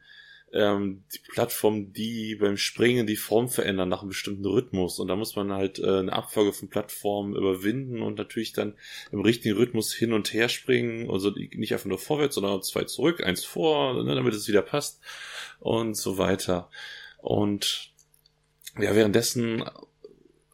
ähm, 0.52 1.04
die 1.14 1.18
Plattformen, 1.18 1.92
die 1.92 2.36
beim 2.36 2.56
Springen 2.56 3.06
die 3.06 3.16
Form 3.16 3.48
verändern 3.48 3.88
nach 3.88 4.02
einem 4.02 4.10
bestimmten 4.10 4.44
Rhythmus. 4.44 4.98
Und 4.98 5.08
da 5.08 5.16
muss 5.16 5.34
man 5.34 5.52
halt 5.52 5.78
äh, 5.78 5.98
eine 5.98 6.12
Abfolge 6.12 6.52
von 6.52 6.68
Plattformen 6.68 7.34
überwinden 7.34 8.02
und 8.02 8.18
natürlich 8.18 8.52
dann 8.52 8.74
im 9.10 9.20
richtigen 9.20 9.56
Rhythmus 9.56 9.94
hin 9.94 10.12
und 10.12 10.32
her 10.32 10.48
springen. 10.48 11.10
Also 11.10 11.30
nicht 11.30 11.72
einfach 11.72 11.86
nur 11.86 11.98
vorwärts, 11.98 12.34
sondern 12.34 12.62
zwei 12.62 12.84
zurück, 12.84 13.24
eins 13.24 13.44
vor, 13.44 14.04
ne, 14.04 14.14
damit 14.14 14.34
es 14.34 14.46
wieder 14.46 14.62
passt 14.62 15.00
und 15.58 15.94
so 15.94 16.18
weiter. 16.18 16.70
Und 17.18 17.92
ja, 18.78 18.94
währenddessen, 18.94 19.64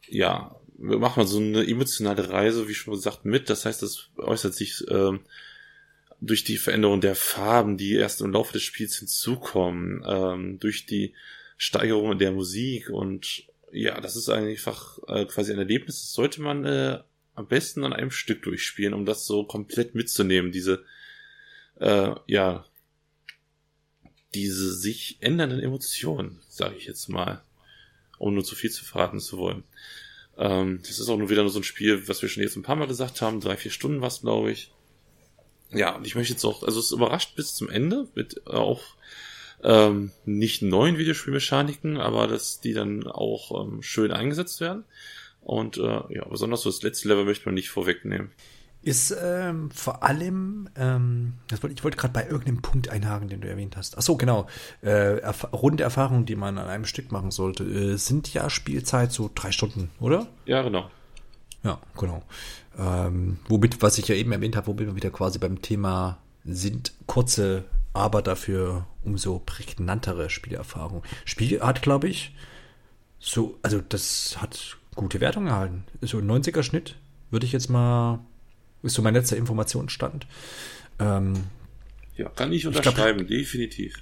ja, 0.07 0.58
macht 0.79 1.17
man 1.17 1.27
so 1.27 1.39
eine 1.39 1.67
emotionale 1.67 2.29
Reise, 2.29 2.67
wie 2.67 2.73
schon 2.73 2.93
gesagt, 2.93 3.25
mit. 3.25 3.49
Das 3.49 3.65
heißt, 3.65 3.81
das 3.81 4.09
äußert 4.17 4.53
sich 4.53 4.83
ähm, 4.89 5.21
durch 6.21 6.43
die 6.43 6.57
Veränderung 6.57 7.01
der 7.01 7.15
Farben, 7.15 7.77
die 7.77 7.93
erst 7.93 8.21
im 8.21 8.31
Laufe 8.31 8.53
des 8.53 8.63
Spiels 8.63 8.97
hinzukommen, 8.97 10.03
ähm, 10.07 10.59
durch 10.59 10.85
die 10.85 11.13
Steigerung 11.57 12.17
der 12.17 12.31
Musik 12.31 12.89
und 12.89 13.43
ja, 13.71 13.99
das 14.01 14.15
ist 14.15 14.29
einfach 14.29 14.97
äh, 15.07 15.25
quasi 15.25 15.51
ein 15.51 15.59
Erlebnis, 15.59 16.01
das 16.01 16.13
sollte 16.13 16.41
man 16.41 16.65
äh, 16.65 16.99
am 17.35 17.47
besten 17.47 17.83
an 17.83 17.93
einem 17.93 18.11
Stück 18.11 18.41
durchspielen, 18.43 18.93
um 18.93 19.05
das 19.05 19.25
so 19.25 19.43
komplett 19.43 19.93
mitzunehmen, 19.93 20.51
diese 20.51 20.83
äh, 21.79 22.11
ja 22.27 22.65
diese 24.33 24.73
sich 24.73 25.17
ändernden 25.21 25.59
Emotionen, 25.59 26.39
sage 26.47 26.75
ich 26.75 26.85
jetzt 26.85 27.09
mal, 27.09 27.41
ohne 28.19 28.35
nur 28.35 28.43
zu 28.43 28.55
viel 28.55 28.69
zu 28.69 28.85
verraten 28.85 29.19
zu 29.19 29.37
wollen. 29.37 29.63
Ähm, 30.39 30.79
das 30.81 30.99
ist 30.99 31.09
auch 31.09 31.17
nur 31.17 31.29
wieder 31.29 31.43
nur 31.43 31.51
so 31.51 31.59
ein 31.59 31.63
Spiel, 31.63 32.07
was 32.07 32.21
wir 32.21 32.29
schon 32.29 32.41
jetzt 32.41 32.55
ein 32.55 32.63
paar 32.63 32.77
Mal 32.77 32.87
gesagt 32.87 33.21
haben. 33.21 33.41
Drei, 33.41 33.57
vier 33.57 33.71
Stunden 33.71 34.01
was, 34.01 34.21
glaube 34.21 34.51
ich. 34.51 34.71
Ja, 35.71 35.95
und 35.95 36.07
ich 36.07 36.15
möchte 36.15 36.33
jetzt 36.33 36.45
auch, 36.45 36.63
also 36.63 36.79
es 36.79 36.91
überrascht 36.91 37.35
bis 37.35 37.53
zum 37.53 37.69
Ende 37.69 38.07
mit 38.15 38.41
äh, 38.47 38.51
auch 38.51 38.81
ähm, 39.61 40.11
nicht 40.25 40.61
neuen 40.61 40.97
Videospielmechaniken, 40.97 41.97
aber 41.97 42.27
dass 42.27 42.61
die 42.61 42.73
dann 42.73 43.05
auch 43.05 43.67
ähm, 43.67 43.83
schön 43.83 44.11
eingesetzt 44.11 44.61
werden. 44.61 44.85
Und 45.41 45.77
äh, 45.77 45.81
ja, 45.81 46.25
besonders 46.29 46.61
so 46.61 46.69
das 46.69 46.81
letzte 46.81 47.09
Level 47.09 47.25
möchte 47.25 47.45
man 47.45 47.55
nicht 47.55 47.69
vorwegnehmen 47.69 48.31
ist 48.89 49.15
ähm, 49.21 49.69
vor 49.69 50.01
allem, 50.01 50.67
ähm, 50.75 51.35
ich 51.51 51.83
wollte 51.83 51.95
gerade 51.97 52.11
bei 52.11 52.25
irgendeinem 52.25 52.63
Punkt 52.63 52.89
einhaken, 52.89 53.29
den 53.29 53.39
du 53.41 53.47
erwähnt 53.47 53.77
hast. 53.77 53.95
Ach 53.99 54.01
so, 54.01 54.17
genau. 54.17 54.47
Äh, 54.81 55.19
erf 55.19 55.47
runde 55.53 55.83
Erfahrungen, 55.83 56.25
die 56.25 56.35
man 56.35 56.57
an 56.57 56.67
einem 56.67 56.85
Stück 56.85 57.11
machen 57.11 57.29
sollte, 57.29 57.63
äh, 57.63 57.97
sind 57.97 58.33
ja 58.33 58.49
Spielzeit 58.49 59.11
so 59.11 59.29
drei 59.33 59.51
Stunden, 59.51 59.91
oder? 59.99 60.25
Ja, 60.45 60.63
genau. 60.63 60.89
Ja, 61.63 61.79
genau. 61.99 62.23
Ähm, 62.79 63.37
womit, 63.47 63.83
was 63.83 63.99
ich 63.99 64.07
ja 64.07 64.15
eben 64.15 64.31
erwähnt 64.31 64.55
habe, 64.55 64.65
womit 64.65 64.87
wir 64.87 64.95
wieder 64.95 65.11
quasi 65.11 65.37
beim 65.37 65.61
Thema 65.61 66.17
sind 66.43 66.93
kurze, 67.05 67.65
aber 67.93 68.23
dafür 68.23 68.87
umso 69.03 69.37
prägnantere 69.37 70.31
Spielerfahrungen. 70.31 71.03
Spiel 71.25 71.61
hat, 71.61 71.83
glaube 71.83 72.07
ich, 72.07 72.33
so, 73.19 73.59
also 73.61 73.81
das 73.87 74.37
hat 74.41 74.77
gute 74.95 75.19
Wertung 75.19 75.45
erhalten. 75.45 75.83
So 76.01 76.17
ein 76.17 76.31
90er 76.31 76.63
Schnitt, 76.63 76.95
würde 77.29 77.45
ich 77.45 77.51
jetzt 77.51 77.69
mal 77.69 78.19
ist 78.83 78.95
so 78.95 79.01
mein 79.01 79.13
letzter 79.13 79.37
Informationsstand. 79.37 80.27
Ähm, 80.99 81.33
ja, 82.15 82.29
kann 82.29 82.51
ich 82.51 82.67
unterschreiben, 82.67 83.21
ich 83.21 83.27
glaub, 83.27 83.39
definitiv. 83.39 83.95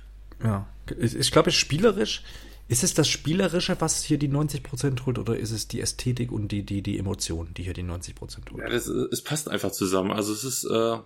Ja, 0.44 0.68
ich, 1.00 1.16
ich 1.16 1.32
glaube, 1.32 1.52
spielerisch, 1.52 2.24
ist 2.68 2.84
es 2.84 2.94
das 2.94 3.08
Spielerische, 3.08 3.80
was 3.80 4.04
hier 4.04 4.18
die 4.18 4.30
90% 4.30 5.06
holt, 5.06 5.20
oder 5.20 5.38
ist 5.38 5.52
es 5.52 5.68
die 5.68 5.82
Ästhetik 5.82 6.32
und 6.32 6.52
die, 6.52 6.64
die, 6.64 6.82
die 6.82 7.00
Emotionen, 7.00 7.54
die 7.54 7.64
hier 7.64 7.74
die 7.74 7.84
90% 7.84 8.52
holt? 8.52 8.64
Ja, 8.64 8.70
das, 8.70 8.88
es 8.88 9.22
passt 9.22 9.50
einfach 9.50 9.72
zusammen. 9.72 10.12
Also 10.12 10.34
es 10.34 10.44
ist, 10.44 10.66
äh, 10.66 10.98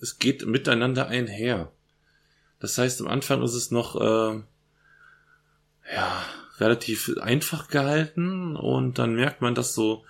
es 0.00 0.18
geht 0.18 0.46
miteinander 0.46 1.08
einher. 1.08 1.72
Das 2.58 2.78
heißt, 2.78 3.00
am 3.00 3.08
Anfang 3.08 3.42
ist 3.42 3.54
es 3.54 3.70
noch, 3.70 3.96
äh, 4.00 4.40
ja, 5.92 6.24
relativ 6.58 7.10
einfach 7.20 7.68
gehalten 7.68 8.56
und 8.56 8.98
dann 8.98 9.14
merkt 9.14 9.40
man, 9.40 9.54
dass 9.54 9.74
so 9.74 10.04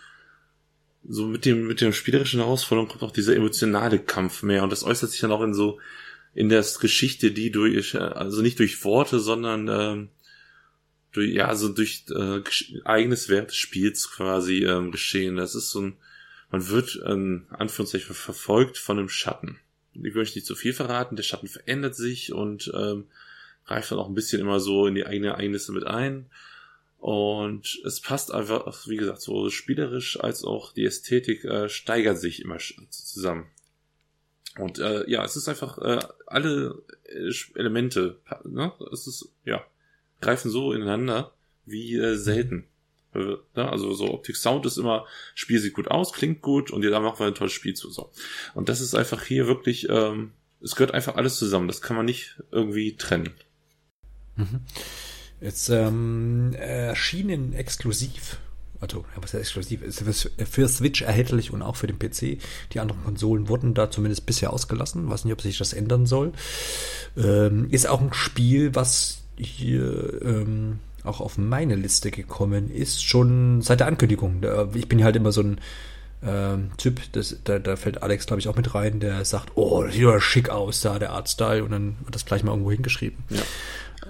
so 1.09 1.27
mit 1.27 1.45
dem, 1.45 1.67
mit 1.67 1.81
dem 1.81 1.93
spielerischen 1.93 2.41
Herausforderung 2.41 2.89
kommt 2.89 3.03
auch 3.03 3.11
dieser 3.11 3.35
emotionale 3.35 3.99
Kampf 3.99 4.43
mehr 4.43 4.63
und 4.63 4.71
das 4.71 4.85
äußert 4.85 5.11
sich 5.11 5.21
dann 5.21 5.33
auch 5.33 5.43
in 5.43 5.55
so, 5.55 5.79
in 6.35 6.49
der 6.49 6.65
Geschichte, 6.81 7.33
die 7.33 7.51
durch, 7.51 7.99
also 8.01 8.43
nicht 8.43 8.59
durch 8.59 8.85
Worte, 8.85 9.19
sondern 9.19 9.69
ähm, 9.69 10.09
durch, 11.13 11.33
ja, 11.33 11.55
so 11.55 11.69
durch 11.69 12.05
äh, 12.11 12.41
eigenes 12.85 13.29
Wert 13.29 13.51
des 13.51 13.57
Spiels 13.57 14.11
quasi 14.11 14.65
ähm, 14.65 14.93
geschehen. 14.93 15.37
Das 15.37 15.55
ist 15.55 15.71
so 15.71 15.81
ein, 15.81 15.97
man 16.51 16.69
wird 16.69 16.97
in 16.97 17.47
Anführungszeichen 17.51 18.15
verfolgt 18.15 18.79
von 18.79 18.99
einem 18.99 19.09
Schatten. 19.09 19.59
Ich 19.95 20.15
möchte 20.15 20.39
nicht 20.39 20.47
zu 20.47 20.55
viel 20.55 20.73
verraten, 20.73 21.17
der 21.17 21.23
Schatten 21.23 21.49
verändert 21.49 21.97
sich 21.97 22.33
und 22.33 22.71
ähm, 22.75 23.07
greift 23.67 23.91
dann 23.91 23.99
auch 23.99 24.09
ein 24.09 24.15
bisschen 24.15 24.41
immer 24.41 24.61
so 24.61 24.87
in 24.87 24.95
die 24.95 25.07
eigenen 25.07 25.33
Ereignisse 25.33 25.73
mit 25.73 25.85
ein. 25.85 26.27
Und 27.01 27.81
es 27.87 28.01
passt 28.01 28.31
einfach, 28.31 28.87
wie 28.87 28.99
gesagt, 28.99 29.23
so 29.23 29.49
spielerisch 29.49 30.21
als 30.21 30.45
auch 30.45 30.75
die 30.75 30.85
Ästhetik 30.85 31.45
äh, 31.45 31.71
steigert 31.71 32.19
sich 32.19 32.43
immer 32.43 32.59
zusammen. 32.91 33.47
Und 34.59 34.79
äh, 34.79 35.09
ja, 35.09 35.25
es 35.25 35.35
ist 35.35 35.49
einfach 35.49 35.79
äh, 35.79 36.01
alle 36.27 36.83
äh, 37.05 37.33
Elemente, 37.55 38.21
ne? 38.45 38.73
Es 38.93 39.07
ist, 39.07 39.31
ja, 39.47 39.65
greifen 40.21 40.51
so 40.51 40.75
ineinander 40.75 41.33
wie 41.65 41.97
äh, 41.97 42.17
selten. 42.17 42.67
Äh, 43.15 43.37
ne? 43.55 43.71
Also 43.71 43.95
so 43.95 44.13
Optik 44.13 44.37
Sound 44.37 44.67
ist 44.67 44.77
immer, 44.77 45.07
Spiel 45.35 45.59
sieht 45.59 45.73
gut 45.73 45.89
aus, 45.89 46.13
klingt 46.13 46.43
gut 46.43 46.71
und 46.71 46.83
da 46.83 47.01
machen 47.01 47.21
wir 47.21 47.29
ein 47.29 47.35
tolles 47.35 47.55
Spiel 47.55 47.75
zu. 47.75 47.91
So. 47.91 48.11
Und 48.55 48.69
das 48.69 48.83
ist 48.83 48.95
einfach 48.95 49.23
hier 49.23 49.47
wirklich, 49.47 49.89
ähm, 49.89 50.33
es 50.63 50.77
gehört 50.77 50.93
einfach 50.93 51.17
alles 51.17 51.39
zusammen. 51.39 51.69
Das 51.69 51.81
kann 51.81 51.97
man 51.97 52.05
nicht 52.05 52.43
irgendwie 52.51 52.97
trennen. 52.97 53.33
Mhm. 54.37 54.61
Jetzt 55.41 55.71
ähm, 55.71 56.55
erschienen 56.59 57.55
exklusiv, 57.55 58.39
also 58.81 59.05
was 59.17 59.33
ist 59.35 59.41
exklusiv, 59.41 59.83
ist 59.83 60.31
für 60.51 60.69
Switch 60.69 61.03
erhältlich 61.03 61.53
und 61.53 61.63
auch 61.63 61.77
für 61.77 61.87
den 61.87 61.99
PC. 61.99 62.39
Die 62.73 62.81
anderen 62.81 63.05
Konsolen 63.05 63.49
wurden 63.49 63.75
da 63.75 63.91
zumindest 63.91 64.27
bisher 64.27 64.53
ausgelassen. 64.53 65.09
Weiß 65.09 65.25
nicht, 65.25 65.33
ob 65.33 65.41
sich 65.41 65.59
das 65.59 65.73
ändern 65.73 66.07
soll. 66.07 66.33
Ähm, 67.17 67.69
ist 67.71 67.89
auch 67.89 68.01
ein 68.01 68.13
Spiel, 68.13 68.75
was 68.75 69.23
hier 69.37 70.21
ähm, 70.23 70.81
auch 71.05 71.21
auf 71.21 71.39
meine 71.39 71.75
Liste 71.75 72.11
gekommen 72.11 72.71
ist, 72.71 73.03
schon 73.03 73.63
seit 73.63 73.81
der 73.81 73.87
Ankündigung. 73.87 74.43
Ich 74.75 74.89
bin 74.89 75.03
halt 75.03 75.17
immer 75.17 75.33
so 75.33 75.43
ein 75.43 75.61
ähm, 76.23 76.71
Typ, 76.77 77.01
das, 77.13 77.37
da, 77.45 77.59
da 77.59 77.77
fällt 77.77 78.03
Alex, 78.03 78.27
glaube 78.27 78.41
ich, 78.41 78.49
auch 78.49 78.57
mit 78.57 78.75
rein, 78.75 79.01
der 79.01 79.25
sagt, 79.25 79.53
oh, 79.55 79.83
das 79.83 79.95
sieht 79.95 80.03
ja 80.03 80.21
schick 80.21 80.51
aus, 80.51 80.83
da 80.83 80.99
der 80.99 81.13
Artstyle, 81.13 81.65
und 81.65 81.71
dann 81.71 81.97
wird 82.05 82.15
das 82.15 82.27
gleich 82.27 82.43
mal 82.43 82.53
irgendwo 82.53 82.71
hingeschrieben. 82.71 83.25
Ja. 83.31 83.41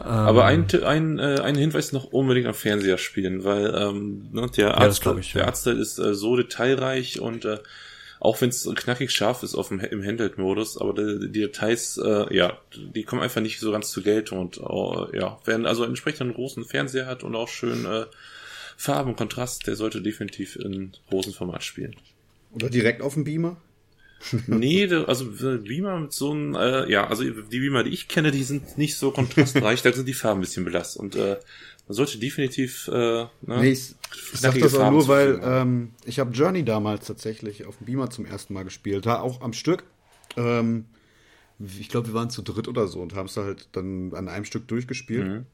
Aber 0.01 0.45
ein, 0.45 0.67
ähm, 0.73 0.85
ein, 0.85 1.19
äh, 1.19 1.41
ein 1.41 1.55
Hinweis 1.55 1.93
noch 1.93 2.05
unbedingt 2.05 2.47
am 2.47 2.55
Fernseher 2.55 2.99
spielen, 2.99 3.45
weil 3.45 3.75
ähm, 3.75 4.29
ne, 4.33 4.49
der, 4.57 4.79
Arzt, 4.79 5.05
ja, 5.05 5.17
ich, 5.17 5.33
der 5.33 5.43
ja. 5.43 5.47
Artstyle 5.49 5.81
ist 5.81 5.99
äh, 5.99 6.15
so 6.15 6.37
detailreich 6.37 7.21
und 7.21 7.45
äh, 7.45 7.59
auch 8.21 8.41
wenn 8.41 8.51
es 8.51 8.69
knackig 8.75 9.11
scharf 9.11 9.43
ist 9.43 9.55
auf 9.55 9.69
dem, 9.69 9.81
im 9.81 10.05
Handheld-Modus, 10.05 10.79
aber 10.79 10.95
die, 10.95 11.31
die 11.31 11.41
Details, 11.41 11.99
äh, 11.99 12.35
ja, 12.35 12.59
die 12.75 13.03
kommen 13.05 13.23
einfach 13.23 13.41
nicht 13.41 13.61
so 13.61 13.73
ganz 13.73 13.91
zur 13.91 14.03
Geltung 14.03 14.39
und 14.39 14.59
äh, 14.59 15.19
ja, 15.19 15.39
wer 15.45 15.65
also 15.65 15.85
entsprechend 15.85 16.23
einen 16.23 16.35
großen 16.35 16.65
Fernseher 16.65 17.07
hat 17.07 17.25
und 17.25 17.35
auch 17.35 17.49
schön 17.49 17.87
äh, 17.87 18.05
Farben 18.77 19.11
und 19.11 19.17
Kontrast, 19.17 19.67
der 19.67 19.77
sollte 19.77 20.03
definitiv 20.03 20.57
in 20.57 20.93
großem 21.11 21.33
Format 21.33 21.63
spielen. 21.65 21.97
Oder 22.53 22.71
direkt 22.71 23.03
auf 23.03 23.15
dem 23.15 23.25
Beamer? 23.25 23.57
Nee, 24.47 24.93
also 24.93 25.27
Beamer 25.27 25.99
mit 25.99 26.13
so 26.13 26.31
einem, 26.33 26.55
äh, 26.55 26.91
ja, 26.91 27.07
also 27.07 27.25
die 27.25 27.59
Beamer, 27.61 27.85
die 27.85 27.91
ich 27.91 28.09
kenne, 28.09 28.31
die 28.31 28.43
sind 28.43 28.79
nicht 28.79 28.97
so 28.97 29.11
kontrastreich, 29.11 29.83
da 29.83 29.93
sind 29.93 30.07
die 30.07 30.15
Farben 30.15 30.41
ein 30.41 30.43
bisschen 30.43 30.65
belastet. 30.65 31.01
Und 31.01 31.17
äh, 31.17 31.37
man 31.89 31.95
sollte 31.95 32.19
definitiv. 32.19 32.89
Äh, 32.89 32.93
ne, 32.93 33.31
nee, 33.43 33.71
ich, 33.71 33.95
ich 34.33 34.41
sag 34.41 34.59
das 34.59 34.75
auch 34.75 34.91
nur, 34.91 35.09
weil 35.09 35.41
ähm, 35.43 35.91
ich 36.05 36.19
habe 36.19 36.33
Journey 36.33 36.65
damals 36.65 37.07
tatsächlich 37.07 37.67
auf 37.67 37.79
dem 37.79 37.87
Beamer 37.87 38.11
zum 38.11 38.27
ersten 38.27 38.55
Mal 38.55 38.65
gespielt, 38.65 39.07
da 39.07 39.21
auch 39.21 39.41
am 39.41 39.53
Stück. 39.53 39.85
Ähm, 40.37 40.87
ich 41.59 41.89
glaube, 41.89 42.09
wir 42.09 42.15
waren 42.15 42.31
zu 42.31 42.43
dritt 42.43 42.69
oder 42.69 42.87
so 42.87 43.01
und 43.01 43.15
haben 43.15 43.27
es 43.27 43.37
halt 43.37 43.69
dann 43.73 44.15
an 44.15 44.29
einem 44.29 44.45
Stück 44.45 44.69
durchgespielt. 44.69 45.27
Mhm. 45.27 45.47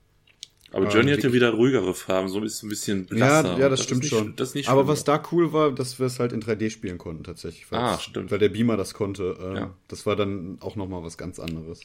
Aber 0.76 0.90
Journey 0.90 1.12
ähm, 1.12 1.16
hatte 1.16 1.32
wieder 1.32 1.50
ruhigere 1.50 1.94
Farben, 1.94 2.28
so 2.28 2.42
ist 2.44 2.62
ein 2.62 2.68
bisschen 2.68 3.06
blasser. 3.06 3.52
Ja, 3.52 3.58
ja 3.60 3.68
das, 3.70 3.78
das 3.78 3.84
stimmt 3.86 4.02
nicht, 4.02 4.10
schon. 4.10 4.36
Das 4.36 4.54
nicht 4.54 4.68
Aber 4.68 4.86
was 4.86 5.04
da 5.04 5.22
cool 5.32 5.54
war, 5.54 5.72
dass 5.72 5.98
wir 5.98 6.06
es 6.06 6.20
halt 6.20 6.32
in 6.32 6.42
3D 6.42 6.68
spielen 6.68 6.98
konnten 6.98 7.24
tatsächlich. 7.24 7.70
Weil, 7.72 7.80
ah, 7.80 7.98
stimmt. 7.98 8.30
Weil 8.30 8.38
der 8.38 8.50
Beamer 8.50 8.76
das 8.76 8.92
konnte. 8.92 9.36
Äh, 9.40 9.58
ja. 9.60 9.74
Das 9.88 10.04
war 10.04 10.16
dann 10.16 10.58
auch 10.60 10.76
nochmal 10.76 11.02
was 11.02 11.16
ganz 11.16 11.38
anderes. 11.38 11.80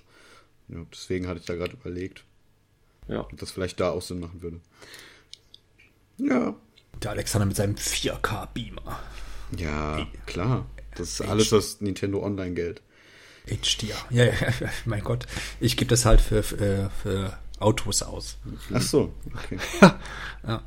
Ja, 0.68 0.80
deswegen 0.92 1.28
hatte 1.28 1.40
ich 1.40 1.46
da 1.46 1.56
gerade 1.56 1.72
überlegt. 1.74 2.26
Ja. 3.08 3.22
Ob 3.22 3.38
das 3.38 3.52
vielleicht 3.52 3.80
da 3.80 3.92
auch 3.92 4.02
Sinn 4.02 4.20
machen 4.20 4.42
würde. 4.42 4.60
Ja. 6.18 6.56
Der 7.02 7.12
Alexander 7.12 7.46
mit 7.46 7.56
seinem 7.56 7.76
4K-Beamer. 7.76 9.00
Ja, 9.58 10.06
klar. 10.26 10.66
Das 10.96 11.12
ist 11.12 11.22
alles 11.22 11.50
das 11.50 11.80
Nintendo 11.80 12.22
Online-Geld. 12.22 12.82
HDR. 13.48 13.96
Ja, 14.10 14.26
ja, 14.26 14.34
mein 14.86 15.02
Gott. 15.02 15.26
Ich 15.62 15.78
gebe 15.78 15.90
das 15.90 16.06
halt 16.06 16.20
für, 16.20 16.44
für, 16.44 16.92
für 17.02 17.38
Autos 17.62 18.04
aus. 18.04 18.38
Ach 18.74 18.82
so, 18.82 19.14
okay. 19.34 19.58
ja. 20.48 20.64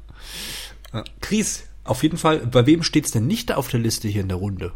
ja. 0.93 1.05
Chris, 1.21 1.65
auf 1.85 2.03
jeden 2.03 2.19
Fall, 2.19 2.39
bei 2.47 2.67
wem 2.67 2.83
steht 2.83 3.05
es 3.05 3.11
denn 3.11 3.27
nicht 3.27 3.53
auf 3.53 3.69
der 3.69 3.81
Liste 3.81 4.09
hier 4.09 4.23
in 4.23 4.29
der 4.29 4.39
Runde? 4.39 4.73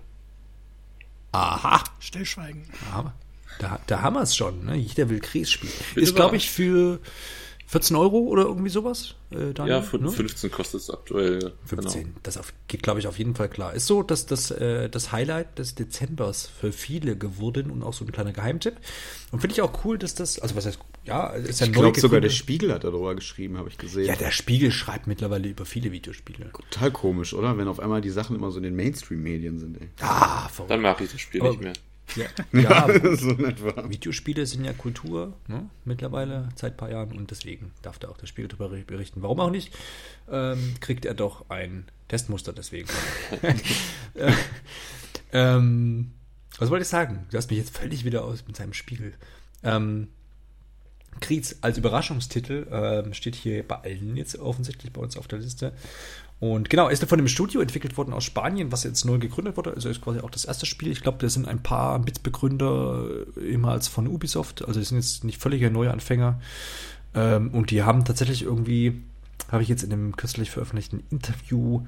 Aha. 1.33 1.85
Stillschweigen. 2.01 2.64
Aber 2.93 3.14
da, 3.59 3.81
da 3.87 4.03
haben 4.03 4.14
wir 4.14 4.23
es 4.23 4.37
schon. 4.37 4.64
Ne? 4.64 4.77
Jeder 4.77 5.09
will 5.09 5.21
Chris 5.21 5.51
spielen. 5.51 5.73
Bitte 5.95 6.01
ist, 6.01 6.16
glaube 6.16 6.37
ich, 6.37 6.51
für 6.51 7.01
14 7.69 7.97
Euro 7.97 8.21
oder 8.21 8.45
irgendwie 8.45 8.71
sowas? 8.71 9.14
Äh, 9.31 9.53
Daniel, 9.53 9.77
ja, 9.77 9.83
15 9.83 10.27
ne? 10.27 10.51
kostet 10.51 10.81
es 10.81 10.91
aktuell. 10.91 11.53
15, 11.66 12.03
genau. 12.03 12.14
das 12.23 12.39
auf, 12.39 12.55
geht, 12.66 12.83
glaube 12.83 13.01
ich, 13.01 13.07
auf 13.07 13.19
jeden 13.19 13.35
Fall 13.35 13.51
klar. 13.51 13.75
Ist 13.75 13.87
so, 13.87 14.03
dass 14.03 14.25
das 14.25 14.51
äh, 14.51 14.89
das 14.89 15.12
Highlight 15.12 15.59
des 15.59 15.75
Dezembers 15.75 16.47
für 16.47 16.73
viele 16.73 17.16
geworden 17.16 17.71
und 17.71 17.83
auch 17.83 17.93
so 17.93 18.07
ein 18.07 18.12
kleiner 18.12 18.33
Geheimtipp. 18.33 18.77
Und 19.33 19.41
finde 19.41 19.53
ich 19.53 19.61
auch 19.61 19.85
cool, 19.85 19.99
dass 19.99 20.14
das, 20.14 20.39
also 20.39 20.57
was 20.57 20.64
heißt, 20.64 20.79
ja, 21.09 21.29
ist 21.29 21.61
ja 21.61 21.67
Ich 21.67 21.73
glaube 21.73 21.99
sogar 21.99 22.21
der 22.21 22.29
Spiegel 22.29 22.73
hat 22.73 22.85
darüber 22.85 23.15
geschrieben, 23.15 23.57
habe 23.57 23.69
ich 23.69 23.79
gesehen. 23.79 24.07
Ja, 24.07 24.15
der 24.15 24.31
Spiegel 24.31 24.71
schreibt 24.71 25.07
mittlerweile 25.07 25.49
über 25.49 25.65
viele 25.65 25.91
Videospiele. 25.91 26.51
Total 26.53 26.91
komisch, 26.91 27.33
oder? 27.33 27.57
Wenn 27.57 27.67
auf 27.67 27.81
einmal 27.81 28.01
die 28.01 28.11
Sachen 28.11 28.37
immer 28.37 28.51
so 28.51 28.59
in 28.59 28.65
den 28.65 28.77
Mainstream-Medien 28.77 29.59
sind, 29.59 29.81
ey. 29.81 29.89
Ah, 30.01 30.49
verrückt. 30.49 30.71
Dann 30.71 30.83
mache 30.83 31.05
ich 31.05 31.13
das 31.13 31.21
Spiel 31.21 31.41
Aber, 31.41 31.51
nicht 31.51 31.63
mehr. 31.63 31.73
Ja, 32.17 32.27
ja 32.53 32.87
so 33.17 33.39
Videospiele 33.39 34.47
sind 34.47 34.65
ja 34.65 34.73
Kultur 34.73 35.35
ne? 35.47 35.69
mittlerweile 35.85 36.49
seit 36.55 36.75
ein 36.75 36.77
paar 36.77 36.91
Jahren 36.91 37.13
und 37.13 37.31
deswegen 37.31 37.73
darf 37.83 37.99
da 37.99 38.09
auch 38.09 38.19
der 38.19 38.27
Spiel 38.27 38.49
darüber 38.49 38.69
berichten. 38.69 39.23
Warum 39.23 39.41
auch 39.41 39.51
nicht? 39.51 39.75
Ähm, 40.31 40.75
kriegt 40.81 41.05
er 41.05 41.15
doch 41.15 41.49
ein 41.49 41.85
Testmuster 42.09 42.53
deswegen. 42.53 42.89
äh, 44.15 44.33
ähm, 45.33 46.13
was 46.59 46.71
wollte 46.71 46.83
ich 46.83 46.89
sagen? 46.89 47.27
Du 47.31 47.37
hast 47.37 47.51
mich 47.51 47.59
jetzt 47.59 47.77
völlig 47.77 48.05
wieder 48.05 48.25
aus 48.25 48.45
mit 48.47 48.57
seinem 48.57 48.73
Spiegel. 48.73 49.15
Ähm, 49.63 50.09
Kriez 51.21 51.57
als 51.61 51.79
Überraschungstitel 51.79 52.66
ähm, 52.71 53.14
steht 53.14 53.35
hier 53.35 53.66
bei 53.66 53.77
allen 53.77 54.16
jetzt 54.16 54.39
offensichtlich 54.39 54.93
bei 54.93 55.01
uns 55.01 55.16
auf 55.16 55.29
der 55.29 55.39
Liste. 55.39 55.73
Und 56.41 56.71
genau, 56.71 56.89
ist 56.89 57.05
von 57.05 57.19
dem 57.19 57.27
Studio 57.27 57.61
entwickelt 57.61 57.97
worden 57.97 58.12
aus 58.12 58.25
Spanien, 58.25 58.71
was 58.71 58.85
jetzt 58.85 59.05
neu 59.05 59.19
gegründet 59.19 59.57
wurde. 59.57 59.73
Also 59.75 59.89
ist 59.89 60.01
quasi 60.01 60.21
auch 60.21 60.31
das 60.31 60.45
erste 60.45 60.66
Spiel. 60.66 60.93
Ich 60.93 61.03
glaube, 61.03 61.19
da 61.19 61.29
sind 61.29 61.49
ein 61.49 61.62
paar 61.62 61.99
Mitbegründer 61.99 63.09
ehemals 63.43 63.89
von 63.89 64.07
Ubisoft. 64.07 64.64
Also 64.64 64.79
die 64.79 64.87
sind 64.87 64.99
jetzt 64.99 65.25
nicht 65.25 65.43
völlige 65.43 65.71
Neuanfänger. 65.71 66.41
Ähm, 67.14 67.51
und 67.51 67.71
die 67.71 67.83
haben 67.83 68.05
tatsächlich 68.05 68.43
irgendwie, 68.43 69.03
habe 69.51 69.64
ich 69.64 69.69
jetzt 69.69 69.83
in 69.83 69.93
einem 69.93 70.16
kürzlich 70.16 70.51
veröffentlichten 70.51 71.03
Interview 71.11 71.85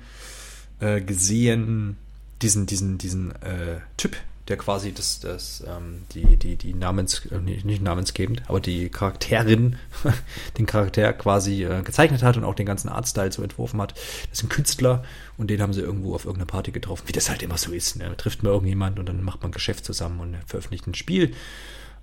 äh, 0.80 1.00
gesehen, 1.00 1.96
diesen, 2.42 2.66
diesen, 2.66 2.98
diesen 2.98 3.30
äh, 3.42 3.78
Typ, 3.96 4.16
der 4.50 4.56
quasi 4.56 4.92
das, 4.92 5.20
das, 5.20 5.64
ähm, 5.66 6.02
die, 6.12 6.36
die, 6.36 6.56
die 6.56 6.74
Namens, 6.74 7.24
äh, 7.26 7.38
nicht 7.38 7.82
namensgebend, 7.82 8.42
aber 8.48 8.60
die 8.60 8.88
Charakterin, 8.88 9.76
den 10.58 10.66
Charakter 10.66 11.12
quasi 11.12 11.64
äh, 11.64 11.82
gezeichnet 11.82 12.22
hat 12.22 12.36
und 12.36 12.44
auch 12.44 12.56
den 12.56 12.66
ganzen 12.66 12.88
Artstyle 12.88 13.30
so 13.30 13.42
entworfen 13.42 13.80
hat. 13.80 13.92
Das 14.28 14.40
ist 14.40 14.42
ein 14.42 14.48
Künstler 14.48 15.04
und 15.38 15.48
den 15.50 15.62
haben 15.62 15.72
sie 15.72 15.80
irgendwo 15.80 16.14
auf 16.14 16.24
irgendeiner 16.24 16.50
Party 16.50 16.72
getroffen, 16.72 17.04
wie 17.06 17.12
das 17.12 17.30
halt 17.30 17.42
immer 17.42 17.56
so 17.56 17.72
ist. 17.72 17.96
Ne? 17.96 18.14
Trifft 18.16 18.42
man 18.42 18.52
irgendjemand 18.52 18.98
und 18.98 19.08
dann 19.08 19.22
macht 19.22 19.40
man 19.40 19.50
ein 19.50 19.54
Geschäft 19.54 19.84
zusammen 19.84 20.20
und 20.20 20.36
veröffentlicht 20.46 20.86
ein 20.88 20.94
Spiel. 20.94 21.32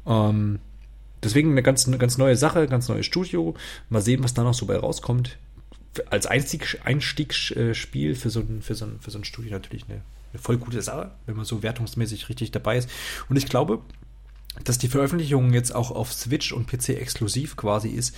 Ähm, 0.06 0.60
deswegen 1.22 1.52
eine 1.52 1.64
ganz, 1.64 1.86
eine 1.86 1.98
ganz 1.98 2.18
neue 2.18 2.38
Sache, 2.38 2.68
ganz 2.68 2.88
neues 2.88 3.06
Studio. 3.06 3.56
Mal 3.90 4.02
sehen, 4.02 4.24
was 4.24 4.34
da 4.34 4.44
noch 4.44 4.54
so 4.54 4.66
bei 4.66 4.78
rauskommt. 4.78 5.38
Als 6.10 6.28
Einstieg, 6.28 6.80
Einstiegsspiel 6.86 8.16
für 8.16 8.30
so 8.30 8.40
ein, 8.40 8.62
für 8.62 8.76
so 8.76 8.86
ein, 8.86 9.00
für 9.02 9.12
so 9.12 9.18
ein 9.18 9.26
Studio 9.26 9.52
natürlich 9.52 9.86
eine 9.90 10.02
voll 10.38 10.58
gute 10.58 10.82
Sache, 10.82 11.12
wenn 11.26 11.36
man 11.36 11.46
so 11.46 11.64
wertungsmäßig 11.64 12.30
richtig 12.30 12.52
dabei 12.52 12.78
ist. 12.78 12.90
Und 13.30 13.36
ich 13.36 13.48
glaube, 13.48 13.80
dass 14.64 14.78
die 14.78 14.88
Veröffentlichung 14.88 15.54
jetzt 15.54 15.74
auch 15.74 15.92
auf 15.92 16.14
Switch 16.14 16.52
und 16.52 16.68
PC 16.68 16.90
exklusiv 16.90 17.56
quasi 17.56 17.90
ist, 17.90 18.16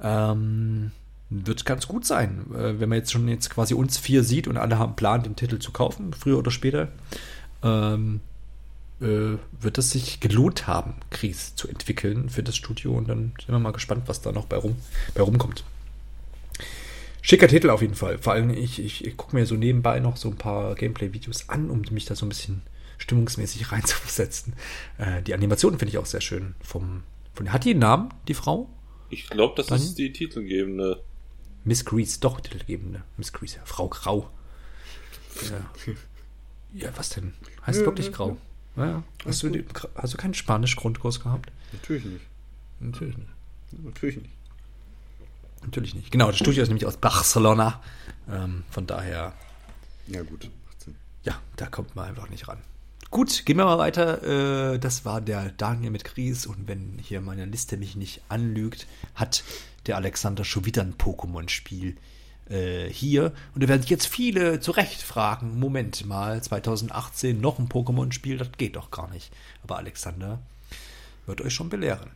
ähm, 0.00 0.90
wird 1.30 1.64
ganz 1.64 1.88
gut 1.88 2.04
sein. 2.04 2.46
Äh, 2.54 2.80
wenn 2.80 2.88
man 2.88 2.98
jetzt 2.98 3.12
schon 3.12 3.28
jetzt 3.28 3.50
quasi 3.50 3.74
uns 3.74 3.98
vier 3.98 4.24
sieht 4.24 4.48
und 4.48 4.56
alle 4.56 4.78
haben 4.78 4.96
Plan, 4.96 5.22
den 5.22 5.36
Titel 5.36 5.58
zu 5.58 5.72
kaufen, 5.72 6.12
früher 6.12 6.38
oder 6.38 6.50
später, 6.50 6.88
ähm, 7.62 8.20
äh, 9.00 9.36
wird 9.60 9.78
es 9.78 9.90
sich 9.90 10.20
gelohnt 10.20 10.66
haben, 10.66 10.94
Kries 11.10 11.54
zu 11.54 11.68
entwickeln 11.68 12.30
für 12.30 12.42
das 12.42 12.56
Studio 12.56 12.92
und 12.92 13.08
dann 13.08 13.32
sind 13.38 13.48
wir 13.48 13.58
mal 13.58 13.72
gespannt, 13.72 14.04
was 14.06 14.22
da 14.22 14.32
noch 14.32 14.46
bei, 14.46 14.56
rum, 14.56 14.76
bei 15.14 15.22
rumkommt. 15.22 15.64
Schicker 17.26 17.48
Titel 17.48 17.70
auf 17.70 17.82
jeden 17.82 17.96
Fall. 17.96 18.18
Vor 18.18 18.34
allem, 18.34 18.50
ich, 18.50 18.78
ich, 18.78 19.04
ich 19.04 19.16
gucke 19.16 19.34
mir 19.34 19.46
so 19.46 19.56
nebenbei 19.56 19.98
noch 19.98 20.16
so 20.16 20.28
ein 20.28 20.36
paar 20.36 20.76
Gameplay-Videos 20.76 21.48
an, 21.48 21.70
um 21.70 21.82
mich 21.90 22.04
da 22.04 22.14
so 22.14 22.24
ein 22.24 22.28
bisschen 22.28 22.62
stimmungsmäßig 22.98 23.72
reinzusetzen. 23.72 24.54
Äh, 24.98 25.22
die 25.22 25.34
Animation 25.34 25.76
finde 25.76 25.88
ich 25.88 25.98
auch 25.98 26.06
sehr 26.06 26.20
schön. 26.20 26.54
Vom, 26.60 27.02
von, 27.34 27.52
hat 27.52 27.64
die 27.64 27.70
einen 27.70 27.80
Namen, 27.80 28.14
die 28.28 28.34
Frau? 28.34 28.70
Ich 29.10 29.28
glaube, 29.28 29.54
das 29.56 29.66
Dann? 29.66 29.78
ist 29.78 29.96
die 29.96 30.12
titelgebende. 30.12 31.02
Miss 31.64 31.84
Grease, 31.84 32.20
doch, 32.20 32.40
titelgebende. 32.40 33.02
Miss 33.16 33.32
Grease, 33.32 33.56
ja. 33.56 33.62
Frau 33.64 33.88
Grau. 33.88 34.30
Ja. 35.50 35.92
ja, 36.86 36.96
was 36.96 37.08
denn? 37.08 37.34
Heißt 37.66 37.80
ja, 37.80 37.86
wirklich 37.86 38.12
Grau? 38.12 38.36
Ja, 38.76 39.02
hast, 39.24 39.42
du 39.42 39.64
hast 39.96 40.14
du 40.14 40.16
keinen 40.16 40.34
Spanisch-Grundkurs 40.34 41.18
gehabt? 41.18 41.50
Natürlich 41.72 42.04
nicht. 42.04 42.24
Natürlich 42.78 43.16
nicht. 43.16 43.30
Natürlich 43.82 44.16
nicht. 44.18 44.30
Natürlich 45.62 45.94
nicht. 45.94 46.10
Genau, 46.10 46.28
das 46.28 46.36
Studio 46.36 46.62
ist 46.62 46.68
nämlich 46.68 46.86
aus 46.86 46.96
Barcelona. 46.96 47.80
Ähm, 48.30 48.64
von 48.70 48.86
daher. 48.86 49.32
Ja, 50.06 50.22
gut. 50.22 50.50
Ja, 51.24 51.40
da 51.56 51.66
kommt 51.66 51.96
man 51.96 52.08
einfach 52.08 52.28
nicht 52.28 52.46
ran. 52.46 52.58
Gut, 53.10 53.46
gehen 53.46 53.56
wir 53.56 53.64
mal 53.64 53.78
weiter. 53.78 54.74
Äh, 54.74 54.78
das 54.78 55.04
war 55.04 55.20
der 55.20 55.50
Daniel 55.50 55.90
mit 55.90 56.04
Gries. 56.04 56.46
Und 56.46 56.68
wenn 56.68 56.98
hier 57.02 57.20
meine 57.20 57.44
Liste 57.44 57.76
mich 57.76 57.96
nicht 57.96 58.20
anlügt, 58.28 58.86
hat 59.14 59.42
der 59.86 59.96
Alexander 59.96 60.44
schon 60.44 60.64
wieder 60.64 60.82
ein 60.82 60.94
Pokémon-Spiel 60.94 61.96
äh, 62.48 62.88
hier. 62.88 63.32
Und 63.54 63.62
da 63.62 63.68
werden 63.68 63.82
sich 63.82 63.90
jetzt 63.90 64.06
viele 64.06 64.60
zu 64.60 64.72
Recht 64.72 65.02
fragen: 65.02 65.58
Moment 65.58 66.04
mal, 66.06 66.42
2018 66.42 67.40
noch 67.40 67.58
ein 67.58 67.68
Pokémon-Spiel, 67.68 68.38
das 68.38 68.52
geht 68.56 68.76
doch 68.76 68.90
gar 68.90 69.08
nicht. 69.10 69.32
Aber 69.62 69.78
Alexander 69.78 70.40
wird 71.26 71.40
euch 71.40 71.54
schon 71.54 71.68
belehren. 71.68 72.10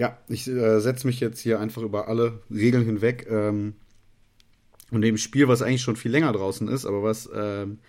Ja, 0.00 0.16
ich 0.28 0.48
äh, 0.48 0.80
setze 0.80 1.06
mich 1.06 1.20
jetzt 1.20 1.40
hier 1.40 1.60
einfach 1.60 1.82
über 1.82 2.08
alle 2.08 2.40
Regeln 2.50 2.86
hinweg. 2.86 3.26
Ähm, 3.28 3.74
und 4.90 5.02
dem 5.02 5.18
Spiel, 5.18 5.46
was 5.46 5.60
eigentlich 5.60 5.82
schon 5.82 5.96
viel 5.96 6.10
länger 6.10 6.32
draußen 6.32 6.68
ist, 6.68 6.86
aber 6.86 7.02
was 7.02 7.28
ähm, 7.34 7.80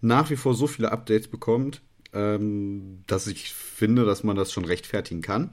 nach 0.00 0.30
wie 0.30 0.36
vor 0.36 0.54
so 0.54 0.68
viele 0.68 0.92
Updates 0.92 1.26
bekommt, 1.26 1.82
ähm, 2.12 3.02
dass 3.08 3.26
ich 3.26 3.52
finde, 3.52 4.04
dass 4.04 4.22
man 4.22 4.36
das 4.36 4.52
schon 4.52 4.64
rechtfertigen 4.64 5.22
kann. 5.22 5.50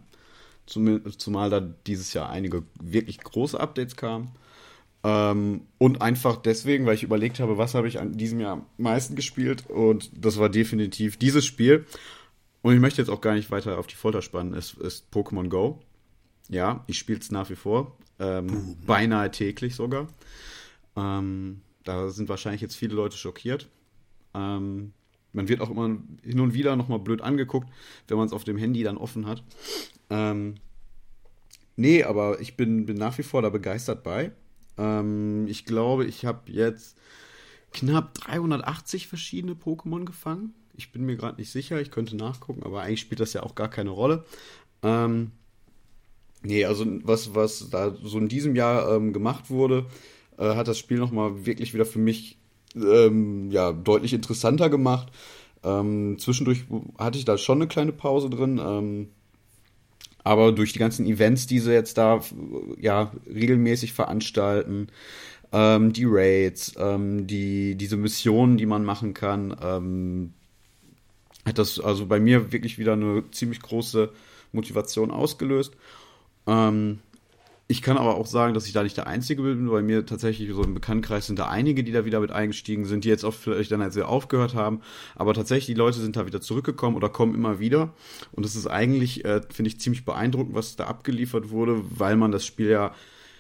Zum, 0.68 1.02
zumal 1.18 1.50
da 1.50 1.60
dieses 1.60 2.14
Jahr 2.14 2.30
einige 2.30 2.62
wirklich 2.80 3.18
große 3.18 3.60
Updates 3.60 3.96
kamen. 3.96 4.36
Ähm, 5.04 5.62
und 5.80 6.04
einfach 6.04 6.38
deswegen, 6.38 6.86
weil 6.86 6.94
ich 6.94 7.02
überlegt 7.02 7.40
habe, 7.40 7.58
was 7.58 7.74
habe 7.74 7.88
ich 7.88 8.00
an 8.00 8.18
diesem 8.20 8.40
Jahr 8.40 8.54
am 8.54 8.66
meisten 8.78 9.16
gespielt. 9.16 9.68
Und 9.68 10.12
das 10.14 10.38
war 10.38 10.50
definitiv 10.50 11.18
dieses 11.18 11.44
Spiel. 11.44 11.88
Und 12.62 12.76
ich 12.76 12.80
möchte 12.80 13.02
jetzt 13.02 13.10
auch 13.10 13.22
gar 13.22 13.34
nicht 13.34 13.50
weiter 13.50 13.80
auf 13.80 13.88
die 13.88 13.96
Folter 13.96 14.22
spannen. 14.22 14.54
Es 14.54 14.76
ist 14.76 15.12
Pokémon 15.12 15.50
Go. 15.50 15.82
Ja, 16.50 16.84
ich 16.88 16.98
spiele 16.98 17.20
es 17.20 17.32
nach 17.32 17.50
wie 17.50 17.56
vor. 17.56 17.98
Ähm, 18.20 18.78
beinahe 18.86 19.32
täglich 19.32 19.76
sogar. 19.76 20.08
Ähm, 20.96 21.62
da 21.84 22.10
sind 22.10 22.30
wahrscheinlich 22.30 22.62
jetzt 22.62 22.76
viele 22.76 22.96
Leute 22.96 23.18
schockiert. 23.18 23.68
Ähm, 24.34 24.94
man 25.32 25.48
wird 25.48 25.62
auch 25.62 25.70
immer 25.70 25.98
hin 26.24 26.40
und 26.40 26.54
wieder 26.54 26.76
nochmal 26.76 27.00
blöd 27.00 27.22
angeguckt, 27.22 27.68
wenn 28.08 28.18
man 28.18 28.28
es 28.28 28.34
auf 28.34 28.44
dem 28.44 28.58
Handy 28.58 28.84
dann 28.84 28.98
offen 28.98 29.26
hat. 29.26 29.44
Ähm, 30.10 30.56
nee, 31.76 32.04
aber 32.04 32.40
ich 32.40 32.56
bin, 32.56 32.86
bin 32.86 32.98
nach 32.98 33.18
wie 33.18 33.24
vor 33.24 33.42
da 33.42 33.50
begeistert 33.50 34.04
bei. 34.04 34.32
Ähm, 34.78 35.48
ich 35.48 35.66
glaube, 35.66 36.06
ich 36.06 36.26
habe 36.26 36.52
jetzt 36.52 36.98
knapp 37.72 38.14
380 38.14 39.08
verschiedene 39.08 39.54
Pokémon 39.54 40.06
gefangen. 40.06 40.54
Ich 40.76 40.92
bin 40.92 41.06
mir 41.06 41.16
gerade 41.16 41.40
nicht 41.40 41.52
sicher, 41.52 41.82
ich 41.82 41.92
könnte 41.92 42.16
nachgucken, 42.16 42.64
aber 42.64 42.82
eigentlich 42.82 43.02
spielt 43.02 43.20
das 43.20 43.34
ja 43.34 43.44
auch 43.44 43.56
gar 43.56 43.70
keine 43.70 43.90
Rolle. 43.90 44.26
Ähm, 44.82 45.32
nee, 46.44 46.66
also 46.66 46.86
was, 47.04 47.36
was 47.36 47.70
da 47.70 47.96
so 48.04 48.18
in 48.18 48.28
diesem 48.28 48.56
Jahr 48.56 48.96
ähm, 48.96 49.14
gemacht 49.14 49.50
wurde, 49.50 49.86
äh, 50.38 50.56
hat 50.56 50.68
das 50.68 50.80
Spiel 50.80 50.98
nochmal 50.98 51.46
wirklich 51.46 51.74
wieder 51.74 51.86
für 51.86 52.00
mich 52.00 52.38
ähm, 52.76 53.52
ja, 53.52 53.72
deutlich 53.72 54.14
interessanter 54.14 54.70
gemacht. 54.70 55.12
Ähm, 55.64 56.18
zwischendurch 56.20 56.66
hatte 56.98 57.18
ich 57.18 57.26
da 57.26 57.38
schon 57.38 57.60
eine 57.60 57.68
kleine 57.68 57.92
Pause 57.94 58.30
drin. 58.30 58.60
Ähm, 58.64 59.10
aber 60.24 60.52
durch 60.54 60.74
die 60.74 60.80
ganzen 60.80 61.06
Events, 61.06 61.48
die 61.48 61.60
sie 61.60 61.74
jetzt 61.74 61.98
da 61.98 62.22
ja 62.80 63.12
regelmäßig 63.28 63.94
veranstalten, 63.94 64.88
ähm, 65.52 65.92
die 65.94 66.06
Raids, 66.08 66.74
ähm, 66.78 67.28
die 67.28 67.76
diese 67.76 67.98
Missionen, 67.98 68.58
die 68.58 68.66
man 68.66 68.86
machen 68.86 69.14
kann, 69.14 70.32
hat 71.46 71.58
das 71.58 71.80
also 71.80 72.06
bei 72.06 72.20
mir 72.20 72.54
wirklich 72.54 72.78
wieder 72.78 72.94
eine 72.94 73.24
ziemlich 73.32 73.62
große 73.62 74.12
Motivation 74.54 75.12
ausgelöst. 75.12 75.74
Ähm, 76.48 77.00
ich 77.68 77.82
kann 77.82 77.98
aber 77.98 78.18
auch 78.18 78.28
sagen, 78.28 78.54
dass 78.54 78.68
ich 78.68 78.74
da 78.74 78.84
nicht 78.84 78.98
der 78.98 79.08
Einzige 79.08 79.42
bin. 79.42 79.70
Bei 79.70 79.82
mir 79.82 80.06
tatsächlich 80.06 80.52
so 80.54 80.64
im 80.64 80.74
Bekanntenkreis 80.74 81.28
sind 81.28 81.40
da 81.40 81.48
einige, 81.48 81.84
die 81.84 81.92
da 81.92 82.06
wieder 82.06 82.20
mit 82.20 82.32
eingestiegen 82.32 82.86
sind, 82.86 83.06
die 83.06 83.10
jetzt 83.10 83.24
auch 83.24 83.34
vielleicht 83.34 83.72
dann 83.72 83.82
als 83.82 83.96
wir 83.96 84.10
aufgehört 84.10 84.54
haben. 84.54 84.82
Aber 85.16 85.34
tatsächlich, 85.34 85.68
die 85.68 85.74
Leute 85.74 86.00
sind 86.00 86.16
da 86.16 86.26
wieder 86.26 86.42
zurückgekommen 86.42 86.98
oder 86.98 87.10
kommen 87.10 87.34
immer 87.34 87.60
wieder. 87.60 87.94
Und 88.34 88.46
das 88.46 88.56
ist 88.56 88.68
eigentlich, 88.68 89.24
äh, 89.26 89.42
finde 89.50 89.70
ich, 89.70 89.80
ziemlich 89.80 90.04
beeindruckend, 90.04 90.56
was 90.56 90.76
da 90.76 90.86
abgeliefert 90.86 91.50
wurde, 91.50 91.82
weil 91.90 92.18
man 92.18 92.32
das 92.32 92.46
Spiel 92.46 92.70
ja 92.70 92.94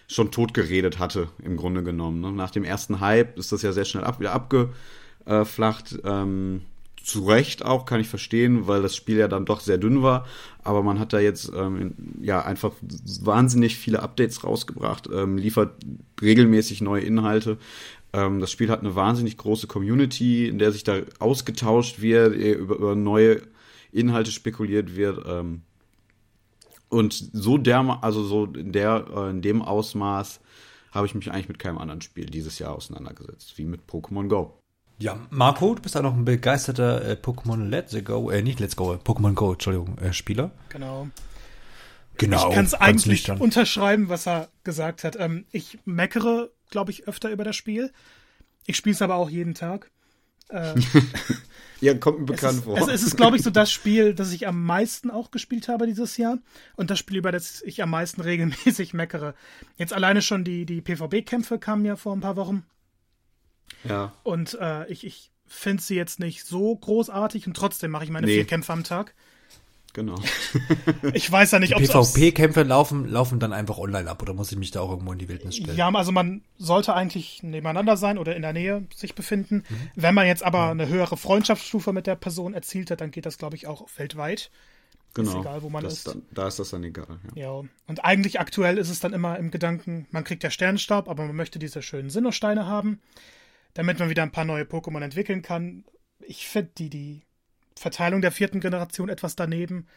schon 0.07 0.31
tot 0.31 0.53
geredet 0.53 0.99
hatte, 0.99 1.29
im 1.43 1.57
Grunde 1.57 1.83
genommen. 1.83 2.21
Ne? 2.21 2.31
Nach 2.31 2.51
dem 2.51 2.63
ersten 2.63 3.01
Hype 3.01 3.37
ist 3.37 3.51
das 3.51 3.61
ja 3.61 3.71
sehr 3.73 3.85
schnell 3.85 4.03
ab, 4.03 4.19
wieder 4.19 4.33
abgeflacht. 4.33 5.99
Ähm, 6.05 6.61
zu 7.03 7.25
Recht 7.25 7.65
auch, 7.65 7.85
kann 7.85 7.99
ich 7.99 8.07
verstehen, 8.07 8.65
weil 8.65 8.81
das 8.81 8.95
Spiel 8.95 9.17
ja 9.17 9.27
dann 9.27 9.45
doch 9.45 9.59
sehr 9.59 9.77
dünn 9.77 10.01
war. 10.01 10.25
Aber 10.63 10.81
man 10.83 10.99
hat 10.99 11.11
da 11.11 11.19
jetzt 11.19 11.51
ähm, 11.53 11.93
ja 12.21 12.41
einfach 12.41 12.71
wahnsinnig 13.21 13.77
viele 13.77 14.01
Updates 14.01 14.43
rausgebracht, 14.43 15.09
ähm, 15.13 15.37
liefert 15.37 15.75
regelmäßig 16.21 16.81
neue 16.81 17.03
Inhalte. 17.03 17.57
Ähm, 18.13 18.39
das 18.39 18.51
Spiel 18.51 18.69
hat 18.69 18.79
eine 18.79 18.95
wahnsinnig 18.95 19.37
große 19.37 19.67
Community, 19.67 20.47
in 20.47 20.59
der 20.59 20.71
sich 20.71 20.85
da 20.85 21.01
ausgetauscht 21.19 22.01
wird, 22.01 22.35
äh, 22.35 22.53
über, 22.53 22.75
über 22.75 22.95
neue 22.95 23.41
Inhalte 23.91 24.31
spekuliert 24.31 24.95
wird. 24.95 25.25
Ähm, 25.27 25.61
und 26.87 27.31
so 27.33 27.57
der, 27.57 27.99
also 28.01 28.23
so 28.23 28.45
in 28.45 28.71
der, 28.71 29.05
äh, 29.13 29.29
in 29.31 29.41
dem 29.41 29.61
Ausmaß 29.61 30.39
habe 30.91 31.07
ich 31.07 31.15
mich 31.15 31.31
eigentlich 31.31 31.49
mit 31.49 31.59
keinem 31.59 31.79
anderen 31.79 32.01
Spiel 32.01 32.27
dieses 32.27 32.59
Jahr 32.59 32.73
auseinandergesetzt, 32.73 33.57
wie 33.57 33.65
mit 33.65 33.81
Pokémon 33.89 34.29
Go. 34.29 34.62
Ja, 34.99 35.19
Marco, 35.29 35.75
du 35.75 35.81
bist 35.81 35.97
auch 35.97 36.01
noch 36.01 36.13
ein 36.13 36.25
begeisterter 36.25 37.03
äh, 37.05 37.13
Pokémon 37.13 37.67
Let's 37.67 37.95
Go, 38.03 38.29
äh, 38.29 38.41
nicht 38.41 38.59
Let's 38.59 38.75
Go, 38.75 38.93
Pokémon 38.93 39.33
Go, 39.33 39.53
Entschuldigung, 39.53 39.97
äh, 39.97 40.13
Spieler. 40.13 40.51
Genau. 40.69 41.07
Genau. 42.17 42.49
Ich 42.49 42.55
kann 42.55 42.65
es 42.65 42.73
eigentlich 42.73 43.29
unterschreiben, 43.29 44.09
was 44.09 44.27
er 44.27 44.49
gesagt 44.63 45.03
hat. 45.03 45.17
Ähm, 45.19 45.45
ich 45.51 45.79
meckere, 45.85 46.51
glaube 46.69 46.91
ich, 46.91 47.07
öfter 47.07 47.31
über 47.31 47.43
das 47.43 47.55
Spiel. 47.55 47.91
Ich 48.65 48.77
spiele 48.77 48.93
es 48.93 49.01
aber 49.01 49.15
auch 49.15 49.29
jeden 49.29 49.55
Tag. 49.55 49.89
Äh, 50.49 50.75
ja, 51.81 51.95
kommt 51.95 52.19
mir 52.19 52.25
bekannt 52.25 52.59
es 52.59 52.63
vor. 52.65 52.77
Es, 52.77 52.87
es 52.87 53.03
ist, 53.03 53.17
glaube 53.17 53.37
ich, 53.37 53.43
so 53.43 53.49
das 53.51 53.71
Spiel, 53.71 54.13
das 54.13 54.31
ich 54.31 54.47
am 54.47 54.63
meisten 54.63 55.09
auch 55.09 55.31
gespielt 55.31 55.67
habe 55.67 55.87
dieses 55.87 56.17
Jahr. 56.17 56.37
Und 56.75 56.91
das 56.91 56.99
Spiel, 56.99 57.17
über 57.17 57.31
das 57.31 57.61
ich 57.63 57.81
am 57.81 57.89
meisten 57.89 58.21
regelmäßig 58.21 58.93
meckere. 58.93 59.33
Jetzt 59.77 59.93
alleine 59.93 60.21
schon 60.21 60.43
die, 60.43 60.65
die 60.65 60.81
PvB-Kämpfe 60.81 61.57
kamen 61.57 61.85
ja 61.85 61.95
vor 61.95 62.15
ein 62.15 62.21
paar 62.21 62.35
Wochen. 62.37 62.63
Ja. 63.83 64.13
Und 64.23 64.57
äh, 64.59 64.87
ich, 64.87 65.05
ich 65.05 65.31
finde 65.47 65.83
sie 65.83 65.95
jetzt 65.95 66.19
nicht 66.19 66.45
so 66.45 66.75
großartig 66.75 67.47
und 67.47 67.55
trotzdem 67.55 67.91
mache 67.91 68.03
ich 68.03 68.09
meine 68.09 68.27
nee. 68.27 68.35
vier 68.35 68.45
Kämpfe 68.45 68.73
am 68.73 68.83
Tag. 68.83 69.13
Genau. 69.93 70.15
ich 71.13 71.31
weiß 71.31 71.51
ja 71.51 71.59
nicht, 71.59 71.75
ob 71.75 71.83
PvP-Kämpfe 71.83 72.63
laufen, 72.63 73.07
laufen 73.07 73.39
dann 73.39 73.53
einfach 73.53 73.77
online 73.77 74.09
ab 74.09 74.23
oder 74.23 74.33
muss 74.33 74.51
ich 74.51 74.57
mich 74.57 74.71
da 74.71 74.81
auch 74.81 74.89
irgendwo 74.89 75.13
in 75.13 75.19
die 75.19 75.29
Wildnis 75.29 75.57
stellen? 75.57 75.77
Ja, 75.77 75.91
also 75.91 76.11
man 76.11 76.41
sollte 76.57 76.95
eigentlich 76.95 77.43
nebeneinander 77.43 77.95
sein 77.95 78.17
oder 78.17 78.35
in 78.35 78.41
der 78.41 78.53
Nähe 78.53 78.87
sich 78.95 79.13
befinden. 79.13 79.63
Mhm. 79.69 79.89
Wenn 79.95 80.15
man 80.15 80.25
jetzt 80.25 80.43
aber 80.43 80.71
eine 80.71 80.87
höhere 80.87 81.15
Freundschaftsstufe 81.15 81.93
mit 81.93 82.07
der 82.07 82.15
Person 82.15 82.55
erzielt 82.55 82.89
hat, 82.89 83.01
dann 83.01 83.11
geht 83.11 83.27
das, 83.27 83.37
glaube 83.37 83.55
ich, 83.55 83.67
auch 83.67 83.87
weltweit. 83.95 84.49
Genau. 85.13 85.29
Ist 85.29 85.37
egal, 85.37 85.61
wo 85.61 85.69
man 85.69 85.85
ist. 85.85 86.07
Dann, 86.07 86.23
da 86.31 86.47
ist 86.47 86.57
das 86.57 86.71
dann 86.71 86.83
egal. 86.83 87.19
Ja. 87.35 87.61
ja. 87.61 87.63
Und 87.85 88.03
eigentlich 88.03 88.39
aktuell 88.39 88.79
ist 88.79 88.89
es 88.89 88.99
dann 88.99 89.13
immer 89.13 89.37
im 89.37 89.51
Gedanken, 89.51 90.07
man 90.09 90.23
kriegt 90.23 90.41
ja 90.41 90.49
Sternenstaub, 90.49 91.07
aber 91.07 91.27
man 91.27 91.35
möchte 91.35 91.59
diese 91.59 91.83
schönen 91.83 92.09
Sinnosteine 92.09 92.65
haben 92.65 92.99
damit 93.73 93.99
man 93.99 94.09
wieder 94.09 94.23
ein 94.23 94.31
paar 94.31 94.45
neue 94.45 94.63
Pokémon 94.63 95.01
entwickeln 95.01 95.41
kann. 95.41 95.83
Ich 96.19 96.47
finde 96.47 96.71
die, 96.77 96.89
die 96.89 97.21
Verteilung 97.75 98.21
der 98.21 98.31
vierten 98.31 98.59
Generation 98.59 99.09
etwas 99.09 99.35
daneben. 99.35 99.87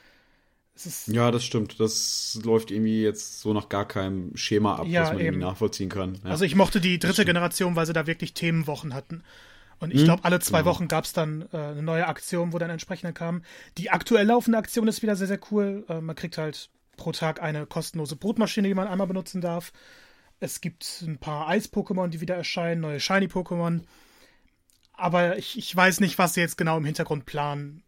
ja, 1.06 1.30
das 1.30 1.44
stimmt. 1.44 1.78
Das 1.80 2.38
läuft 2.42 2.70
irgendwie 2.70 3.02
jetzt 3.02 3.40
so 3.40 3.52
nach 3.52 3.68
gar 3.68 3.86
keinem 3.86 4.36
Schema 4.36 4.76
ab, 4.76 4.86
ja, 4.86 5.02
was 5.02 5.08
man 5.08 5.18
eben. 5.18 5.26
irgendwie 5.26 5.44
nachvollziehen 5.44 5.88
kann. 5.88 6.18
Ja. 6.24 6.30
Also 6.30 6.44
ich 6.44 6.54
mochte 6.54 6.80
die 6.80 6.98
dritte 6.98 7.24
Generation, 7.24 7.76
weil 7.76 7.86
sie 7.86 7.92
da 7.92 8.06
wirklich 8.06 8.34
Themenwochen 8.34 8.94
hatten. 8.94 9.22
Und 9.78 9.92
ich 9.92 10.00
hm, 10.00 10.04
glaube, 10.06 10.24
alle 10.24 10.40
zwei 10.40 10.60
genau. 10.60 10.70
Wochen 10.70 10.88
gab 10.88 11.04
es 11.04 11.12
dann 11.12 11.42
äh, 11.52 11.56
eine 11.56 11.82
neue 11.82 12.06
Aktion, 12.06 12.52
wo 12.52 12.58
dann 12.58 12.70
entsprechende 12.70 13.12
kam. 13.12 13.42
Die 13.76 13.90
aktuell 13.90 14.26
laufende 14.26 14.58
Aktion 14.58 14.88
ist 14.88 15.02
wieder 15.02 15.16
sehr, 15.16 15.26
sehr 15.26 15.40
cool. 15.50 15.84
Äh, 15.88 16.00
man 16.00 16.16
kriegt 16.16 16.38
halt 16.38 16.70
pro 16.96 17.12
Tag 17.12 17.42
eine 17.42 17.66
kostenlose 17.66 18.16
Brutmaschine, 18.16 18.68
die 18.68 18.74
man 18.74 18.88
einmal 18.88 19.06
benutzen 19.06 19.42
darf. 19.42 19.72
Es 20.40 20.60
gibt 20.60 21.02
ein 21.06 21.18
paar 21.18 21.48
Eis-Pokémon, 21.48 22.08
die 22.08 22.20
wieder 22.20 22.34
erscheinen, 22.34 22.82
neue 22.82 23.00
Shiny-Pokémon. 23.00 23.82
Aber 24.92 25.38
ich, 25.38 25.58
ich 25.58 25.74
weiß 25.74 26.00
nicht, 26.00 26.18
was 26.18 26.34
sie 26.34 26.40
jetzt 26.40 26.58
genau 26.58 26.76
im 26.78 26.84
Hintergrund 26.84 27.26
planen. 27.26 27.82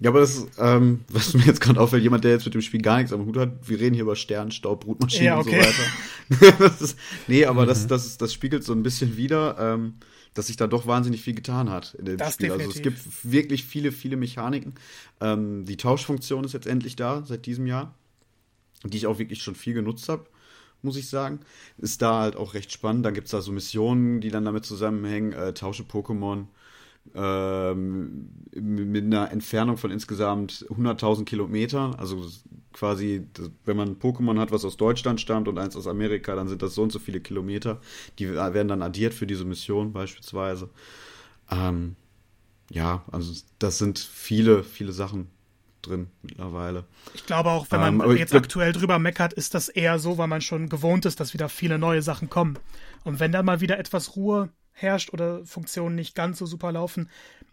Ja, 0.00 0.10
aber 0.10 0.20
das, 0.20 0.46
ähm, 0.58 1.04
was 1.08 1.34
mir 1.34 1.44
jetzt 1.44 1.60
gerade 1.60 1.80
auffällt, 1.80 2.02
jemand, 2.02 2.24
der 2.24 2.32
jetzt 2.32 2.44
mit 2.44 2.54
dem 2.54 2.62
Spiel 2.62 2.82
gar 2.82 2.98
nichts 2.98 3.12
am 3.12 3.24
Hut 3.24 3.36
hat, 3.36 3.68
wir 3.68 3.80
reden 3.80 3.94
hier 3.94 4.02
über 4.02 4.16
Sternstaub, 4.16 4.84
Brutmaschinen 4.84 5.26
ja, 5.26 5.38
okay. 5.38 5.58
und 5.58 6.40
so 6.40 6.46
weiter. 6.46 6.74
ist, 6.80 6.98
nee, 7.26 7.44
aber 7.44 7.62
mhm. 7.62 7.68
das, 7.68 7.86
das, 7.86 8.18
das 8.18 8.32
spiegelt 8.32 8.64
so 8.64 8.72
ein 8.72 8.82
bisschen 8.82 9.16
wieder. 9.16 9.56
Ähm, 9.58 9.94
dass 10.34 10.48
sich 10.48 10.56
da 10.56 10.66
doch 10.66 10.86
wahnsinnig 10.86 11.22
viel 11.22 11.34
getan 11.34 11.70
hat 11.70 11.94
in 11.94 12.04
dem 12.04 12.16
Das 12.18 12.34
Spiel. 12.34 12.50
Also 12.50 12.68
es 12.68 12.82
gibt 12.82 12.98
definitiv. 12.98 13.24
wirklich 13.24 13.64
viele, 13.64 13.92
viele 13.92 14.16
Mechaniken. 14.16 14.74
Ähm, 15.20 15.64
die 15.64 15.76
Tauschfunktion 15.76 16.44
ist 16.44 16.52
jetzt 16.52 16.66
endlich 16.66 16.96
da, 16.96 17.22
seit 17.24 17.46
diesem 17.46 17.66
Jahr, 17.66 17.94
die 18.82 18.96
ich 18.96 19.06
auch 19.06 19.18
wirklich 19.18 19.42
schon 19.42 19.54
viel 19.54 19.74
genutzt 19.74 20.08
habe, 20.08 20.26
muss 20.84 20.96
ich 20.96 21.08
sagen. 21.08 21.40
Ist 21.78 22.02
da 22.02 22.20
halt 22.20 22.36
auch 22.36 22.54
recht 22.54 22.72
spannend. 22.72 23.04
Dann 23.04 23.14
gibt 23.14 23.26
es 23.26 23.32
da 23.32 23.40
so 23.40 23.52
Missionen, 23.52 24.20
die 24.20 24.30
dann 24.30 24.44
damit 24.44 24.64
zusammenhängen. 24.64 25.32
Äh, 25.32 25.54
tausche 25.54 25.84
Pokémon 25.84 26.46
ähm, 27.14 28.30
mit 28.54 29.04
einer 29.04 29.30
Entfernung 29.30 29.76
von 29.76 29.90
insgesamt 29.90 30.66
100.000 30.70 31.24
Kilometern. 31.24 31.94
Also 31.94 32.24
quasi, 32.72 33.26
wenn 33.64 33.76
man 33.76 33.90
ein 33.90 33.98
Pokémon 33.98 34.38
hat, 34.38 34.52
was 34.52 34.64
aus 34.64 34.76
Deutschland 34.76 35.20
stammt 35.20 35.48
und 35.48 35.58
eins 35.58 35.76
aus 35.76 35.86
Amerika, 35.86 36.34
dann 36.34 36.48
sind 36.48 36.62
das 36.62 36.74
so 36.74 36.82
und 36.82 36.92
so 36.92 36.98
viele 36.98 37.20
Kilometer. 37.20 37.80
Die 38.18 38.32
werden 38.32 38.68
dann 38.68 38.82
addiert 38.82 39.14
für 39.14 39.26
diese 39.26 39.44
Mission 39.44 39.92
beispielsweise. 39.92 40.70
Ähm, 41.50 41.96
ja, 42.70 43.04
also 43.12 43.32
das 43.58 43.78
sind 43.78 43.98
viele, 43.98 44.64
viele 44.64 44.92
Sachen 44.92 45.28
drin 45.86 46.08
mittlerweile. 46.22 46.84
Ich 47.14 47.26
glaube 47.26 47.50
auch, 47.50 47.66
wenn 47.70 47.82
Ähm, 47.82 47.96
man 47.98 48.10
ich 48.12 48.18
jetzt 48.18 48.30
glaub- 48.30 48.42
aktuell 48.42 48.72
drüber 48.72 48.98
meckert, 48.98 49.32
ist 49.32 49.54
das 49.54 49.68
eher 49.68 49.98
so, 49.98 50.18
weil 50.18 50.28
man 50.28 50.40
schon 50.40 50.68
gewohnt 50.68 51.06
ist, 51.06 51.20
dass 51.20 51.32
wieder 51.34 51.48
viele 51.48 51.78
neue 51.78 52.02
Sachen 52.02 52.28
kommen. 52.30 52.58
Und 53.04 53.20
wenn 53.20 53.32
dann 53.32 53.44
mal 53.44 53.60
wieder 53.60 53.78
etwas 53.78 54.16
Ruhe 54.16 54.50
herrscht 54.72 55.12
oder 55.12 55.44
Funktionen 55.46 55.94
nicht 55.94 56.14
ganz 56.14 56.38
so 56.38 56.46
super 56.46 56.72
laufen, 56.72 57.08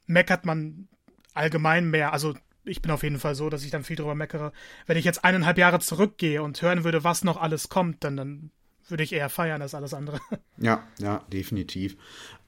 meckert 0.07 0.45
man 0.45 0.87
allgemein 1.33 1.89
mehr. 1.89 2.13
Also 2.13 2.35
ich 2.63 2.81
bin 2.81 2.91
auf 2.91 3.03
jeden 3.03 3.19
Fall 3.19 3.35
so, 3.35 3.49
dass 3.49 3.63
ich 3.63 3.71
dann 3.71 3.83
viel 3.83 3.95
drüber 3.95 4.15
meckere. 4.15 4.51
Wenn 4.85 4.97
ich 4.97 5.05
jetzt 5.05 5.23
eineinhalb 5.23 5.57
Jahre 5.57 5.79
zurückgehe 5.79 6.41
und 6.43 6.61
hören 6.61 6.83
würde, 6.83 7.03
was 7.03 7.23
noch 7.23 7.41
alles 7.41 7.69
kommt, 7.69 8.03
dann, 8.03 8.17
dann 8.17 8.51
würde 8.91 9.03
ich 9.03 9.13
eher 9.13 9.29
feiern 9.29 9.61
als 9.61 9.75
alles 9.75 9.93
andere. 9.93 10.19
Ja, 10.63 10.83
ja, 10.99 11.23
definitiv. 11.33 11.97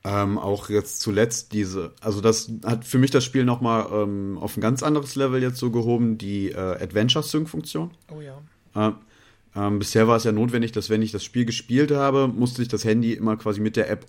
Ähm, 0.03 0.37
auch 0.37 0.69
jetzt 0.69 1.01
zuletzt 1.01 1.51
diese, 1.51 1.95
also 1.99 2.21
das 2.21 2.51
hat 2.63 2.85
für 2.85 2.99
mich 2.99 3.09
das 3.09 3.23
Spiel 3.23 3.43
nochmal 3.43 3.87
ähm, 3.91 4.37
auf 4.39 4.55
ein 4.55 4.61
ganz 4.61 4.83
anderes 4.83 5.15
Level 5.15 5.41
jetzt 5.41 5.57
so 5.57 5.71
gehoben, 5.71 6.19
die 6.19 6.51
äh, 6.51 6.55
Adventure-Sync-Funktion. 6.55 7.89
Oh 8.11 8.21
ja. 8.21 8.39
Ähm, 8.75 8.97
ähm, 9.55 9.79
bisher 9.79 10.07
war 10.07 10.17
es 10.17 10.25
ja 10.25 10.31
notwendig, 10.31 10.73
dass 10.73 10.91
wenn 10.91 11.01
ich 11.01 11.11
das 11.11 11.23
Spiel 11.23 11.45
gespielt 11.45 11.89
habe, 11.89 12.27
musste 12.27 12.61
ich 12.61 12.67
das 12.67 12.85
Handy 12.85 13.13
immer 13.13 13.35
quasi 13.35 13.61
mit 13.61 13.75
der 13.75 13.89
App 13.89 14.05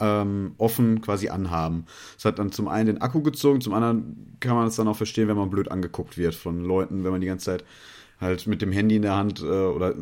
ähm, 0.00 0.54
offen 0.58 1.00
quasi 1.00 1.28
anhaben. 1.28 1.86
Das 2.16 2.24
hat 2.26 2.38
dann 2.38 2.52
zum 2.52 2.68
einen 2.68 2.86
den 2.86 3.00
Akku 3.00 3.22
gezogen, 3.22 3.60
zum 3.60 3.74
anderen 3.74 4.36
kann 4.40 4.56
man 4.56 4.66
es 4.66 4.76
dann 4.76 4.88
auch 4.88 4.96
verstehen, 4.96 5.28
wenn 5.28 5.36
man 5.36 5.50
blöd 5.50 5.70
angeguckt 5.70 6.18
wird 6.18 6.34
von 6.34 6.62
Leuten, 6.62 7.04
wenn 7.04 7.12
man 7.12 7.20
die 7.20 7.26
ganze 7.26 7.46
Zeit 7.46 7.64
halt 8.20 8.46
mit 8.46 8.62
dem 8.62 8.72
Handy 8.72 8.96
in 8.96 9.02
der 9.02 9.16
Hand 9.16 9.40
äh, 9.40 9.44
oder 9.44 9.94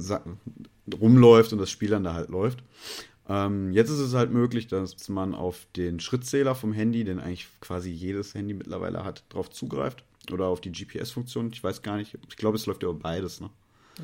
rumläuft 1.01 1.53
und 1.53 1.59
das 1.59 1.71
Spiel 1.71 1.91
dann 1.91 2.05
da 2.05 2.15
halt 2.15 2.29
läuft. 2.29 2.63
Ähm, 3.29 3.73
jetzt 3.73 3.91
ist 3.91 4.01
es 4.01 4.15
halt 4.15 4.33
möglich, 4.33 4.67
dass 4.67 5.09
man 5.09 5.35
auf 5.35 5.67
den 5.77 5.99
Schrittzähler 6.01 6.55
vom 6.55 6.73
Handy, 6.73 7.05
den 7.05 7.19
eigentlich 7.21 7.49
quasi 7.61 7.91
jedes 7.91 8.35
Handy 8.35 8.53
mittlerweile 8.55 9.05
hat, 9.05 9.25
drauf 9.31 9.51
zugreift. 9.51 10.05
Oder 10.33 10.47
auf 10.47 10.61
die 10.61 10.73
GPS-Funktion. 10.73 11.51
Ich 11.53 11.63
weiß 11.63 11.83
gar 11.83 11.97
nicht. 11.97 12.17
Ich 12.29 12.37
glaube, 12.37 12.57
es 12.57 12.67
läuft 12.67 12.83
ja 12.83 12.89
über 12.89 12.99
beides, 12.99 13.41
ne? 13.41 13.51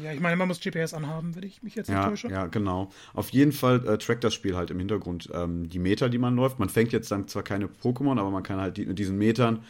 Ja, 0.02 0.12
ich 0.12 0.20
meine, 0.20 0.36
man 0.36 0.46
muss 0.48 0.60
GPS 0.60 0.94
anhaben, 0.94 1.34
wenn 1.34 1.42
ich 1.42 1.62
mich 1.62 1.74
jetzt 1.74 1.88
nicht 1.88 1.96
Ja, 1.96 2.08
täusche. 2.08 2.28
ja, 2.28 2.46
genau. 2.46 2.90
Auf 3.12 3.30
jeden 3.30 3.52
Fall 3.52 3.84
äh, 3.88 3.98
trackt 3.98 4.22
das 4.22 4.34
Spiel 4.34 4.54
halt 4.54 4.70
im 4.70 4.78
Hintergrund 4.78 5.28
ähm, 5.34 5.68
die 5.68 5.78
Meter, 5.80 6.08
die 6.08 6.18
man 6.18 6.36
läuft. 6.36 6.58
Man 6.60 6.68
fängt 6.68 6.92
jetzt 6.92 7.10
dann 7.10 7.26
zwar 7.26 7.42
keine 7.42 7.66
Pokémon, 7.66 8.18
aber 8.20 8.30
man 8.30 8.42
kann 8.42 8.60
halt 8.60 8.76
die, 8.76 8.86
mit 8.86 8.98
diesen 8.98 9.18
Metern 9.18 9.64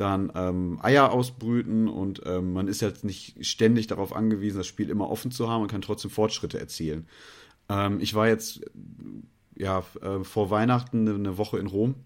dann 0.00 0.32
ähm, 0.34 0.78
Eier 0.82 1.12
ausbrüten 1.12 1.88
und 1.88 2.22
ähm, 2.24 2.52
man 2.52 2.68
ist 2.68 2.80
jetzt 2.80 3.04
nicht 3.04 3.44
ständig 3.44 3.88
darauf 3.88 4.14
angewiesen, 4.14 4.58
das 4.58 4.66
Spiel 4.66 4.90
immer 4.90 5.10
offen 5.10 5.30
zu 5.30 5.48
haben 5.48 5.62
und 5.62 5.70
kann 5.70 5.82
trotzdem 5.82 6.10
Fortschritte 6.10 6.58
erzielen. 6.58 7.06
Ähm, 7.68 7.98
ich 8.00 8.14
war 8.14 8.28
jetzt 8.28 8.60
ja 9.56 9.84
äh, 10.00 10.22
vor 10.22 10.50
Weihnachten 10.50 11.08
eine 11.08 11.36
Woche 11.36 11.58
in 11.58 11.66
Rom, 11.66 11.96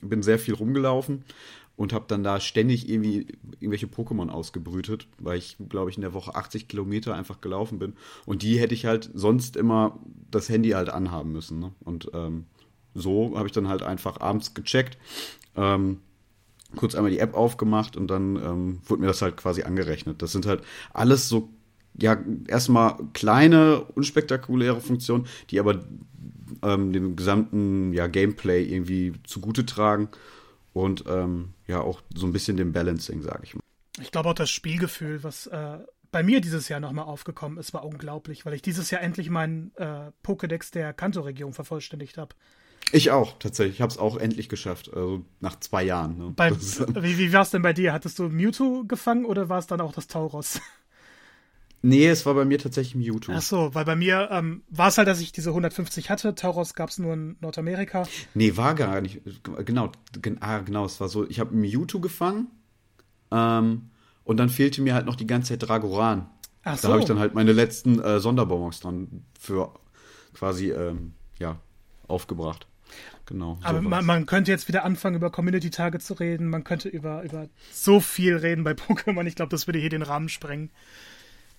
bin 0.00 0.22
sehr 0.22 0.38
viel 0.38 0.54
rumgelaufen 0.54 1.24
und 1.76 1.92
habe 1.92 2.04
dann 2.08 2.24
da 2.24 2.40
ständig 2.40 2.88
irgendwie 2.88 3.26
irgendwelche 3.60 3.86
Pokémon 3.86 4.30
ausgebrütet, 4.30 5.06
weil 5.18 5.38
ich, 5.38 5.56
glaube 5.68 5.90
ich, 5.90 5.96
in 5.96 6.02
der 6.02 6.14
Woche 6.14 6.34
80 6.34 6.68
Kilometer 6.68 7.14
einfach 7.14 7.40
gelaufen 7.40 7.78
bin. 7.78 7.94
Und 8.24 8.42
die 8.42 8.58
hätte 8.58 8.74
ich 8.74 8.86
halt 8.86 9.10
sonst 9.14 9.56
immer 9.56 9.98
das 10.30 10.48
Handy 10.48 10.70
halt 10.70 10.88
anhaben 10.90 11.32
müssen. 11.32 11.58
Ne? 11.58 11.72
Und 11.80 12.10
ähm, 12.14 12.46
so 12.94 13.36
habe 13.36 13.48
ich 13.48 13.52
dann 13.52 13.68
halt 13.68 13.82
einfach 13.82 14.20
abends 14.20 14.54
gecheckt, 14.54 14.98
ähm, 15.56 16.00
kurz 16.76 16.94
einmal 16.94 17.10
die 17.10 17.18
App 17.18 17.34
aufgemacht 17.34 17.96
und 17.96 18.08
dann 18.08 18.36
ähm, 18.36 18.80
wurde 18.84 19.02
mir 19.02 19.08
das 19.08 19.22
halt 19.22 19.36
quasi 19.36 19.62
angerechnet. 19.62 20.22
Das 20.22 20.32
sind 20.32 20.46
halt 20.46 20.62
alles 20.92 21.28
so, 21.28 21.48
ja, 21.98 22.18
erstmal 22.48 22.96
kleine, 23.12 23.82
unspektakuläre 23.94 24.80
Funktionen, 24.80 25.26
die 25.50 25.60
aber 25.60 25.80
ähm, 26.62 26.92
dem 26.92 27.16
gesamten 27.16 27.92
ja, 27.92 28.06
Gameplay 28.06 28.64
irgendwie 28.64 29.14
zugute 29.24 29.66
tragen 29.66 30.08
und 30.72 31.04
ähm, 31.08 31.50
ja 31.66 31.80
auch 31.80 32.02
so 32.14 32.26
ein 32.26 32.32
bisschen 32.32 32.56
dem 32.56 32.72
Balancing, 32.72 33.22
sage 33.22 33.40
ich 33.44 33.54
mal. 33.54 33.60
Ich 34.00 34.10
glaube 34.10 34.30
auch 34.30 34.34
das 34.34 34.50
Spielgefühl, 34.50 35.22
was 35.22 35.46
äh, 35.48 35.78
bei 36.10 36.22
mir 36.22 36.40
dieses 36.40 36.68
Jahr 36.68 36.80
nochmal 36.80 37.06
aufgekommen 37.06 37.58
ist, 37.58 37.74
war 37.74 37.84
unglaublich, 37.84 38.46
weil 38.46 38.54
ich 38.54 38.62
dieses 38.62 38.90
Jahr 38.90 39.02
endlich 39.02 39.30
meinen 39.30 39.72
äh, 39.76 40.10
Pokédex 40.24 40.72
der 40.72 40.92
Kanto-Region 40.92 41.52
vervollständigt 41.52 42.18
habe. 42.18 42.34
Ich 42.92 43.10
auch, 43.10 43.38
tatsächlich. 43.38 43.76
Ich 43.76 43.80
habe 43.80 43.90
es 43.90 43.98
auch 43.98 44.16
endlich 44.18 44.48
geschafft, 44.48 44.92
also 44.94 45.24
nach 45.40 45.58
zwei 45.60 45.82
Jahren. 45.82 46.18
Ne? 46.18 46.32
Bei, 46.36 46.50
wie 46.52 47.18
wie 47.18 47.32
war 47.32 47.42
es 47.42 47.50
denn 47.50 47.62
bei 47.62 47.72
dir? 47.72 47.92
Hattest 47.92 48.18
du 48.18 48.28
Mewtwo 48.28 48.84
gefangen 48.84 49.24
oder 49.24 49.48
war 49.48 49.58
es 49.58 49.66
dann 49.66 49.80
auch 49.80 49.92
das 49.92 50.06
Tauros? 50.08 50.60
nee, 51.82 52.06
es 52.06 52.26
war 52.26 52.34
bei 52.34 52.44
mir 52.44 52.58
tatsächlich 52.58 52.94
Mewtwo. 52.94 53.32
Ach 53.34 53.42
so, 53.42 53.74
weil 53.74 53.84
bei 53.84 53.96
mir 53.96 54.28
ähm, 54.30 54.62
war 54.68 54.88
es 54.88 54.98
halt, 54.98 55.08
dass 55.08 55.20
ich 55.20 55.32
diese 55.32 55.50
150 55.50 56.10
hatte. 56.10 56.34
Tauros 56.34 56.74
gab 56.74 56.90
es 56.90 56.98
nur 56.98 57.14
in 57.14 57.36
Nordamerika. 57.40 58.06
Nee, 58.34 58.56
war 58.56 58.74
gar 58.74 59.00
nicht. 59.00 59.20
Genau, 59.64 59.90
gen- 60.20 60.42
ah, 60.42 60.58
genau, 60.60 60.84
es 60.84 61.00
war 61.00 61.08
so, 61.08 61.26
ich 61.28 61.40
habe 61.40 61.54
Mewtwo 61.54 61.98
gefangen 62.00 62.48
ähm, 63.30 63.90
und 64.24 64.36
dann 64.36 64.48
fehlte 64.50 64.82
mir 64.82 64.94
halt 64.94 65.06
noch 65.06 65.16
die 65.16 65.26
ganze 65.26 65.50
Zeit 65.58 65.68
Dragoran. 65.68 66.28
Ach 66.64 66.74
Da 66.76 66.82
so. 66.82 66.88
habe 66.90 67.00
ich 67.00 67.06
dann 67.06 67.18
halt 67.18 67.34
meine 67.34 67.52
letzten 67.52 67.98
äh, 68.00 68.20
Sonderbonbons 68.20 68.80
dran 68.80 69.24
für 69.38 69.72
quasi, 70.34 70.70
ähm, 70.70 71.14
ja, 71.38 71.58
aufgebracht. 72.06 72.66
Genau. 73.26 73.58
Aber 73.62 73.80
man, 73.80 74.04
man 74.04 74.26
könnte 74.26 74.50
jetzt 74.50 74.68
wieder 74.68 74.84
anfangen, 74.84 75.16
über 75.16 75.30
Community-Tage 75.30 75.98
zu 76.00 76.14
reden. 76.14 76.48
Man 76.48 76.64
könnte 76.64 76.88
über, 76.88 77.22
über 77.22 77.48
so 77.72 78.00
viel 78.00 78.36
reden 78.36 78.64
bei 78.64 78.72
Pokémon. 78.72 79.26
Ich 79.26 79.36
glaube, 79.36 79.50
das 79.50 79.66
würde 79.66 79.78
hier 79.78 79.90
den 79.90 80.02
Rahmen 80.02 80.28
sprengen. 80.28 80.70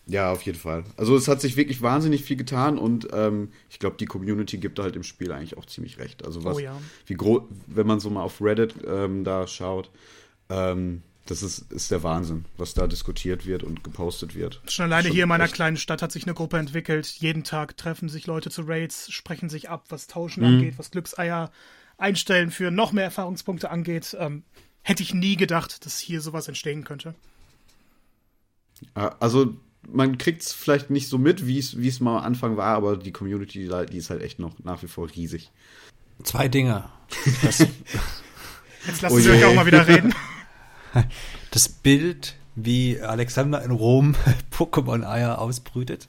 Ja, 0.05 0.31
auf 0.31 0.41
jeden 0.41 0.59
Fall. 0.59 0.83
Also 0.97 1.15
es 1.15 1.27
hat 1.29 1.39
sich 1.39 1.55
wirklich 1.55 1.81
wahnsinnig 1.81 2.23
viel 2.25 2.35
getan 2.35 2.77
und 2.77 3.07
ähm, 3.13 3.49
ich 3.69 3.79
glaube, 3.79 3.95
die 3.97 4.05
Community 4.05 4.57
gibt 4.57 4.77
da 4.77 4.83
halt 4.83 4.97
im 4.97 5.03
Spiel 5.03 5.31
eigentlich 5.31 5.57
auch 5.57 5.65
ziemlich 5.65 5.97
recht. 5.97 6.25
Also 6.25 6.43
was, 6.43 6.57
Oh 6.57 6.59
ja. 6.59 6.77
wie 7.05 7.13
groß, 7.13 7.43
wenn 7.67 7.87
man 7.87 8.01
so 8.01 8.09
mal 8.09 8.21
auf 8.21 8.41
Reddit 8.41 8.75
ähm, 8.85 9.23
da 9.23 9.47
schaut, 9.47 9.91
ähm, 10.49 11.03
das 11.25 11.41
ist, 11.43 11.71
ist 11.71 11.89
der 11.91 12.03
Wahnsinn, 12.03 12.45
was 12.57 12.73
da 12.73 12.85
diskutiert 12.87 13.45
wird 13.45 13.63
und 13.63 13.83
gepostet 13.83 14.35
wird. 14.35 14.61
Schon 14.67 14.85
alleine 14.85 15.07
Schon 15.07 15.13
hier 15.15 15.23
in 15.23 15.29
meiner 15.29 15.45
echt. 15.45 15.53
kleinen 15.53 15.77
Stadt 15.77 16.01
hat 16.01 16.11
sich 16.11 16.23
eine 16.23 16.33
Gruppe 16.33 16.57
entwickelt. 16.57 17.07
Jeden 17.07 17.43
Tag 17.43 17.77
treffen 17.77 18.09
sich 18.09 18.27
Leute 18.27 18.49
zu 18.49 18.63
Raids, 18.63 19.11
sprechen 19.11 19.49
sich 19.49 19.69
ab, 19.69 19.85
was 19.89 20.07
Tauschen 20.07 20.41
Mhm. 20.43 20.49
angeht, 20.55 20.73
was 20.77 20.91
Glückseier 20.91 21.51
einstellen 21.97 22.51
für 22.51 22.71
noch 22.71 22.91
mehr 22.91 23.05
Erfahrungspunkte 23.05 23.69
angeht. 23.69 24.15
Ähm, 24.19 24.43
hätte 24.81 25.03
ich 25.03 25.13
nie 25.13 25.37
gedacht, 25.37 25.85
dass 25.85 25.97
hier 25.99 26.19
sowas 26.19 26.47
entstehen 26.49 26.83
könnte. 26.83 27.15
Äh, 28.95 29.09
Also 29.19 29.55
man 29.89 30.17
kriegt 30.17 30.41
es 30.41 30.51
vielleicht 30.53 30.89
nicht 30.89 31.07
so 31.09 31.17
mit, 31.17 31.45
wie 31.47 31.57
es 31.59 31.99
mal 31.99 32.17
am 32.19 32.23
Anfang 32.25 32.57
war, 32.57 32.75
aber 32.75 32.97
die 32.97 33.11
Community, 33.11 33.69
die 33.89 33.97
ist 33.97 34.09
halt 34.09 34.21
echt 34.21 34.39
noch 34.39 34.59
nach 34.59 34.81
wie 34.83 34.87
vor 34.87 35.09
riesig. 35.09 35.51
Zwei 36.23 36.47
Dinge. 36.47 36.89
Jetzt 38.87 39.01
lassen 39.01 39.15
Oh 39.15 39.19
Sie 39.19 39.29
euch 39.29 39.45
auch 39.45 39.53
mal 39.53 39.65
wieder 39.65 39.87
reden. 39.87 40.13
Das 41.51 41.69
Bild, 41.69 42.35
wie 42.55 42.99
Alexander 43.01 43.63
in 43.63 43.71
Rom 43.71 44.15
Pokémon-Eier 44.51 45.39
ausbrütet, 45.39 46.07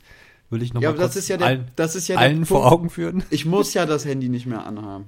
will 0.51 0.63
ich 0.63 0.75
noch 0.75 0.83
Ja, 0.83 0.93
das 0.93 1.17
ist 1.17 1.29
ja 1.29 1.37
der- 1.37 1.47
allen, 1.47 1.69
das 1.77 1.95
ist 1.97 2.09
ja 2.09 2.17
allen 2.19 2.47
vor. 2.47 2.71
Augen 2.71 2.91
führen. 2.91 3.25
Ich 3.31 3.45
muss 3.47 3.75
ja 3.75 3.87
das 3.87 4.05
Handy 4.05 4.29
nicht 4.29 4.47
mehr 4.47 4.65
anhaben. 4.67 5.07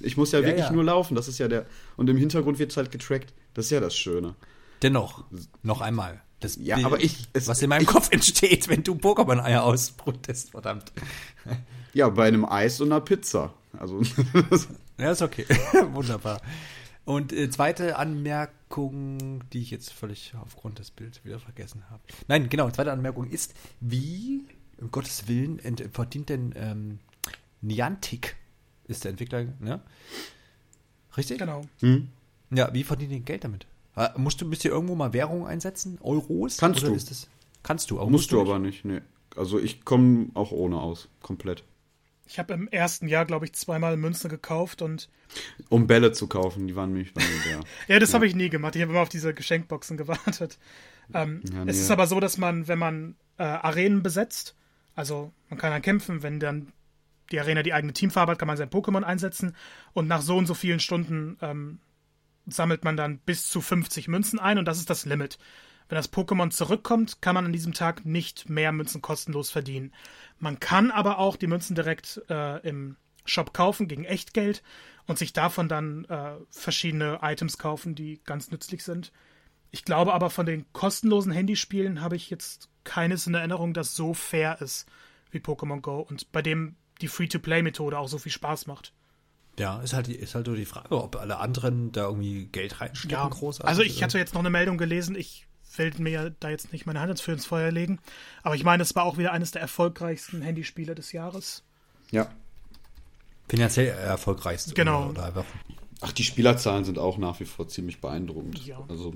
Ich 0.00 0.16
muss 0.16 0.32
ja, 0.32 0.40
Ja, 0.40 0.46
wirklich 0.46 0.66
ja. 0.66 0.72
nur 0.72 0.84
laufen, 0.84 1.14
das 1.14 1.26
ist 1.28 1.38
ja 1.38 1.48
der. 1.48 1.66
Und 1.96 2.08
im 2.10 2.16
Hintergrund 2.16 2.58
wird 2.58 2.70
es 2.70 2.76
halt 2.76 2.90
getrackt. 2.90 3.32
Das 3.54 3.66
ist 3.66 3.70
ja 3.70 3.80
das 3.80 3.96
Schöne. 3.96 4.34
Dennoch, 4.82 5.24
noch 5.62 5.80
einmal. 5.80 6.20
Das 6.40 6.56
Ja, 6.60 6.76
Bild, 6.76 6.86
aber 6.86 7.00
ich- 7.02 7.26
es- 7.32 7.48
was 7.48 7.62
in 7.62 7.70
meinem 7.70 7.82
ich- 7.82 7.88
Kopf 7.88 8.10
entsteht, 8.12 8.68
wenn 8.68 8.82
du 8.82 8.94
Pokémon-Eier 8.94 9.64
ausbrütest, 9.64 10.50
verdammt. 10.50 10.92
Ja, 11.94 12.10
bei 12.10 12.28
einem 12.28 12.44
Eis 12.44 12.80
und 12.82 12.92
einer 12.92 13.00
Pizza. 13.00 13.54
Also, 13.78 14.02
Ja, 14.98 15.12
ist 15.12 15.22
okay. 15.22 15.46
Wunderbar. 15.92 16.40
Und 17.06 17.32
äh, 17.32 17.48
zweite 17.50 17.96
Anmerkung, 17.96 18.54
die 19.52 19.62
ich 19.62 19.70
jetzt 19.70 19.92
völlig 19.92 20.34
aufgrund 20.40 20.78
des 20.78 20.90
Bildes 20.90 21.24
wieder 21.24 21.38
vergessen 21.38 21.84
habe. 21.90 22.02
Nein, 22.28 22.48
genau, 22.48 22.70
zweite 22.70 22.92
Anmerkung 22.92 23.28
ist, 23.28 23.54
wie, 23.80 24.44
um 24.80 24.90
Gottes 24.90 25.28
Willen, 25.28 25.58
ent, 25.58 25.88
verdient 25.92 26.28
denn 26.28 26.54
ähm, 26.56 26.98
Niantic, 27.60 28.36
ist 28.84 29.04
der 29.04 29.10
Entwickler, 29.10 29.46
ne? 29.60 29.80
Richtig? 31.16 31.38
Genau. 31.38 31.62
hm? 31.80 32.08
Ja, 32.50 32.72
wie 32.72 32.84
verdient 32.84 33.12
ihr 33.12 33.20
Geld 33.20 33.44
damit? 33.44 33.66
Musst 34.16 34.40
du, 34.40 34.44
müsst 34.44 34.64
ihr 34.64 34.70
irgendwo 34.70 34.94
mal 34.94 35.12
Währung 35.14 35.46
einsetzen? 35.46 35.98
Euros? 36.02 36.58
Kannst 36.58 36.82
Oder 36.82 36.90
du. 36.90 36.96
Ist 36.96 37.10
das, 37.10 37.28
kannst 37.62 37.90
du, 37.90 37.98
aber 37.98 38.10
musst 38.10 38.30
du 38.30 38.36
nicht? 38.36 38.48
aber 38.48 38.58
nicht, 38.58 38.84
nee. 38.84 39.00
Also 39.34 39.58
ich 39.58 39.84
komme 39.84 40.28
auch 40.34 40.52
ohne 40.52 40.78
aus, 40.78 41.08
komplett. 41.22 41.64
Ich 42.28 42.38
habe 42.38 42.54
im 42.54 42.68
ersten 42.68 43.08
Jahr, 43.08 43.24
glaube 43.24 43.44
ich, 43.44 43.52
zweimal 43.52 43.96
Münzen 43.96 44.28
gekauft 44.28 44.82
und. 44.82 45.08
Um 45.68 45.86
Bälle 45.86 46.12
zu 46.12 46.26
kaufen, 46.26 46.66
die 46.66 46.76
waren 46.76 46.92
mich 46.92 47.14
bei 47.14 47.22
mir 47.22 47.40
der. 47.48 47.60
ja, 47.94 47.98
das 47.98 48.10
ja. 48.10 48.14
habe 48.14 48.26
ich 48.26 48.34
nie 48.34 48.48
gemacht. 48.48 48.74
Ich 48.76 48.82
habe 48.82 48.92
immer 48.92 49.02
auf 49.02 49.08
diese 49.08 49.32
Geschenkboxen 49.32 49.96
gewartet. 49.96 50.58
Ähm, 51.14 51.42
ja, 51.52 51.64
nee. 51.64 51.70
Es 51.70 51.78
ist 51.78 51.90
aber 51.90 52.06
so, 52.06 52.18
dass 52.20 52.36
man, 52.36 52.68
wenn 52.68 52.78
man 52.78 53.16
äh, 53.38 53.44
Arenen 53.44 54.02
besetzt, 54.02 54.56
also 54.94 55.32
man 55.48 55.58
kann 55.58 55.70
dann 55.70 55.82
kämpfen, 55.82 56.22
wenn 56.22 56.40
dann 56.40 56.72
die 57.30 57.40
Arena 57.40 57.62
die 57.62 57.72
eigene 57.72 57.92
Teamfarbe 57.92 58.32
hat, 58.32 58.38
kann 58.38 58.48
man 58.48 58.56
sein 58.56 58.70
Pokémon 58.70 59.02
einsetzen 59.02 59.54
und 59.92 60.08
nach 60.08 60.22
so 60.22 60.36
und 60.36 60.46
so 60.46 60.54
vielen 60.54 60.80
Stunden 60.80 61.36
ähm, 61.40 61.78
sammelt 62.46 62.84
man 62.84 62.96
dann 62.96 63.18
bis 63.18 63.48
zu 63.48 63.60
50 63.60 64.08
Münzen 64.08 64.38
ein 64.38 64.58
und 64.58 64.66
das 64.66 64.78
ist 64.78 64.90
das 64.90 65.04
Limit. 65.04 65.38
Wenn 65.88 65.96
das 65.96 66.12
Pokémon 66.12 66.50
zurückkommt, 66.50 67.22
kann 67.22 67.34
man 67.34 67.46
an 67.46 67.52
diesem 67.52 67.72
Tag 67.72 68.04
nicht 68.04 68.48
mehr 68.48 68.72
Münzen 68.72 69.02
kostenlos 69.02 69.50
verdienen. 69.50 69.92
Man 70.38 70.58
kann 70.58 70.90
aber 70.90 71.18
auch 71.18 71.36
die 71.36 71.46
Münzen 71.46 71.74
direkt 71.74 72.22
äh, 72.28 72.58
im 72.66 72.96
Shop 73.24 73.52
kaufen 73.52 73.88
gegen 73.88 74.04
Echtgeld 74.04 74.62
und 75.06 75.18
sich 75.18 75.32
davon 75.32 75.68
dann 75.68 76.04
äh, 76.06 76.32
verschiedene 76.50 77.20
Items 77.22 77.58
kaufen, 77.58 77.94
die 77.94 78.20
ganz 78.24 78.50
nützlich 78.50 78.82
sind. 78.82 79.12
Ich 79.70 79.84
glaube 79.84 80.14
aber 80.14 80.30
von 80.30 80.46
den 80.46 80.64
kostenlosen 80.72 81.32
Handyspielen 81.32 82.00
habe 82.00 82.16
ich 82.16 82.30
jetzt 82.30 82.68
keines 82.84 83.26
in 83.26 83.34
Erinnerung, 83.34 83.74
das 83.74 83.94
so 83.94 84.14
fair 84.14 84.60
ist 84.60 84.88
wie 85.30 85.38
Pokémon 85.38 85.80
Go 85.80 86.00
und 86.00 86.32
bei 86.32 86.42
dem 86.42 86.76
die 87.00 87.08
Free-to-Play-Methode 87.08 87.98
auch 87.98 88.08
so 88.08 88.18
viel 88.18 88.32
Spaß 88.32 88.66
macht. 88.66 88.92
Ja, 89.58 89.80
ist 89.80 89.92
halt, 89.92 90.08
ist 90.08 90.34
halt 90.34 90.46
nur 90.46 90.56
die 90.56 90.66
Frage, 90.66 90.90
ob 90.90 91.16
alle 91.16 91.38
anderen 91.38 91.92
da 91.92 92.04
irgendwie 92.04 92.46
Geld 92.46 92.80
reinstecken, 92.80 93.10
ja, 93.10 93.26
großartig. 93.26 93.68
Also 93.68 93.82
ich 93.82 94.02
hatte 94.02 94.18
jetzt 94.18 94.34
noch 94.34 94.40
eine 94.40 94.50
Meldung 94.50 94.78
gelesen, 94.78 95.16
ich 95.16 95.46
will 95.76 95.92
mir 95.98 96.34
da 96.40 96.50
jetzt 96.50 96.72
nicht 96.72 96.86
meine 96.86 97.00
Hand 97.00 97.20
für 97.20 97.32
ins 97.32 97.46
Feuer 97.46 97.70
legen, 97.70 97.98
aber 98.42 98.54
ich 98.54 98.64
meine, 98.64 98.82
es 98.82 98.94
war 98.94 99.04
auch 99.04 99.18
wieder 99.18 99.32
eines 99.32 99.50
der 99.50 99.62
erfolgreichsten 99.62 100.42
Handyspiele 100.42 100.94
des 100.94 101.12
Jahres. 101.12 101.62
Ja. 102.10 102.30
Finanziell 103.48 103.88
erfolgreichste. 103.88 104.74
Genau. 104.74 105.10
Oder, 105.10 105.28
oder 105.28 105.44
Ach, 106.00 106.12
die 106.12 106.24
Spielerzahlen 106.24 106.84
sind 106.84 106.98
auch 106.98 107.18
nach 107.18 107.40
wie 107.40 107.44
vor 107.44 107.68
ziemlich 107.68 108.00
beeindruckend. 108.00 108.64
Ja. 108.66 108.84
Also 108.88 109.14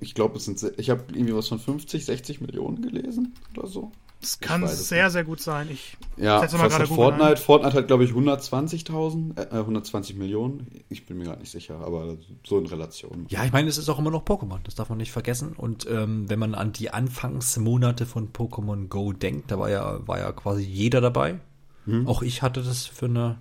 ich 0.00 0.14
glaube, 0.14 0.38
es 0.38 0.46
sind, 0.46 0.62
ich 0.78 0.90
habe 0.90 1.04
irgendwie 1.12 1.34
was 1.34 1.48
von 1.48 1.58
50, 1.58 2.04
60 2.04 2.40
Millionen 2.40 2.82
gelesen 2.82 3.34
oder 3.54 3.66
so. 3.66 3.92
Das 4.20 4.40
kann 4.40 4.66
sehr, 4.66 5.04
nicht. 5.04 5.12
sehr 5.12 5.24
gut 5.24 5.40
sein. 5.40 5.68
Ich 5.70 5.96
ja, 6.16 6.40
setze 6.40 6.58
mal 6.58 6.68
gerade 6.68 6.88
Fortnite, 6.88 7.30
ein. 7.30 7.36
Fortnite 7.36 7.76
hat, 7.76 7.86
glaube 7.86 8.02
ich, 8.02 8.10
120.000, 8.10 9.38
äh, 9.38 9.58
120 9.58 10.16
Millionen. 10.16 10.66
Ich 10.88 11.06
bin 11.06 11.18
mir 11.18 11.24
gar 11.24 11.36
nicht 11.36 11.52
sicher, 11.52 11.78
aber 11.80 12.16
so 12.44 12.58
in 12.58 12.66
Relation. 12.66 13.26
Ja, 13.28 13.44
ich 13.44 13.52
meine, 13.52 13.68
es 13.68 13.78
ist 13.78 13.88
auch 13.88 13.98
immer 14.00 14.10
noch 14.10 14.24
Pokémon. 14.24 14.58
Das 14.64 14.74
darf 14.74 14.88
man 14.88 14.98
nicht 14.98 15.12
vergessen. 15.12 15.52
Und 15.56 15.86
ähm, 15.88 16.28
wenn 16.28 16.40
man 16.40 16.56
an 16.56 16.72
die 16.72 16.90
Anfangsmonate 16.90 18.06
von 18.06 18.32
Pokémon 18.32 18.88
Go 18.88 19.12
denkt, 19.12 19.52
da 19.52 19.58
war 19.60 19.70
ja, 19.70 20.06
war 20.08 20.18
ja 20.18 20.32
quasi 20.32 20.62
jeder 20.62 21.00
dabei. 21.00 21.38
Hm. 21.84 22.08
Auch 22.08 22.22
ich 22.22 22.42
hatte 22.42 22.62
das 22.62 22.86
für 22.86 23.06
eine 23.06 23.38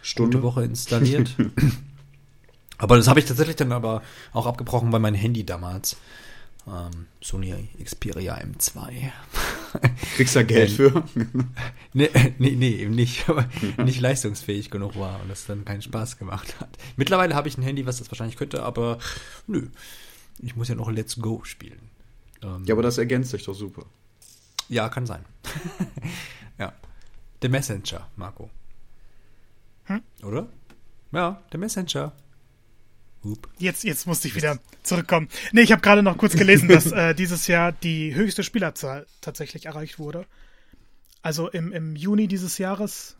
Stunde 0.00 0.42
Woche 0.42 0.64
installiert. 0.64 1.36
aber 2.78 2.96
das 2.96 3.08
habe 3.08 3.20
ich 3.20 3.26
tatsächlich 3.26 3.56
dann 3.56 3.72
aber 3.72 4.00
auch 4.32 4.46
abgebrochen, 4.46 4.90
weil 4.90 5.00
mein 5.00 5.14
Handy 5.14 5.44
damals 5.44 5.98
ähm, 6.66 7.06
Sony 7.22 7.68
Xperia 7.82 8.36
M2. 8.36 9.12
Kriegst 10.16 10.34
du 10.34 10.40
da 10.40 10.44
Geld 10.44 10.70
für? 10.70 11.04
nee, 11.92 12.10
nee, 12.38 12.50
nee, 12.56 12.76
eben 12.76 12.94
nicht, 12.94 13.28
aber 13.28 13.48
nicht 13.78 14.00
leistungsfähig 14.00 14.70
genug 14.70 14.96
war 14.96 15.20
und 15.20 15.28
das 15.28 15.46
dann 15.46 15.64
keinen 15.64 15.82
Spaß 15.82 16.18
gemacht 16.18 16.60
hat. 16.60 16.70
Mittlerweile 16.96 17.34
habe 17.34 17.48
ich 17.48 17.58
ein 17.58 17.62
Handy, 17.62 17.86
was 17.86 17.98
das 17.98 18.10
wahrscheinlich 18.10 18.36
könnte, 18.36 18.62
aber 18.62 18.98
nö. 19.46 19.68
Ich 20.40 20.56
muss 20.56 20.68
ja 20.68 20.74
noch 20.74 20.90
Let's 20.90 21.16
Go 21.16 21.42
spielen. 21.44 21.90
Ähm, 22.42 22.64
ja, 22.66 22.74
aber 22.74 22.82
das 22.82 22.98
ergänzt 22.98 23.30
sich 23.30 23.44
doch 23.44 23.54
super. 23.54 23.84
Ja, 24.68 24.88
kann 24.88 25.06
sein. 25.06 25.24
ja. 26.58 26.72
Der 27.42 27.50
Messenger, 27.50 28.08
Marco. 28.16 28.50
Hm? 29.84 30.02
Oder? 30.22 30.48
Ja, 31.12 31.42
der 31.52 31.60
Messenger. 31.60 32.12
Jetzt, 33.58 33.84
jetzt 33.84 34.06
musste 34.06 34.28
ich 34.28 34.34
wieder 34.34 34.58
zurückkommen. 34.82 35.28
Nee, 35.52 35.62
ich 35.62 35.72
habe 35.72 35.82
gerade 35.82 36.02
noch 36.02 36.18
kurz 36.18 36.34
gelesen, 36.34 36.68
dass 36.68 36.92
äh, 36.92 37.14
dieses 37.14 37.46
Jahr 37.46 37.72
die 37.72 38.14
höchste 38.14 38.42
Spielerzahl 38.42 39.06
tatsächlich 39.20 39.66
erreicht 39.66 39.98
wurde. 39.98 40.26
Also 41.22 41.48
im, 41.48 41.72
im 41.72 41.96
Juni 41.96 42.28
dieses 42.28 42.58
Jahres, 42.58 43.16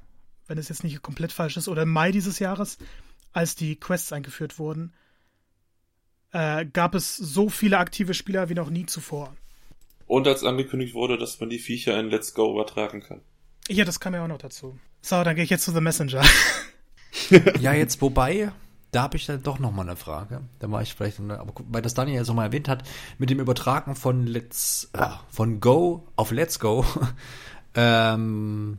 wenn 0.46 0.58
es 0.58 0.68
jetzt 0.68 0.84
nicht 0.84 1.00
komplett 1.02 1.32
falsch 1.32 1.56
ist, 1.56 1.68
oder 1.68 1.82
im 1.82 1.90
Mai 1.90 2.12
dieses 2.12 2.38
Jahres, 2.38 2.78
als 3.32 3.56
die 3.56 3.76
Quests 3.76 4.12
eingeführt 4.12 4.58
wurden, 4.58 4.92
äh, 6.32 6.66
gab 6.66 6.94
es 6.94 7.16
so 7.16 7.48
viele 7.48 7.78
aktive 7.78 8.12
Spieler 8.12 8.48
wie 8.48 8.54
noch 8.54 8.68
nie 8.68 8.86
zuvor. 8.86 9.34
Und 10.06 10.28
als 10.28 10.44
angekündigt 10.44 10.94
wurde, 10.94 11.16
dass 11.16 11.40
man 11.40 11.48
die 11.48 11.58
Viecher 11.58 11.98
in 11.98 12.10
Let's 12.10 12.34
Go 12.34 12.52
übertragen 12.52 13.00
kann. 13.00 13.22
Ja, 13.68 13.84
das 13.84 14.00
kam 14.00 14.14
ja 14.14 14.22
auch 14.22 14.28
noch 14.28 14.38
dazu. 14.38 14.78
So, 15.00 15.24
dann 15.24 15.34
gehe 15.34 15.44
ich 15.44 15.50
jetzt 15.50 15.64
zu 15.64 15.72
The 15.72 15.80
Messenger. 15.80 16.22
ja, 17.60 17.72
jetzt 17.72 18.02
wobei, 18.02 18.52
da 18.94 19.02
habe 19.02 19.16
ich 19.16 19.26
dann 19.26 19.42
doch 19.42 19.58
noch 19.58 19.72
mal 19.72 19.82
eine 19.82 19.96
Frage. 19.96 20.42
Da 20.60 20.70
war 20.70 20.80
ich 20.80 20.94
vielleicht, 20.94 21.18
aber 21.18 21.52
weil 21.68 21.82
das 21.82 21.94
Daniel 21.94 22.16
ja 22.16 22.24
so 22.24 22.32
mal 22.32 22.44
erwähnt 22.44 22.68
hat, 22.68 22.84
mit 23.18 23.28
dem 23.28 23.40
Übertragen 23.40 23.96
von 23.96 24.26
Let's, 24.26 24.90
äh, 24.92 25.08
von 25.30 25.60
Go 25.60 26.06
auf 26.14 26.30
Let's 26.30 26.60
Go, 26.60 26.84
ähm, 27.74 28.78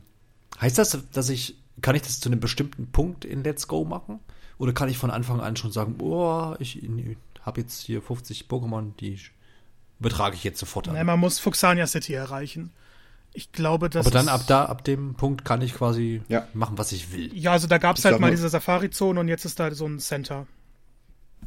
heißt 0.60 0.78
das, 0.78 0.98
dass 1.12 1.28
ich, 1.28 1.56
kann 1.82 1.96
ich 1.96 2.02
das 2.02 2.20
zu 2.20 2.30
einem 2.30 2.40
bestimmten 2.40 2.90
Punkt 2.90 3.26
in 3.26 3.44
Let's 3.44 3.68
Go 3.68 3.84
machen? 3.84 4.20
Oder 4.58 4.72
kann 4.72 4.88
ich 4.88 4.96
von 4.96 5.10
Anfang 5.10 5.40
an 5.40 5.56
schon 5.56 5.70
sagen, 5.70 5.96
oh, 6.00 6.54
ich 6.60 6.82
habe 7.42 7.60
jetzt 7.60 7.82
hier 7.82 8.00
50 8.00 8.46
Pokémon, 8.48 8.92
die 8.98 9.20
übertrage 10.00 10.34
ich 10.34 10.44
jetzt 10.44 10.58
sofort 10.58 10.88
an? 10.88 10.94
Nein, 10.94 11.04
man 11.04 11.20
muss 11.20 11.38
Fuxania 11.38 11.86
City 11.86 12.14
erreichen. 12.14 12.70
Ich 13.36 13.52
glaube, 13.52 13.90
das. 13.90 14.06
Aber 14.06 14.14
dann 14.14 14.28
ab 14.28 14.44
da, 14.46 14.64
ab 14.64 14.82
dem 14.82 15.14
Punkt 15.14 15.44
kann 15.44 15.60
ich 15.60 15.74
quasi 15.74 16.22
ja. 16.28 16.48
machen, 16.54 16.78
was 16.78 16.90
ich 16.92 17.12
will. 17.12 17.30
Ja, 17.36 17.52
also 17.52 17.66
da 17.66 17.76
gab 17.76 17.98
es 17.98 18.04
halt 18.06 18.18
mal 18.18 18.30
diese 18.30 18.48
Safari-Zone 18.48 19.20
und 19.20 19.28
jetzt 19.28 19.44
ist 19.44 19.60
da 19.60 19.70
so 19.74 19.86
ein 19.86 19.98
Center, 20.00 20.46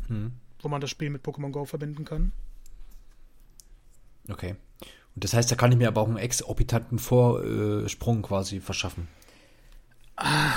hm. 0.05 0.33
wo 0.61 0.67
man 0.67 0.81
das 0.81 0.91
Spiel 0.91 1.09
mit 1.09 1.25
Pokémon 1.25 1.49
Go 1.49 1.65
verbinden 1.65 2.05
kann. 2.05 2.31
Okay. 4.29 4.55
Und 5.15 5.23
das 5.23 5.33
heißt, 5.33 5.51
da 5.51 5.55
kann 5.55 5.71
ich 5.71 5.79
mir 5.79 5.87
aber 5.87 6.01
auch 6.01 6.07
einen 6.07 6.17
exorbitanten 6.17 6.99
Vorsprung 6.99 8.21
quasi 8.21 8.59
verschaffen. 8.59 9.07
Ah, 10.15 10.53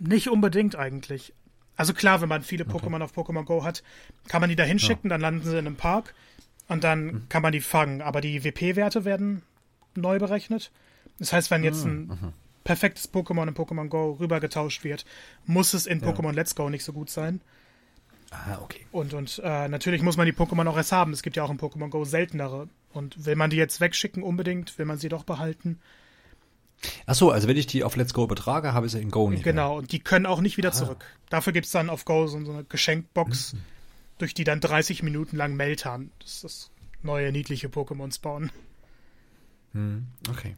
nicht 0.00 0.28
unbedingt 0.28 0.76
eigentlich. 0.76 1.32
Also 1.76 1.94
klar, 1.94 2.20
wenn 2.20 2.28
man 2.28 2.42
viele 2.42 2.66
okay. 2.66 2.76
Pokémon 2.76 3.02
auf 3.02 3.16
Pokémon 3.16 3.44
Go 3.44 3.64
hat, 3.64 3.82
kann 4.28 4.42
man 4.42 4.50
die 4.50 4.56
da 4.56 4.64
hinschicken, 4.64 5.08
ja. 5.08 5.14
dann 5.14 5.22
landen 5.22 5.48
sie 5.48 5.58
in 5.58 5.66
einem 5.66 5.76
Park 5.76 6.14
und 6.66 6.84
dann 6.84 7.08
hm. 7.08 7.28
kann 7.30 7.40
man 7.40 7.52
die 7.52 7.62
fangen. 7.62 8.02
Aber 8.02 8.20
die 8.20 8.44
WP-Werte 8.44 9.06
werden 9.06 9.40
neu 10.00 10.18
berechnet. 10.18 10.70
Das 11.18 11.32
heißt, 11.32 11.50
wenn 11.50 11.64
jetzt 11.64 11.84
ah, 11.84 11.88
ein 11.88 12.06
mhm. 12.06 12.32
perfektes 12.64 13.12
Pokémon 13.12 13.48
in 13.48 13.54
Pokémon 13.54 13.88
Go 13.88 14.12
rübergetauscht 14.12 14.84
wird, 14.84 15.04
muss 15.46 15.74
es 15.74 15.86
in 15.86 16.00
ja. 16.00 16.08
Pokémon 16.08 16.32
Let's 16.32 16.54
Go 16.54 16.70
nicht 16.70 16.84
so 16.84 16.92
gut 16.92 17.10
sein. 17.10 17.40
Ah, 18.30 18.58
okay. 18.62 18.86
Und, 18.92 19.14
und 19.14 19.40
äh, 19.42 19.68
natürlich 19.68 20.02
muss 20.02 20.16
man 20.16 20.26
die 20.26 20.32
Pokémon 20.32 20.68
auch 20.68 20.76
erst 20.76 20.92
haben. 20.92 21.12
Es 21.12 21.22
gibt 21.22 21.36
ja 21.36 21.44
auch 21.44 21.50
in 21.50 21.58
Pokémon 21.58 21.88
Go 21.88 22.04
seltenere. 22.04 22.68
Und 22.92 23.24
will 23.24 23.36
man 23.36 23.50
die 23.50 23.56
jetzt 23.56 23.80
wegschicken 23.80 24.22
unbedingt, 24.22 24.78
will 24.78 24.86
man 24.86 24.98
sie 24.98 25.08
doch 25.08 25.24
behalten. 25.24 25.78
Ach 27.06 27.14
so, 27.14 27.30
also 27.30 27.48
wenn 27.48 27.56
ich 27.56 27.66
die 27.66 27.84
auf 27.84 27.96
Let's 27.96 28.14
Go 28.14 28.24
übertrage, 28.24 28.72
habe 28.72 28.86
ich 28.86 28.92
sie 28.92 29.00
in 29.00 29.10
Go 29.10 29.30
nicht 29.30 29.42
Genau, 29.42 29.70
mehr. 29.70 29.78
und 29.78 29.92
die 29.92 29.98
können 29.98 30.26
auch 30.26 30.40
nicht 30.40 30.56
wieder 30.56 30.70
ah. 30.70 30.72
zurück. 30.72 31.04
Dafür 31.28 31.52
gibt 31.52 31.66
es 31.66 31.72
dann 31.72 31.90
auf 31.90 32.04
Go 32.04 32.26
so, 32.26 32.42
so 32.44 32.52
eine 32.52 32.64
Geschenkbox, 32.64 33.54
mhm. 33.54 33.60
durch 34.18 34.34
die 34.34 34.44
dann 34.44 34.60
30 34.60 35.02
Minuten 35.02 35.36
lang 35.36 35.56
Meltan, 35.56 36.10
das 36.20 36.34
ist 36.34 36.44
das 36.44 36.70
neue 37.02 37.32
niedliche 37.32 37.68
Pokémon 37.68 38.14
spawnen. 38.14 38.50
Hm, 39.72 40.06
okay. 40.30 40.56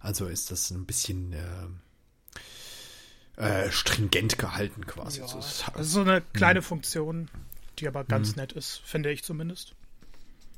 Also 0.00 0.26
ist 0.26 0.50
das 0.50 0.70
ein 0.70 0.84
bisschen 0.84 1.32
äh, 1.32 1.66
äh, 3.36 3.70
stringent 3.70 4.38
gehalten 4.38 4.86
quasi. 4.86 5.20
Ja, 5.20 5.26
das 5.26 5.64
ist 5.78 5.92
so 5.92 6.02
eine 6.02 6.20
kleine 6.20 6.60
hm. 6.60 6.64
Funktion, 6.64 7.30
die 7.78 7.88
aber 7.88 8.04
ganz 8.04 8.30
hm. 8.30 8.36
nett 8.36 8.52
ist, 8.52 8.82
finde 8.84 9.10
ich 9.10 9.24
zumindest. 9.24 9.74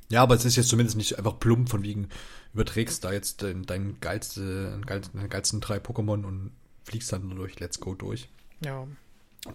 Ja, 0.08 0.22
aber 0.22 0.34
es 0.34 0.44
ist 0.44 0.56
jetzt 0.56 0.68
zumindest 0.68 0.96
nicht 0.96 1.18
einfach 1.18 1.38
plump 1.38 1.68
von 1.68 1.82
wegen, 1.82 2.08
überträgst 2.54 3.02
da 3.04 3.12
jetzt 3.12 3.42
dein, 3.42 3.64
dein 3.64 3.98
geilste, 4.00 4.80
deine 4.86 5.28
geilsten 5.28 5.60
drei 5.60 5.78
Pokémon 5.78 6.24
und 6.24 6.52
fliegst 6.84 7.12
dann 7.12 7.28
durch 7.30 7.58
Let's 7.58 7.80
Go 7.80 7.94
durch. 7.94 8.28
Ja. 8.64 8.86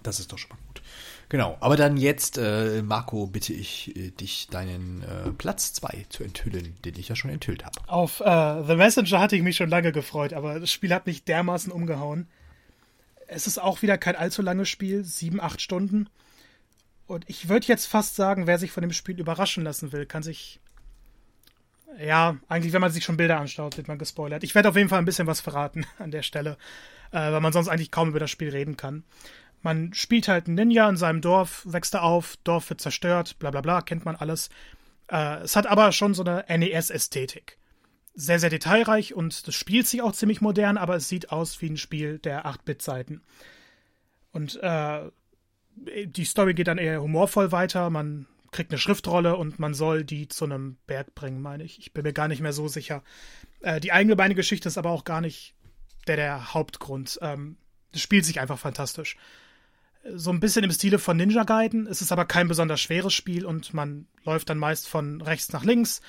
Das 0.04 0.20
ist 0.20 0.32
doch 0.32 0.38
schon 0.38 0.50
mal 0.52 0.58
gut. 0.68 0.82
Genau, 1.30 1.56
aber 1.62 1.78
dann 1.78 1.96
jetzt, 1.96 2.38
äh, 2.38 2.82
Marco, 2.82 3.26
bitte 3.26 3.54
ich 3.54 3.96
äh, 3.96 4.12
dich, 4.12 4.48
deinen 4.50 5.02
äh, 5.04 5.32
Platz 5.32 5.72
2 5.74 6.08
zu 6.10 6.26
enthüllen, 6.26 6.76
den 6.84 7.00
ich 7.00 7.08
ja 7.08 7.16
schon 7.16 7.32
enthüllt 7.32 7.64
habe. 7.64 7.80
Auf 7.88 8.20
äh, 8.20 8.64
The 8.68 8.76
Messenger 8.76 9.20
hatte 9.20 9.38
ich 9.38 9.42
mich 9.42 9.56
schon 9.56 9.70
lange 9.70 9.94
gefreut, 9.94 10.34
aber 10.34 10.60
das 10.60 10.70
Spiel 10.70 10.94
hat 10.94 11.06
mich 11.06 11.24
dermaßen 11.24 11.72
umgehauen. 11.72 12.28
Es 13.28 13.48
ist 13.48 13.60
auch 13.60 13.82
wieder 13.82 13.98
kein 13.98 14.18
allzu 14.18 14.42
langes 14.42 14.68
Spiel, 14.68 15.06
sieben, 15.06 15.40
acht 15.40 15.62
Stunden. 15.62 16.10
Und 17.08 17.30
ich 17.30 17.48
würde 17.48 17.68
jetzt 17.68 17.86
fast 17.86 18.18
sagen, 18.18 18.46
wer 18.46 18.60
sich 18.60 18.72
von 18.72 18.82
dem 18.82 18.92
Spiel 18.92 19.18
überraschen 19.18 19.64
lassen 19.64 19.94
will, 19.94 20.06
kann 20.06 20.24
sich. 20.24 20.60
Ja, 21.98 22.38
eigentlich, 22.50 22.74
wenn 22.74 22.82
man 22.82 22.92
sich 22.92 23.04
schon 23.04 23.18
Bilder 23.18 23.40
anschaut, 23.40 23.78
wird 23.78 23.88
man 23.88 23.98
gespoilert. 23.98 24.44
Ich 24.44 24.56
werde 24.56 24.68
auf 24.68 24.76
jeden 24.76 24.90
Fall 24.90 25.00
ein 25.00 25.06
bisschen 25.06 25.28
was 25.28 25.40
verraten 25.40 25.86
an 25.98 26.12
der 26.12 26.24
Stelle, 26.24 26.58
äh, 27.12 27.32
weil 27.32 27.42
man 27.42 27.54
sonst 27.54 27.70
eigentlich 27.70 27.92
kaum 27.92 28.10
über 28.10 28.20
das 28.20 28.32
Spiel 28.32 28.50
reden 28.50 28.76
kann. 28.76 29.04
Man 29.62 29.94
spielt 29.94 30.28
halt 30.28 30.48
einen 30.48 30.56
Ninja 30.56 30.90
in 30.90 30.98
seinem 30.98 31.22
Dorf, 31.22 31.64
wächst 31.66 31.94
er 31.94 32.04
auf, 32.04 32.38
Dorf 32.44 32.70
wird 32.70 32.82
zerstört, 32.82 33.38
bla 33.40 33.52
bla 33.52 33.62
bla, 33.62 33.82
kennt 33.82 34.06
man 34.06 34.16
alles. 34.16 34.50
Äh, 35.08 35.42
es 35.42 35.56
hat 35.56 35.68
aber 35.68 35.92
schon 35.92 36.14
so 36.14 36.24
eine 36.24 36.46
NES-Ästhetik. 36.48 37.58
sehr, 38.14 38.40
sehr 38.40 38.50
detailreich 38.50 39.14
und 39.14 39.48
das 39.48 39.56
spielt 39.56 39.88
sich 39.88 40.02
auch 40.02 40.14
ziemlich 40.14 40.42
modern, 40.42 40.78
aber 40.78 40.96
es 40.96 41.08
sieht 41.08 41.32
aus 41.32 41.62
wie 41.62 41.70
ein 41.70 41.78
Spiel 41.78 42.20
der 42.20 42.46
8-Bit-Zeiten. 42.46 43.22
Und 44.32 44.60
äh, 44.62 45.10
die 46.06 46.26
Story 46.26 46.54
geht 46.54 46.68
dann 46.68 46.78
eher 46.78 47.02
humorvoll 47.02 47.52
weiter. 47.52 47.90
Man 47.90 48.28
kriegt 48.52 48.72
eine 48.72 48.78
Schriftrolle 48.78 49.38
und 49.38 49.60
man 49.60 49.74
soll 49.74 50.04
die 50.04 50.28
zu 50.28 50.46
einem 50.46 50.78
Berg 50.88 51.16
bringen, 51.16 51.42
meine 51.42 51.64
ich. 51.64 51.80
Ich 51.80 51.94
bin 51.94 52.04
mir 52.04 52.14
gar 52.14 52.28
nicht 52.28 52.42
mehr 52.42 52.54
so 52.54 52.68
sicher. 52.68 53.04
Äh, 53.62 53.80
die 53.80 53.92
eigene 53.92 54.36
Geschichte 54.36 54.68
ist 54.68 54.78
aber 54.78 54.90
auch 54.90 55.06
gar 55.06 55.22
nicht 55.22 55.56
der, 56.08 56.18
der 56.18 56.54
Hauptgrund. 56.54 57.18
Ähm, 57.22 57.58
das 57.94 58.02
spielt 58.02 58.26
sich 58.26 58.40
einfach 58.40 58.60
fantastisch. 58.60 59.18
So 60.04 60.32
ein 60.32 60.40
bisschen 60.40 60.64
im 60.64 60.72
Stile 60.72 61.00
von 61.00 61.18
Ninja 61.18 61.44
Gaiden. 61.44 61.86
Es 61.88 62.02
ist 62.02 62.12
aber 62.12 62.26
kein 62.26 62.48
besonders 62.48 62.82
schweres 62.82 63.14
Spiel 63.14 63.46
und 63.46 63.74
man 63.74 64.08
läuft 64.24 64.50
dann 64.50 64.58
meist 64.58 64.88
von 64.88 65.22
rechts 65.22 65.52
nach 65.54 65.64
links, 65.64 66.02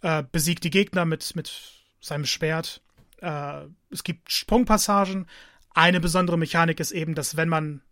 äh, 0.00 0.22
besiegt 0.30 0.64
die 0.64 0.70
Gegner 0.70 1.04
mit, 1.04 1.34
mit 1.34 1.52
seinem 2.00 2.24
Schwert. 2.24 2.82
Äh, 3.20 3.62
es 3.90 4.04
gibt 4.04 4.30
Sprungpassagen. 4.30 5.26
Eine 5.74 6.00
besondere 6.00 6.38
Mechanik 6.38 6.78
ist 6.80 6.92
eben, 6.92 7.14
dass 7.14 7.36
wenn 7.36 7.48
man 7.48 7.82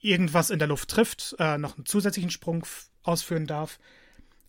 irgendwas 0.00 0.50
in 0.50 0.58
der 0.58 0.68
Luft 0.68 0.88
trifft, 0.90 1.36
äh, 1.38 1.58
noch 1.58 1.76
einen 1.76 1.86
zusätzlichen 1.86 2.30
Sprung 2.30 2.64
ausführen 3.02 3.46
darf. 3.46 3.78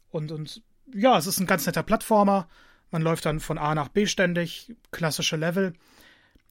Und, 0.09 0.31
und 0.31 0.61
ja, 0.93 1.17
es 1.17 1.27
ist 1.27 1.39
ein 1.39 1.47
ganz 1.47 1.65
netter 1.65 1.83
Plattformer. 1.83 2.47
Man 2.91 3.01
läuft 3.01 3.25
dann 3.25 3.39
von 3.39 3.57
A 3.57 3.75
nach 3.75 3.89
B 3.89 4.05
ständig, 4.05 4.73
klassische 4.91 5.35
Level. 5.35 5.73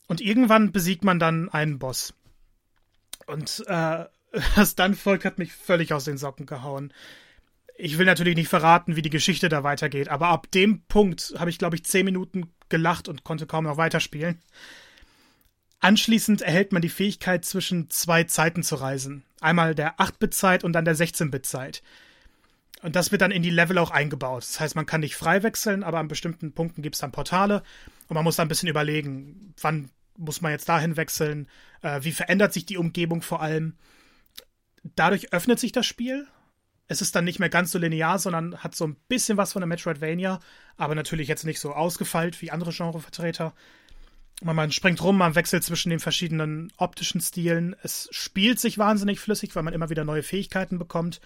Und 0.07 0.21
irgendwann 0.21 0.73
besiegt 0.73 1.05
man 1.05 1.19
dann 1.19 1.49
einen 1.49 1.79
Boss. 1.79 2.15
Und 3.27 3.65
äh, 3.67 4.05
was 4.55 4.75
dann 4.75 4.95
folgt, 4.95 5.25
hat 5.25 5.39
mich 5.39 5.53
völlig 5.53 5.93
aus 5.93 6.05
den 6.05 6.19
Socken 6.19 6.47
gehauen. 6.47 6.93
Ich 7.79 7.99
will 7.99 8.07
natürlich 8.07 8.37
nicht 8.37 8.49
verraten, 8.49 8.97
wie 8.97 9.03
die 9.03 9.11
Geschichte 9.11 9.49
da 9.49 9.63
weitergeht, 9.63 10.09
aber 10.09 10.29
ab 10.29 10.51
dem 10.51 10.83
Punkt 10.87 11.35
habe 11.39 11.51
ich, 11.51 11.59
glaube 11.59 11.77
ich, 11.77 11.85
zehn 11.85 12.07
Minuten 12.07 12.51
gelacht 12.69 13.07
und 13.09 13.23
konnte 13.23 13.47
kaum 13.47 13.65
noch 13.65 13.77
weiterspielen. 13.77 14.41
Anschließend 15.81 16.41
erhält 16.41 16.73
man 16.73 16.81
die 16.81 16.89
Fähigkeit, 16.89 17.45
zwischen 17.45 17.91
zwei 17.91 18.25
Zeiten 18.25 18.63
zu 18.63 18.77
reisen. 18.77 19.25
Einmal 19.41 19.75
der 19.75 19.99
8-Bit-Zeit 19.99 20.65
und 20.65 20.73
dann 20.73 20.87
der 20.87 20.97
16-Bit-Zeit. 20.97 21.83
Und 22.83 22.97
das 22.97 23.13
wird 23.13 23.23
dann 23.23 23.31
in 23.31 23.43
die 23.43 23.51
Level 23.51 23.79
auch 23.79 23.91
eingebaut. 23.91 24.43
Das 24.43 24.61
heißt, 24.61 24.75
man 24.75 24.87
kann 24.87 25.01
nicht 25.01 25.17
frei 25.17 25.43
wechseln, 25.43 25.83
aber 25.83 25.99
an 25.99 26.09
bestimmten 26.09 26.53
Punkten 26.53 26.83
gibt 26.83 26.95
es 26.95 27.01
dann 27.01 27.13
Portale 27.13 27.63
und 28.09 28.15
man 28.15 28.25
muss 28.25 28.37
dann 28.37 28.47
ein 28.47 28.49
bisschen 28.49 28.69
überlegen, 28.69 29.55
wann 29.61 29.91
muss 30.17 30.41
man 30.41 30.53
jetzt 30.53 30.69
dahin 30.69 30.97
wechseln, 30.97 31.49
äh, 31.87 32.05
wie 32.05 32.13
verändert 32.13 32.53
sich 32.53 32.67
die 32.67 32.77
Umgebung 32.77 33.23
vor 33.23 33.41
allem. 33.41 33.75
Dadurch 34.83 35.33
öffnet 35.33 35.61
sich 35.61 35.73
das 35.73 35.87
Spiel. 35.87 36.27
Es 36.89 37.01
ist 37.01 37.15
dann 37.15 37.25
nicht 37.25 37.39
mehr 37.39 37.49
ganz 37.49 37.71
so 37.71 37.79
linear, 37.79 38.19
sondern 38.19 38.59
hat 38.59 38.75
so 38.75 38.87
ein 38.87 38.97
bisschen 39.09 39.37
was 39.37 39.53
von 39.53 39.61
der 39.61 39.67
Metroidvania, 39.67 40.41
aber 40.77 40.95
natürlich 40.95 41.29
jetzt 41.29 41.45
nicht 41.45 41.59
so 41.59 41.73
ausgefeilt 41.73 42.41
wie 42.43 42.51
andere 42.51 42.73
Genrevertreter. 42.73 43.55
Man 44.43 44.71
springt 44.71 45.03
rum, 45.03 45.17
man 45.17 45.35
wechselt 45.35 45.65
zwischen 45.65 45.91
den 45.91 45.99
verschiedenen 45.99 46.73
optischen 46.77 47.21
Stilen. 47.21 47.75
Es 47.83 48.09
spielt 48.13 48.61
sich 48.61 48.79
wahnsinnig 48.79 49.19
flüssig, 49.19 49.57
weil 49.57 49.63
man 49.63 49.75
immer 49.75 49.89
wieder 49.91 50.05
neue 50.05 50.23
Fähigkeiten 50.23 50.79
bekommt. 50.79 51.21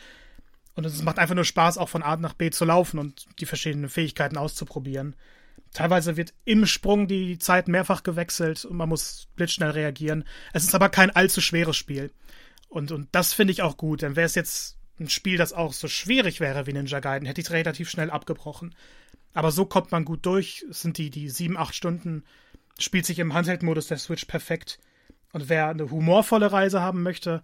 Und 0.75 0.87
es 0.87 1.03
macht 1.03 1.19
einfach 1.19 1.35
nur 1.35 1.45
Spaß, 1.45 1.77
auch 1.77 1.89
von 1.89 2.03
A 2.05 2.17
nach 2.17 2.35
B 2.35 2.51
zu 2.51 2.65
laufen 2.65 2.99
und 2.99 3.27
die 3.41 3.47
verschiedenen 3.47 3.91
Fähigkeiten 3.91 4.39
auszuprobieren. 4.39 5.17
Teilweise 5.73 6.17
wird 6.17 6.35
im 6.45 6.67
Sprung 6.67 7.07
die 7.07 7.39
Zeit 7.39 7.69
mehrfach 7.69 8.03
gewechselt 8.03 8.65
und 8.65 8.77
man 8.77 8.89
muss 8.89 9.29
blitzschnell 9.37 9.71
reagieren. 9.71 10.25
Es 10.53 10.65
ist 10.65 10.75
aber 10.75 10.89
kein 10.89 11.11
allzu 11.11 11.41
schweres 11.41 11.77
Spiel. 11.77 12.13
Und, 12.69 12.93
und 12.93 13.09
das 13.13 13.33
finde 13.33 13.53
ich 13.53 13.63
auch 13.63 13.77
gut, 13.77 14.03
denn 14.03 14.17
wäre 14.17 14.27
es 14.27 14.35
jetzt 14.35 14.79
ein 14.99 15.09
Spiel, 15.09 15.39
das 15.39 15.53
auch 15.53 15.73
so 15.73 15.89
schwierig 15.89 16.41
wäre 16.41 16.67
wie 16.67 16.73
Ninja 16.73 17.01
Gaiden, 17.01 17.27
hätte 17.27 17.41
ich 17.41 17.47
es 17.47 17.53
relativ 17.53 17.89
schnell 17.89 18.11
abgebrochen. 18.11 18.75
Aber 19.33 19.53
so 19.53 19.65
kommt 19.65 19.93
man 19.93 20.05
gut 20.05 20.27
durch. 20.27 20.65
Es 20.69 20.83
sind 20.83 20.99
die, 20.99 21.11
die 21.11 21.29
sieben, 21.31 21.57
acht 21.57 21.75
Stunden 21.75 22.25
spielt 22.79 23.07
sich 23.07 23.19
im 23.19 23.35
Handheld-Modus 23.35 23.89
der 23.89 23.99
Switch 23.99 24.25
perfekt. 24.25 24.79
Und 25.33 25.49
wer 25.49 25.69
eine 25.69 25.91
humorvolle 25.91 26.51
Reise 26.51 26.81
haben 26.81 27.03
möchte, 27.03 27.43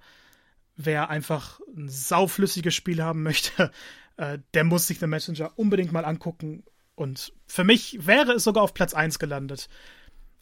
wer 0.77 1.11
einfach 1.11 1.61
ein 1.77 1.89
sauflüssiges 1.89 2.75
Spiel 2.75 3.03
haben 3.03 3.23
möchte, 3.23 3.71
äh, 4.17 4.39
der 4.55 4.65
muss 4.65 4.87
sich 4.87 4.99
The 4.99 5.07
Messenger 5.07 5.53
unbedingt 5.57 5.93
mal 5.93 6.05
angucken. 6.05 6.65
Und 6.97 7.33
für 7.47 7.63
mich 7.63 8.07
wäre 8.07 8.33
es 8.33 8.45
sogar 8.45 8.65
auf 8.65 8.75
Platz 8.75 8.95
1 8.95 9.19
gelandet. 9.19 9.69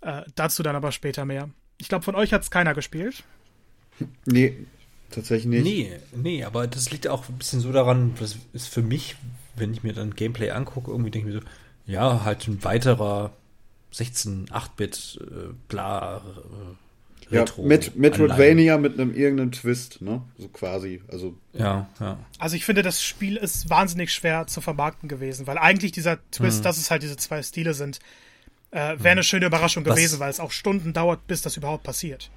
Äh, 0.01 0.23
dazu 0.35 0.63
dann 0.63 0.77
aber 0.77 0.93
später 0.93 1.25
mehr. 1.25 1.51
Ich 1.79 1.89
glaube, 1.89 2.05
von 2.05 2.15
euch 2.15 2.33
hat 2.33 2.43
es 2.43 2.51
keiner 2.51 2.75
gespielt. 2.75 3.25
Nee, 4.25 4.57
tatsächlich 5.11 5.47
nicht. 5.47 5.65
Nee, 5.65 5.93
nee, 6.15 6.45
aber 6.45 6.67
das 6.67 6.91
liegt 6.91 7.09
auch 7.09 7.29
ein 7.29 7.39
bisschen 7.39 7.61
so 7.61 7.73
daran, 7.73 8.15
das 8.19 8.37
ist 8.53 8.69
für 8.69 8.83
mich, 8.83 9.17
wenn 9.57 9.73
ich 9.73 9.83
mir 9.83 9.93
dann 9.93 10.15
Gameplay 10.15 10.51
angucke, 10.51 10.91
irgendwie 10.91 11.11
denke 11.11 11.29
ich 11.29 11.35
mir 11.35 11.41
so, 11.41 11.47
ja, 11.87 12.25
halt 12.25 12.47
ein 12.47 12.63
weiterer 12.65 13.33
16, 13.91 14.47
8-Bit, 14.47 15.19
äh, 15.21 15.53
bla, 15.69 16.19
äh, 16.19 16.84
Retro. 17.31 17.62
Ja, 17.62 17.68
Met 17.68 17.97
Metroidvania 17.97 18.79
mit 18.79 18.95
einem 18.95 19.14
irgendeinem 19.14 19.53
Twist, 19.53 20.03
ne? 20.03 20.22
So 20.39 20.49
quasi. 20.49 21.03
Also. 21.11 21.37
Ja, 21.53 21.89
ja. 22.01 22.18
Also 22.39 22.57
ich 22.57 22.64
finde, 22.64 22.83
das 22.83 23.03
Spiel 23.03 23.37
ist 23.37 23.70
wahnsinnig 23.70 24.12
schwer 24.12 24.47
zu 24.47 24.61
vermarkten 24.61 25.09
gewesen, 25.09 25.47
weil 25.47 25.59
eigentlich 25.59 25.93
dieser 25.93 26.18
Twist, 26.31 26.61
mhm. 26.61 26.62
dass 26.64 26.79
es 26.79 26.91
halt 26.91 27.03
diese 27.03 27.16
zwei 27.16 27.43
Stile 27.43 27.75
sind, 27.75 28.01
äh, 28.70 28.79
wäre 28.79 28.99
mhm. 28.99 29.07
eine 29.07 29.22
schöne 29.22 29.47
Überraschung 29.47 29.85
was? 29.87 29.95
gewesen, 29.95 30.20
weil 30.20 30.31
es 30.31 30.41
auch 30.41 30.51
Stunden 30.51 30.93
dauert, 30.93 31.27
bis 31.27 31.43
das 31.43 31.57
überhaupt 31.57 31.85
passiert. 31.85 32.31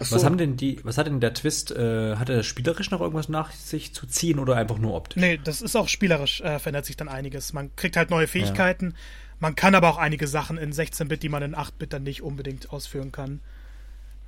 So. 0.00 0.16
Was 0.16 0.24
haben 0.24 0.38
denn 0.38 0.56
die, 0.56 0.78
was 0.84 0.96
hat 0.96 1.06
denn 1.06 1.20
der 1.20 1.34
Twist, 1.34 1.70
äh, 1.70 2.16
hat 2.16 2.30
er 2.30 2.42
spielerisch 2.42 2.90
noch 2.90 3.00
irgendwas 3.00 3.28
nach 3.28 3.52
sich 3.52 3.92
zu 3.92 4.06
ziehen 4.06 4.38
oder 4.38 4.56
einfach 4.56 4.78
nur 4.78 4.94
optisch? 4.94 5.20
Nee, 5.20 5.38
das 5.42 5.60
ist 5.60 5.76
auch 5.76 5.88
spielerisch, 5.88 6.40
äh, 6.40 6.58
verändert 6.58 6.86
sich 6.86 6.96
dann 6.96 7.08
einiges. 7.08 7.52
Man 7.52 7.74
kriegt 7.76 7.96
halt 7.96 8.10
neue 8.10 8.26
Fähigkeiten. 8.26 8.92
Ja 8.92 8.96
man 9.38 9.54
kann 9.54 9.74
aber 9.74 9.90
auch 9.90 9.98
einige 9.98 10.26
Sachen 10.26 10.56
in 10.56 10.72
16-Bit, 10.72 11.22
die 11.22 11.28
man 11.28 11.42
in 11.42 11.54
8-Bit 11.54 11.92
dann 11.92 12.02
nicht 12.02 12.22
unbedingt 12.22 12.70
ausführen 12.70 13.12
kann. 13.12 13.40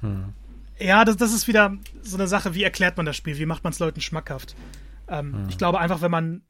Hm. 0.00 0.32
Ja, 0.78 1.04
das, 1.04 1.16
das 1.16 1.32
ist 1.32 1.48
wieder 1.48 1.76
so 2.02 2.16
eine 2.16 2.28
Sache, 2.28 2.54
wie 2.54 2.62
erklärt 2.62 2.96
man 2.96 3.06
das 3.06 3.16
Spiel? 3.16 3.38
Wie 3.38 3.46
macht 3.46 3.64
man 3.64 3.72
es 3.72 3.78
Leuten 3.78 4.00
schmackhaft? 4.00 4.54
Ähm, 5.08 5.32
hm. 5.32 5.48
Ich 5.48 5.58
glaube 5.58 5.80
einfach, 5.80 6.00
wenn 6.00 6.10
man 6.10 6.42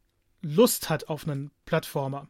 Lust 0.43 0.91
hat 0.91 1.09
auf 1.09 1.27
einen 1.27 1.51
Plattformer, 1.65 2.29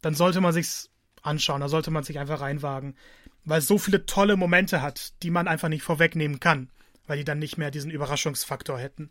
dann 0.00 0.14
sollte 0.14 0.40
man 0.40 0.52
sich's 0.52 0.90
anschauen, 1.22 1.60
da 1.60 1.68
sollte 1.68 1.90
man 1.90 2.04
sich 2.04 2.18
einfach 2.18 2.40
reinwagen, 2.40 2.96
weil 3.44 3.58
es 3.58 3.66
so 3.66 3.78
viele 3.78 4.06
tolle 4.06 4.36
Momente 4.36 4.82
hat, 4.82 5.12
die 5.22 5.30
man 5.30 5.48
einfach 5.48 5.68
nicht 5.68 5.82
vorwegnehmen 5.82 6.40
kann, 6.40 6.68
weil 7.06 7.18
die 7.18 7.24
dann 7.24 7.38
nicht 7.38 7.58
mehr 7.58 7.70
diesen 7.70 7.90
Überraschungsfaktor 7.90 8.78
hätten. 8.78 9.10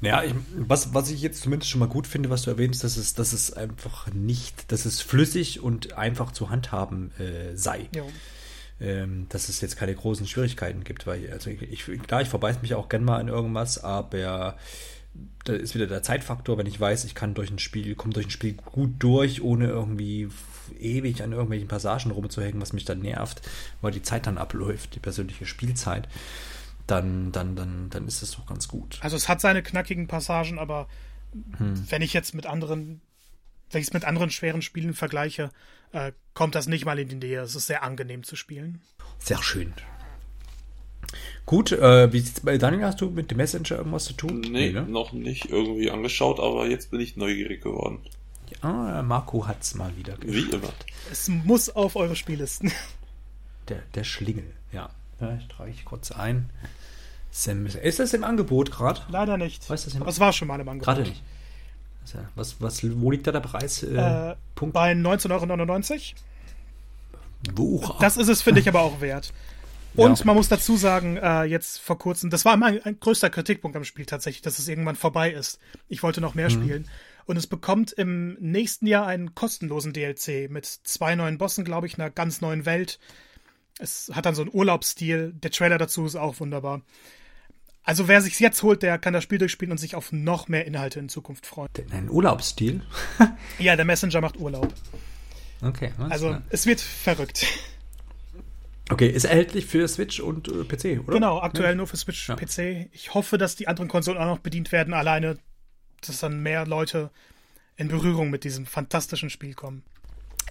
Ja, 0.00 0.22
ich, 0.22 0.32
was, 0.56 0.94
was 0.94 1.10
ich 1.10 1.20
jetzt 1.20 1.42
zumindest 1.42 1.70
schon 1.70 1.80
mal 1.80 1.88
gut 1.88 2.06
finde, 2.06 2.30
was 2.30 2.42
du 2.42 2.50
erwähnst, 2.50 2.84
dass 2.84 2.96
es, 2.96 3.14
dass 3.14 3.32
es 3.32 3.52
einfach 3.52 4.06
nicht, 4.12 4.70
dass 4.70 4.84
es 4.84 5.00
flüssig 5.00 5.60
und 5.60 5.94
einfach 5.94 6.30
zu 6.30 6.50
handhaben 6.50 7.10
äh, 7.18 7.56
sei. 7.56 7.88
Ähm, 8.80 9.26
dass 9.28 9.48
es 9.48 9.60
jetzt 9.60 9.76
keine 9.76 9.94
großen 9.94 10.26
Schwierigkeiten 10.28 10.84
gibt, 10.84 11.06
weil, 11.06 11.32
also 11.32 11.50
ich, 11.50 11.84
klar, 12.06 12.22
ich 12.22 12.28
verbeiß 12.28 12.62
mich 12.62 12.74
auch 12.74 12.88
gern 12.88 13.02
mal 13.02 13.20
in 13.20 13.26
irgendwas, 13.26 13.82
aber 13.82 14.56
da 15.44 15.52
ist 15.52 15.74
wieder 15.74 15.86
der 15.86 16.02
Zeitfaktor, 16.02 16.58
wenn 16.58 16.66
ich 16.66 16.78
weiß, 16.78 17.04
ich 17.04 17.14
kann 17.14 17.34
durch 17.34 17.50
ein 17.50 17.58
Spiel, 17.58 17.94
komme 17.94 18.12
durch 18.12 18.26
ein 18.26 18.30
Spiel 18.30 18.54
gut 18.54 18.92
durch, 18.98 19.42
ohne 19.42 19.66
irgendwie 19.66 20.28
ewig 20.78 21.22
an 21.22 21.32
irgendwelchen 21.32 21.68
Passagen 21.68 22.10
rumzuhängen, 22.10 22.60
was 22.60 22.72
mich 22.72 22.84
dann 22.84 23.00
nervt, 23.00 23.42
weil 23.80 23.92
die 23.92 24.02
Zeit 24.02 24.26
dann 24.26 24.38
abläuft, 24.38 24.94
die 24.94 25.00
persönliche 25.00 25.46
Spielzeit 25.46 26.08
dann, 26.86 27.32
dann, 27.32 27.56
dann, 27.56 27.90
dann 27.90 28.06
ist 28.06 28.22
es 28.22 28.32
doch 28.32 28.46
ganz 28.46 28.68
gut. 28.68 28.98
Also 29.02 29.16
es 29.16 29.28
hat 29.28 29.40
seine 29.40 29.62
knackigen 29.62 30.06
Passagen, 30.06 30.58
aber 30.58 30.88
hm. 31.56 31.90
wenn 31.90 32.02
ich 32.02 32.12
jetzt 32.12 32.34
mit 32.34 32.46
anderen, 32.46 33.00
wenn 33.70 33.80
ich 33.80 33.88
es 33.88 33.92
mit 33.92 34.04
anderen 34.04 34.30
schweren 34.30 34.62
Spielen 34.62 34.94
vergleiche, 34.94 35.50
äh, 35.92 36.12
kommt 36.34 36.54
das 36.54 36.66
nicht 36.66 36.84
mal 36.84 36.98
in 36.98 37.08
die 37.08 37.16
Nähe. 37.16 37.40
Es 37.40 37.54
ist 37.54 37.66
sehr 37.66 37.82
angenehm 37.82 38.22
zu 38.22 38.36
spielen. 38.36 38.80
Sehr 39.18 39.42
schön. 39.42 39.74
Gut, 41.46 41.72
äh, 41.72 42.12
wie 42.12 42.20
sieht's 42.20 42.40
bei 42.40 42.58
Daniel? 42.58 42.84
Hast 42.84 43.00
du 43.00 43.10
mit 43.10 43.30
dem 43.30 43.38
Messenger 43.38 43.78
irgendwas 43.78 44.04
zu 44.04 44.12
tun? 44.12 44.40
Nee, 44.42 44.48
nee 44.48 44.72
ne? 44.72 44.82
noch 44.82 45.12
nicht 45.12 45.46
irgendwie 45.46 45.90
angeschaut, 45.90 46.40
aber 46.40 46.66
jetzt 46.66 46.90
bin 46.90 47.00
ich 47.00 47.16
neugierig 47.16 47.62
geworden. 47.62 48.00
Ja, 48.62 49.02
Marco 49.02 49.46
hat's 49.46 49.74
mal 49.74 49.96
wieder 49.96 50.16
geschaut. 50.16 50.52
Wie 50.52 50.56
immer. 50.56 50.72
Es 51.10 51.28
muss 51.28 51.70
auf 51.70 51.96
eure 51.96 52.16
Spiellisten. 52.16 52.72
Der, 53.68 53.82
der 53.94 54.04
Schlingel, 54.04 54.50
ja. 54.72 54.88
ja 55.20 55.36
ich 55.36 55.46
trage 55.48 55.70
ich 55.70 55.84
kurz 55.84 56.10
ein. 56.10 56.48
Ist 57.30 57.98
das 57.98 58.14
im 58.14 58.24
Angebot 58.24 58.70
gerade? 58.70 59.02
Leider 59.10 59.36
nicht. 59.36 59.68
Weißt 59.68 59.94
du, 59.94 60.00
Aber 60.00 60.08
es 60.08 60.20
war 60.20 60.32
schon 60.32 60.48
mal 60.48 60.58
im 60.58 60.68
Angebot. 60.68 60.84
Gerade 60.86 61.02
nicht. 61.02 61.22
Was, 62.34 62.60
was, 62.60 62.82
wo 63.00 63.10
liegt 63.10 63.26
da 63.26 63.32
der 63.32 63.40
Preis? 63.40 63.82
Äh, 63.82 63.96
äh, 63.96 64.36
Punkt? 64.54 64.74
Bei 64.74 64.92
19,99 64.92 66.14
Euro. 67.56 67.96
Das 68.00 68.16
ist 68.16 68.28
es, 68.28 68.42
finde 68.42 68.60
ich, 68.60 68.68
aber 68.68 68.80
auch 68.80 69.00
wert. 69.00 69.32
Und 69.94 70.18
ja. 70.18 70.24
man 70.26 70.36
muss 70.36 70.48
dazu 70.48 70.76
sagen, 70.76 71.16
äh, 71.16 71.44
jetzt 71.44 71.80
vor 71.80 71.98
kurzem, 71.98 72.30
das 72.30 72.44
war 72.44 72.56
mein 72.56 72.82
ein 72.84 73.00
größter 73.00 73.30
Kritikpunkt 73.30 73.76
am 73.76 73.84
Spiel 73.84 74.06
tatsächlich, 74.06 74.42
dass 74.42 74.58
es 74.58 74.68
irgendwann 74.68 74.96
vorbei 74.96 75.32
ist. 75.32 75.58
Ich 75.88 76.02
wollte 76.02 76.20
noch 76.20 76.34
mehr 76.34 76.50
mhm. 76.50 76.62
spielen. 76.62 76.88
Und 77.26 77.36
es 77.36 77.46
bekommt 77.46 77.92
im 77.92 78.34
nächsten 78.40 78.86
Jahr 78.86 79.06
einen 79.06 79.34
kostenlosen 79.34 79.92
DLC 79.92 80.50
mit 80.50 80.66
zwei 80.66 81.14
neuen 81.14 81.36
Bossen, 81.36 81.64
glaube 81.64 81.86
ich, 81.86 81.98
einer 81.98 82.10
ganz 82.10 82.40
neuen 82.40 82.64
Welt. 82.64 82.98
Es 83.78 84.10
hat 84.14 84.24
dann 84.24 84.34
so 84.34 84.42
einen 84.42 84.54
Urlaubsstil. 84.54 85.32
Der 85.34 85.50
Trailer 85.50 85.78
dazu 85.78 86.06
ist 86.06 86.16
auch 86.16 86.40
wunderbar. 86.40 86.82
Also 87.88 88.06
wer 88.06 88.20
sich's 88.20 88.38
jetzt 88.38 88.62
holt, 88.62 88.82
der 88.82 88.98
kann 88.98 89.14
das 89.14 89.24
Spiel 89.24 89.38
durchspielen 89.38 89.72
und 89.72 89.78
sich 89.78 89.94
auf 89.94 90.12
noch 90.12 90.46
mehr 90.46 90.66
Inhalte 90.66 90.98
in 90.98 91.08
Zukunft 91.08 91.46
freuen. 91.46 91.70
Ein 91.90 92.10
Urlaubsstil? 92.10 92.82
ja, 93.58 93.76
der 93.76 93.86
Messenger 93.86 94.20
macht 94.20 94.36
Urlaub. 94.36 94.74
Okay. 95.62 95.92
Also 96.10 96.28
klar. 96.28 96.42
es 96.50 96.66
wird 96.66 96.82
verrückt. 96.82 97.46
Okay, 98.90 99.08
ist 99.08 99.24
erhältlich 99.24 99.64
für 99.64 99.88
Switch 99.88 100.20
und 100.20 100.48
äh, 100.48 100.64
PC, 100.64 101.02
oder? 101.02 101.14
Genau, 101.14 101.40
aktuell 101.40 101.70
ja. 101.70 101.74
nur 101.76 101.86
für 101.86 101.96
Switch, 101.96 102.28
ja. 102.28 102.36
PC. 102.36 102.90
Ich 102.92 103.14
hoffe, 103.14 103.38
dass 103.38 103.56
die 103.56 103.68
anderen 103.68 103.88
Konsolen 103.88 104.18
auch 104.18 104.26
noch 104.26 104.40
bedient 104.40 104.70
werden, 104.70 104.92
alleine, 104.92 105.38
dass 106.02 106.20
dann 106.20 106.42
mehr 106.42 106.66
Leute 106.66 107.10
in 107.76 107.88
Berührung 107.88 108.28
mit 108.28 108.44
diesem 108.44 108.66
fantastischen 108.66 109.30
Spiel 109.30 109.54
kommen. 109.54 109.82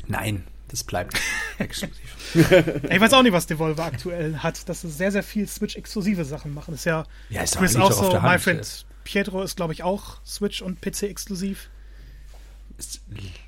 Nein, 0.07 0.43
das 0.69 0.83
bleibt 0.83 1.21
exklusiv. 1.59 2.33
ich 2.89 3.01
weiß 3.01 3.13
auch 3.13 3.23
nicht, 3.23 3.33
was 3.33 3.47
Devolver 3.47 3.85
aktuell 3.85 4.37
hat, 4.37 4.67
dass 4.69 4.81
sie 4.81 4.89
sehr, 4.89 5.11
sehr 5.11 5.23
viel 5.23 5.47
Switch-exklusive 5.47 6.25
Sachen 6.25 6.53
machen. 6.53 6.73
Ist 6.73 6.85
ja, 6.85 7.05
ja 7.29 7.41
ist 7.41 7.57
Chris 7.57 7.75
auch 7.75 7.91
so, 7.91 8.19
My 8.19 8.39
Friend 8.39 8.85
Pietro 9.03 9.41
ist, 9.41 9.55
glaube 9.55 9.71
ich, 9.71 9.83
auch 9.83 10.17
Switch 10.25 10.61
und 10.61 10.81
PC 10.81 11.03
exklusiv. 11.03 11.69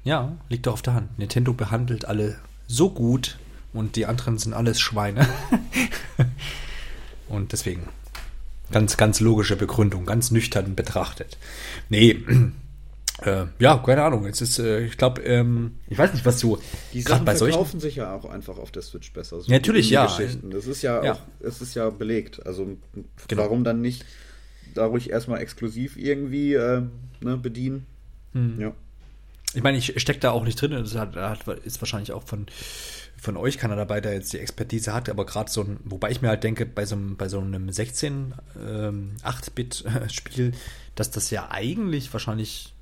ja, 0.03 0.37
liegt 0.47 0.65
doch 0.67 0.73
auf 0.73 0.81
der 0.81 0.93
Hand. 0.93 1.19
Nintendo 1.19 1.53
behandelt 1.53 2.05
alle 2.05 2.39
so 2.67 2.89
gut 2.89 3.37
und 3.73 3.97
die 3.97 4.05
anderen 4.05 4.37
sind 4.37 4.53
alles 4.53 4.79
Schweine. 4.79 5.27
und 7.27 7.51
deswegen 7.51 7.89
ganz, 8.71 8.95
ganz 8.95 9.19
logische 9.19 9.55
Begründung, 9.55 10.05
ganz 10.05 10.31
nüchtern 10.31 10.75
betrachtet. 10.75 11.37
Nee, 11.89 12.23
äh, 13.25 13.45
ja, 13.59 13.77
keine 13.77 14.03
Ahnung. 14.03 14.25
Es 14.25 14.41
ist, 14.41 14.59
äh, 14.59 14.85
ich 14.85 14.97
glaube, 14.97 15.21
ähm, 15.21 15.75
ich 15.87 15.97
weiß 15.97 16.13
nicht, 16.13 16.25
was 16.25 16.39
so. 16.39 16.59
Die 16.93 17.01
Sachen 17.01 17.25
bei 17.25 17.35
solchen 17.35 17.53
verkaufen 17.53 17.79
sich 17.79 17.95
ja 17.95 18.13
auch 18.13 18.25
einfach 18.25 18.57
auf 18.57 18.71
der 18.71 18.81
Switch 18.81 19.11
besser. 19.13 19.41
So 19.41 19.51
Natürlich, 19.51 19.89
ja. 19.89 20.05
Das 20.43 20.67
ist 20.67 20.81
ja, 20.81 21.03
ja. 21.03 21.13
Auch, 21.13 21.19
es 21.39 21.61
ist 21.61 21.75
ja 21.75 21.89
belegt. 21.89 22.45
Also 22.45 22.77
genau. 23.27 23.43
warum 23.43 23.63
dann 23.63 23.81
nicht 23.81 24.05
da 24.73 24.85
ruhig 24.85 25.09
erstmal 25.09 25.41
exklusiv 25.41 25.97
irgendwie 25.97 26.53
äh, 26.53 26.83
ne, 27.21 27.37
bedienen? 27.37 27.85
Hm. 28.33 28.59
Ja. 28.59 28.73
Ich 29.53 29.63
meine, 29.63 29.77
ich 29.77 29.99
stecke 29.99 30.19
da 30.19 30.31
auch 30.31 30.43
nicht 30.43 30.61
drin. 30.61 30.71
Das 30.71 30.95
hat, 30.95 31.15
hat, 31.15 31.47
ist 31.65 31.81
wahrscheinlich 31.81 32.11
auch 32.11 32.23
von, 32.23 32.45
von 33.17 33.35
euch 33.35 33.57
keiner 33.57 33.75
dabei, 33.75 33.99
der 33.99 34.13
jetzt 34.13 34.31
die 34.31 34.39
Expertise 34.39 34.93
hat. 34.93 35.09
Aber 35.09 35.25
gerade 35.25 35.49
so 35.49 35.61
ein, 35.61 35.79
wobei 35.83 36.11
ich 36.11 36.21
mir 36.21 36.29
halt 36.29 36.43
denke, 36.43 36.65
bei 36.65 36.85
so 36.85 36.95
einem, 36.95 37.17
bei 37.17 37.27
so 37.27 37.39
einem 37.39 37.71
16 37.71 38.33
ähm, 38.63 39.11
8-Bit-Spiel, 39.23 40.53
dass 40.95 41.09
das 41.11 41.31
ja 41.31 41.49
eigentlich 41.49 42.13
wahrscheinlich 42.13 42.73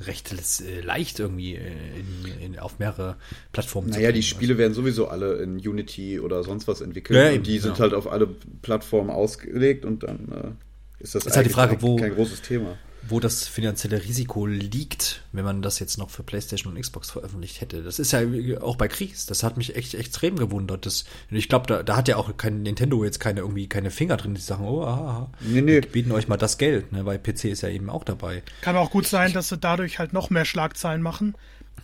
recht 0.00 0.32
äh, 0.32 0.80
leicht 0.80 1.18
irgendwie 1.18 1.56
äh, 1.56 1.70
in, 1.98 2.52
in, 2.54 2.58
auf 2.58 2.78
mehrere 2.78 3.16
Plattformen 3.52 3.88
naja, 3.88 3.96
zu 3.96 4.02
Naja, 4.02 4.12
die 4.12 4.22
Spiele 4.22 4.52
also. 4.52 4.58
werden 4.58 4.74
sowieso 4.74 5.08
alle 5.08 5.34
in 5.42 5.56
Unity 5.56 6.20
oder 6.20 6.44
sonst 6.44 6.68
was 6.68 6.80
entwickelt. 6.80 7.18
Ja, 7.18 7.32
und 7.32 7.46
die 7.46 7.58
sind 7.58 7.76
ja. 7.76 7.82
halt 7.82 7.94
auf 7.94 8.10
alle 8.10 8.28
Plattformen 8.62 9.10
ausgelegt 9.10 9.84
und 9.84 10.02
dann 10.02 10.56
äh, 10.98 11.02
ist 11.02 11.14
das 11.14 11.26
ist 11.26 11.36
halt 11.36 11.46
die 11.46 11.50
Frage, 11.50 11.80
wo, 11.80 11.96
kein 11.96 12.14
großes 12.14 12.42
Thema 12.42 12.76
wo 13.02 13.20
das 13.20 13.46
finanzielle 13.46 14.02
Risiko 14.02 14.46
liegt, 14.46 15.22
wenn 15.32 15.44
man 15.44 15.62
das 15.62 15.78
jetzt 15.78 15.98
noch 15.98 16.10
für 16.10 16.22
PlayStation 16.22 16.72
und 16.72 16.80
Xbox 16.80 17.10
veröffentlicht 17.10 17.60
hätte. 17.60 17.82
Das 17.82 17.98
ist 17.98 18.12
ja 18.12 18.20
auch 18.60 18.76
bei 18.76 18.88
Kriegs, 18.88 19.26
das 19.26 19.42
hat 19.42 19.56
mich 19.56 19.76
echt 19.76 19.94
extrem 19.94 20.36
gewundert. 20.36 20.86
Das, 20.86 21.04
ich 21.30 21.48
glaube, 21.48 21.66
da, 21.66 21.82
da 21.82 21.96
hat 21.96 22.08
ja 22.08 22.16
auch 22.16 22.36
kein 22.36 22.62
Nintendo 22.62 23.04
jetzt 23.04 23.20
keine 23.20 23.40
irgendwie 23.40 23.68
keine 23.68 23.90
Finger 23.90 24.16
drin, 24.16 24.34
die 24.34 24.40
sagen, 24.40 24.64
oh, 24.64 24.84
aha, 24.84 25.30
nee, 25.40 25.60
nee. 25.60 25.74
wir 25.74 25.80
bieten 25.82 26.12
euch 26.12 26.28
mal 26.28 26.36
das 26.36 26.58
Geld, 26.58 26.92
ne, 26.92 27.06
weil 27.06 27.18
PC 27.18 27.46
ist 27.46 27.62
ja 27.62 27.68
eben 27.68 27.88
auch 27.88 28.04
dabei. 28.04 28.42
Kann 28.60 28.76
auch 28.76 28.90
gut 28.90 29.06
sein, 29.06 29.32
dass 29.32 29.48
sie 29.48 29.58
dadurch 29.58 29.98
halt 29.98 30.12
noch 30.12 30.30
mehr 30.30 30.44
Schlagzeilen 30.44 31.02
machen 31.02 31.34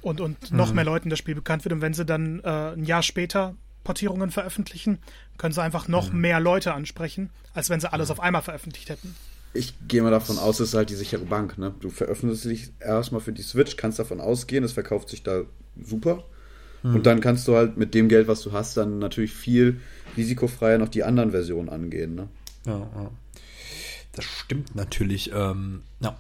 und, 0.03 0.21
und 0.21 0.53
noch 0.53 0.69
hm. 0.69 0.77
mehr 0.77 0.85
Leuten 0.85 1.11
das 1.11 1.19
Spiel 1.19 1.35
bekannt 1.35 1.65
wird. 1.65 1.73
Und 1.73 1.81
wenn 1.81 1.95
sie 1.95 2.05
dann 2.05 2.41
äh, 2.41 2.73
ein 2.73 2.85
Jahr 2.85 3.03
später 3.03 3.55
Portierungen 3.85 4.31
veröffentlichen, 4.31 4.99
können 5.39 5.53
sie 5.53 5.63
einfach 5.63 5.89
noch 5.89 6.11
hm. 6.11 6.21
mehr 6.21 6.41
Leute 6.41 6.75
ansprechen, 6.75 7.31
als 7.55 7.71
wenn 7.71 7.81
sie 7.81 7.93
alles 7.93 8.09
hm. 8.09 8.15
auf 8.15 8.21
einmal 8.21 8.43
veröffentlicht 8.43 8.91
hätten 8.91 9.15
ich 9.55 9.75
gehe 9.87 10.03
mal 10.03 10.11
davon 10.11 10.39
aus, 10.39 10.61
es 10.61 10.71
ist 10.71 10.75
halt 10.75 10.91
die 10.91 10.97
sichere 10.97 11.25
Bank. 11.25 11.57
Ne? 11.59 11.75
Du 11.81 11.89
veröffentlichst 11.89 12.45
dich 12.45 12.73
erstmal 12.81 13.21
für 13.21 13.33
die 13.33 13.43
Switch, 13.43 13.77
kannst 13.77 13.99
davon 13.99 14.21
ausgehen, 14.21 14.65
es 14.65 14.73
verkauft 14.73 15.09
sich 15.09 15.23
da 15.23 15.43
super. 15.81 16.25
Hm. 16.83 16.97
Und 16.97 17.07
dann 17.07 17.21
kannst 17.21 17.47
du 17.49 17.55
halt 17.55 17.77
mit 17.77 17.95
dem 17.95 18.09
Geld, 18.09 18.29
was 18.29 18.43
du 18.43 18.53
hast, 18.53 18.77
dann 18.77 18.99
natürlich 18.99 19.33
viel 19.33 19.81
risikofreier 20.17 20.79
noch 20.79 20.89
die 20.89 21.05
anderen 21.05 21.31
Versionen 21.31 21.69
angehen. 21.69 22.17
Ne? 22.17 22.29
Ja, 22.67 22.79
ja. 22.79 23.11
Das 24.13 24.25
stimmt 24.25 24.75
natürlich. 24.75 25.33
Ähm, 25.33 25.83
ja. 26.01 26.17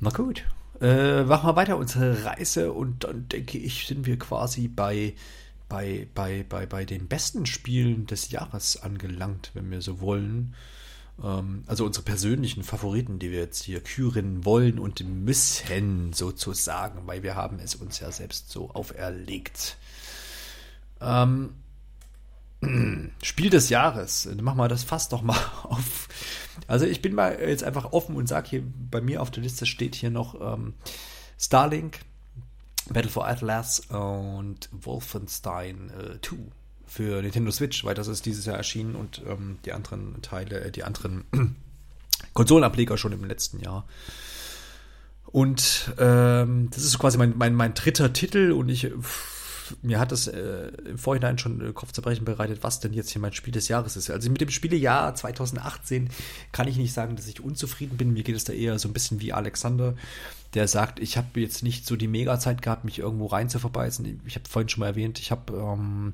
Na 0.00 0.10
gut. 0.10 0.44
Äh, 0.80 1.22
machen 1.24 1.48
wir 1.48 1.56
weiter 1.56 1.76
unsere 1.76 2.24
Reise 2.24 2.72
und 2.72 3.04
dann 3.04 3.28
denke 3.28 3.58
ich, 3.58 3.86
sind 3.86 4.06
wir 4.06 4.18
quasi 4.18 4.68
bei, 4.68 5.14
bei, 5.68 6.06
bei, 6.14 6.44
bei, 6.48 6.66
bei 6.66 6.84
den 6.84 7.06
besten 7.06 7.46
Spielen 7.46 8.06
des 8.06 8.30
Jahres 8.30 8.82
angelangt, 8.82 9.52
wenn 9.54 9.70
wir 9.70 9.80
so 9.80 10.00
wollen. 10.00 10.54
Ähm, 11.22 11.64
also 11.66 11.84
unsere 11.84 12.04
persönlichen 12.04 12.62
Favoriten, 12.62 13.18
die 13.18 13.30
wir 13.30 13.40
jetzt 13.40 13.62
hier 13.62 13.80
küren 13.80 14.44
wollen 14.44 14.78
und 14.78 15.04
müssen 15.04 16.12
sozusagen, 16.12 17.06
weil 17.06 17.22
wir 17.22 17.36
haben 17.36 17.58
es 17.58 17.74
uns 17.74 18.00
ja 18.00 18.10
selbst 18.10 18.50
so 18.50 18.70
auferlegt. 18.70 19.76
Ähm, 21.00 21.54
Spiel 23.22 23.50
des 23.50 23.68
Jahres. 23.68 24.28
Mach 24.40 24.54
mal 24.54 24.68
das 24.68 24.84
Fass 24.84 25.08
doch 25.08 25.22
mal 25.22 25.38
auf. 25.64 26.08
Also 26.66 26.86
ich 26.86 27.02
bin 27.02 27.14
mal 27.14 27.38
jetzt 27.40 27.64
einfach 27.64 27.92
offen 27.92 28.16
und 28.16 28.28
sage 28.28 28.48
hier, 28.48 28.62
bei 28.90 29.00
mir 29.00 29.22
auf 29.22 29.30
der 29.30 29.42
Liste 29.42 29.66
steht 29.66 29.94
hier 29.94 30.10
noch 30.10 30.40
ähm, 30.40 30.74
Starlink, 31.38 32.00
Battle 32.88 33.10
for 33.10 33.26
Atlas 33.26 33.80
und 33.80 34.68
Wolfenstein 34.72 35.90
äh, 35.90 36.20
2 36.20 36.63
für 36.94 37.20
Nintendo 37.22 37.50
Switch, 37.50 37.84
weil 37.84 37.96
das 37.96 38.06
ist 38.06 38.24
dieses 38.24 38.46
Jahr 38.46 38.56
erschienen 38.56 38.94
und 38.94 39.20
ähm, 39.28 39.58
die 39.64 39.72
anderen 39.72 40.22
Teile, 40.22 40.60
äh, 40.60 40.70
die 40.70 40.84
anderen 40.84 41.24
Konsolenableger 42.34 42.96
schon 42.96 43.10
im 43.10 43.24
letzten 43.24 43.58
Jahr. 43.58 43.84
Und 45.26 45.92
ähm, 45.98 46.68
das 46.70 46.84
ist 46.84 46.96
quasi 47.00 47.18
mein, 47.18 47.34
mein, 47.36 47.52
mein 47.56 47.74
dritter 47.74 48.12
Titel 48.12 48.52
und 48.52 48.68
ich 48.68 48.92
mir 49.82 49.98
hat 49.98 50.12
das 50.12 50.28
äh, 50.28 50.68
im 50.88 50.98
Vorhinein 50.98 51.38
schon 51.38 51.60
äh, 51.66 51.72
Kopfzerbrechen 51.72 52.24
bereitet, 52.24 52.62
was 52.62 52.78
denn 52.78 52.92
jetzt 52.92 53.10
hier 53.10 53.20
mein 53.20 53.32
Spiel 53.32 53.52
des 53.52 53.66
Jahres 53.66 53.96
ist. 53.96 54.10
Also 54.10 54.30
mit 54.30 54.40
dem 54.40 54.50
Spielejahr 54.50 55.14
2018 55.14 56.10
kann 56.52 56.68
ich 56.68 56.76
nicht 56.76 56.92
sagen, 56.92 57.16
dass 57.16 57.26
ich 57.26 57.42
unzufrieden 57.42 57.96
bin. 57.96 58.12
Mir 58.12 58.22
geht 58.22 58.36
es 58.36 58.44
da 58.44 58.52
eher 58.52 58.78
so 58.78 58.88
ein 58.88 58.92
bisschen 58.92 59.20
wie 59.20 59.32
Alexander, 59.32 59.94
der 60.52 60.68
sagt, 60.68 61.00
ich 61.00 61.16
habe 61.16 61.40
jetzt 61.40 61.62
nicht 61.62 61.86
so 61.86 61.96
die 61.96 62.08
Mega-Zeit 62.08 62.62
gehabt, 62.62 62.84
mich 62.84 62.98
irgendwo 62.98 63.26
rein 63.26 63.48
zu 63.48 63.58
verbeißen. 63.58 64.20
Ich 64.26 64.34
habe 64.36 64.48
vorhin 64.48 64.68
schon 64.68 64.80
mal 64.80 64.88
erwähnt, 64.88 65.18
ich 65.18 65.30
habe 65.30 65.54
ähm, 65.54 66.12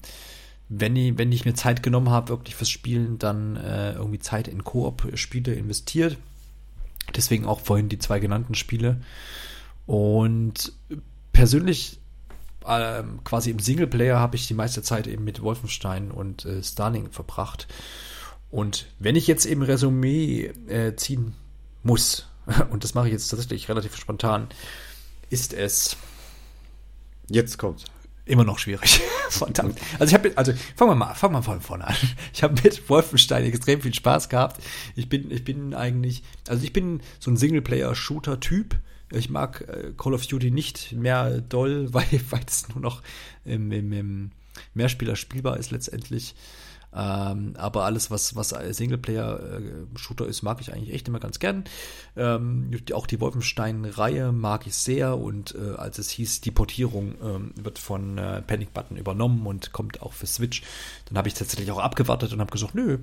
wenn 0.73 0.95
ich, 0.95 1.19
wenn 1.19 1.33
ich 1.33 1.45
mir 1.45 1.55
Zeit 1.55 1.83
genommen 1.83 2.11
habe, 2.11 2.29
wirklich 2.29 2.55
fürs 2.55 2.71
Spielen, 2.71 3.19
dann 3.19 3.57
äh, 3.57 3.93
irgendwie 3.95 4.21
Zeit 4.21 4.47
in 4.47 4.63
Koop-Spiele 4.63 5.53
investiert. 5.53 6.17
Deswegen 7.15 7.45
auch 7.45 7.61
vorhin 7.61 7.89
die 7.89 7.99
zwei 7.99 8.21
genannten 8.21 8.55
Spiele. 8.55 9.01
Und 9.87 10.73
persönlich, 11.33 11.99
äh, 12.65 13.03
quasi 13.25 13.51
im 13.51 13.59
Singleplayer, 13.59 14.21
habe 14.21 14.37
ich 14.37 14.47
die 14.47 14.55
meiste 14.55 14.81
Zeit 14.81 15.09
eben 15.09 15.25
mit 15.25 15.43
Wolfenstein 15.43 16.13
und 16.13 16.45
äh, 16.45 16.63
Starling 16.63 17.11
verbracht. 17.11 17.67
Und 18.53 18.87
wenn 19.01 19.17
ich 19.17 19.27
jetzt 19.27 19.47
eben 19.47 19.63
Resümee 19.63 20.53
äh, 20.69 20.95
ziehen 20.95 21.35
muss, 21.83 22.29
und 22.71 22.85
das 22.85 22.95
mache 22.95 23.09
ich 23.09 23.13
jetzt 23.13 23.29
tatsächlich 23.29 23.69
relativ 23.69 23.97
spontan, 23.97 24.47
ist 25.31 25.53
es. 25.53 25.97
Jetzt 27.29 27.59
kommt's 27.59 27.87
immer 28.31 28.45
noch 28.45 28.59
schwierig. 28.59 29.01
Verdammt. 29.29 29.79
Also 29.99 30.11
ich 30.11 30.15
habe, 30.15 30.33
also 30.37 30.53
fangen 30.77 30.93
wir 30.93 30.95
mal, 30.95 31.15
fangen 31.15 31.35
wir 31.35 31.43
von 31.43 31.61
vorne 31.61 31.87
an. 31.87 31.97
Ich 32.33 32.43
habe 32.43 32.55
mit 32.63 32.89
Wolfenstein 32.89 33.45
extrem 33.45 33.81
viel 33.81 33.95
Spaß 33.95 34.29
gehabt. 34.29 34.63
Ich 34.97 35.09
bin, 35.09 35.31
ich 35.31 35.45
bin 35.45 35.75
eigentlich, 35.75 36.23
also 36.49 36.63
ich 36.65 36.73
bin 36.73 37.01
so 37.19 37.31
ein 37.31 37.37
Singleplayer-Shooter-Typ. 37.37 38.77
Ich 39.13 39.29
mag 39.29 39.63
äh, 39.69 39.93
Call 39.97 40.15
of 40.15 40.27
Duty 40.27 40.51
nicht 40.51 40.93
mehr 40.93 41.41
doll, 41.41 41.89
weil, 41.93 42.07
weil 42.31 42.43
es 42.47 42.69
nur 42.69 42.81
noch 42.81 43.03
im, 43.45 43.73
im, 43.73 43.93
im 43.93 44.31
Mehrspieler 44.75 45.17
spielbar 45.17 45.59
ist 45.59 45.71
letztendlich. 45.71 46.35
Ähm, 46.93 47.55
aber 47.57 47.85
alles, 47.85 48.11
was, 48.11 48.35
was 48.35 48.49
Singleplayer-Shooter 48.49 50.27
ist, 50.27 50.43
mag 50.43 50.61
ich 50.61 50.73
eigentlich 50.73 50.93
echt 50.95 51.07
immer 51.09 51.21
ganz 51.21 51.39
gern. 51.39 51.65
Ähm, 52.17 52.71
auch 52.93 53.07
die 53.07 53.21
Wolfenstein-Reihe 53.21 54.33
mag 54.33 54.67
ich 54.67 54.75
sehr 54.75 55.17
und 55.17 55.55
äh, 55.55 55.77
als 55.77 55.99
es 55.99 56.11
hieß, 56.11 56.41
die 56.41 56.51
Portierung 56.51 57.15
ähm, 57.23 57.53
wird 57.57 57.79
von 57.79 58.19
äh, 58.19 58.43
Panic 58.43 58.75
Button 58.75 58.97
übernommen 58.97 59.47
und 59.47 59.73
kommt 59.73 60.03
auch 60.03 60.13
für 60.13 60.27
Switch, 60.27 60.63
dann 61.07 61.17
habe 61.17 61.29
ich 61.29 61.35
tatsächlich 61.35 61.71
auch 61.71 61.79
abgewartet 61.79 62.33
und 62.33 62.41
habe 62.41 62.51
gesagt, 62.51 62.75
nö, 62.75 62.99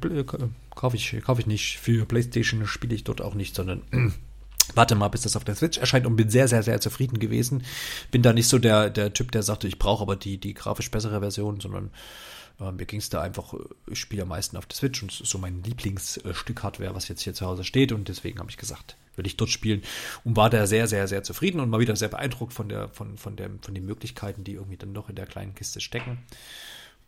kaufe 0.76 0.98
ich, 0.98 1.16
kauf 1.24 1.40
ich 1.40 1.48
nicht. 1.48 1.80
Für 1.80 2.06
PlayStation 2.06 2.66
spiele 2.68 2.96
ich 2.96 3.06
dort 3.06 3.22
auch 3.22 3.36
nicht, 3.36 3.56
sondern 3.56 3.84
warte 4.76 4.96
mal, 4.96 5.08
bis 5.08 5.22
das 5.22 5.38
auf 5.38 5.46
der 5.46 5.56
Switch 5.56 5.78
erscheint 5.78 6.06
und 6.06 6.18
bin 6.18 6.30
sehr, 6.30 6.50
sehr, 6.50 6.64
sehr 6.64 6.82
zufrieden 6.82 7.20
gewesen. 7.20 7.64
Bin 8.12 8.22
da 8.22 8.34
nicht 8.34 8.50
so 8.50 8.60
der, 8.60 8.90
der 8.90 9.14
Typ, 9.14 9.32
der 9.32 9.44
sagte, 9.44 9.68
ich 9.70 9.80
brauche 9.80 10.02
aber 10.02 10.18
die, 10.18 10.38
die 10.38 10.54
grafisch 10.54 10.92
bessere 10.92 11.22
Version, 11.22 11.62
sondern 11.62 11.86
äh, 11.86 11.90
mir 12.60 12.86
ging 12.86 13.00
es 13.00 13.10
da 13.10 13.22
einfach, 13.22 13.54
äh, 13.54 13.58
ich 13.88 14.00
spiele 14.00 14.24
am 14.24 14.30
meisten 14.30 14.58
auf 14.58 14.66
der 14.66 14.76
Switch 14.76 15.02
und 15.04 15.12
so 15.12 15.38
mein 15.38 15.64
Lieblingsstück 15.64 16.64
Hardware, 16.64 16.96
was 16.96 17.08
jetzt 17.08 17.22
hier 17.22 17.34
zu 17.34 17.46
Hause 17.46 17.64
steht. 17.64 17.92
Und 17.92 18.08
deswegen 18.08 18.40
habe 18.40 18.50
ich 18.50 18.58
gesagt, 18.58 18.98
will 19.16 19.28
ich 19.28 19.38
dort 19.38 19.50
spielen 19.50 19.84
und 20.24 20.36
war 20.36 20.50
da 20.50 20.66
sehr, 20.68 20.88
sehr, 20.88 21.08
sehr 21.08 21.24
zufrieden 21.24 21.60
und 21.60 21.70
mal 21.70 21.80
wieder 21.80 21.96
sehr 21.96 22.10
beeindruckt 22.10 22.54
von 22.54 22.70
der, 22.70 22.90
von, 22.90 23.18
von 23.18 23.36
der, 23.36 23.50
von 23.62 23.74
den 23.74 23.86
Möglichkeiten, 23.86 24.44
die 24.44 24.54
irgendwie 24.54 24.78
dann 24.78 24.94
doch 24.94 25.10
in 25.10 25.16
der 25.16 25.26
kleinen 25.26 25.56
Kiste 25.56 25.82
stecken. 25.82 26.20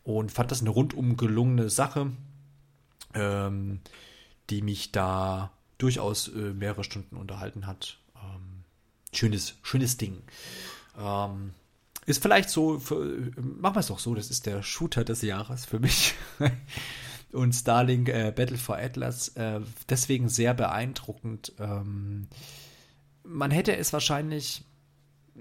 Und 0.03 0.31
fand 0.31 0.51
das 0.51 0.61
eine 0.61 0.69
rundum 0.69 1.17
gelungene 1.17 1.69
Sache, 1.69 2.11
ähm, 3.13 3.81
die 4.49 4.61
mich 4.61 4.91
da 4.91 5.51
durchaus 5.77 6.27
äh, 6.29 6.53
mehrere 6.53 6.83
Stunden 6.83 7.15
unterhalten 7.15 7.67
hat. 7.67 7.97
Ähm, 8.15 8.63
schönes, 9.13 9.55
schönes 9.61 9.97
Ding. 9.97 10.21
Ähm, 10.99 11.53
ist 12.09 12.21
vielleicht 12.23 12.49
so, 12.49 12.79
für, 12.79 13.31
machen 13.37 13.75
wir 13.75 13.79
es 13.79 13.87
doch 13.87 13.99
so, 13.99 14.15
das 14.15 14.31
ist 14.31 14.45
der 14.47 14.63
Shooter 14.63 15.03
des 15.03 15.21
Jahres 15.21 15.65
für 15.65 15.79
mich. 15.79 16.15
Und 17.31 17.53
Starlink 17.53 18.09
äh, 18.09 18.33
Battle 18.35 18.57
for 18.57 18.77
Atlas, 18.77 19.29
äh, 19.29 19.59
deswegen 19.87 20.29
sehr 20.29 20.55
beeindruckend. 20.55 21.53
Ähm, 21.59 22.27
man 23.23 23.51
hätte 23.51 23.77
es 23.77 23.93
wahrscheinlich, 23.93 24.63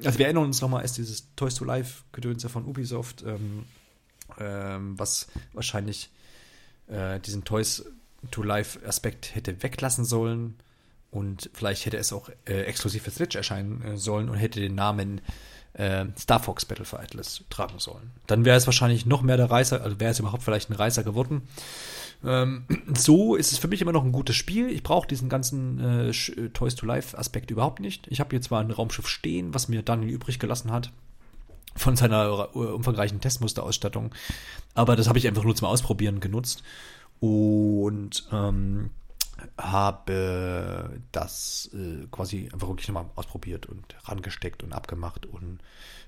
also 0.05 0.19
wir 0.19 0.27
erinnern 0.27 0.45
uns 0.45 0.61
nochmal, 0.61 0.85
ist 0.85 0.99
dieses 0.99 1.35
Toys 1.35 1.55
to 1.55 1.65
Life 1.65 2.03
Gedönse 2.13 2.51
von 2.51 2.67
Ubisoft, 2.67 3.23
ähm, 3.23 3.65
ähm, 4.39 4.99
was 4.99 5.29
wahrscheinlich 5.55 6.11
äh, 6.89 7.19
diesen 7.21 7.45
Toys 7.45 7.87
to 8.31 8.43
Life 8.43 8.87
Aspekt 8.87 9.35
hätte 9.35 9.63
weglassen 9.63 10.05
sollen 10.05 10.57
und 11.11 11.49
vielleicht 11.55 11.87
hätte 11.87 11.97
es 11.97 12.13
auch 12.13 12.29
äh, 12.45 12.65
exklusiv 12.65 13.05
für 13.05 13.11
Switch 13.11 13.37
erscheinen 13.37 13.83
äh, 13.83 13.97
sollen 13.97 14.29
und 14.29 14.37
hätte 14.37 14.61
den 14.61 14.75
Namen 14.75 15.23
äh, 15.75 16.07
Star 16.19 16.41
Fox 16.41 16.65
Battle 16.65 16.85
for 16.85 17.01
Atlas 17.01 17.45
tragen 17.51 17.79
sollen. 17.79 18.11
Dann 18.27 18.45
wäre 18.45 18.57
es 18.57 18.67
wahrscheinlich 18.67 19.07
noch 19.07 19.23
mehr 19.23 19.37
der 19.37 19.51
Reißer, 19.51 19.83
also 19.83 20.01
wäre 20.01 20.11
es 20.11 20.19
überhaupt 20.19 20.43
vielleicht 20.43 20.71
ein 20.71 20.75
Reißer 20.75 21.05
geworden. 21.05 21.43
Ähm, 22.25 22.65
so 22.95 23.37
ist 23.37 23.53
es 23.53 23.59
für 23.59 23.69
mich 23.69 23.81
immer 23.81 23.93
noch 23.93 24.05
ein 24.05 24.13
gutes 24.13 24.37
Spiel. 24.37 24.71
Ich 24.71 24.83
brauche 24.83 25.09
diesen 25.09 25.29
ganzen 25.29 25.81
äh, 25.81 26.11
äh 26.11 26.49
Toys 26.51 26.75
to 26.75 26.87
Life 26.87 27.17
Aspekt 27.17 27.51
überhaupt 27.51 27.81
nicht. 27.81 28.07
Ich 28.09 28.21
habe 28.21 28.31
hier 28.31 28.43
zwar 28.43 28.61
ein 28.61 28.71
Raumschiff 28.71 29.09
stehen, 29.09 29.55
was 29.55 29.69
mir 29.69 29.83
Daniel 29.83 30.11
übrig 30.11 30.39
gelassen 30.39 30.73
hat 30.73 30.91
von 31.77 31.97
seiner 31.97 32.49
äh, 32.55 32.59
umfangreichen 32.59 33.21
Testmusterausstattung, 33.21 34.13
aber 34.75 34.97
das 34.97 35.09
habe 35.09 35.19
ich 35.19 35.29
einfach 35.29 35.45
nur 35.45 35.55
zum 35.55 35.69
Ausprobieren 35.69 36.19
genutzt 36.19 36.63
und 37.21 38.27
ähm, 38.33 38.91
habe 39.59 41.01
das 41.13 41.71
äh, 41.73 42.07
quasi 42.11 42.49
einfach 42.53 42.69
wirklich 42.69 42.89
nochmal 42.89 43.11
ausprobiert 43.15 43.67
und 43.67 43.85
rangesteckt 44.05 44.63
und 44.63 44.73
abgemacht 44.73 45.27
und 45.27 45.59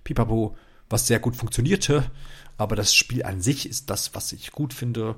pipapo, 0.05 0.57
was 0.89 1.07
sehr 1.07 1.20
gut 1.20 1.36
funktionierte. 1.36 2.11
Aber 2.57 2.77
das 2.77 2.94
Spiel 2.94 3.23
an 3.24 3.40
sich 3.40 3.69
ist 3.69 3.90
das, 3.90 4.15
was 4.15 4.32
ich 4.32 4.52
gut 4.52 4.74
finde. 4.74 5.16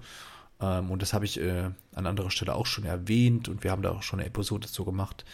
Ähm, 0.61 0.91
und 0.91 1.03
das 1.03 1.13
habe 1.13 1.25
ich 1.25 1.41
äh, 1.41 1.71
an 1.95 2.07
anderer 2.07 2.31
Stelle 2.31 2.55
auch 2.55 2.67
schon 2.67 2.85
erwähnt 2.85 3.49
und 3.49 3.65
wir 3.65 3.71
haben 3.71 3.83
da 3.83 3.91
auch 3.91 4.03
schon 4.03 4.21
eine 4.21 4.29
Episode 4.29 4.67
dazu 4.67 4.85
gemacht. 4.85 5.25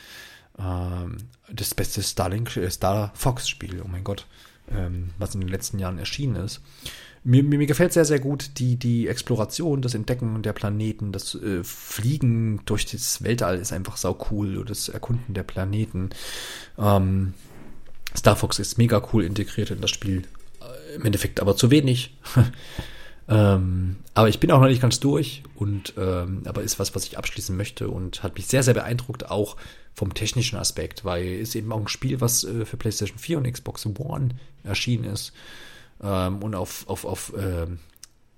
Ähm, 0.59 1.19
das 1.53 1.75
beste 1.75 2.03
Starlink, 2.03 2.57
äh, 2.57 2.71
Star 2.71 3.13
Fox 3.15 3.49
Spiel, 3.49 3.83
oh 3.83 3.89
mein 3.89 4.05
Gott, 4.05 4.27
ähm, 4.71 5.11
was 5.19 5.35
in 5.35 5.41
den 5.41 5.51
letzten 5.51 5.79
Jahren 5.79 5.99
erschienen 5.99 6.37
ist. 6.37 6.61
Mir, 7.25 7.43
mir, 7.43 7.59
mir, 7.59 7.67
gefällt 7.67 7.93
sehr, 7.93 8.05
sehr 8.05 8.21
gut 8.21 8.59
die, 8.59 8.77
die 8.77 9.09
Exploration, 9.09 9.83
das 9.83 9.95
Entdecken 9.95 10.43
der 10.43 10.53
Planeten, 10.53 11.13
das 11.13 11.35
äh, 11.35 11.63
Fliegen 11.65 12.61
durch 12.65 12.87
das 12.87 13.23
Weltall 13.23 13.59
ist 13.59 13.73
einfach 13.73 13.97
sau 13.97 14.17
cool, 14.31 14.65
das 14.65 14.89
Erkunden 14.89 15.35
der 15.35 15.43
Planeten. 15.43 16.11
Ähm, 16.79 17.35
Star 18.17 18.37
Fox 18.37 18.59
ist 18.59 18.79
mega 18.79 19.03
cool 19.13 19.25
integriert 19.25 19.71
in 19.71 19.81
das 19.81 19.91
Spiel. 19.91 20.23
Äh, 20.61 20.97
Im 20.97 21.05
Endeffekt 21.05 21.41
aber 21.41 21.57
zu 21.57 21.71
wenig. 21.71 22.17
ähm, 23.29 23.97
aber 24.15 24.29
ich 24.29 24.41
bin 24.41 24.51
auch 24.51 24.61
noch 24.61 24.69
nicht 24.69 24.83
ganz 24.83 25.01
durch 25.01 25.43
und 25.57 25.95
ähm, 25.99 26.43
aber 26.47 26.63
ist 26.63 26.79
was, 26.79 26.95
was 26.95 27.05
ich 27.05 27.19
abschließen 27.19 27.57
möchte 27.57 27.89
und 27.89 28.23
hat 28.23 28.37
mich 28.37 28.47
sehr, 28.47 28.63
sehr 28.63 28.75
beeindruckt, 28.75 29.31
auch 29.31 29.57
vom 29.93 30.15
technischen 30.15 30.57
Aspekt, 30.57 31.05
weil 31.05 31.41
es 31.41 31.57
eben 31.57 31.73
auch 31.73 31.81
ein 31.81 31.89
Spiel, 31.89 32.21
was 32.21 32.45
äh, 32.45 32.65
für 32.65 32.77
PlayStation 32.77 33.19
4 33.19 33.39
und 33.39 33.53
Xbox 33.53 33.85
One 33.87 34.31
erschienen 34.63 35.05
ist 35.05 35.33
ähm, 36.03 36.43
und 36.43 36.55
auf, 36.55 36.89
auf, 36.89 37.05
auf 37.05 37.33
ähm, 37.39 37.79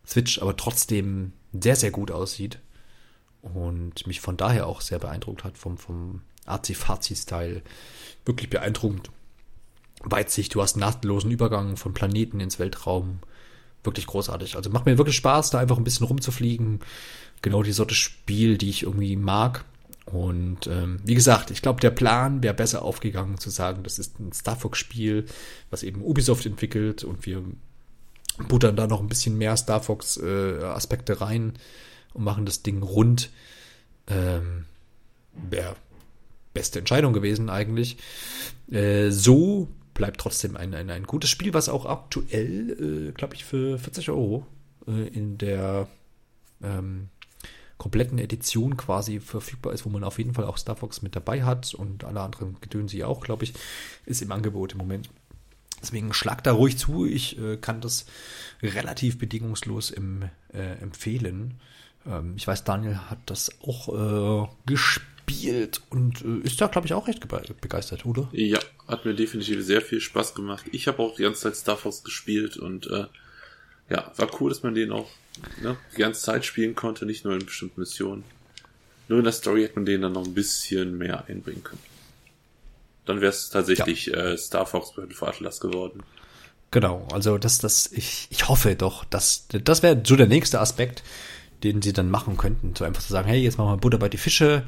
Switch 0.07 0.41
aber 0.41 0.57
trotzdem 0.57 1.33
sehr, 1.53 1.77
sehr 1.77 1.91
gut 1.91 2.11
aussieht 2.11 2.59
und 3.43 4.07
mich 4.07 4.21
von 4.21 4.37
daher 4.37 4.67
auch 4.67 4.81
sehr 4.81 4.99
beeindruckt 4.99 5.45
hat 5.45 5.57
vom, 5.57 5.79
vom 5.79 6.23
Arzi-Fazi-Style. 6.47 7.63
Wirklich 8.25 8.51
beeindruckend. 8.51 9.11
Weitsicht, 10.03 10.55
du 10.55 10.63
hast 10.63 10.77
nahtlosen 10.77 11.31
Übergang 11.31 11.77
von 11.77 11.95
Planeten 11.95 12.41
ins 12.41 12.59
Weltraum. 12.59 13.21
Wirklich 13.83 14.07
großartig. 14.07 14.57
Also 14.57 14.71
macht 14.71 14.87
mir 14.87 14.99
wirklich 14.99 15.17
Spaß, 15.17 15.51
da 15.51 15.59
einfach 15.59 15.79
ein 15.79 15.85
bisschen 15.85 16.07
rumzufliegen. 16.07 16.81
Genau 17.43 17.63
die 17.63 17.73
Sorte 17.73 17.95
Spiel, 17.95 18.59
die 18.59 18.71
ich 18.71 18.83
irgendwie 18.83 19.17
mag. 19.17 19.65
Und 20.13 20.67
ähm, 20.67 20.99
wie 21.05 21.15
gesagt, 21.15 21.51
ich 21.51 21.63
glaube, 21.63 21.81
der 21.81 21.91
Plan 21.91 22.43
wäre 22.43 22.55
besser 22.55 22.83
aufgegangen 22.83 23.39
zu 23.39 23.51
sagen, 23.51 23.83
das 23.83 23.99
ist 23.99 24.19
ein 24.19 24.33
Star 24.33 24.57
Fox-Spiel, 24.57 25.27
was 25.71 25.83
eben 25.83 26.03
Ubisoft 26.03 26.47
entwickelt 26.47 27.05
und 27.05 27.27
wir 27.27 27.43
buttern 28.49 28.77
da 28.77 28.87
noch 28.87 29.01
ein 29.01 29.09
bisschen 29.09 29.39
mehr 29.39 29.57
Star 29.57 29.81
Fox-Aspekte 29.81 31.13
äh, 31.13 31.17
rein 31.17 31.53
und 32.15 32.25
machen 32.25 32.47
das 32.47 32.63
Ding 32.63 32.83
rund. 32.83 33.31
Ähm, 34.07 34.65
wäre 35.33 35.77
beste 36.55 36.81
Entscheidung 36.81 37.13
gewesen 37.13 37.51
eigentlich. 37.51 37.97
Äh, 38.71 39.11
so 39.11 39.69
bleibt 39.95 40.21
trotzdem 40.21 40.57
ein, 40.57 40.75
ein, 40.75 40.91
ein 40.91 41.05
gutes 41.05 41.31
Spiel, 41.31 41.55
was 41.55 41.69
auch 41.69 41.87
aktuell, 41.87 43.11
äh, 43.11 43.13
glaube 43.13 43.35
ich, 43.35 43.45
für 43.45 43.79
40 43.79 44.11
Euro 44.11 44.47
äh, 44.89 45.09
in 45.09 45.39
der 45.39 45.89
ähm, 46.63 47.09
kompletten 47.81 48.19
Edition 48.19 48.77
quasi 48.77 49.21
verfügbar 49.21 49.73
ist, 49.73 49.87
wo 49.87 49.89
man 49.89 50.05
auf 50.05 50.19
jeden 50.19 50.35
Fall 50.35 50.45
auch 50.45 50.59
Star 50.59 50.77
Fox 50.77 51.01
mit 51.01 51.17
dabei 51.17 51.45
hat 51.45 51.73
und 51.73 52.05
alle 52.05 52.21
anderen 52.21 52.61
Gedönse 52.61 53.07
auch, 53.07 53.23
glaube 53.23 53.45
ich, 53.45 53.55
ist 54.05 54.21
im 54.21 54.31
Angebot 54.33 54.73
im 54.73 54.79
Moment. 54.79 55.09
Deswegen 55.81 56.13
schlag 56.13 56.45
da 56.45 56.53
ruhig 56.53 56.77
zu. 56.77 57.07
Ich 57.07 57.39
äh, 57.39 57.57
kann 57.57 57.81
das 57.81 58.05
relativ 58.63 59.19
bedingungslos 59.19 59.91
im, 59.91 60.25
äh, 60.53 60.75
empfehlen. 60.83 61.55
Ähm, 62.07 62.35
ich 62.37 62.47
weiß, 62.47 62.65
Daniel 62.65 62.99
hat 63.09 63.21
das 63.25 63.51
auch 63.63 63.89
äh, 64.45 64.49
gespielt 64.67 65.81
und 65.89 66.23
äh, 66.23 66.47
ist 66.47 66.61
da, 66.61 66.67
glaube 66.67 66.87
ich, 66.87 66.93
auch 66.93 67.09
recht 67.09 67.27
begeistert, 67.63 68.05
oder? 68.05 68.29
Ja, 68.33 68.59
hat 68.89 69.07
mir 69.07 69.15
definitiv 69.15 69.65
sehr 69.65 69.81
viel 69.81 70.03
Spaß 70.03 70.35
gemacht. 70.35 70.67
Ich 70.71 70.87
habe 70.87 70.99
auch 70.99 71.17
die 71.17 71.23
ganze 71.23 71.41
Zeit 71.45 71.57
Star 71.57 71.79
Fox 71.79 72.05
gespielt 72.05 72.59
und 72.59 72.89
äh, 72.89 73.07
ja, 73.91 74.11
war 74.17 74.29
cool, 74.41 74.51
dass 74.51 74.63
man 74.63 74.75
den 74.75 74.93
auch 74.93 75.09
ne, 75.63 75.77
die 75.95 76.01
ganze 76.01 76.23
Zeit 76.23 76.45
spielen 76.45 76.75
konnte, 76.75 77.07
nicht 77.07 77.25
nur 77.25 77.35
in 77.35 77.45
bestimmten 77.45 77.81
Missionen. 77.81 78.25
Nur 79.09 79.19
in 79.19 79.25
der 79.25 79.33
Story 79.33 79.63
hätte 79.63 79.75
man 79.75 79.87
den 79.87 80.03
dann 80.03 80.13
noch 80.13 80.25
ein 80.25 80.35
bisschen 80.35 80.97
mehr 80.97 81.25
einbringen 81.27 81.65
können. 81.65 81.83
Dann 83.05 83.21
wäre 83.21 83.31
es 83.31 83.51
tatsächlich 83.51 84.07
ja. 84.07 84.15
äh, 84.15 84.39
Star 84.39 84.67
Fox 84.67 84.95
Battle 84.95 85.15
for 85.15 85.29
Atlas 85.29 85.59
geworden. 85.61 86.03
Genau, 86.71 87.09
also 87.13 87.37
das, 87.37 87.59
das, 87.59 87.91
ich, 87.91 88.29
ich 88.31 88.49
hoffe 88.49 88.77
doch, 88.77 89.05
dass 89.05 89.49
das 89.49 89.83
wäre 89.83 90.01
so 90.07 90.15
der 90.15 90.29
nächste 90.29 90.61
Aspekt, 90.61 91.03
den 91.65 91.83
sie 91.83 91.93
dann 91.93 92.11
machen 92.11 92.37
könnten. 92.37 92.77
So 92.77 92.85
einfach 92.85 93.03
zu 93.03 93.13
sagen, 93.13 93.29
hey, 93.29 93.41
jetzt 93.43 93.59
machen 93.59 93.73
wir 93.73 93.77
Butter 93.79 93.99
bei 93.99 94.09
die 94.09 94.19
Fische, 94.19 94.63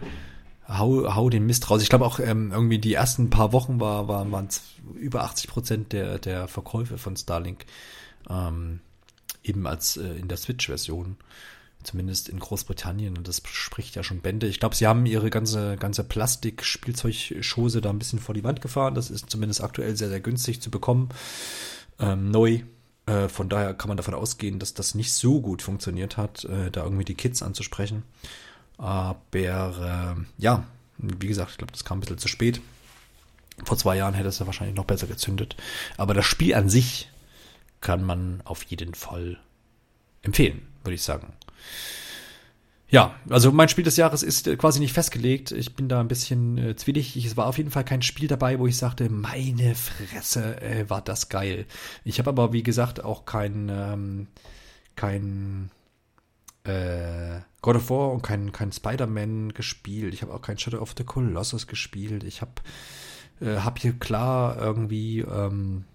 hau, 0.67 1.15
hau 1.15 1.31
den 1.31 1.47
Mist 1.47 1.71
raus. 1.71 1.81
Ich 1.81 1.89
glaube 1.89 2.05
auch 2.05 2.19
ähm, 2.19 2.51
irgendwie 2.51 2.81
die 2.81 2.95
ersten 2.95 3.31
paar 3.31 3.53
Wochen 3.53 3.79
war, 3.79 4.09
war, 4.09 4.29
waren 4.33 4.47
es 4.47 4.63
über 4.97 5.23
80 5.23 5.49
Prozent 5.49 5.93
der, 5.93 6.19
der 6.19 6.49
Verkäufe 6.49 6.99
von 6.99 7.17
Starlink. 7.17 7.65
Ähm, 8.29 8.81
eben 9.45 9.67
als 9.67 9.97
äh, 9.97 10.15
in 10.15 10.29
der 10.29 10.39
Switch-Version. 10.39 11.17
Zumindest 11.83 12.29
in 12.29 12.39
Großbritannien. 12.39 13.17
Und 13.17 13.27
das 13.27 13.43
spricht 13.45 13.97
ja 13.97 14.05
schon 14.05 14.21
Bände. 14.21 14.47
Ich 14.47 14.61
glaube, 14.61 14.77
sie 14.77 14.87
haben 14.87 15.05
ihre 15.05 15.31
ganze, 15.31 15.77
ganze 15.77 16.05
Plastik-Spielzeugschose 16.05 17.81
da 17.81 17.91
ein 17.91 17.99
bisschen 17.99 18.21
vor 18.21 18.35
die 18.37 18.45
Wand 18.45 18.61
gefahren. 18.61 18.95
Das 18.95 19.11
ist 19.11 19.29
zumindest 19.29 19.63
aktuell 19.63 19.97
sehr, 19.97 20.09
sehr 20.09 20.21
günstig 20.21 20.61
zu 20.61 20.71
bekommen. 20.71 21.09
Ähm, 21.99 22.31
neu. 22.31 22.61
Äh, 23.07 23.29
von 23.29 23.49
daher 23.49 23.75
kann 23.75 23.89
man 23.89 23.97
davon 23.97 24.15
ausgehen, 24.15 24.61
dass 24.61 24.75
das 24.75 24.95
nicht 24.95 25.13
so 25.13 25.41
gut 25.41 25.61
funktioniert 25.61 26.17
hat, 26.17 26.45
äh, 26.45 26.71
da 26.71 26.85
irgendwie 26.85 27.05
die 27.05 27.17
Kids 27.17 27.43
anzusprechen. 27.43 28.05
Aber 28.79 29.17
äh, 29.33 30.15
ja, 30.39 30.67
wie 30.99 31.27
gesagt, 31.27 31.51
ich 31.53 31.59
glaube, 31.59 31.73
das 31.73 31.85
kam 31.85 31.99
ein 31.99 32.01
bisschen 32.01 32.19
zu 32.19 32.29
spät. 32.29 32.61
Vor 33.65 33.77
zwei 33.77 33.97
Jahren 33.97 34.15
hätte 34.15 34.29
es 34.29 34.39
ja 34.39 34.47
wahrscheinlich 34.47 34.77
noch 34.77 34.85
besser 34.85 35.07
gezündet. 35.07 35.57
Aber 35.97 36.15
das 36.15 36.27
Spiel 36.27 36.55
an 36.55 36.69
sich 36.69 37.11
kann 37.83 38.03
man 38.03 38.41
auf 38.45 38.63
jeden 38.65 38.95
Fall 38.95 39.39
empfehlen, 40.23 40.63
würde 40.83 40.95
ich 40.95 41.03
sagen. 41.03 41.35
Ja, 42.89 43.15
also 43.31 43.53
mein 43.53 43.71
Spiel 43.71 43.85
des 43.85 43.97
Jahres 43.97 44.23
ist 44.23 44.47
äh, 44.47 44.57
quasi 44.57 44.79
nicht 44.79 44.93
festgelegt. 44.93 45.51
Ich 45.51 45.75
bin 45.75 45.89
da 45.89 46.01
ein 46.01 46.09
bisschen 46.09 46.59
äh, 46.59 46.77
zwielig. 46.77 47.17
Es 47.17 47.39
war 47.39 47.47
auf 47.47 47.57
jeden 47.57 47.71
Fall 47.71 47.85
kein 47.85 48.03
Spiel 48.03 48.29
dabei, 48.29 48.59
wo 48.59 48.67
ich 48.67 48.77
sagte, 48.77 49.09
meine 49.09 49.75
Fresse, 49.75 50.61
äh, 50.61 50.91
war 50.91 51.01
das 51.01 51.31
geil. 51.31 51.65
Ich 52.05 52.19
habe 52.19 52.29
aber, 52.29 52.53
wie 52.53 52.63
gesagt, 52.63 53.03
auch 53.03 53.25
kein, 53.25 53.71
ähm, 53.71 54.27
kein 54.95 55.71
äh, 56.65 57.41
God 57.63 57.77
of 57.77 57.89
War 57.89 58.13
und 58.13 58.23
kein, 58.23 58.53
kein 58.53 58.73
Spider-Man 58.73 59.55
gespielt. 59.55 60.13
Ich 60.13 60.21
habe 60.21 60.35
auch 60.35 60.43
kein 60.43 60.59
Shadow 60.59 60.79
of 60.79 60.95
the 60.97 61.05
Colossus 61.05 61.67
gespielt. 61.67 62.25
Ich 62.25 62.43
habe 62.43 62.53
äh, 63.41 63.57
hab 63.57 63.79
hier 63.79 63.95
klar 63.95 64.59
irgendwie 64.61 65.21
ähm, 65.21 65.87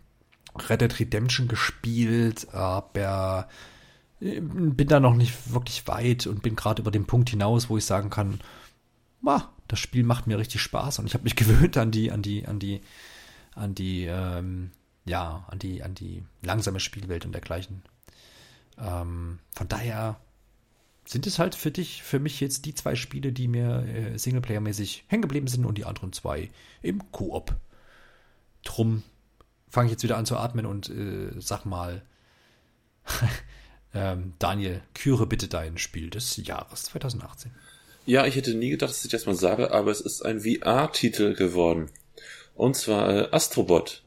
Red 0.69 0.81
Dead 0.81 0.99
Redemption 0.99 1.47
gespielt, 1.47 2.53
aber 2.53 3.47
äh, 4.19 4.39
bin 4.41 4.87
da 4.87 4.99
noch 4.99 5.15
nicht 5.15 5.51
wirklich 5.51 5.87
weit 5.87 6.27
und 6.27 6.41
bin 6.41 6.55
gerade 6.55 6.81
über 6.81 6.91
den 6.91 7.05
Punkt 7.05 7.29
hinaus, 7.29 7.69
wo 7.69 7.77
ich 7.77 7.85
sagen 7.85 8.09
kann, 8.09 8.39
bah, 9.21 9.49
das 9.67 9.79
Spiel 9.79 10.03
macht 10.03 10.27
mir 10.27 10.37
richtig 10.37 10.61
Spaß 10.61 10.99
und 10.99 11.07
ich 11.07 11.13
habe 11.13 11.23
mich 11.23 11.35
gewöhnt 11.37 11.77
an 11.77 11.91
die, 11.91 12.11
an 12.11 12.21
die, 12.21 12.45
an 12.45 12.59
die, 12.59 12.81
an 13.55 13.75
die, 13.75 14.05
ähm, 14.05 14.71
ja, 15.05 15.45
an 15.49 15.59
die, 15.59 15.83
an 15.83 15.95
die 15.95 16.23
langsame 16.41 16.79
Spielwelt 16.79 17.25
und 17.25 17.31
dergleichen. 17.31 17.83
Ähm, 18.77 19.39
von 19.55 19.67
daher 19.67 20.19
sind 21.05 21.25
es 21.25 21.39
halt 21.39 21.55
für 21.55 21.71
dich, 21.71 22.03
für 22.03 22.19
mich 22.19 22.39
jetzt 22.41 22.65
die 22.65 22.75
zwei 22.75 22.95
Spiele, 22.95 23.31
die 23.31 23.47
mir 23.47 23.85
äh, 23.87 24.17
Singleplayer-mäßig 24.17 25.03
hängen 25.07 25.21
geblieben 25.21 25.47
sind 25.47 25.65
und 25.65 25.77
die 25.77 25.85
anderen 25.85 26.11
zwei 26.11 26.49
im 26.81 27.11
Koop. 27.11 27.55
Drum 28.63 29.03
fange 29.69 29.87
ich 29.87 29.91
jetzt 29.91 30.03
wieder 30.03 30.17
an 30.17 30.25
zu 30.25 30.37
atmen 30.37 30.65
und 30.65 30.89
äh, 30.89 31.31
sag 31.39 31.65
mal, 31.65 32.01
ähm, 33.93 34.33
Daniel, 34.39 34.81
küre 34.93 35.27
bitte 35.27 35.47
dein 35.47 35.77
Spiel 35.77 36.09
des 36.09 36.37
Jahres 36.37 36.83
2018. 36.83 37.51
Ja, 38.05 38.25
ich 38.25 38.35
hätte 38.35 38.53
nie 38.53 38.69
gedacht, 38.69 38.91
dass 38.91 39.03
ich 39.03 39.11
das 39.11 39.25
mal 39.25 39.35
sage, 39.35 39.71
aber 39.71 39.91
es 39.91 40.01
ist 40.01 40.21
ein 40.21 40.41
VR-Titel 40.41 41.33
geworden. 41.33 41.89
Und 42.55 42.75
zwar 42.75 43.09
äh, 43.09 43.27
Astrobot. 43.31 44.03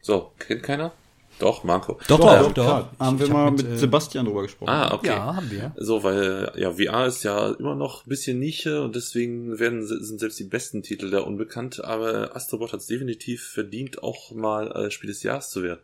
So, 0.00 0.32
kennt 0.38 0.62
keiner? 0.62 0.92
Doch, 1.38 1.64
Marco. 1.64 1.98
Doch, 2.08 2.18
Doch, 2.18 2.38
doch, 2.38 2.52
doch. 2.52 2.54
doch. 2.54 2.98
Haben 2.98 3.18
wir 3.18 3.26
Ich 3.26 3.32
mal 3.32 3.46
hab 3.46 3.56
mit, 3.56 3.66
äh, 3.66 3.76
Sebastian 3.76 4.24
drüber 4.26 4.42
gesprochen. 4.42 4.70
Ah, 4.70 4.94
okay. 4.94 5.08
Ja, 5.08 5.34
haben 5.36 5.50
wir. 5.50 5.74
So, 5.76 6.02
weil 6.02 6.52
ja 6.56 6.72
VR 6.72 7.06
ist 7.06 7.24
ja 7.24 7.50
immer 7.52 7.74
noch 7.74 8.06
ein 8.06 8.08
bisschen 8.08 8.38
Nische 8.38 8.82
und 8.82 8.96
deswegen 8.96 9.58
werden 9.58 9.86
sind 9.86 10.18
selbst 10.18 10.38
die 10.38 10.44
besten 10.44 10.82
Titel 10.82 11.10
da 11.10 11.20
unbekannt, 11.20 11.84
aber 11.84 12.34
Astrobot 12.34 12.72
hat 12.72 12.80
es 12.80 12.86
definitiv 12.86 13.42
verdient, 13.42 14.02
auch 14.02 14.32
mal 14.32 14.70
äh, 14.72 14.90
Spiel 14.90 15.08
des 15.08 15.22
Jahres 15.22 15.50
zu 15.50 15.62
werden. 15.62 15.80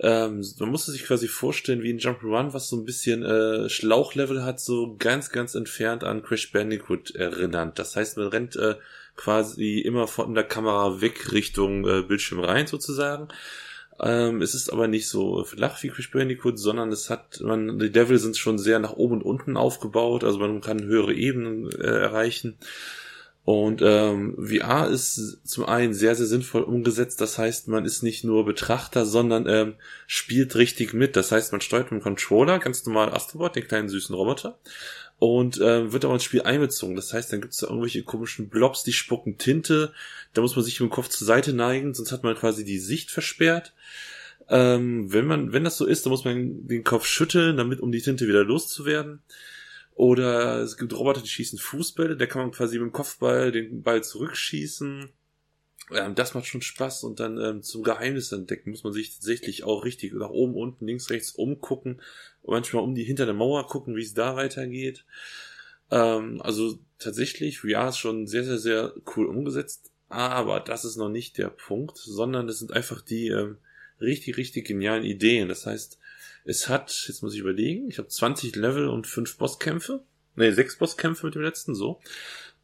Ähm, 0.00 0.44
man 0.60 0.68
musste 0.68 0.92
sich 0.92 1.04
quasi 1.04 1.26
vorstellen 1.26 1.82
wie 1.82 1.92
ein 1.92 1.98
Jump'n'Run, 1.98 2.52
was 2.52 2.68
so 2.68 2.76
ein 2.76 2.84
bisschen 2.84 3.24
äh, 3.24 3.68
Schlauchlevel 3.68 4.44
hat, 4.44 4.60
so 4.60 4.94
ganz, 4.96 5.30
ganz 5.30 5.54
entfernt 5.56 6.04
an 6.04 6.22
Crash 6.22 6.52
Bandicoot 6.52 7.16
erinnert. 7.16 7.78
Das 7.78 7.96
heißt, 7.96 8.16
man 8.16 8.28
rennt 8.28 8.54
äh, 8.54 8.76
quasi 9.16 9.80
immer 9.80 10.06
von 10.06 10.34
der 10.34 10.44
Kamera 10.44 11.00
weg 11.00 11.32
Richtung 11.32 11.86
äh, 11.88 12.02
Bildschirm 12.02 12.40
rein 12.40 12.68
sozusagen. 12.68 13.28
Ähm, 14.00 14.42
es 14.42 14.54
ist 14.54 14.72
aber 14.72 14.86
nicht 14.88 15.08
so 15.08 15.44
flach 15.44 15.82
wie 15.82 15.88
Crash 15.88 16.10
Bandicoot, 16.10 16.58
sondern 16.58 16.92
es 16.92 17.10
hat, 17.10 17.40
man, 17.40 17.78
die 17.78 17.88
Level 17.88 18.18
sind 18.18 18.36
schon 18.36 18.58
sehr 18.58 18.78
nach 18.78 18.92
oben 18.92 19.14
und 19.14 19.22
unten 19.22 19.56
aufgebaut, 19.56 20.24
also 20.24 20.38
man 20.38 20.60
kann 20.60 20.84
höhere 20.84 21.14
Ebenen 21.14 21.70
äh, 21.70 21.86
erreichen. 21.86 22.56
Und 23.48 23.80
ähm, 23.82 24.36
VR 24.36 24.88
ist 24.88 25.38
zum 25.44 25.64
einen 25.64 25.94
sehr, 25.94 26.14
sehr 26.14 26.26
sinnvoll 26.26 26.60
umgesetzt. 26.60 27.18
Das 27.22 27.38
heißt, 27.38 27.66
man 27.68 27.86
ist 27.86 28.02
nicht 28.02 28.22
nur 28.22 28.44
Betrachter, 28.44 29.06
sondern 29.06 29.46
ähm, 29.48 29.76
spielt 30.06 30.54
richtig 30.56 30.92
mit. 30.92 31.16
Das 31.16 31.32
heißt, 31.32 31.52
man 31.52 31.62
steuert 31.62 31.90
mit 31.90 32.02
dem 32.02 32.02
Controller, 32.02 32.58
ganz 32.58 32.84
normal 32.84 33.08
Astrobot, 33.08 33.56
den 33.56 33.66
kleinen 33.66 33.88
süßen 33.88 34.14
Roboter, 34.14 34.58
und 35.18 35.60
ähm, 35.60 35.92
wird 35.92 36.04
aber 36.04 36.14
ins 36.14 36.24
Spiel 36.24 36.42
einbezogen. 36.42 36.94
Das 36.94 37.12
heißt, 37.12 37.32
dann 37.32 37.40
gibt 37.40 37.52
es 37.52 37.60
da 37.60 37.66
irgendwelche 37.66 38.02
komischen 38.02 38.48
Blobs, 38.48 38.84
die 38.84 38.92
spucken 38.92 39.36
Tinte. 39.36 39.92
Da 40.32 40.42
muss 40.42 40.54
man 40.54 40.64
sich 40.64 40.78
dem 40.78 40.90
Kopf 40.90 41.08
zur 41.08 41.26
Seite 41.26 41.52
neigen, 41.52 41.94
sonst 41.94 42.12
hat 42.12 42.22
man 42.22 42.36
quasi 42.36 42.64
die 42.64 42.78
Sicht 42.78 43.10
versperrt. 43.10 43.72
Ähm, 44.48 45.12
wenn 45.12 45.26
man, 45.26 45.52
wenn 45.52 45.64
das 45.64 45.76
so 45.76 45.86
ist, 45.86 46.06
dann 46.06 46.10
muss 46.10 46.24
man 46.24 46.66
den 46.66 46.84
Kopf 46.84 47.04
schütteln, 47.04 47.56
damit 47.56 47.80
um 47.80 47.90
die 47.90 48.00
Tinte 48.00 48.28
wieder 48.28 48.44
loszuwerden. 48.44 49.20
Oder 49.94 50.60
es 50.60 50.76
gibt 50.76 50.92
Roboter, 50.92 51.20
die 51.20 51.28
schießen 51.28 51.58
Fußbälle, 51.58 52.16
da 52.16 52.26
kann 52.26 52.42
man 52.42 52.52
quasi 52.52 52.78
mit 52.78 52.86
dem 52.86 52.92
Kopfball 52.92 53.50
den 53.50 53.82
Ball 53.82 54.04
zurückschießen. 54.04 55.10
Ähm, 55.94 56.14
das 56.14 56.34
macht 56.34 56.46
schon 56.46 56.62
Spaß 56.62 57.04
und 57.04 57.20
dann 57.20 57.38
ähm, 57.38 57.62
zum 57.62 57.82
Geheimnis 57.82 58.32
entdecken 58.32 58.70
muss 58.70 58.84
man 58.84 58.92
sich 58.92 59.14
tatsächlich 59.14 59.64
auch 59.64 59.84
richtig 59.84 60.12
nach 60.14 60.30
oben, 60.30 60.54
unten, 60.54 60.86
links, 60.86 61.10
rechts 61.10 61.32
umgucken 61.32 62.00
und 62.42 62.54
manchmal 62.54 62.82
um 62.82 62.94
die 62.94 63.04
hinter 63.04 63.24
der 63.24 63.34
Mauer 63.34 63.66
gucken, 63.66 63.96
wie 63.96 64.02
es 64.02 64.14
da 64.14 64.36
weitergeht. 64.36 65.04
Ähm, 65.90 66.40
also 66.42 66.78
tatsächlich, 66.98 67.60
VR 67.60 67.88
ist 67.88 67.98
schon 67.98 68.26
sehr, 68.26 68.44
sehr, 68.44 68.58
sehr 68.58 68.94
cool 69.16 69.26
umgesetzt, 69.26 69.90
aber 70.08 70.60
das 70.60 70.84
ist 70.84 70.96
noch 70.96 71.08
nicht 71.08 71.38
der 71.38 71.48
Punkt, 71.48 71.96
sondern 71.98 72.46
das 72.46 72.58
sind 72.58 72.72
einfach 72.72 73.00
die 73.00 73.28
ähm, 73.28 73.58
richtig, 74.00 74.36
richtig 74.36 74.66
genialen 74.66 75.04
Ideen. 75.04 75.48
Das 75.48 75.66
heißt, 75.66 75.98
es 76.44 76.68
hat, 76.68 77.04
jetzt 77.08 77.22
muss 77.22 77.34
ich 77.34 77.40
überlegen, 77.40 77.88
ich 77.88 77.98
habe 77.98 78.08
20 78.08 78.56
Level 78.56 78.88
und 78.88 79.06
5 79.06 79.36
Bosskämpfe. 79.36 80.02
Ne, 80.34 80.52
6 80.52 80.76
Bosskämpfe 80.78 81.26
mit 81.26 81.34
dem 81.34 81.42
letzten, 81.42 81.74
so. 81.74 82.00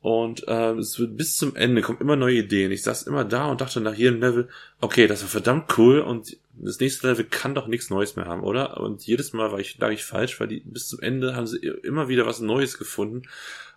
Und 0.04 0.44
ähm, 0.48 0.80
es 0.80 0.98
wird 0.98 1.16
bis 1.16 1.38
zum 1.38 1.56
Ende, 1.56 1.80
kommen 1.80 1.98
immer 1.98 2.14
neue 2.14 2.40
Ideen. 2.40 2.70
Ich 2.72 2.82
saß 2.82 3.04
immer 3.04 3.24
da 3.24 3.46
und 3.46 3.62
dachte 3.62 3.80
nach 3.80 3.94
jedem 3.94 4.20
Level, 4.20 4.50
okay, 4.82 5.06
das 5.06 5.22
war 5.22 5.30
verdammt 5.30 5.78
cool 5.78 6.00
und 6.00 6.36
das 6.52 6.78
nächste 6.78 7.08
Level 7.08 7.24
kann 7.24 7.54
doch 7.54 7.68
nichts 7.68 7.88
Neues 7.88 8.14
mehr 8.14 8.26
haben, 8.26 8.42
oder? 8.42 8.82
Und 8.82 9.06
jedes 9.06 9.32
Mal 9.32 9.50
war 9.50 9.60
ich, 9.60 9.78
lag 9.78 9.92
ich 9.92 10.04
falsch, 10.04 10.38
weil 10.38 10.48
die 10.48 10.60
bis 10.60 10.88
zum 10.88 11.00
Ende 11.00 11.34
haben 11.34 11.46
sie 11.46 11.56
immer 11.56 12.08
wieder 12.08 12.26
was 12.26 12.40
Neues 12.40 12.76
gefunden. 12.76 13.22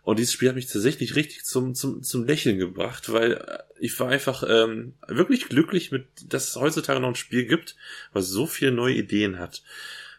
Und 0.04 0.20
dieses 0.20 0.34
Spiel 0.34 0.49
hat 0.49 0.58
mich 0.58 0.68
tatsächlich 0.68 1.16
richtig 1.16 1.45
zum, 1.45 1.76
zum, 1.76 2.04
zum 2.04 2.26
Lächeln 2.26 2.60
gebracht, 2.60 3.10
weil 3.14 3.36
äh, 3.36 3.60
ich 3.80 3.98
war 3.98 4.10
einfach 4.10 4.44
ähm, 4.45 4.95
wirklich 5.08 5.48
glücklich 5.48 5.94
mit, 5.94 6.08
dass 6.28 6.49
es 6.49 6.56
heutzutage 6.58 6.99
noch 6.99 7.08
ein 7.08 7.16
Spiel 7.16 7.45
gibt, 7.45 7.78
was 8.12 8.28
so 8.28 8.48
viele 8.48 8.74
neue 8.74 8.95
Ideen 8.95 9.40
hat. 9.40 9.64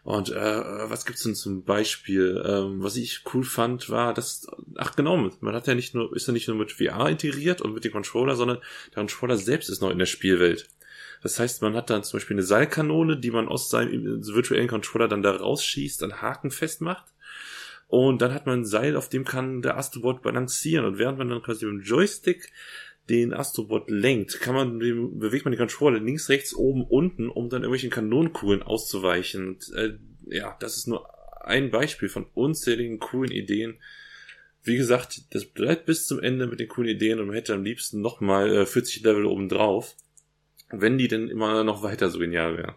Und 0.03 0.29
äh, 0.29 0.89
was 0.89 1.05
gibt's 1.05 1.23
denn 1.23 1.35
zum 1.35 1.63
Beispiel? 1.63 2.41
Ähm, 2.45 2.81
was 2.81 2.95
ich 2.95 3.23
cool 3.33 3.43
fand, 3.43 3.89
war, 3.89 4.13
dass, 4.13 4.47
ach 4.75 4.95
genau, 4.95 5.29
man 5.41 5.55
hat 5.55 5.67
ja 5.67 5.75
nicht 5.75 5.93
nur, 5.93 6.15
ist 6.15 6.27
ja 6.27 6.33
nicht 6.33 6.47
nur 6.47 6.57
mit 6.57 6.71
VR 6.71 7.09
integriert 7.09 7.61
und 7.61 7.73
mit 7.73 7.83
dem 7.83 7.91
Controller, 7.91 8.35
sondern 8.35 8.59
der 8.87 9.01
Controller 9.01 9.37
selbst 9.37 9.69
ist 9.69 9.81
noch 9.81 9.89
in 9.89 9.99
der 9.99 10.05
Spielwelt. 10.05 10.69
Das 11.21 11.39
heißt, 11.39 11.61
man 11.61 11.75
hat 11.75 11.89
dann 11.89 12.03
zum 12.03 12.17
Beispiel 12.17 12.35
eine 12.35 12.43
Seilkanone, 12.43 13.17
die 13.17 13.31
man 13.31 13.49
aus 13.49 13.69
seinem 13.69 14.25
virtuellen 14.25 14.69
Controller 14.69 15.07
dann 15.07 15.21
da 15.21 15.35
rausschießt, 15.35 16.01
an 16.03 16.21
Haken 16.21 16.51
festmacht. 16.51 17.05
Und 17.87 18.21
dann 18.21 18.33
hat 18.33 18.45
man 18.45 18.59
ein 18.59 18.65
Seil, 18.65 18.95
auf 18.95 19.09
dem 19.09 19.25
kann 19.25 19.61
der 19.61 19.75
Astrobot 19.75 20.21
balancieren. 20.21 20.85
Und 20.85 20.97
während 20.97 21.17
man 21.17 21.27
dann 21.27 21.41
quasi 21.41 21.65
mit 21.65 21.73
dem 21.73 21.81
Joystick 21.81 22.51
den 23.09 23.33
Astrobot 23.33 23.89
lenkt, 23.89 24.39
kann 24.39 24.55
man, 24.55 24.79
bewegt 24.79 25.45
man 25.45 25.51
die 25.51 25.57
Controller 25.57 25.99
links, 25.99 26.29
rechts, 26.29 26.53
oben, 26.55 26.83
unten, 26.83 27.29
um 27.29 27.49
dann 27.49 27.63
irgendwelchen 27.63 27.89
Kanonenkugeln 27.89 28.61
auszuweichen. 28.61 29.47
Und, 29.49 29.73
äh, 29.75 29.97
ja, 30.27 30.55
das 30.59 30.77
ist 30.77 30.87
nur 30.87 31.09
ein 31.43 31.71
Beispiel 31.71 32.09
von 32.09 32.25
unzähligen 32.33 32.99
coolen 32.99 33.31
Ideen. 33.31 33.79
Wie 34.61 34.77
gesagt, 34.77 35.33
das 35.33 35.45
bleibt 35.45 35.85
bis 35.85 36.05
zum 36.05 36.19
Ende 36.19 36.45
mit 36.47 36.59
den 36.59 36.67
coolen 36.67 36.89
Ideen 36.89 37.19
und 37.19 37.27
man 37.27 37.35
hätte 37.35 37.53
am 37.53 37.63
liebsten 37.63 38.01
nochmal 38.01 38.55
äh, 38.55 38.65
40 38.65 39.03
Level 39.03 39.25
oben 39.25 39.49
drauf, 39.49 39.95
wenn 40.69 40.97
die 40.97 41.07
denn 41.07 41.29
immer 41.29 41.63
noch 41.63 41.81
weiter 41.81 42.09
so 42.09 42.19
genial 42.19 42.57
wären. 42.57 42.75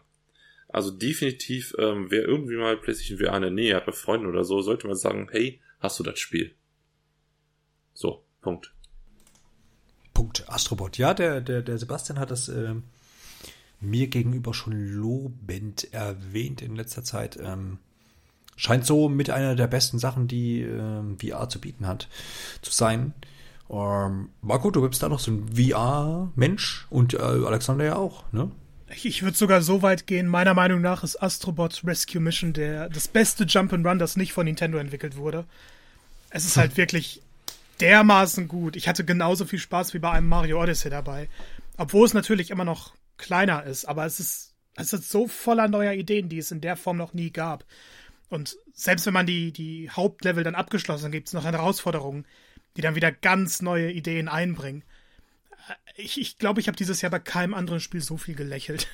Also 0.69 0.91
definitiv, 0.91 1.75
ähm, 1.79 2.07
wer 2.11 2.25
irgendwie 2.25 2.57
mal 2.57 2.79
PlayStation 2.79 3.19
VR 3.19 3.37
in 3.37 3.43
der 3.43 3.51
Nähe 3.51 3.77
hat, 3.77 3.85
bei 3.85 3.93
Freunden 3.93 4.27
oder 4.27 4.45
so, 4.45 4.63
sollte 4.63 4.87
man 4.87 4.97
sagen, 4.97 5.29
hey, 5.31 5.61
hast 5.81 5.99
du 5.99 6.03
das 6.03 6.19
Spiel? 6.19 6.55
So, 7.93 8.25
Punkt. 8.41 8.73
Punkt. 10.23 10.49
Astrobot. 10.49 10.99
Ja, 10.99 11.15
der, 11.15 11.41
der, 11.41 11.63
der 11.63 11.79
Sebastian 11.79 12.21
hat 12.21 12.31
das 12.31 12.49
äh, 12.49 12.75
mir 13.81 14.07
gegenüber 14.07 14.55
schon 14.55 14.73
lobend 14.73 15.93
erwähnt 15.93 16.63
in 16.63 16.77
letzter 16.77 17.03
Zeit. 17.03 17.37
Ähm, 17.43 17.79
scheint 18.55 18.87
so 18.87 19.09
mit 19.09 19.31
einer 19.31 19.57
der 19.57 19.67
besten 19.67 19.99
Sachen, 19.99 20.29
die 20.29 20.63
äh, 20.63 21.03
VR 21.19 21.49
zu 21.49 21.61
bieten 21.61 21.89
hat, 21.89 22.09
zu 22.61 22.71
sein. 22.71 23.15
Ähm, 23.69 24.29
Marco, 24.43 24.71
du 24.71 24.89
bist 24.89 25.03
da 25.03 25.09
noch 25.09 25.19
so 25.19 25.33
ein 25.33 25.57
VR-Mensch 25.57 26.87
und 26.89 27.15
äh, 27.15 27.19
Alexander 27.19 27.85
ja 27.85 27.97
auch, 27.97 28.23
ne? 28.31 28.49
Ich 29.03 29.23
würde 29.25 29.37
sogar 29.37 29.63
so 29.63 29.83
weit 29.83 30.07
gehen, 30.07 30.29
meiner 30.29 30.55
Meinung 30.55 30.83
nach 30.83 31.03
ist 31.03 31.21
Astrobot 31.21 31.83
Rescue 31.85 32.21
Mission 32.21 32.53
der, 32.53 32.91
das 32.91 33.09
beste 33.09 33.45
Jump'n'Run, 33.45 33.99
das 33.99 34.17
nicht 34.17 34.35
von 34.35 34.45
Nintendo 34.45 34.79
entwickelt 34.79 35.17
wurde. 35.17 35.47
Es 36.31 36.45
ist 36.45 36.57
halt 36.59 36.77
wirklich 36.77 37.22
dermaßen 37.83 38.49
gut. 38.49 38.77
Ich 38.77 38.89
hatte 38.89 39.05
genauso 39.05 39.45
viel 39.45 39.59
Spaß 39.59 39.93
wie 39.93 39.99
bei 39.99 40.11
einem 40.11 40.29
Mario 40.29 40.63
Odyssey 40.63 40.91
dabei. 40.91 41.29
Obwohl 41.77 42.07
es 42.07 42.15
natürlich 42.15 42.51
immer 42.51 42.65
noch 42.65 42.95
kleiner 43.19 43.65
ist, 43.65 43.85
aber 43.85 44.07
es 44.07 44.21
ist, 44.21 44.55
es 44.77 44.93
ist 44.93 45.11
so 45.11 45.27
voller 45.27 45.69
neuer 45.69 45.93
Ideen, 45.93 46.29
die 46.29 46.39
es 46.39 46.51
in 46.51 46.61
der 46.61 46.77
Form 46.77 46.97
noch 46.97 47.13
nie 47.13 47.31
gab. 47.31 47.65
Und 48.29 48.57
selbst 48.73 49.05
wenn 49.05 49.13
man 49.13 49.27
die, 49.27 49.53
die 49.53 49.91
Hauptlevel 49.91 50.45
dann 50.45 50.55
abgeschlossen 50.55 51.07
hat, 51.07 51.13
gibt 51.13 51.29
es 51.29 51.35
noch 51.35 51.45
Herausforderungen, 51.45 52.25
die 52.77 52.81
dann 52.81 52.95
wieder 52.95 53.13
ganz 53.13 53.61
neue 53.61 53.91
Ideen 53.91 54.29
einbringen. 54.29 54.85
Ich 55.97 56.15
glaube, 56.15 56.23
ich, 56.23 56.39
glaub, 56.39 56.59
ich 56.59 56.69
habe 56.69 56.77
dieses 56.77 57.03
Jahr 57.03 57.11
bei 57.11 57.19
keinem 57.19 57.55
anderen 57.55 57.81
Spiel 57.81 58.01
so 58.01 58.17
viel 58.17 58.35
gelächelt. 58.35 58.89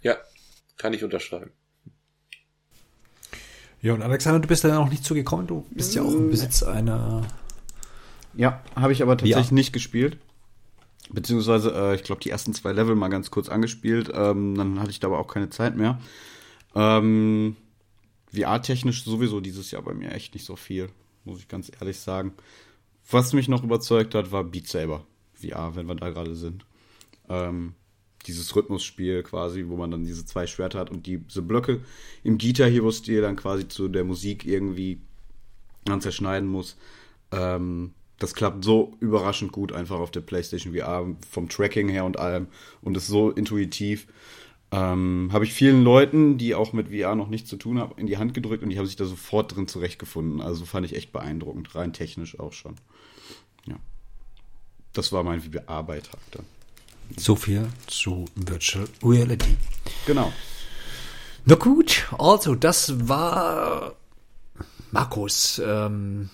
Ja, 0.00 0.16
kann 0.78 0.94
ich 0.94 1.04
unterschreiben. 1.04 1.52
Ja, 3.82 3.94
und 3.94 4.02
Alexander, 4.02 4.40
du 4.40 4.48
bist 4.48 4.64
da 4.64 4.68
noch 4.68 4.90
nicht 4.90 5.04
zugekommen. 5.04 5.46
Du 5.46 5.66
bist 5.70 5.94
ja 5.94 6.02
auch 6.02 6.12
im 6.12 6.30
Besitz 6.30 6.62
einer. 6.62 7.26
Ja, 8.34 8.62
habe 8.74 8.92
ich 8.92 9.02
aber 9.02 9.16
tatsächlich 9.16 9.48
Ja. 9.48 9.54
nicht 9.54 9.72
gespielt. 9.72 10.18
Beziehungsweise, 11.10 11.74
äh, 11.74 11.94
ich 11.94 12.04
glaube, 12.04 12.22
die 12.22 12.30
ersten 12.30 12.54
zwei 12.54 12.72
Level 12.72 12.94
mal 12.94 13.08
ganz 13.08 13.30
kurz 13.30 13.48
angespielt. 13.48 14.10
Ähm, 14.14 14.54
dann 14.54 14.80
hatte 14.80 14.90
ich 14.90 15.00
da 15.00 15.08
aber 15.08 15.18
auch 15.18 15.26
keine 15.28 15.50
Zeit 15.50 15.76
mehr. 15.76 16.00
Ähm, 16.74 17.56
VR-technisch 18.32 19.04
sowieso 19.04 19.40
dieses 19.40 19.70
Jahr 19.70 19.82
bei 19.82 19.92
mir 19.92 20.12
echt 20.12 20.32
nicht 20.34 20.46
so 20.46 20.56
viel, 20.56 20.88
muss 21.24 21.38
ich 21.40 21.48
ganz 21.48 21.70
ehrlich 21.80 21.98
sagen. 21.98 22.32
Was 23.10 23.32
mich 23.34 23.48
noch 23.48 23.62
überzeugt 23.62 24.14
hat, 24.14 24.32
war 24.32 24.44
Beat 24.44 24.68
Saber 24.68 25.04
VR, 25.34 25.74
wenn 25.74 25.86
wir 25.86 25.96
da 25.96 26.08
gerade 26.10 26.34
sind. 26.34 26.64
Ähm, 27.28 27.74
dieses 28.26 28.54
Rhythmusspiel 28.54 29.22
quasi, 29.24 29.64
wo 29.66 29.76
man 29.76 29.90
dann 29.90 30.04
diese 30.04 30.24
zwei 30.24 30.46
Schwerter 30.46 30.78
hat 30.78 30.90
und 30.90 31.06
die, 31.06 31.18
diese 31.18 31.42
Blöcke 31.42 31.80
im 32.22 32.38
Guitar 32.38 32.68
Hero-Stil 32.70 33.20
dann 33.20 33.36
quasi 33.36 33.68
zu 33.68 33.88
der 33.88 34.04
Musik 34.04 34.46
irgendwie 34.46 35.00
dann 35.84 36.00
zerschneiden 36.00 36.48
muss. 36.48 36.76
Ähm, 37.32 37.92
das 38.22 38.34
klappt 38.34 38.64
so 38.64 38.94
überraschend 39.00 39.50
gut 39.50 39.72
einfach 39.72 39.98
auf 39.98 40.10
der 40.12 40.20
PlayStation 40.20 40.74
VR 40.74 41.06
vom 41.28 41.48
Tracking 41.48 41.88
her 41.88 42.04
und 42.04 42.18
allem 42.18 42.46
und 42.80 42.96
ist 42.96 43.08
so 43.08 43.30
intuitiv. 43.30 44.06
Ähm, 44.70 45.30
habe 45.32 45.44
ich 45.44 45.52
vielen 45.52 45.82
Leuten, 45.82 46.38
die 46.38 46.54
auch 46.54 46.72
mit 46.72 46.88
VR 46.88 47.14
noch 47.14 47.28
nichts 47.28 47.50
zu 47.50 47.56
tun 47.56 47.78
haben, 47.78 47.98
in 47.98 48.06
die 48.06 48.18
Hand 48.18 48.32
gedrückt 48.32 48.62
und 48.62 48.70
die 48.70 48.78
haben 48.78 48.86
sich 48.86 48.96
da 48.96 49.04
sofort 49.04 49.54
drin 49.54 49.66
zurechtgefunden. 49.66 50.40
Also 50.40 50.64
fand 50.64 50.86
ich 50.86 50.94
echt 50.94 51.12
beeindruckend, 51.12 51.74
rein 51.74 51.92
technisch 51.92 52.38
auch 52.38 52.52
schon. 52.52 52.76
Ja. 53.66 53.76
Das 54.92 55.12
war 55.12 55.24
mein 55.24 55.40
VR-Beitrag 55.40 56.20
dann. 56.30 56.46
So 57.16 57.34
viel 57.34 57.68
zu 57.88 58.24
Virtual 58.36 58.86
Reality. 59.02 59.56
Genau. 60.06 60.32
Na 61.44 61.56
gut, 61.56 62.06
also 62.18 62.54
das 62.54 63.08
war 63.08 63.96
Markus, 64.92 65.60
ähm, 65.64 66.30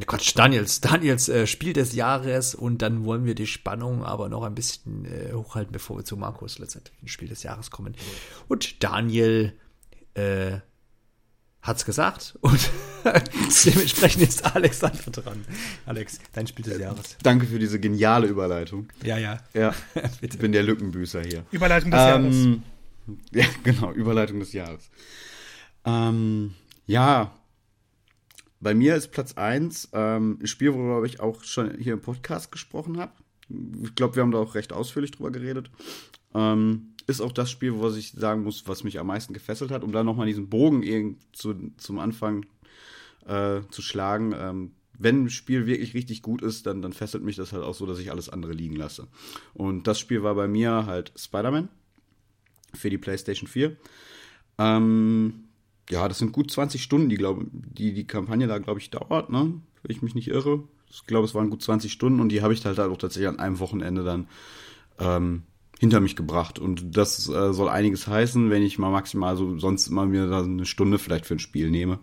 Quatsch, 0.00 0.32
Daniels, 0.34 0.80
Daniels 0.80 1.28
äh, 1.28 1.46
Spiel 1.46 1.72
des 1.72 1.94
Jahres 1.94 2.54
und 2.54 2.82
dann 2.82 3.04
wollen 3.04 3.24
wir 3.24 3.34
die 3.34 3.46
Spannung 3.46 4.04
aber 4.04 4.28
noch 4.28 4.42
ein 4.42 4.54
bisschen 4.54 5.04
äh, 5.04 5.32
hochhalten, 5.32 5.72
bevor 5.72 5.98
wir 5.98 6.04
zu 6.04 6.16
Markus 6.16 6.58
letztendlich 6.58 7.00
ein 7.02 7.08
Spiel 7.08 7.28
des 7.28 7.44
Jahres 7.44 7.70
kommen. 7.70 7.94
Und 8.48 8.82
Daniel 8.82 9.52
äh, 10.14 10.58
hat's 11.62 11.84
gesagt 11.84 12.36
und 12.40 12.70
dementsprechend 13.64 14.22
ist 14.22 14.44
Alexander 14.44 15.10
dran. 15.10 15.44
Alex, 15.86 16.18
dein 16.32 16.46
Spiel 16.46 16.64
des 16.64 16.78
Jahres. 16.78 17.16
Danke 17.22 17.46
für 17.46 17.58
diese 17.58 17.78
geniale 17.78 18.26
Überleitung. 18.26 18.88
Ja, 19.02 19.18
ja. 19.18 19.38
Ja, 19.54 19.74
ich 20.20 20.38
bin 20.38 20.52
der 20.52 20.64
Lückenbüßer 20.64 21.22
hier. 21.22 21.44
Überleitung 21.52 21.92
des 21.92 22.00
Jahres. 22.00 22.34
Ähm, 22.34 22.62
ja, 23.32 23.44
genau, 23.62 23.92
Überleitung 23.92 24.40
des 24.40 24.52
Jahres. 24.52 24.90
Ähm, 25.84 26.54
ja, 26.86 27.32
bei 28.64 28.74
mir 28.74 28.96
ist 28.96 29.12
Platz 29.12 29.34
1 29.34 29.90
ähm, 29.92 30.38
ein 30.40 30.46
Spiel, 30.46 30.72
worüber 30.72 31.04
ich 31.04 31.20
auch 31.20 31.44
schon 31.44 31.76
hier 31.78 31.92
im 31.92 32.00
Podcast 32.00 32.50
gesprochen 32.50 32.98
habe. 32.98 33.12
Ich 33.82 33.94
glaube, 33.94 34.16
wir 34.16 34.22
haben 34.22 34.32
da 34.32 34.38
auch 34.38 34.54
recht 34.54 34.72
ausführlich 34.72 35.10
drüber 35.10 35.30
geredet. 35.30 35.70
Ähm, 36.34 36.94
ist 37.06 37.20
auch 37.20 37.30
das 37.30 37.50
Spiel, 37.50 37.74
was 37.80 37.96
ich 37.96 38.12
sagen 38.12 38.42
muss, 38.42 38.66
was 38.66 38.82
mich 38.82 38.98
am 38.98 39.06
meisten 39.06 39.34
gefesselt 39.34 39.70
hat, 39.70 39.84
um 39.84 39.92
da 39.92 40.02
nochmal 40.02 40.26
diesen 40.26 40.48
Bogen 40.48 41.18
zu, 41.32 41.54
zum 41.76 41.98
Anfang 41.98 42.46
äh, 43.26 43.60
zu 43.70 43.82
schlagen. 43.82 44.34
Ähm, 44.36 44.70
wenn 44.98 45.24
ein 45.24 45.30
Spiel 45.30 45.66
wirklich 45.66 45.92
richtig 45.92 46.22
gut 46.22 46.40
ist, 46.40 46.64
dann, 46.64 46.80
dann 46.80 46.94
fesselt 46.94 47.22
mich 47.22 47.36
das 47.36 47.52
halt 47.52 47.64
auch 47.64 47.74
so, 47.74 47.84
dass 47.84 47.98
ich 47.98 48.10
alles 48.10 48.30
andere 48.30 48.54
liegen 48.54 48.76
lasse. 48.76 49.08
Und 49.52 49.86
das 49.86 50.00
Spiel 50.00 50.22
war 50.22 50.34
bei 50.34 50.48
mir 50.48 50.86
halt 50.86 51.12
Spider-Man 51.16 51.68
für 52.72 52.88
die 52.88 52.98
PlayStation 52.98 53.46
4. 53.46 53.76
Ähm, 54.56 55.44
ja, 55.90 56.08
das 56.08 56.18
sind 56.18 56.32
gut 56.32 56.50
20 56.50 56.82
Stunden, 56.82 57.08
die, 57.08 57.16
glaub, 57.16 57.42
die, 57.52 57.92
die 57.92 58.06
Kampagne 58.06 58.46
da, 58.46 58.58
glaube 58.58 58.80
ich, 58.80 58.90
dauert, 58.90 59.30
ne? 59.30 59.52
Wenn 59.82 59.96
ich 59.96 60.02
mich 60.02 60.14
nicht 60.14 60.28
irre. 60.28 60.64
Ich 60.90 61.06
glaube, 61.06 61.26
es 61.26 61.34
waren 61.34 61.50
gut 61.50 61.62
20 61.62 61.92
Stunden 61.92 62.20
und 62.20 62.30
die 62.30 62.40
habe 62.40 62.54
ich 62.54 62.64
halt 62.64 62.78
auch 62.80 62.96
tatsächlich 62.96 63.28
an 63.28 63.38
einem 63.38 63.58
Wochenende 63.58 64.04
dann 64.04 64.28
ähm, 64.98 65.42
hinter 65.78 66.00
mich 66.00 66.16
gebracht. 66.16 66.58
Und 66.58 66.96
das 66.96 67.28
äh, 67.28 67.52
soll 67.52 67.68
einiges 67.68 68.06
heißen, 68.06 68.48
wenn 68.50 68.62
ich 68.62 68.78
mal 68.78 68.90
maximal 68.90 69.36
so 69.36 69.58
sonst 69.58 69.88
immer 69.88 70.06
mir 70.06 70.26
da 70.26 70.42
eine 70.42 70.64
Stunde 70.64 70.98
vielleicht 70.98 71.26
für 71.26 71.34
ein 71.34 71.40
Spiel 71.40 71.70
nehme. 71.70 71.98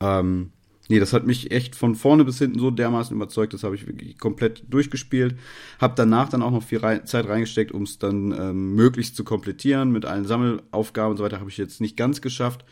Ähm, 0.00 0.52
nee, 0.88 1.00
das 1.00 1.12
hat 1.12 1.26
mich 1.26 1.50
echt 1.50 1.74
von 1.74 1.94
vorne 1.94 2.24
bis 2.24 2.38
hinten 2.38 2.58
so 2.58 2.70
dermaßen 2.70 3.14
überzeugt, 3.14 3.52
das 3.52 3.64
habe 3.64 3.74
ich 3.74 3.86
wirklich 3.86 4.18
komplett 4.18 4.64
durchgespielt. 4.68 5.36
Habe 5.80 5.94
danach 5.96 6.28
dann 6.28 6.42
auch 6.42 6.50
noch 6.50 6.62
viel 6.62 6.78
rein, 6.78 7.04
Zeit 7.06 7.28
reingesteckt, 7.28 7.72
um 7.72 7.82
es 7.82 7.98
dann 7.98 8.32
ähm, 8.32 8.74
möglichst 8.74 9.16
zu 9.16 9.24
komplettieren 9.24 9.90
mit 9.90 10.06
allen 10.06 10.24
Sammelaufgaben 10.24 11.10
und 11.10 11.16
so 11.18 11.24
weiter. 11.24 11.40
Habe 11.40 11.50
ich 11.50 11.58
jetzt 11.58 11.80
nicht 11.80 11.96
ganz 11.96 12.20
geschafft. 12.22 12.64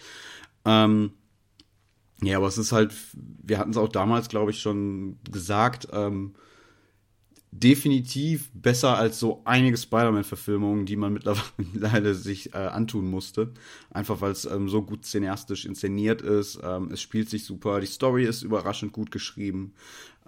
Ähm, 0.65 1.12
ja, 2.23 2.37
aber 2.37 2.49
es 2.49 2.59
ist 2.59 2.73
halt, 2.73 2.93
wir 3.15 3.59
hatten 3.59 3.70
es 3.70 3.77
auch 3.77 3.89
damals, 3.89 4.28
glaube 4.28 4.51
ich, 4.51 4.61
schon 4.61 5.19
gesagt, 5.31 5.89
ähm, 5.93 6.35
definitiv 7.53 8.51
besser 8.55 8.97
als 8.97 9.19
so 9.19 9.43
einige 9.45 9.77
Spider-Man-Verfilmungen, 9.77 10.87
die 10.87 10.97
man 10.97 11.12
mittlerweile 11.59 12.15
sich 12.15 12.55
äh, 12.55 12.59
antun 12.59 13.11
musste. 13.11 13.53
Einfach 13.91 14.20
weil 14.20 14.32
es 14.32 14.45
ähm, 14.45 14.69
so 14.69 14.82
gut 14.82 15.05
cineastisch 15.05 15.65
inszeniert 15.65 16.23
ist. 16.23 16.61
Ähm, 16.62 16.91
es 16.93 17.01
spielt 17.01 17.28
sich 17.28 17.45
super. 17.45 17.81
Die 17.81 17.87
Story 17.87 18.24
ist 18.24 18.43
überraschend 18.43 18.93
gut 18.93 19.11
geschrieben. 19.11 19.73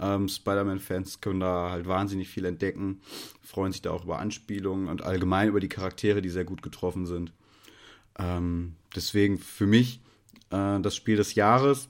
Ähm, 0.01 0.29
Spider-Man-Fans 0.29 1.21
können 1.21 1.41
da 1.41 1.71
halt 1.71 1.87
wahnsinnig 1.87 2.29
viel 2.29 2.45
entdecken, 2.45 3.01
freuen 3.43 3.73
sich 3.73 3.83
da 3.83 3.91
auch 3.91 4.05
über 4.05 4.19
Anspielungen 4.19 4.89
und 4.89 5.03
allgemein 5.03 5.49
über 5.49 5.61
die 5.61 5.69
Charaktere, 5.69 6.23
die 6.23 6.31
sehr 6.31 6.45
gut 6.45 6.63
getroffen 6.63 7.07
sind. 7.07 7.33
Ähm, 8.19 8.75
deswegen 8.97 9.39
für 9.39 9.67
mich 9.67 10.01
äh, 10.53 10.81
das 10.81 10.95
Spiel 10.95 11.17
des 11.17 11.35
Jahres. 11.35 11.89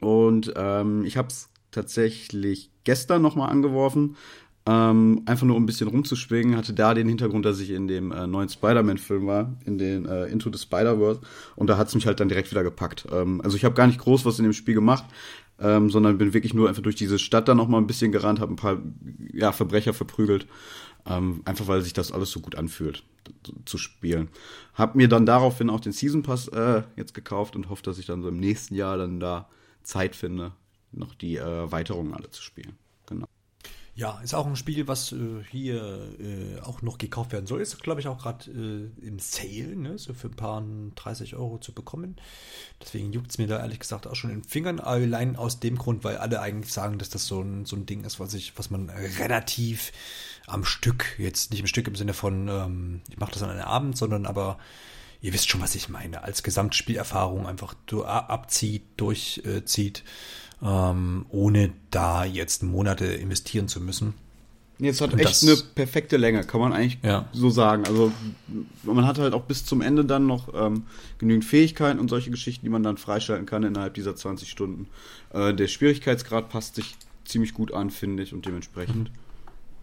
Und 0.00 0.52
ähm, 0.56 1.04
ich 1.04 1.16
habe 1.16 1.28
es 1.28 1.48
tatsächlich 1.70 2.70
gestern 2.84 3.22
nochmal 3.22 3.50
angeworfen. 3.50 4.16
Ähm, 4.64 5.22
einfach 5.26 5.44
nur 5.44 5.56
um 5.56 5.64
ein 5.64 5.66
bisschen 5.66 5.88
rumzuschwingen, 5.88 6.56
hatte 6.56 6.72
da 6.72 6.94
den 6.94 7.08
Hintergrund, 7.08 7.44
dass 7.44 7.58
ich 7.58 7.70
in 7.70 7.88
dem 7.88 8.12
äh, 8.12 8.28
neuen 8.28 8.48
Spider-Man-Film 8.48 9.26
war, 9.26 9.56
in 9.64 9.76
den 9.76 10.06
äh, 10.06 10.26
Into 10.26 10.52
the 10.52 10.58
Spider-Verse, 10.58 11.20
und 11.56 11.66
da 11.66 11.76
hat 11.76 11.88
es 11.88 11.96
mich 11.96 12.06
halt 12.06 12.20
dann 12.20 12.28
direkt 12.28 12.52
wieder 12.52 12.62
gepackt. 12.62 13.06
Ähm, 13.10 13.40
also 13.42 13.56
ich 13.56 13.64
habe 13.64 13.74
gar 13.74 13.88
nicht 13.88 13.98
groß 13.98 14.24
was 14.24 14.38
in 14.38 14.44
dem 14.44 14.52
Spiel 14.52 14.74
gemacht, 14.74 15.04
ähm, 15.58 15.90
sondern 15.90 16.16
bin 16.16 16.32
wirklich 16.32 16.54
nur 16.54 16.68
einfach 16.68 16.82
durch 16.82 16.94
diese 16.94 17.18
Stadt 17.18 17.48
dann 17.48 17.56
nochmal 17.56 17.80
ein 17.80 17.88
bisschen 17.88 18.12
gerannt, 18.12 18.38
habe 18.38 18.52
ein 18.52 18.56
paar 18.56 18.78
ja, 19.32 19.50
Verbrecher 19.50 19.94
verprügelt, 19.94 20.46
ähm, 21.06 21.42
einfach 21.44 21.66
weil 21.68 21.82
sich 21.82 21.92
das 21.92 22.12
alles 22.12 22.30
so 22.30 22.40
gut 22.40 22.54
anfühlt 22.54 23.04
zu 23.64 23.78
spielen. 23.78 24.28
Hab 24.74 24.94
mir 24.94 25.08
dann 25.08 25.26
daraufhin 25.26 25.70
auch 25.70 25.80
den 25.80 25.92
Season 25.92 26.22
Pass 26.22 26.48
äh, 26.48 26.82
jetzt 26.96 27.14
gekauft 27.14 27.56
und 27.56 27.68
hoffe, 27.68 27.82
dass 27.82 27.98
ich 27.98 28.06
dann 28.06 28.22
so 28.22 28.28
im 28.28 28.38
nächsten 28.38 28.74
Jahr 28.74 28.96
dann 28.96 29.20
da 29.20 29.48
Zeit 29.82 30.16
finde, 30.16 30.52
noch 30.92 31.14
die 31.14 31.36
Erweiterungen 31.36 32.14
alle 32.14 32.30
zu 32.30 32.42
spielen. 32.42 32.76
Genau. 33.06 33.26
Ja, 33.94 34.20
ist 34.20 34.32
auch 34.32 34.46
ein 34.46 34.56
Spiel, 34.56 34.88
was 34.88 35.12
äh, 35.12 35.44
hier 35.50 36.16
äh, 36.18 36.60
auch 36.60 36.80
noch 36.80 36.96
gekauft 36.96 37.32
werden 37.32 37.46
soll. 37.46 37.60
Ist, 37.60 37.82
glaube 37.82 38.00
ich, 38.00 38.08
auch 38.08 38.22
gerade 38.22 38.50
äh, 38.50 39.06
im 39.06 39.18
Sale, 39.18 39.76
ne? 39.76 39.98
so 39.98 40.14
für 40.14 40.28
ein 40.28 40.36
paar 40.36 40.64
30 40.94 41.36
Euro 41.36 41.58
zu 41.58 41.74
bekommen. 41.74 42.16
Deswegen 42.80 43.12
juckt 43.12 43.30
es 43.32 43.38
mir 43.38 43.48
da 43.48 43.58
ehrlich 43.58 43.80
gesagt 43.80 44.06
auch 44.06 44.14
schon 44.14 44.30
in 44.30 44.40
den 44.40 44.48
Fingern. 44.48 44.80
Allein 44.80 45.36
aus 45.36 45.60
dem 45.60 45.76
Grund, 45.76 46.04
weil 46.04 46.16
alle 46.16 46.40
eigentlich 46.40 46.72
sagen, 46.72 46.96
dass 46.96 47.10
das 47.10 47.26
so 47.26 47.42
ein, 47.42 47.66
so 47.66 47.76
ein 47.76 47.84
Ding 47.84 48.04
ist, 48.04 48.18
was, 48.18 48.32
ich, 48.32 48.58
was 48.58 48.70
man 48.70 48.88
relativ 48.88 49.92
am 50.46 50.64
Stück, 50.64 51.18
jetzt 51.18 51.50
nicht 51.50 51.60
im 51.60 51.66
Stück 51.66 51.88
im 51.88 51.94
Sinne 51.94 52.14
von, 52.14 52.48
ähm, 52.48 53.00
ich 53.08 53.18
mache 53.18 53.32
das 53.32 53.42
an 53.42 53.50
einem 53.50 53.62
Abend, 53.62 53.96
sondern 53.96 54.26
aber 54.26 54.58
ihr 55.20 55.32
wisst 55.32 55.48
schon, 55.48 55.60
was 55.60 55.74
ich 55.74 55.88
meine, 55.88 56.24
als 56.24 56.42
Gesamtspielerfahrung 56.42 57.46
einfach 57.46 57.74
abzieht, 58.04 58.82
durchzieht, 58.96 60.02
ähm, 60.62 61.26
ohne 61.28 61.72
da 61.90 62.24
jetzt 62.24 62.62
Monate 62.62 63.06
investieren 63.06 63.68
zu 63.68 63.80
müssen. 63.80 64.14
Jetzt 64.78 65.00
hat 65.00 65.14
echt 65.14 65.24
das, 65.24 65.42
eine 65.44 65.56
perfekte 65.76 66.16
Länge, 66.16 66.42
kann 66.42 66.60
man 66.60 66.72
eigentlich 66.72 66.98
ja. 67.04 67.28
so 67.32 67.50
sagen. 67.50 67.84
Also 67.86 68.10
man 68.82 69.06
hat 69.06 69.18
halt 69.18 69.32
auch 69.32 69.44
bis 69.44 69.64
zum 69.64 69.80
Ende 69.80 70.04
dann 70.04 70.26
noch 70.26 70.52
ähm, 70.54 70.86
genügend 71.18 71.44
Fähigkeiten 71.44 72.00
und 72.00 72.08
solche 72.08 72.32
Geschichten, 72.32 72.66
die 72.66 72.70
man 72.70 72.82
dann 72.82 72.96
freischalten 72.96 73.46
kann 73.46 73.62
innerhalb 73.62 73.94
dieser 73.94 74.16
20 74.16 74.50
Stunden. 74.50 74.88
Äh, 75.32 75.54
der 75.54 75.68
Schwierigkeitsgrad 75.68 76.48
passt 76.48 76.74
sich 76.74 76.96
ziemlich 77.24 77.54
gut 77.54 77.72
an, 77.72 77.90
finde 77.90 78.24
ich, 78.24 78.34
und 78.34 78.44
dementsprechend 78.44 79.10
mhm. 79.10 79.16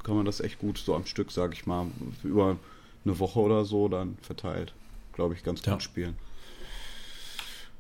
Kann 0.04 0.16
man 0.16 0.26
das 0.26 0.40
echt 0.40 0.60
gut 0.60 0.78
so 0.78 0.96
am 0.96 1.06
Stück, 1.06 1.32
sage 1.32 1.54
ich 1.54 1.66
mal, 1.66 1.88
über 2.24 2.58
eine 3.06 3.20
Woche 3.20 3.40
oder 3.40 3.66
so 3.66 3.88
dann 3.88 4.18
verteilt, 4.22 4.74
glaube 5.14 5.34
ich, 5.34 5.44
ganz 5.44 5.66
ja. 5.66 5.74
gut 5.74 5.84
spielen. 5.84 6.16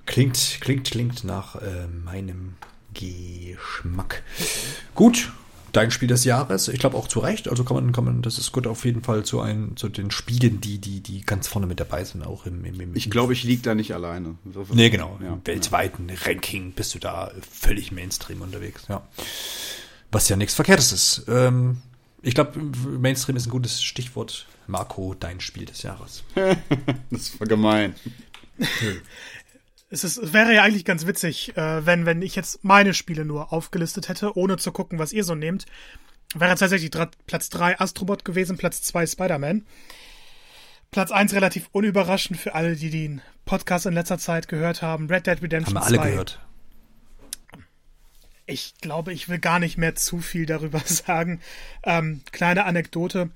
Klingt, 0.05 0.57
klingt, 0.61 0.89
klingt 0.89 1.23
nach 1.23 1.55
äh, 1.55 1.87
meinem 1.87 2.55
Geschmack. 2.93 4.23
Gut, 4.95 5.31
dein 5.71 5.91
Spiel 5.91 6.07
des 6.07 6.23
Jahres. 6.23 6.67
Ich 6.67 6.79
glaube 6.79 6.97
auch 6.97 7.07
zu 7.07 7.19
Recht. 7.19 7.47
Also 7.47 7.63
kann 7.63 7.75
man, 7.75 7.91
kann 7.91 8.03
man, 8.03 8.21
das 8.21 8.37
ist 8.37 8.51
gut 8.51 8.67
auf 8.67 8.85
jeden 8.85 9.03
Fall 9.03 9.23
zu, 9.23 9.39
ein, 9.41 9.73
zu 9.75 9.89
den 9.89 10.11
Spielen, 10.11 10.61
die, 10.61 10.79
die, 10.79 11.01
die 11.01 11.21
ganz 11.21 11.47
vorne 11.47 11.67
mit 11.67 11.79
dabei 11.79 12.03
sind, 12.03 12.25
auch 12.25 12.45
im, 12.45 12.65
im, 12.65 12.79
im 12.79 12.95
Ich 12.95 13.09
glaube, 13.09 13.33
ich 13.33 13.43
liege 13.43 13.61
da 13.61 13.75
nicht 13.75 13.93
alleine. 13.93 14.35
Nee, 14.73 14.89
genau. 14.89 15.19
Ja, 15.21 15.33
Im 15.33 15.45
weltweiten 15.45 16.09
ja. 16.09 16.15
Ranking 16.25 16.73
bist 16.73 16.95
du 16.95 16.99
da 16.99 17.31
völlig 17.51 17.91
Mainstream 17.91 18.41
unterwegs, 18.41 18.85
ja. 18.89 19.07
Was 20.11 20.27
ja 20.27 20.35
nichts 20.35 20.55
Verkehrtes 20.55 20.91
ist. 20.91 21.25
Ähm, 21.27 21.77
ich 22.21 22.35
glaube, 22.35 22.59
Mainstream 22.59 23.37
ist 23.37 23.47
ein 23.47 23.51
gutes 23.51 23.81
Stichwort. 23.83 24.47
Marco, 24.67 25.15
dein 25.19 25.39
Spiel 25.39 25.65
des 25.65 25.81
Jahres. 25.83 26.23
das 27.09 27.39
war 27.39 27.47
gemein. 27.47 27.95
es, 29.89 30.03
ist, 30.03 30.17
es 30.17 30.33
wäre 30.33 30.53
ja 30.53 30.63
eigentlich 30.63 30.85
ganz 30.85 31.07
witzig, 31.07 31.55
äh, 31.57 31.85
wenn, 31.85 32.05
wenn 32.05 32.21
ich 32.21 32.35
jetzt 32.35 32.63
meine 32.63 32.93
Spiele 32.93 33.25
nur 33.25 33.51
aufgelistet 33.51 34.09
hätte, 34.09 34.37
ohne 34.37 34.57
zu 34.57 34.71
gucken, 34.71 34.99
was 34.99 35.13
ihr 35.13 35.23
so 35.23 35.35
nehmt. 35.35 35.65
Wäre 36.35 36.55
tatsächlich 36.55 36.91
Platz 37.25 37.49
3 37.49 37.79
Astrobot 37.79 38.23
gewesen, 38.23 38.57
Platz 38.57 38.83
2 38.83 39.07
Spider-Man. 39.07 39.65
Platz 40.91 41.11
1 41.11 41.33
relativ 41.33 41.69
unüberraschend 41.71 42.39
für 42.39 42.53
alle, 42.55 42.75
die 42.75 42.89
den 42.89 43.21
Podcast 43.45 43.85
in 43.85 43.93
letzter 43.93 44.17
Zeit 44.19 44.47
gehört 44.47 44.81
haben. 44.81 45.07
Red 45.07 45.25
Dead 45.25 45.41
Redemption 45.41 45.75
haben 45.75 45.83
wir 45.83 45.87
alle 45.87 45.97
2. 45.97 46.09
gehört. 46.11 46.39
Ich 48.49 48.73
glaube, 48.81 49.13
ich 49.13 49.29
will 49.29 49.39
gar 49.39 49.59
nicht 49.59 49.77
mehr 49.77 49.95
zu 49.95 50.19
viel 50.19 50.45
darüber 50.45 50.79
sagen. 50.85 51.39
Ähm, 51.83 52.21
kleine 52.31 52.65
Anekdote. 52.65 53.29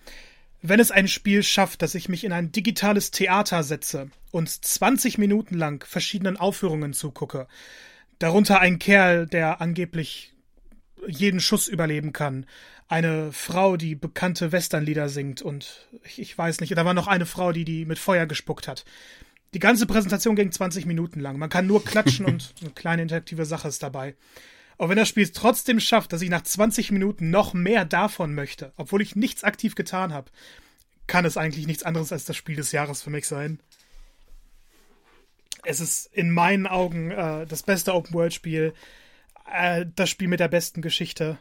Wenn 0.62 0.80
es 0.80 0.92
ein 0.92 1.08
Spiel 1.08 1.44
schafft, 1.44 1.82
dass 1.82 1.94
ich 1.94 2.10
mich 2.10 2.24
in 2.24 2.32
ein 2.32 2.52
digitales 2.52 3.12
Theater 3.12 3.64
setze 3.64 4.10
und 4.32 4.50
20 4.50 5.18
Minuten 5.18 5.56
lang 5.56 5.86
verschiedenen 5.86 6.38
Aufführungen 6.38 6.94
zugucke, 6.94 7.48
darunter 8.18 8.60
ein 8.60 8.80
Kerl, 8.80 9.28
der 9.28 9.62
angeblich 9.62 10.34
jeden 11.06 11.42
Schuss 11.42 11.68
überleben 11.68 12.14
kann, 12.14 12.46
eine 12.88 13.32
Frau, 13.34 13.76
die 13.76 13.96
bekannte 13.96 14.52
Westernlieder 14.52 15.10
singt 15.10 15.42
und 15.42 15.88
ich, 16.06 16.20
ich 16.20 16.38
weiß 16.38 16.62
nicht, 16.62 16.76
da 16.78 16.86
war 16.86 16.94
noch 16.94 17.08
eine 17.08 17.26
Frau, 17.26 17.52
die 17.52 17.66
die 17.66 17.86
mit 17.86 18.00
Feuer 18.00 18.26
gespuckt 18.26 18.68
hat. 18.68 18.86
Die 19.54 19.60
ganze 19.60 19.86
Präsentation 19.86 20.36
ging 20.36 20.52
20 20.52 20.86
Minuten 20.86 21.20
lang. 21.20 21.38
Man 21.38 21.50
kann 21.50 21.68
nur 21.68 21.84
klatschen 21.84 22.26
und 22.28 22.54
eine 22.62 22.72
kleine 22.72 23.02
interaktive 23.02 23.46
Sache 23.46 23.68
ist 23.68 23.84
dabei. 23.84 24.16
Auch 24.84 24.90
wenn 24.90 24.98
das 24.98 25.08
Spiel 25.08 25.24
es 25.24 25.32
trotzdem 25.32 25.80
schafft, 25.80 26.12
dass 26.12 26.22
ich 26.22 26.30
nach 26.30 26.42
20 26.42 26.92
Minuten 26.92 27.30
noch 27.30 27.54
mehr 27.54 27.86
davon 27.86 28.36
möchte, 28.36 28.74
obwohl 28.76 29.02
ich 29.02 29.16
nichts 29.16 29.46
aktiv 29.46 29.76
getan 29.76 30.12
habe, 30.12 30.30
kann 31.08 31.24
es 31.24 31.38
eigentlich 31.38 31.68
nichts 31.68 31.84
anderes 31.84 32.12
als 32.12 32.26
das 32.26 32.36
Spiel 32.36 32.58
des 32.58 32.74
Jahres 32.74 33.02
für 33.02 33.10
mich 33.10 33.26
sein. 33.26 33.62
Es 35.64 35.80
ist 35.80 36.08
in 36.08 36.32
meinen 36.32 36.68
Augen 36.68 37.12
äh, 37.12 37.48
das 37.48 37.64
beste 37.64 37.94
Open-World-Spiel, 37.94 38.74
äh, 39.50 39.86
das 39.96 40.10
Spiel 40.10 40.28
mit 40.28 40.42
der 40.42 40.50
besten 40.50 40.82
Geschichte. 40.82 41.38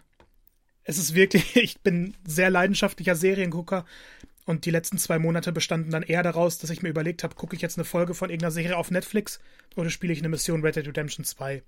Es 0.85 0.97
ist 0.97 1.17
wirklich, 1.17 1.57
ich 1.61 1.81
bin 1.81 2.15
sehr 2.25 2.49
leidenschaftlicher 2.49 3.17
Seriengucker 3.17 3.85
und 4.45 4.67
die 4.67 4.71
letzten 4.71 4.99
zwei 4.99 5.19
Monate 5.19 5.51
bestanden 5.51 5.91
dann 5.91 6.05
eher 6.05 6.23
daraus, 6.23 6.59
dass 6.59 6.71
ich 6.71 6.83
mir 6.83 6.91
überlegt 6.91 7.25
habe, 7.25 7.35
gucke 7.35 7.57
ich 7.57 7.63
jetzt 7.63 7.77
eine 7.77 7.85
Folge 7.85 8.15
von 8.15 8.31
irgendeiner 8.31 8.53
Serie 8.53 8.77
auf 8.77 8.93
Netflix 8.93 9.41
oder 9.75 9.91
spiele 9.91 10.13
ich 10.13 10.21
eine 10.21 10.29
Mission 10.29 10.63
Red 10.63 10.77
Dead 10.77 10.87
Redemption 10.87 11.25
2. 11.25 11.65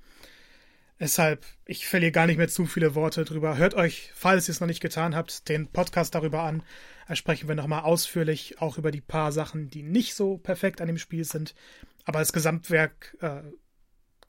Deshalb, 1.01 1.45
ich 1.65 1.87
verliere 1.87 2.13
gar 2.13 2.27
nicht 2.27 2.37
mehr 2.37 2.49
zu 2.49 2.67
viele 2.67 2.95
Worte 2.95 3.25
drüber. 3.25 3.57
Hört 3.57 3.75
euch, 3.75 4.11
falls 4.15 4.49
ihr 4.49 4.53
es 4.53 4.61
noch 4.61 4.69
nicht 4.69 4.81
getan 4.81 5.17
habt, 5.17 5.49
den 5.49 5.67
Podcast 5.67 6.15
darüber 6.15 6.43
an. 6.43 6.63
Da 7.09 7.17
sprechen 7.17 7.49
wir 7.49 7.57
nochmal 7.57 7.83
ausführlich 7.83 8.61
auch 8.61 8.79
über 8.79 8.91
die 8.91 9.01
paar 9.01 9.33
Sachen, 9.33 9.69
die 9.69 9.83
nicht 9.83 10.15
so 10.15 10.39
perfekt 10.39 10.81
an 10.81 10.87
dem 10.87 10.99
Spiel 10.99 11.25
sind. 11.25 11.55
Aber 12.05 12.21
als 12.21 12.33
Gesamtwerk 12.33 13.17
äh, 13.21 13.43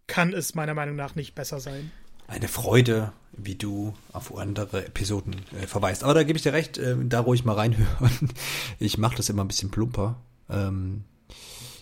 kann 0.07 0.33
es 0.33 0.55
meiner 0.55 0.73
Meinung 0.73 0.95
nach 0.95 1.15
nicht 1.15 1.35
besser 1.35 1.59
sein. 1.59 1.91
Eine 2.27 2.47
Freude, 2.47 3.13
wie 3.33 3.55
du 3.55 3.93
auf 4.11 4.35
andere 4.35 4.85
Episoden 4.85 5.35
äh, 5.61 5.67
verweist. 5.67 6.03
Aber 6.03 6.15
da 6.15 6.23
gebe 6.23 6.37
ich 6.37 6.43
dir 6.43 6.53
recht, 6.53 6.79
äh, 6.79 6.95
da 7.03 7.19
ruhig 7.19 7.45
mal 7.45 7.53
reinhören. 7.53 8.29
Ich 8.79 8.97
mache 8.97 9.17
das 9.17 9.29
immer 9.29 9.43
ein 9.43 9.47
bisschen 9.47 9.69
plumper. 9.69 10.19
Ähm, 10.49 11.03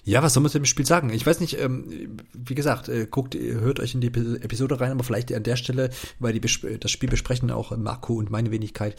ja, 0.05 0.21
was 0.21 0.33
soll 0.33 0.43
man 0.43 0.51
zu 0.51 0.59
dem 0.59 0.65
Spiel 0.65 0.85
sagen? 0.85 1.11
Ich 1.11 1.25
weiß 1.25 1.39
nicht, 1.39 1.59
ähm, 1.59 2.17
wie 2.33 2.55
gesagt, 2.55 2.89
äh, 2.89 3.07
guckt, 3.09 3.35
hört 3.35 3.79
euch 3.79 3.93
in 3.95 4.01
die 4.01 4.07
Episode 4.07 4.79
rein, 4.79 4.91
aber 4.91 5.03
vielleicht 5.03 5.33
an 5.33 5.43
der 5.43 5.55
Stelle, 5.55 5.91
weil 6.19 6.33
die 6.33 6.41
das 6.79 6.91
Spiel 6.91 7.09
besprechen 7.09 7.51
auch 7.51 7.75
Marco 7.77 8.13
und 8.15 8.29
meine 8.29 8.51
Wenigkeit. 8.51 8.95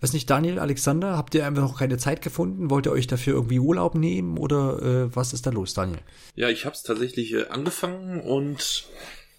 Weiß 0.00 0.12
nicht, 0.12 0.28
Daniel, 0.28 0.58
Alexander, 0.58 1.16
habt 1.16 1.34
ihr 1.34 1.46
einfach 1.46 1.62
noch 1.62 1.78
keine 1.78 1.98
Zeit 1.98 2.22
gefunden? 2.22 2.70
Wollt 2.70 2.86
ihr 2.86 2.92
euch 2.92 3.06
dafür 3.06 3.34
irgendwie 3.34 3.60
Urlaub 3.60 3.94
nehmen 3.94 4.36
oder 4.36 4.82
äh, 4.82 5.16
was 5.16 5.32
ist 5.32 5.46
da 5.46 5.50
los, 5.50 5.74
Daniel? 5.74 6.00
Ja, 6.34 6.48
ich 6.48 6.64
habe 6.64 6.74
es 6.74 6.82
tatsächlich 6.82 7.32
äh, 7.32 7.46
angefangen 7.46 8.20
und 8.20 8.88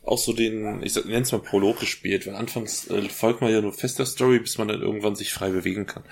auch 0.04 0.18
so 0.18 0.34
den, 0.34 0.82
ich 0.84 0.96
nenne 0.96 1.22
es 1.22 1.32
mal 1.32 1.40
Prolog 1.41 1.80
gespielt, 1.80 2.26
weil 2.26 2.36
anfangs 2.36 2.88
äh, 2.88 3.10
folgt 3.10 3.41
man 3.41 3.52
ja 3.52 3.62
nur 3.62 3.74
fester 3.74 4.06
Story, 4.06 4.40
bis 4.40 4.58
man 4.58 4.70
dann 4.70 4.82
irgendwann 4.82 5.16
sich 5.16 5.34
frei 5.34 5.50
bewegen 5.50 5.86
kann. 5.86 6.04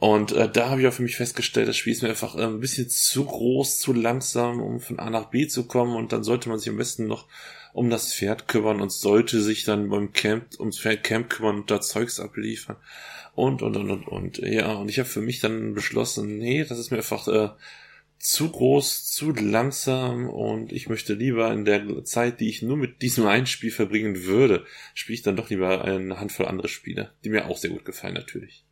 Und 0.00 0.32
äh, 0.32 0.50
da 0.50 0.70
habe 0.70 0.80
ich 0.80 0.86
auch 0.86 0.94
für 0.94 1.02
mich 1.02 1.16
festgestellt, 1.16 1.68
das 1.68 1.76
Spiel 1.76 1.92
ist 1.92 2.02
mir 2.02 2.08
einfach 2.08 2.34
äh, 2.34 2.42
ein 2.42 2.60
bisschen 2.60 2.88
zu 2.88 3.26
groß, 3.26 3.78
zu 3.78 3.92
langsam, 3.92 4.62
um 4.62 4.80
von 4.80 4.98
A 4.98 5.10
nach 5.10 5.26
B 5.26 5.46
zu 5.46 5.66
kommen. 5.66 5.94
Und 5.94 6.12
dann 6.12 6.24
sollte 6.24 6.48
man 6.48 6.58
sich 6.58 6.70
am 6.70 6.78
besten 6.78 7.06
noch 7.06 7.28
um 7.74 7.90
das 7.90 8.14
Pferd 8.14 8.48
kümmern 8.48 8.80
und 8.80 8.90
sollte 8.90 9.42
sich 9.42 9.64
dann 9.64 9.90
beim 9.90 10.12
Camp 10.14 10.58
ums 10.58 10.80
Pferd 10.80 11.04
Camp 11.04 11.28
kümmern 11.28 11.56
und 11.56 11.70
da 11.70 11.82
Zeugs 11.82 12.18
abliefern. 12.18 12.76
Und, 13.34 13.60
und, 13.60 13.76
und, 13.76 13.90
und, 13.90 14.08
und. 14.08 14.38
Ja, 14.38 14.72
und 14.72 14.88
ich 14.88 14.98
habe 14.98 15.08
für 15.08 15.20
mich 15.20 15.40
dann 15.40 15.74
beschlossen, 15.74 16.38
nee, 16.38 16.64
das 16.64 16.78
ist 16.78 16.90
mir 16.90 16.96
einfach 16.96 17.28
äh, 17.28 17.50
zu 18.18 18.50
groß, 18.50 19.06
zu 19.12 19.32
langsam 19.32 20.30
und 20.30 20.72
ich 20.72 20.88
möchte 20.88 21.12
lieber 21.12 21.52
in 21.52 21.66
der 21.66 22.04
Zeit, 22.04 22.40
die 22.40 22.48
ich 22.48 22.62
nur 22.62 22.78
mit 22.78 23.02
diesem 23.02 23.26
einen 23.26 23.46
Spiel 23.46 23.70
verbringen 23.70 24.24
würde, 24.24 24.64
spiele 24.94 25.14
ich 25.14 25.22
dann 25.22 25.36
doch 25.36 25.50
lieber 25.50 25.84
eine 25.84 26.18
Handvoll 26.18 26.46
andere 26.46 26.68
Spiele, 26.68 27.12
die 27.24 27.28
mir 27.28 27.46
auch 27.46 27.58
sehr 27.58 27.70
gut 27.70 27.84
gefallen 27.84 28.14
natürlich. 28.14 28.64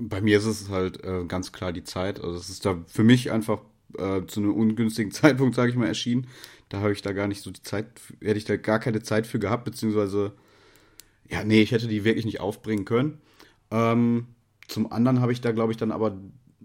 Bei 0.00 0.20
mir 0.20 0.38
ist 0.38 0.46
es 0.46 0.68
halt 0.70 1.04
äh, 1.04 1.24
ganz 1.26 1.52
klar 1.52 1.72
die 1.72 1.84
Zeit. 1.84 2.20
Also 2.20 2.36
es 2.36 2.48
ist 2.48 2.64
da 2.64 2.82
für 2.86 3.04
mich 3.04 3.30
einfach 3.30 3.60
äh, 3.98 4.22
zu 4.26 4.40
einem 4.40 4.54
ungünstigen 4.54 5.12
Zeitpunkt, 5.12 5.54
sage 5.54 5.70
ich 5.70 5.76
mal, 5.76 5.86
erschienen. 5.86 6.26
Da 6.68 6.80
habe 6.80 6.92
ich 6.92 7.02
da 7.02 7.12
gar 7.12 7.26
nicht 7.26 7.42
so 7.42 7.50
die 7.50 7.62
Zeit, 7.62 7.86
hätte 8.20 8.38
ich 8.38 8.44
da 8.44 8.56
gar 8.56 8.78
keine 8.78 9.02
Zeit 9.02 9.26
für 9.26 9.38
gehabt, 9.38 9.64
beziehungsweise, 9.64 10.32
ja, 11.28 11.44
nee, 11.44 11.62
ich 11.62 11.72
hätte 11.72 11.88
die 11.88 12.04
wirklich 12.04 12.24
nicht 12.24 12.40
aufbringen 12.40 12.84
können. 12.84 13.20
Ähm, 13.70 14.28
zum 14.68 14.90
anderen 14.92 15.20
habe 15.20 15.32
ich 15.32 15.40
da, 15.40 15.52
glaube 15.52 15.72
ich, 15.72 15.78
dann 15.78 15.90
aber 15.90 16.16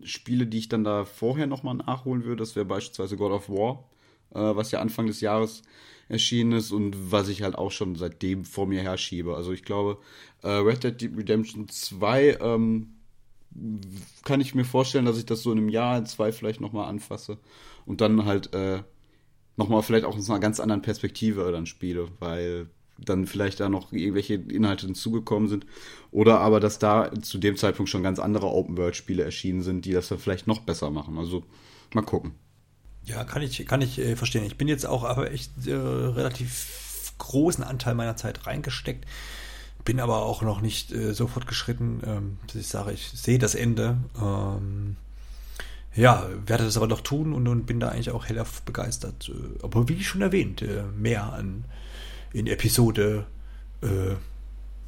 Spiele, 0.03 0.45
die 0.45 0.60
ich 0.60 0.70
dann 0.70 0.84
da 0.84 1.06
vorher 1.06 1.48
nochmal 1.48 1.76
nachholen 1.76 2.24
würde. 2.24 2.38
Das 2.38 2.56
wäre 2.56 2.66
beispielsweise 2.66 3.18
God 3.18 3.32
of 3.32 3.49
War, 3.49 3.90
äh, 4.34 4.56
was 4.56 4.72
ja 4.72 4.80
Anfang 4.80 5.07
des 5.07 5.22
Jahres 5.22 5.64
erschienen 6.07 6.53
ist 6.53 6.72
und 6.72 7.12
was 7.12 7.30
ich 7.30 7.41
halt 7.41 7.56
auch 7.56 7.72
schon 7.72 7.95
seitdem 7.95 8.45
vor 8.45 8.68
mir 8.68 8.82
herschiebe. 8.82 9.36
Also 9.36 9.52
ich 9.52 9.64
glaube, 9.64 9.98
äh, 10.44 10.49
Red 10.49 10.84
Dead 10.84 11.18
Redemption 11.18 11.68
2 11.68 12.38
ähm, 12.41 12.95
kann 14.23 14.41
ich 14.41 14.56
mir 14.56 14.65
vorstellen, 14.65 15.06
dass 15.06 15.18
ich 15.18 15.26
das 15.26 15.41
so 15.41 15.52
in 15.52 15.57
einem 15.57 15.69
Jahr, 15.69 16.03
zwei 16.06 16.32
vielleicht 16.32 16.61
nochmal 16.61 16.90
anfasse 16.90 17.38
und 17.86 18.02
dann 18.02 18.26
halt 18.26 18.53
äh, 18.53 18.84
nochmal 19.57 19.82
vielleicht 19.84 20.06
auch 20.06 20.18
aus 20.18 20.30
einer 20.30 20.40
ganz 20.40 20.60
anderen 20.60 20.82
Perspektive 20.82 21.52
dann 21.52 21.65
spiele, 21.65 22.10
weil 22.19 22.68
dann 22.98 23.27
vielleicht 23.27 23.60
da 23.60 23.69
noch 23.69 23.91
irgendwelche 23.91 24.36
Inhalte 24.36 24.86
hinzugekommen 24.86 25.49
sind. 25.49 25.65
Oder 26.11 26.40
aber, 26.40 26.60
dass 26.60 26.80
da 26.80 27.11
zu 27.22 27.38
dem 27.38 27.57
Zeitpunkt 27.57 27.90
schon 27.90 28.03
ganz 28.03 28.19
andere 28.19 28.48
Open-World-Spiele 28.48 29.23
erschienen 29.23 29.61
sind, 29.61 29.86
die 29.86 29.91
das 29.91 30.07
dann 30.07 30.19
vielleicht 30.19 30.48
noch 30.48 30.61
besser 30.61 30.91
machen. 30.91 31.18
Also 31.18 31.44
mal 31.94 32.03
gucken. 32.03 32.36
Ja, 33.03 33.23
kann 33.23 33.41
ich, 33.41 33.65
kann 33.68 33.82
ich 33.82 33.99
äh, 33.99 34.15
verstehen. 34.15 34.45
Ich 34.45 34.57
bin 34.57 34.68
jetzt 34.68 34.86
auch 34.86 35.03
aber 35.03 35.32
echt 35.32 35.52
äh, 35.68 35.73
relativ 35.73 37.14
großen 37.18 37.64
Anteil 37.64 37.95
meiner 37.95 38.15
Zeit 38.15 38.48
reingesteckt. 38.48 39.06
Bin 39.86 39.99
aber 39.99 40.24
auch 40.24 40.41
noch 40.41 40.62
nicht 40.62 40.91
äh, 40.91 41.14
so 41.14 41.28
fortgeschritten, 41.28 42.02
ähm, 42.06 42.38
dass 42.48 42.56
ich 42.56 42.68
sage, 42.68 42.91
ich 42.91 43.07
sehe 43.07 43.40
das 43.40 43.56
Ende. 43.56 43.98
Ähm, 44.22 44.98
ja, 45.95 46.28
werde 46.45 46.66
das 46.66 46.76
aber 46.76 46.88
noch 46.88 47.02
tun 47.02 47.34
und, 47.34 47.48
und 47.48 47.66
bin 47.66 47.80
da 47.80 47.90
eigentlich 47.90 48.12
auch 48.12 48.28
hellauf 48.28 48.62
begeistert. 48.64 49.30
Äh, 49.30 49.64
aber 49.64 49.88
wie 49.88 50.03
schon 50.03 50.22
erwähnt, 50.22 50.62
äh, 50.62 50.84
mehr 50.98 51.32
an 51.32 51.66
in 52.34 52.48
Episode 52.48 53.26
äh, 53.82 54.16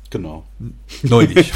genau 0.10 0.46
neulich. 1.04 1.54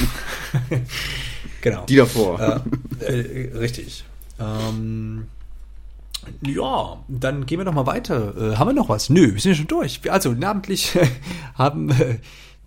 genau. 1.62 1.86
Die 1.86 1.96
davor. 1.96 2.64
Äh, 3.02 3.20
äh, 3.20 3.58
richtig. 3.58 4.06
Ähm, 4.40 5.28
ja, 6.46 7.04
dann 7.08 7.46
gehen 7.46 7.60
wir 7.60 7.66
noch 7.66 7.74
mal 7.74 7.88
weiter. 7.88 8.54
Äh, 8.54 8.56
haben 8.56 8.70
wir 8.70 8.74
noch 8.74 8.90
was? 8.90 9.10
Nö, 9.10 9.34
wir 9.34 9.42
sind 9.42 9.56
schon 9.56 9.68
durch. 9.68 10.00
Also 10.10 10.34
namentlich 10.34 10.98
haben 11.56 11.90
äh, 11.90 12.20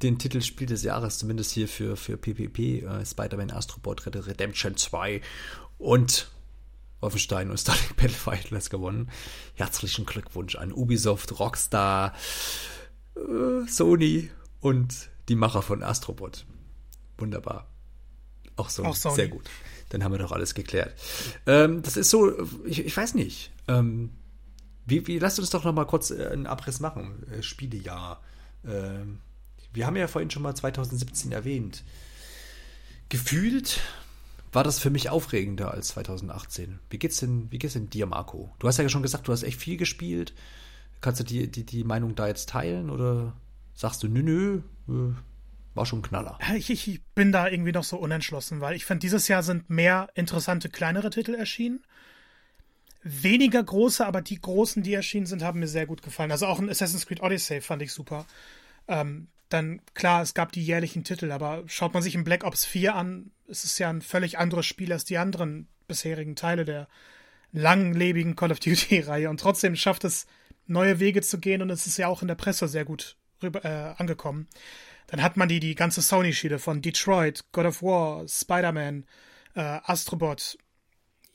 den 0.04 0.18
Titel 0.18 0.42
Spiel 0.42 0.66
des 0.66 0.82
Jahres, 0.82 1.18
zumindest 1.18 1.50
hier 1.52 1.66
für, 1.66 1.96
für 1.96 2.16
PPP, 2.16 2.84
äh, 2.84 3.04
Spider-Man 3.04 3.50
Astrobot 3.50 4.06
Redemption 4.06 4.76
2 4.76 5.20
und 5.78 6.30
Wolfenstein 7.00 7.50
und 7.50 7.58
Starlink 7.58 7.96
Battlefighters 7.96 8.70
gewonnen. 8.70 9.10
Herzlichen 9.54 10.06
Glückwunsch 10.06 10.56
an 10.56 10.72
Ubisoft, 10.72 11.38
Rockstar, 11.38 12.14
äh, 13.16 13.66
Sony 13.66 14.30
und 14.60 15.10
die 15.28 15.34
Macher 15.34 15.62
von 15.62 15.82
Astrobot. 15.82 16.44
Wunderbar. 17.18 17.66
Auch 18.56 18.68
so 18.68 18.84
Auch 18.84 18.94
sehr 18.94 19.28
gut. 19.28 19.44
Dann 19.88 20.04
haben 20.04 20.12
wir 20.12 20.18
doch 20.18 20.32
alles 20.32 20.54
geklärt. 20.54 20.94
Ähm, 21.46 21.82
das 21.82 21.96
ist 21.96 22.10
so, 22.10 22.32
ich, 22.64 22.84
ich 22.84 22.96
weiß 22.96 23.14
nicht. 23.14 23.52
Ähm, 23.68 24.10
wie, 24.86 25.06
wie, 25.06 25.18
lasst 25.18 25.38
uns 25.38 25.50
doch 25.50 25.64
noch 25.64 25.72
mal 25.72 25.86
kurz 25.86 26.10
äh, 26.10 26.28
einen 26.28 26.46
Abriss 26.46 26.80
machen. 26.80 27.26
Äh, 27.30 27.42
Spielejahr. 27.42 28.22
Ähm, 28.64 29.20
wir 29.74 29.86
haben 29.86 29.96
ja 29.96 30.06
vorhin 30.06 30.30
schon 30.30 30.42
mal 30.42 30.54
2017 30.54 31.32
erwähnt. 31.32 31.84
Gefühlt 33.08 33.80
war 34.52 34.64
das 34.64 34.78
für 34.78 34.90
mich 34.90 35.10
aufregender 35.10 35.72
als 35.72 35.88
2018. 35.88 36.78
Wie 36.88 36.98
geht's 36.98 37.18
denn, 37.18 37.50
wie 37.50 37.58
geht's 37.58 37.74
denn 37.74 37.90
dir, 37.90 38.06
Marco? 38.06 38.54
Du 38.60 38.68
hast 38.68 38.78
ja 38.78 38.88
schon 38.88 39.02
gesagt, 39.02 39.28
du 39.28 39.32
hast 39.32 39.42
echt 39.42 39.58
viel 39.58 39.76
gespielt. 39.76 40.32
Kannst 41.00 41.20
du 41.20 41.24
die, 41.24 41.50
die, 41.50 41.66
die 41.66 41.84
Meinung 41.84 42.14
da 42.14 42.28
jetzt 42.28 42.48
teilen 42.48 42.88
oder 42.88 43.34
sagst 43.74 44.02
du, 44.02 44.08
nö, 44.08 44.22
nö, 44.22 44.62
äh, 44.88 45.14
war 45.74 45.86
schon 45.86 45.98
ein 45.98 46.02
Knaller? 46.02 46.38
Ich, 46.56 46.70
ich 46.70 47.02
bin 47.14 47.32
da 47.32 47.48
irgendwie 47.48 47.72
noch 47.72 47.84
so 47.84 47.96
unentschlossen, 47.96 48.60
weil 48.60 48.76
ich 48.76 48.84
finde, 48.84 49.00
dieses 49.00 49.26
Jahr 49.26 49.42
sind 49.42 49.68
mehr 49.68 50.08
interessante 50.14 50.68
kleinere 50.68 51.10
Titel 51.10 51.34
erschienen. 51.34 51.84
Weniger 53.02 53.62
große, 53.62 54.06
aber 54.06 54.22
die 54.22 54.40
großen, 54.40 54.82
die 54.82 54.94
erschienen 54.94 55.26
sind, 55.26 55.42
haben 55.42 55.58
mir 55.58 55.68
sehr 55.68 55.86
gut 55.86 56.00
gefallen. 56.00 56.30
Also 56.30 56.46
auch 56.46 56.58
ein 56.58 56.70
Assassin's 56.70 57.06
Creed 57.06 57.20
Odyssey 57.20 57.60
fand 57.60 57.82
ich 57.82 57.92
super. 57.92 58.24
Ähm, 58.86 59.26
dann, 59.48 59.80
klar, 59.94 60.22
es 60.22 60.34
gab 60.34 60.52
die 60.52 60.64
jährlichen 60.64 61.04
Titel, 61.04 61.30
aber 61.30 61.64
schaut 61.66 61.94
man 61.94 62.02
sich 62.02 62.14
in 62.14 62.24
Black 62.24 62.44
Ops 62.44 62.64
4 62.64 62.94
an, 62.94 63.30
es 63.48 63.64
ist 63.64 63.78
ja 63.78 63.90
ein 63.90 64.02
völlig 64.02 64.38
anderes 64.38 64.66
Spiel 64.66 64.92
als 64.92 65.04
die 65.04 65.18
anderen 65.18 65.68
bisherigen 65.86 66.36
Teile 66.36 66.64
der 66.64 66.88
langlebigen 67.52 68.36
Call 68.36 68.52
of 68.52 68.60
Duty-Reihe. 68.60 69.30
Und 69.30 69.40
trotzdem 69.40 69.76
schafft 69.76 70.04
es 70.04 70.26
neue 70.66 70.98
Wege 70.98 71.22
zu 71.22 71.38
gehen 71.38 71.62
und 71.62 71.70
es 71.70 71.86
ist 71.86 71.98
ja 71.98 72.08
auch 72.08 72.22
in 72.22 72.28
der 72.28 72.34
Presse 72.34 72.68
sehr 72.68 72.84
gut 72.84 73.16
rüber, 73.42 73.64
äh, 73.64 73.94
angekommen. 74.00 74.48
Dann 75.06 75.22
hat 75.22 75.36
man 75.36 75.48
die, 75.48 75.60
die 75.60 75.74
ganze 75.74 76.00
Sony-Schiene 76.00 76.58
von 76.58 76.80
Detroit, 76.80 77.44
God 77.52 77.66
of 77.66 77.82
War, 77.82 78.26
Spider-Man, 78.26 79.04
äh, 79.54 79.60
Astrobot. 79.60 80.58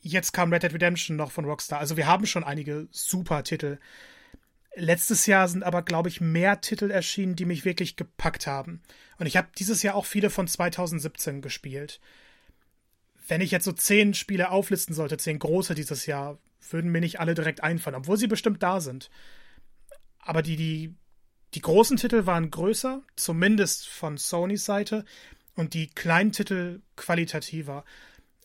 Jetzt 0.02 0.32
kam 0.34 0.52
Red 0.52 0.64
Dead 0.64 0.74
Redemption 0.74 1.16
noch 1.18 1.32
von 1.32 1.46
Rockstar. 1.46 1.80
Also 1.80 1.96
wir 1.96 2.08
haben 2.08 2.26
schon 2.26 2.44
einige 2.44 2.88
super 2.92 3.44
Titel. 3.44 3.78
Letztes 4.76 5.26
Jahr 5.26 5.48
sind 5.48 5.64
aber, 5.64 5.82
glaube 5.82 6.10
ich, 6.10 6.22
mehr 6.22 6.62
Titel 6.62 6.92
erschienen, 6.92 7.36
die 7.36 7.46
mich 7.46 7.66
wirklich 7.66 7.96
gepackt 7.96 8.48
haben. 8.48 8.82
Und 9.18 9.26
ich 9.26 9.36
habe 9.36 9.50
dieses 9.58 9.84
Jahr 9.84 9.96
auch 9.96 10.06
viele 10.06 10.30
von 10.30 10.48
2017 10.48 11.42
gespielt. 11.42 12.00
Wenn 13.28 13.42
ich 13.42 13.52
jetzt 13.52 13.66
so 13.66 13.72
zehn 13.72 14.14
Spiele 14.14 14.52
auflisten 14.52 14.96
sollte, 14.96 15.18
zehn 15.18 15.40
große 15.40 15.76
dieses 15.76 16.06
Jahr, 16.06 16.38
würden 16.70 16.92
mir 16.92 17.02
nicht 17.02 17.20
alle 17.20 17.36
direkt 17.36 17.64
einfallen, 17.64 17.96
obwohl 17.96 18.18
sie 18.18 18.28
bestimmt 18.28 18.62
da 18.62 18.80
sind. 18.80 19.10
Aber 20.20 20.42
die, 20.42 20.56
die 20.56 20.96
die 21.56 21.62
großen 21.62 21.98
Titel 21.98 22.26
waren 22.26 22.52
größer, 22.52 23.02
zumindest 23.16 23.88
von 23.88 24.18
Sonys 24.18 24.66
Seite, 24.66 25.06
und 25.56 25.74
die 25.74 25.88
kleinen 25.88 26.32
Titel 26.32 26.82
qualitativer. 26.96 27.84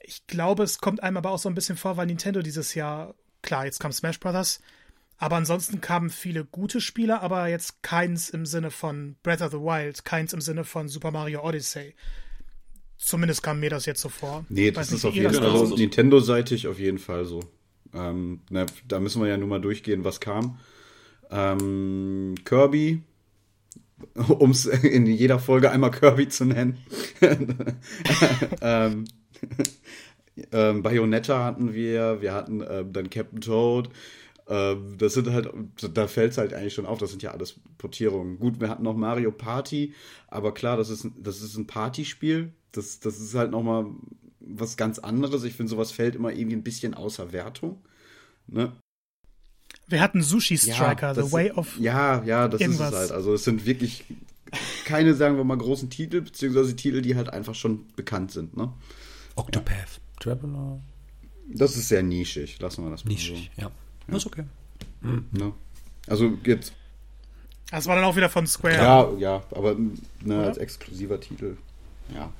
Ich 0.00 0.26
glaube, 0.26 0.64
es 0.64 0.78
kommt 0.78 1.02
einem 1.02 1.18
aber 1.18 1.30
auch 1.30 1.38
so 1.38 1.48
ein 1.48 1.54
bisschen 1.54 1.76
vor, 1.76 1.96
weil 1.96 2.06
Nintendo 2.06 2.42
dieses 2.42 2.74
Jahr, 2.74 3.14
klar, 3.42 3.66
jetzt 3.66 3.78
kam 3.78 3.92
Smash 3.92 4.18
Brothers, 4.18 4.60
aber 5.18 5.36
ansonsten 5.36 5.80
kamen 5.80 6.10
viele 6.10 6.44
gute 6.44 6.80
Spiele, 6.80 7.20
aber 7.20 7.48
jetzt 7.48 7.82
keins 7.82 8.30
im 8.30 8.46
Sinne 8.46 8.70
von 8.70 9.16
Breath 9.22 9.42
of 9.42 9.52
the 9.52 9.58
Wild, 9.58 10.04
keins 10.04 10.32
im 10.32 10.40
Sinne 10.40 10.64
von 10.64 10.88
Super 10.88 11.10
Mario 11.10 11.42
Odyssey. 11.42 11.94
Zumindest 12.96 13.42
kam 13.42 13.60
mir 13.60 13.70
das 13.70 13.86
jetzt 13.86 14.00
so 14.00 14.08
vor. 14.08 14.44
Nee, 14.48 14.70
das 14.70 14.90
ist 14.92 15.04
auf 15.04 15.14
jeden 15.14 15.32
Fall 15.32 15.50
so. 15.50 15.60
Also 15.60 15.76
Nintendo-seitig 15.76 16.66
auf 16.68 16.78
jeden 16.78 16.98
Fall 16.98 17.24
so. 17.24 17.40
Ähm, 17.92 18.40
na, 18.50 18.66
da 18.88 18.98
müssen 18.98 19.22
wir 19.22 19.28
ja 19.28 19.36
nur 19.36 19.48
mal 19.48 19.60
durchgehen, 19.60 20.04
was 20.04 20.20
kam. 20.20 20.58
Ähm, 21.30 22.34
Kirby, 22.44 23.02
um 24.28 24.50
es 24.50 24.66
in 24.66 25.06
jeder 25.06 25.38
Folge 25.38 25.70
einmal 25.70 25.90
Kirby 25.90 26.28
zu 26.28 26.44
nennen. 26.44 26.78
ähm, 28.60 29.04
ähm, 30.52 30.82
Bayonetta 30.82 31.44
hatten 31.44 31.72
wir, 31.74 32.20
wir 32.20 32.32
hatten 32.32 32.64
ähm, 32.68 32.92
dann 32.92 33.10
Captain 33.10 33.40
Toad. 33.40 33.90
Ähm, 34.48 34.96
das 34.98 35.14
sind 35.14 35.30
halt, 35.30 35.50
da 35.94 36.06
fällt 36.06 36.32
es 36.32 36.38
halt 36.38 36.52
eigentlich 36.52 36.74
schon 36.74 36.86
auf, 36.86 36.98
das 36.98 37.10
sind 37.10 37.22
ja 37.22 37.30
alles 37.30 37.60
Portierungen. 37.78 38.38
Gut, 38.38 38.60
wir 38.60 38.68
hatten 38.68 38.82
noch 38.82 38.96
Mario 38.96 39.32
Party, 39.32 39.94
aber 40.28 40.52
klar, 40.52 40.76
das 40.76 40.90
ist, 40.90 41.06
das 41.18 41.40
ist 41.40 41.56
ein 41.56 41.66
Partyspiel. 41.66 42.52
Das, 42.72 43.00
das 43.00 43.20
ist 43.20 43.34
halt 43.34 43.50
nochmal 43.50 43.86
was 44.40 44.76
ganz 44.76 44.98
anderes. 44.98 45.44
Ich 45.44 45.54
finde, 45.54 45.70
sowas 45.70 45.92
fällt 45.92 46.14
immer 46.14 46.32
irgendwie 46.32 46.56
ein 46.56 46.64
bisschen 46.64 46.94
außer 46.94 47.32
Wertung. 47.32 47.82
Ne? 48.46 48.72
Wir 49.86 50.00
hatten 50.00 50.22
Sushi 50.22 50.58
Striker, 50.58 51.08
ja, 51.08 51.14
The 51.14 51.32
Way 51.32 51.52
of. 51.52 51.78
Ja, 51.78 52.22
ja, 52.24 52.48
das 52.48 52.60
irgendwas. 52.60 52.88
ist 52.88 52.94
es 52.94 53.00
halt. 53.00 53.12
Also 53.12 53.34
es 53.34 53.44
sind 53.44 53.64
wirklich 53.64 54.04
keine, 54.84 55.14
sagen 55.14 55.36
wir 55.36 55.44
mal, 55.44 55.56
großen 55.56 55.90
Titel, 55.90 56.20
beziehungsweise 56.20 56.76
Titel, 56.76 57.02
die 57.02 57.16
halt 57.16 57.30
einfach 57.30 57.54
schon 57.54 57.86
bekannt 57.96 58.30
sind, 58.30 58.56
ne? 58.56 58.72
Octopath 59.36 60.00
Traveler. 60.20 60.80
Das 61.48 61.76
ist 61.76 61.88
sehr 61.88 62.02
nischig, 62.02 62.58
lassen 62.60 62.84
wir 62.84 62.90
das 62.90 63.04
mal 63.04 63.10
Nischig, 63.10 63.50
so. 63.56 63.62
ja. 63.62 63.70
Ja. 64.08 64.16
Ist 64.16 64.26
okay. 64.26 64.44
Mhm. 65.00 65.26
Ne? 65.32 65.52
Also 66.06 66.32
jetzt. 66.44 66.72
Das 67.70 67.86
war 67.86 67.96
dann 67.96 68.04
auch 68.04 68.16
wieder 68.16 68.28
von 68.28 68.46
Square. 68.46 68.74
Ja, 68.74 69.10
ja, 69.18 69.42
aber 69.50 69.76
ne, 70.22 70.44
als 70.44 70.58
exklusiver 70.58 71.20
Titel, 71.20 71.56
ja. 72.14 72.30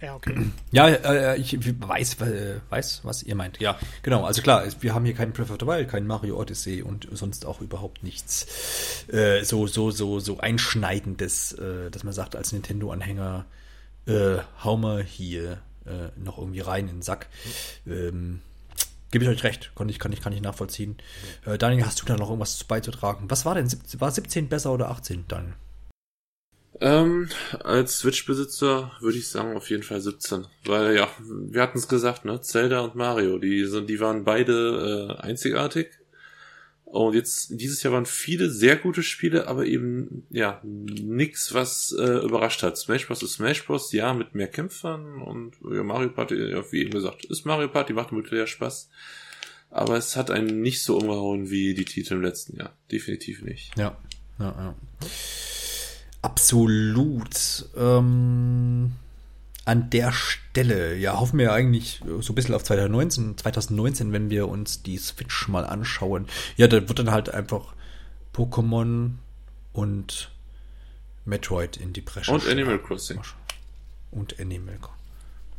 Ja, 0.00 0.14
okay. 0.14 0.34
Ja, 0.70 0.88
äh, 0.88 1.38
ich 1.38 1.58
weiß, 1.58 2.20
äh, 2.20 2.60
weiß, 2.68 3.00
was 3.04 3.22
ihr 3.22 3.34
meint. 3.34 3.58
Ja, 3.58 3.78
genau. 4.02 4.24
Also 4.24 4.42
klar, 4.42 4.64
wir 4.80 4.94
haben 4.94 5.04
hier 5.04 5.14
keinen 5.14 5.32
Breath 5.32 5.50
of 5.50 5.56
the 5.60 5.66
Wild, 5.66 5.88
keinen 5.88 6.06
Mario 6.06 6.38
Odyssey 6.38 6.82
und 6.82 7.08
sonst 7.10 7.46
auch 7.46 7.60
überhaupt 7.60 8.02
nichts 8.02 8.46
äh, 9.08 9.42
so, 9.44 9.66
so, 9.66 9.90
so, 9.90 10.20
so 10.20 10.38
einschneidendes, 10.38 11.52
äh, 11.54 11.90
dass 11.90 12.04
man 12.04 12.12
sagt, 12.12 12.36
als 12.36 12.52
Nintendo-Anhänger, 12.52 13.46
äh, 14.06 14.38
hau 14.62 14.76
mal 14.76 15.02
hier 15.02 15.58
äh, 15.86 16.10
noch 16.16 16.38
irgendwie 16.38 16.60
rein 16.60 16.88
in 16.88 16.96
den 16.96 17.02
Sack. 17.02 17.26
Ähm, 17.86 18.40
Gebe 19.10 19.24
ich 19.24 19.30
euch 19.30 19.44
recht, 19.44 19.72
kann 19.74 19.88
ich, 19.88 19.98
kann 19.98 20.12
ich, 20.12 20.20
kann 20.20 20.32
ich 20.32 20.42
nachvollziehen. 20.42 20.98
Äh, 21.46 21.56
Daniel, 21.56 21.86
hast 21.86 22.02
du 22.02 22.06
da 22.06 22.16
noch 22.16 22.28
irgendwas 22.28 22.62
beizutragen? 22.64 23.30
Was 23.30 23.46
war 23.46 23.54
denn? 23.54 23.70
War 23.98 24.10
17 24.10 24.48
besser 24.48 24.72
oder 24.72 24.90
18 24.90 25.24
dann? 25.28 25.54
Ähm, 26.80 27.28
als 27.64 27.98
Switch-Besitzer 27.98 28.92
würde 29.00 29.18
ich 29.18 29.28
sagen 29.28 29.56
auf 29.56 29.70
jeden 29.70 29.82
Fall 29.82 30.00
17. 30.00 30.46
Weil 30.64 30.94
ja, 30.94 31.08
wir 31.18 31.62
hatten 31.62 31.78
es 31.78 31.88
gesagt, 31.88 32.24
ne? 32.24 32.40
Zelda 32.40 32.80
und 32.80 32.94
Mario, 32.94 33.38
die 33.38 33.64
sind, 33.64 33.88
die 33.88 33.98
waren 34.00 34.24
beide 34.24 35.16
äh, 35.18 35.22
einzigartig. 35.22 35.97
Und 36.90 37.14
jetzt, 37.14 37.60
dieses 37.60 37.82
Jahr 37.82 37.92
waren 37.92 38.06
viele 38.06 38.48
sehr 38.50 38.76
gute 38.76 39.02
Spiele, 39.02 39.46
aber 39.46 39.66
eben, 39.66 40.26
ja, 40.30 40.58
nix, 40.64 41.52
was 41.52 41.94
äh, 41.98 42.24
überrascht 42.24 42.62
hat. 42.62 42.78
Smash 42.78 43.06
Bros. 43.06 43.22
ist 43.22 43.34
Smash 43.34 43.66
Bros. 43.66 43.92
ja, 43.92 44.14
mit 44.14 44.34
mehr 44.34 44.48
Kämpfern 44.48 45.20
und 45.20 45.56
ja, 45.70 45.82
Mario 45.82 46.08
Party, 46.08 46.34
ja, 46.34 46.64
wie 46.72 46.80
eben 46.80 46.92
gesagt, 46.92 47.26
ist 47.26 47.44
Mario 47.44 47.68
Party, 47.68 47.92
macht 47.92 48.10
ja 48.32 48.46
Spaß. 48.46 48.88
Aber 49.70 49.98
es 49.98 50.16
hat 50.16 50.30
einen 50.30 50.62
nicht 50.62 50.82
so 50.82 50.96
umgehauen 50.96 51.50
wie 51.50 51.74
die 51.74 51.84
Titel 51.84 52.14
im 52.14 52.22
letzten 52.22 52.56
Jahr. 52.56 52.72
Definitiv 52.90 53.42
nicht. 53.42 53.76
Ja, 53.76 53.98
ja, 54.38 54.46
ja. 54.46 54.74
Absolut. 56.22 57.66
Ähm, 57.76 58.92
an 59.68 59.90
der 59.90 60.12
Stelle, 60.12 60.96
ja, 60.96 61.20
hoffen 61.20 61.38
wir 61.38 61.52
eigentlich 61.52 62.00
so 62.20 62.32
ein 62.32 62.34
bisschen 62.34 62.54
auf 62.54 62.64
2019, 62.64 63.36
2019, 63.36 64.12
wenn 64.12 64.30
wir 64.30 64.48
uns 64.48 64.82
die 64.82 64.96
Switch 64.96 65.46
mal 65.46 65.66
anschauen. 65.66 66.26
Ja, 66.56 66.68
da 66.68 66.88
wird 66.88 66.98
dann 66.98 67.10
halt 67.10 67.28
einfach 67.28 67.74
Pokémon 68.34 69.10
und 69.74 70.30
Metroid 71.26 71.76
in 71.76 71.92
die 71.92 72.00
Bresche. 72.00 72.32
Und 72.32 72.48
Animal 72.48 72.78
Crossing. 72.78 73.20
Und 74.10 74.40
Animal 74.40 74.76
Crossing. 74.76 74.98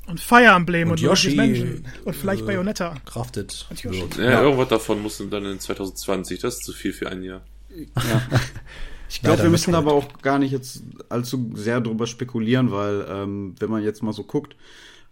Und 0.08 0.20
Fire 0.20 0.56
Emblem 0.56 0.88
und, 0.88 0.94
und 0.94 1.02
Yoshi 1.02 1.36
Menschen. 1.36 1.86
und 2.04 2.16
vielleicht 2.16 2.42
äh, 2.42 2.46
Bayonetta. 2.46 2.96
Crafted. 3.06 3.68
Ja, 3.84 3.92
ja, 4.24 4.42
irgendwas 4.42 4.70
davon 4.70 5.04
muss 5.04 5.20
dann 5.30 5.46
in 5.46 5.60
2020. 5.60 6.40
Das 6.40 6.56
ist 6.56 6.64
zu 6.64 6.74
viel 6.74 6.94
für 6.94 7.12
ein 7.12 7.22
Jahr. 7.22 7.42
Ja. 7.70 8.28
Ich 9.10 9.22
glaube, 9.22 9.44
wir 9.44 9.50
müssen 9.50 9.74
aber 9.74 9.94
auch 9.94 10.22
gar 10.22 10.38
nicht 10.38 10.52
jetzt 10.52 10.84
allzu 11.10 11.52
sehr 11.56 11.82
drüber 11.82 12.06
spekulieren, 12.06 12.72
weil 12.72 13.06
ähm, 13.10 13.56
wenn 13.60 13.72
man 13.72 13.84
jetzt 13.84 14.04
mal 14.04 14.14
so 14.14 14.24
guckt, 14.24 14.56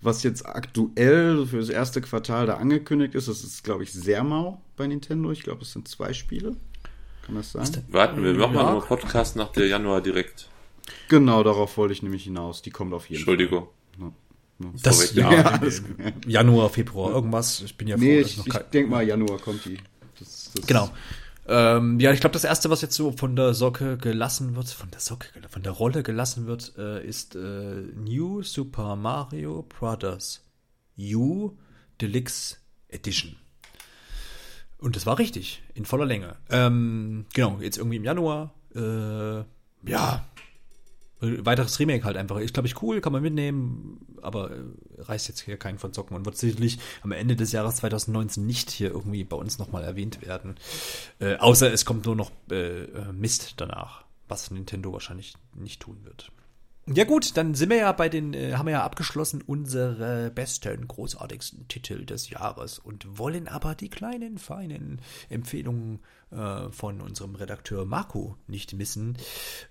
was 0.02 0.22
jetzt 0.22 0.46
aktuell 0.46 1.48
für 1.48 1.58
das 1.58 1.70
erste 1.70 2.02
Quartal 2.02 2.46
da 2.46 2.58
angekündigt 2.58 3.16
ist, 3.16 3.28
das 3.28 3.44
ist, 3.44 3.64
glaube 3.64 3.84
ich, 3.84 3.92
sehr 3.92 4.24
mau 4.24 4.62
bei 4.76 4.86
Nintendo. 4.86 5.32
Ich 5.32 5.42
glaube, 5.42 5.64
es 5.64 5.72
sind 5.72 5.88
zwei 5.88 6.14
Spiele. 6.14 6.56
Kann 7.26 7.36
das 7.36 7.52
sein? 7.52 7.68
Warten 7.90 8.24
wir, 8.24 8.34
machen 8.36 8.56
ja. 8.56 8.64
mal 8.64 8.72
einen 8.74 8.82
Podcast 8.82 9.36
nach 9.36 9.52
der 9.52 9.68
Januar 9.68 10.02
direkt. 10.02 10.48
Genau, 11.10 11.44
darauf 11.44 11.76
wollte 11.78 11.94
ich 11.94 12.04
nämlich 12.04 12.24
hinaus. 12.24 12.62
Die 12.62 12.70
kommt 12.70 12.94
auf 12.94 13.10
jeden 13.10 13.22
Entschuldigung. 13.22 13.64
Fall. 13.64 14.12
Entschuldigung. 14.60 14.82
Das, 14.82 15.14
ja, 15.14 15.32
ja 15.32 15.60
Januar, 16.26 16.70
Februar, 16.70 17.12
irgendwas. 17.12 17.62
Ich 17.62 17.78
bin 17.78 17.88
ja 17.88 17.98
froh, 17.98 18.04
nee, 18.04 18.22
ich, 18.22 18.38
ich 18.46 18.54
denke 18.74 18.90
mal, 18.90 19.06
Januar 19.06 19.38
kommt 19.40 19.66
die. 19.66 19.78
Das, 20.20 20.52
das 20.56 20.66
genau. 20.66 20.90
Ähm, 21.50 22.00
ja, 22.00 22.12
ich 22.12 22.20
glaube, 22.20 22.34
das 22.34 22.44
erste, 22.44 22.70
was 22.70 22.82
jetzt 22.82 22.96
so 22.96 23.14
von 23.14 23.36
der 23.36 23.54
Socke 23.54 23.98
gelassen 23.98 24.56
wird, 24.56 24.68
von 24.70 24.92
der 24.92 25.00
Socke, 25.00 25.30
von 25.50 25.64
der 25.64 25.72
Rolle 25.72 26.04
gelassen 26.04 26.46
wird, 26.46 26.74
äh, 26.78 27.06
ist 27.06 27.36
äh, 27.36 27.40
New 27.96 28.44
Super 28.44 28.98
Mario 28.98 29.64
Brothers 29.64 30.44
U 31.00 31.52
Deluxe 32.02 32.58
Edition. 32.90 33.38
Und 34.78 34.96
das 34.96 35.06
war 35.06 35.18
richtig, 35.18 35.64
in 35.74 35.86
voller 35.86 36.06
Länge. 36.06 36.36
Ähm, 36.50 37.26
genau, 37.34 37.60
jetzt 37.62 37.78
irgendwie 37.78 37.98
im 37.98 38.04
Januar. 38.04 38.54
Äh, 38.76 39.44
ja, 39.90 40.26
weiteres 41.20 41.80
Remake 41.80 42.04
halt 42.04 42.18
einfach. 42.18 42.38
Ich 42.38 42.54
glaube 42.54 42.68
ich 42.68 42.82
cool, 42.82 43.02
kann 43.02 43.14
man 43.14 43.24
mitnehmen, 43.24 44.00
aber 44.22 44.52
äh, 44.52 44.64
reißt 45.00 45.28
jetzt 45.28 45.42
hier 45.42 45.58
keinen 45.58 45.80
von 45.80 45.94
Zocken 45.94 46.16
und 46.16 46.26
wird 46.26 46.38
sicherlich 46.38 46.80
am 47.02 47.12
Ende 47.12 47.36
des 47.36 47.52
Jahres 47.52 47.78
2019 47.78 48.46
nicht 48.46 48.70
hier 48.70 48.92
irgendwie 48.92 49.24
bei 49.24 49.36
uns 49.36 49.58
nochmal 49.58 49.84
erwähnt 49.84 50.22
werden. 50.22 50.56
Äh, 51.20 51.38
außer 51.38 51.72
es 51.74 51.86
kommt 51.86 52.06
nur 52.06 52.16
noch 52.16 52.32
äh, 52.52 52.84
äh, 52.84 53.12
Mist 53.14 53.56
danach, 53.58 54.06
was 54.28 54.52
Nintendo 54.52 54.94
wahrscheinlich 54.94 55.34
nicht 55.56 55.82
tun 55.82 55.98
wird. 56.04 56.32
Ja 56.94 57.04
gut, 57.04 57.36
dann 57.36 57.54
sind 57.54 57.70
wir 57.70 57.78
ja 57.78 57.92
bei 57.92 58.08
den, 58.08 58.34
äh, 58.34 58.54
haben 58.54 58.68
wir 58.68 58.72
ja 58.72 58.84
abgeschlossen 58.84 59.44
unsere 59.46 60.32
besten, 60.34 60.88
großartigsten 60.88 61.68
Titel 61.68 62.06
des 62.06 62.30
Jahres 62.30 62.80
und 62.80 63.18
wollen 63.18 63.50
aber 63.50 63.76
die 63.76 63.90
kleinen, 63.90 64.38
feinen 64.38 65.02
Empfehlungen 65.30 66.00
äh, 66.32 66.70
von 66.72 67.02
unserem 67.02 67.36
Redakteur 67.36 67.84
Marco 67.84 68.38
nicht 68.48 68.72
missen, 68.72 69.18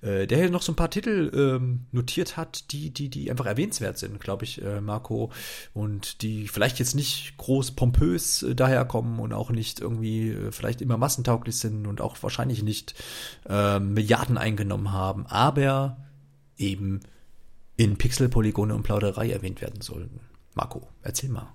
äh, 0.02 0.26
der 0.26 0.38
hier 0.38 0.50
noch 0.50 0.60
so 0.60 0.72
ein 0.72 0.76
paar 0.76 0.90
Titel 0.90 1.30
ähm, 1.34 1.86
notiert 1.90 2.36
hat, 2.36 2.70
die, 2.72 2.90
die, 2.90 3.08
die 3.08 3.30
einfach 3.30 3.46
erwähnenswert 3.46 3.96
sind, 3.96 4.20
glaube 4.20 4.44
ich, 4.44 4.60
äh, 4.60 4.82
Marco, 4.82 5.32
und 5.72 6.20
die 6.20 6.48
vielleicht 6.48 6.78
jetzt 6.78 6.94
nicht 6.94 7.38
groß 7.38 7.70
pompös 7.70 8.42
äh, 8.42 8.54
daherkommen 8.54 9.20
und 9.20 9.32
auch 9.32 9.50
nicht 9.50 9.80
irgendwie 9.80 10.32
äh, 10.32 10.52
vielleicht 10.52 10.82
immer 10.82 10.98
massentauglich 10.98 11.56
sind 11.56 11.86
und 11.86 12.02
auch 12.02 12.22
wahrscheinlich 12.22 12.62
nicht 12.62 12.94
äh, 13.48 13.80
Milliarden 13.80 14.36
eingenommen 14.36 14.92
haben, 14.92 15.26
aber 15.26 15.96
eben 16.58 17.00
in 17.76 17.98
Pixel, 17.98 18.28
Polygone 18.28 18.74
und 18.74 18.82
Plauderei 18.82 19.30
erwähnt 19.30 19.60
werden 19.60 19.80
sollten. 19.80 20.20
Marco, 20.54 20.88
erzähl 21.02 21.30
mal. 21.30 21.52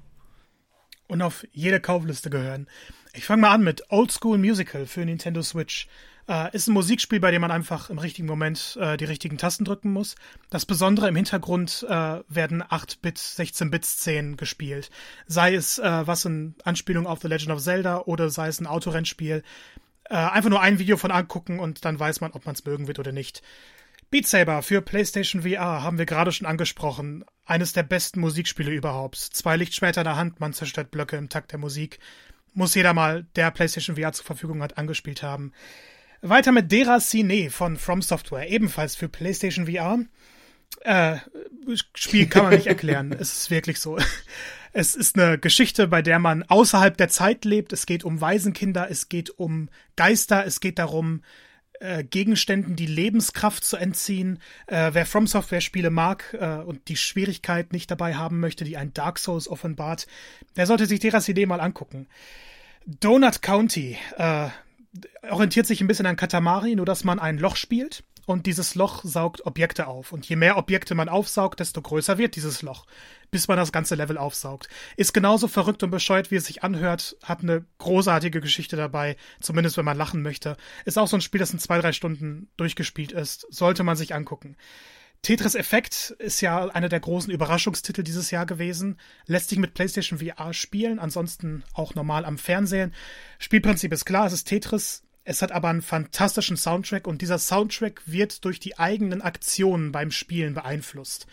Und 1.08 1.22
auf 1.22 1.46
jede 1.52 1.82
Kaufliste 1.82 2.30
gehören. 2.30 2.68
Ich 3.14 3.26
fange 3.26 3.42
mal 3.42 3.52
an 3.52 3.64
mit 3.64 3.84
Old 3.90 4.12
School 4.12 4.38
Musical 4.38 4.86
für 4.86 5.04
Nintendo 5.04 5.42
Switch. 5.42 5.88
Äh, 6.30 6.56
ist 6.56 6.68
ein 6.68 6.74
Musikspiel, 6.74 7.20
bei 7.20 7.32
dem 7.32 7.42
man 7.42 7.52
einfach 7.52 7.90
im 7.90 7.98
richtigen 7.98 8.28
Moment 8.28 8.78
äh, 8.80 8.96
die 8.96 9.06
richtigen 9.06 9.38
Tasten 9.38 9.66
drücken 9.66 9.92
muss. 9.92 10.16
Das 10.50 10.66
Besondere 10.66 11.10
im 11.10 11.16
Hintergrund 11.16 11.86
äh, 11.90 12.20
werden 12.30 12.64
8-Bit, 12.64 13.18
16-Bit-Szenen 13.18 14.38
gespielt. 14.38 14.92
Sei 15.28 15.56
es 15.56 15.80
äh, 15.80 16.08
was 16.08 16.24
in 16.24 16.56
Anspielung 16.64 17.08
auf 17.08 17.20
The 17.22 17.28
Legend 17.28 17.52
of 17.52 17.62
Zelda 17.62 18.02
oder 18.02 18.30
sei 18.30 18.48
es 18.48 18.62
ein 18.62 18.68
Autorennspiel. 18.68 19.44
Äh, 20.06 20.16
einfach 20.16 20.50
nur 20.50 20.62
ein 20.62 20.80
Video 20.80 20.96
von 20.96 21.12
angucken 21.12 21.60
und 21.60 21.84
dann 21.84 22.00
weiß 22.00 22.22
man, 22.22 22.32
ob 22.32 22.46
man 22.46 22.56
es 22.56 22.64
mögen 22.64 22.88
wird 22.88 23.00
oder 23.00 23.12
nicht. 23.12 23.42
Beat 24.12 24.28
Saber 24.28 24.62
für 24.62 24.82
PlayStation 24.82 25.44
VR 25.44 25.84
haben 25.84 25.98
wir 25.98 26.06
gerade 26.06 26.34
schon 26.34 26.46
angesprochen. 26.46 27.24
Eines 27.46 27.72
der 27.72 27.84
besten 27.84 28.20
Musikspiele 28.20 28.70
überhaupt. 28.70 29.16
Zwei 29.16 29.56
Lichtschwerter 29.56 30.02
in 30.02 30.06
der 30.06 30.18
Hand, 30.18 30.42
man 30.42 30.52
zerstört 30.52 30.92
Blöcke 30.92 31.16
im 31.16 31.30
Takt 31.30 31.54
der 31.54 31.60
Musik. 31.60 31.98
Muss 32.54 32.76
jeder 32.76 32.94
mal, 32.94 33.26
der 33.38 33.52
PlayStation 33.52 33.96
VR 33.96 34.12
zur 34.12 34.26
Verfügung 34.26 34.62
hat, 34.62 34.78
angespielt 34.78 35.24
haben. 35.24 35.54
Weiter 36.22 36.52
mit 36.52 36.74
Deracine 36.74 37.50
von 37.50 37.78
From 37.78 38.02
Software, 38.02 38.50
ebenfalls 38.50 38.98
für 38.98 39.08
PlayStation 39.08 39.68
VR. 39.68 40.00
Äh, 40.82 41.16
Spiel 41.96 42.28
kann 42.28 42.44
man 42.44 42.54
nicht 42.54 42.68
erklären. 42.68 43.14
es 43.14 43.34
ist 43.34 43.50
wirklich 43.50 43.80
so. 43.80 43.98
Es 44.74 44.96
ist 44.96 45.18
eine 45.18 45.38
Geschichte, 45.38 45.88
bei 45.88 46.02
der 46.02 46.20
man 46.20 46.44
außerhalb 46.44 46.98
der 46.98 47.08
Zeit 47.08 47.46
lebt. 47.46 47.72
Es 47.72 47.86
geht 47.86 48.04
um 48.04 48.20
Waisenkinder, 48.20 48.90
es 48.90 49.08
geht 49.08 49.30
um 49.30 49.70
Geister, 49.96 50.46
es 50.46 50.60
geht 50.60 50.80
darum, 50.80 51.22
äh, 51.82 52.04
Gegenständen 52.04 52.76
die 52.76 52.86
Lebenskraft 52.86 53.64
zu 53.64 53.78
entziehen. 53.78 54.40
Äh, 54.68 54.92
wer 54.94 55.06
From 55.06 55.28
Software 55.28 55.62
Spiele 55.62 55.90
mag 55.90 56.38
äh, 56.40 56.58
und 56.58 56.88
die 56.88 56.96
Schwierigkeit 56.96 57.74
nicht 57.74 57.90
dabei 57.90 58.16
haben 58.16 58.40
möchte, 58.40 58.64
die 58.64 58.78
ein 58.78 58.94
Dark 58.94 59.20
Souls 59.20 59.48
offenbart, 59.48 60.08
der 60.56 60.68
sollte 60.68 60.86
sich 60.86 61.00
Deracide 61.00 61.46
mal 61.48 61.60
angucken. 61.60 62.08
Donut 62.86 63.42
County 63.42 63.98
äh, 64.18 64.50
orientiert 65.30 65.68
sich 65.68 65.82
ein 65.82 65.88
bisschen 65.88 66.06
an 66.06 66.16
Katamari, 66.16 66.76
nur 66.76 66.86
dass 66.86 67.04
man 67.04 67.20
ein 67.20 67.38
Loch 67.38 67.56
spielt 67.56 68.04
und 68.32 68.46
dieses 68.46 68.76
Loch 68.76 69.04
saugt 69.04 69.46
Objekte 69.46 69.88
auf. 69.88 70.12
Und 70.12 70.28
je 70.28 70.36
mehr 70.36 70.58
Objekte 70.58 70.96
man 70.96 71.10
aufsaugt, 71.10 71.60
desto 71.60 71.82
größer 71.82 72.18
wird 72.18 72.36
dieses 72.36 72.62
Loch, 72.62 72.86
bis 73.30 73.48
man 73.48 73.58
das 73.58 73.72
ganze 73.72 73.96
Level 73.96 74.18
aufsaugt. 74.18 74.70
Ist 74.98 75.14
genauso 75.14 75.48
verrückt 75.48 75.84
und 75.84 75.92
bescheuert, 75.92 76.32
wie 76.32 76.36
es 76.36 76.46
sich 76.46 76.64
anhört, 76.64 77.18
hat 77.24 77.42
eine 77.42 77.66
großartige 77.78 78.42
Geschichte 78.42 78.76
dabei, 78.76 79.18
zumindest 79.40 79.78
wenn 79.78 79.86
man 79.86 79.98
lachen 79.98 80.22
möchte. 80.22 80.58
Ist 80.86 80.98
auch 80.98 81.08
so 81.08 81.18
ein 81.18 81.22
Spiel, 81.22 81.40
das 81.40 81.54
in 81.54 81.60
zwei, 81.60 81.80
drei 81.80 81.92
Stunden 81.92 82.50
durchgespielt 82.58 83.12
ist. 83.12 83.46
Sollte 83.50 83.84
man 83.84 83.96
sich 83.96 84.16
angucken. 84.16 84.58
Tetris 85.22 85.54
Effect 85.54 86.16
ist 86.18 86.42
ja 86.42 86.66
einer 86.70 86.90
der 86.90 87.00
großen 87.00 87.32
Überraschungstitel 87.32 88.02
dieses 88.02 88.32
Jahr 88.32 88.48
gewesen. 88.48 88.98
Lässt 89.28 89.50
sich 89.50 89.60
mit 89.60 89.76
PlayStation 89.76 90.20
VR 90.20 90.54
spielen, 90.54 90.98
ansonsten 90.98 91.64
auch 91.74 91.94
normal 91.94 92.26
am 92.26 92.40
Fernsehen. 92.40 92.94
Spielprinzip 93.38 93.94
ist 93.94 94.06
klar, 94.06 94.26
es 94.26 94.34
ist 94.34 94.46
Tetris. 94.46 95.04
Es 95.24 95.42
hat 95.42 95.52
aber 95.52 95.70
einen 95.70 95.82
fantastischen 95.82 96.58
Soundtrack 96.58 97.08
und 97.08 97.22
dieser 97.22 97.38
Soundtrack 97.38 98.02
wird 98.06 98.44
durch 98.44 98.60
die 98.60 98.80
eigenen 98.80 99.22
Aktionen 99.22 99.92
beim 99.92 100.12
Spielen 100.12 100.54
beeinflusst. 100.54 101.28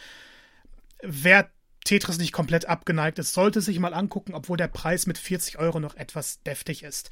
Wer 1.03 1.51
Tetris 1.85 2.19
nicht 2.19 2.33
komplett 2.33 2.67
abgeneigt 2.67 3.19
ist, 3.19 3.33
sollte 3.33 3.61
sich 3.63 3.79
mal 3.79 3.95
angucken, 3.95 4.35
obwohl 4.35 4.59
der 4.59 4.69
Preis 4.69 5.07
mit 5.07 5.17
40 5.17 5.59
Euro 5.59 5.81
noch 5.81 5.95
etwas 5.95 6.43
deftig 6.43 6.83
ist. 6.83 7.11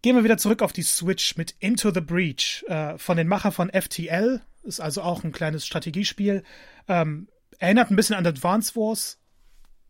Gehen 0.00 0.16
wir 0.16 0.24
wieder 0.24 0.38
zurück 0.38 0.62
auf 0.62 0.72
die 0.72 0.82
Switch 0.82 1.36
mit 1.36 1.54
Into 1.58 1.92
the 1.92 2.00
Breach 2.00 2.64
äh, 2.68 2.96
von 2.96 3.16
den 3.16 3.28
Machern 3.28 3.52
von 3.52 3.70
FTL. 3.70 4.40
Ist 4.62 4.80
also 4.80 5.02
auch 5.02 5.22
ein 5.22 5.32
kleines 5.32 5.66
Strategiespiel. 5.66 6.44
Ähm, 6.88 7.28
erinnert 7.58 7.90
ein 7.90 7.96
bisschen 7.96 8.16
an 8.16 8.26
Advance 8.26 8.74
Wars, 8.76 9.18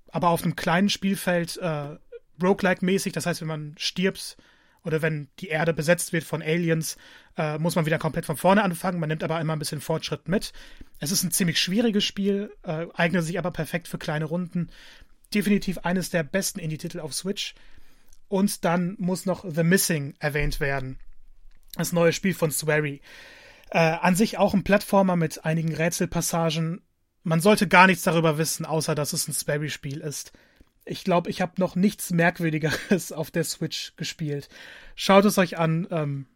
aber 0.09 0.31
auf 0.31 0.43
einem 0.43 0.57
kleinen 0.57 0.89
Spielfeld 0.89 1.57
äh, 1.59 1.97
roguelike-mäßig. 2.40 3.12
Das 3.12 3.27
heißt, 3.27 3.43
wenn 3.43 3.48
man 3.48 3.74
stirbt 3.78 4.36
oder 4.86 5.02
wenn 5.02 5.28
die 5.40 5.48
Erde 5.48 5.74
besetzt 5.74 6.12
wird 6.12 6.22
von 6.22 6.42
Aliens, 6.42 6.96
äh, 7.36 7.58
muss 7.58 7.74
man 7.74 7.86
wieder 7.86 7.98
komplett 7.98 8.24
von 8.24 8.36
vorne 8.36 8.62
anfangen. 8.62 9.00
Man 9.00 9.08
nimmt 9.08 9.24
aber 9.24 9.40
immer 9.40 9.54
ein 9.54 9.58
bisschen 9.58 9.80
Fortschritt 9.80 10.28
mit. 10.28 10.52
Es 11.00 11.10
ist 11.10 11.24
ein 11.24 11.32
ziemlich 11.32 11.58
schwieriges 11.60 12.04
Spiel, 12.04 12.52
äh, 12.62 12.86
eignet 12.94 13.24
sich 13.24 13.38
aber 13.38 13.50
perfekt 13.50 13.88
für 13.88 13.98
kleine 13.98 14.26
Runden. 14.26 14.70
Definitiv 15.34 15.78
eines 15.78 16.10
der 16.10 16.22
besten 16.22 16.60
Indie-Titel 16.60 17.00
auf 17.00 17.12
Switch. 17.12 17.54
Und 18.28 18.64
dann 18.64 18.94
muss 18.98 19.26
noch 19.26 19.44
The 19.48 19.64
Missing 19.64 20.14
erwähnt 20.20 20.60
werden. 20.60 20.98
Das 21.74 21.92
neue 21.92 22.12
Spiel 22.12 22.34
von 22.34 22.52
Swery. 22.52 23.00
Äh, 23.70 23.78
an 23.78 24.14
sich 24.14 24.38
auch 24.38 24.54
ein 24.54 24.62
Plattformer 24.64 25.16
mit 25.16 25.44
einigen 25.44 25.74
Rätselpassagen. 25.74 26.80
Man 27.24 27.40
sollte 27.40 27.66
gar 27.66 27.88
nichts 27.88 28.04
darüber 28.04 28.38
wissen, 28.38 28.64
außer 28.64 28.94
dass 28.94 29.12
es 29.12 29.26
ein 29.26 29.32
Swery-Spiel 29.32 29.98
ist. 29.98 30.32
Ich 30.88 31.02
glaube, 31.02 31.28
ich 31.30 31.40
habe 31.40 31.52
noch 31.58 31.74
nichts 31.74 32.12
Merkwürdigeres 32.12 33.12
auf 33.12 33.30
der 33.30 33.44
Switch 33.44 33.94
gespielt. 33.96 34.48
Schaut 34.94 35.24
es 35.24 35.36
euch 35.36 35.58
an. 35.58 35.86
Ähm, 35.90 36.26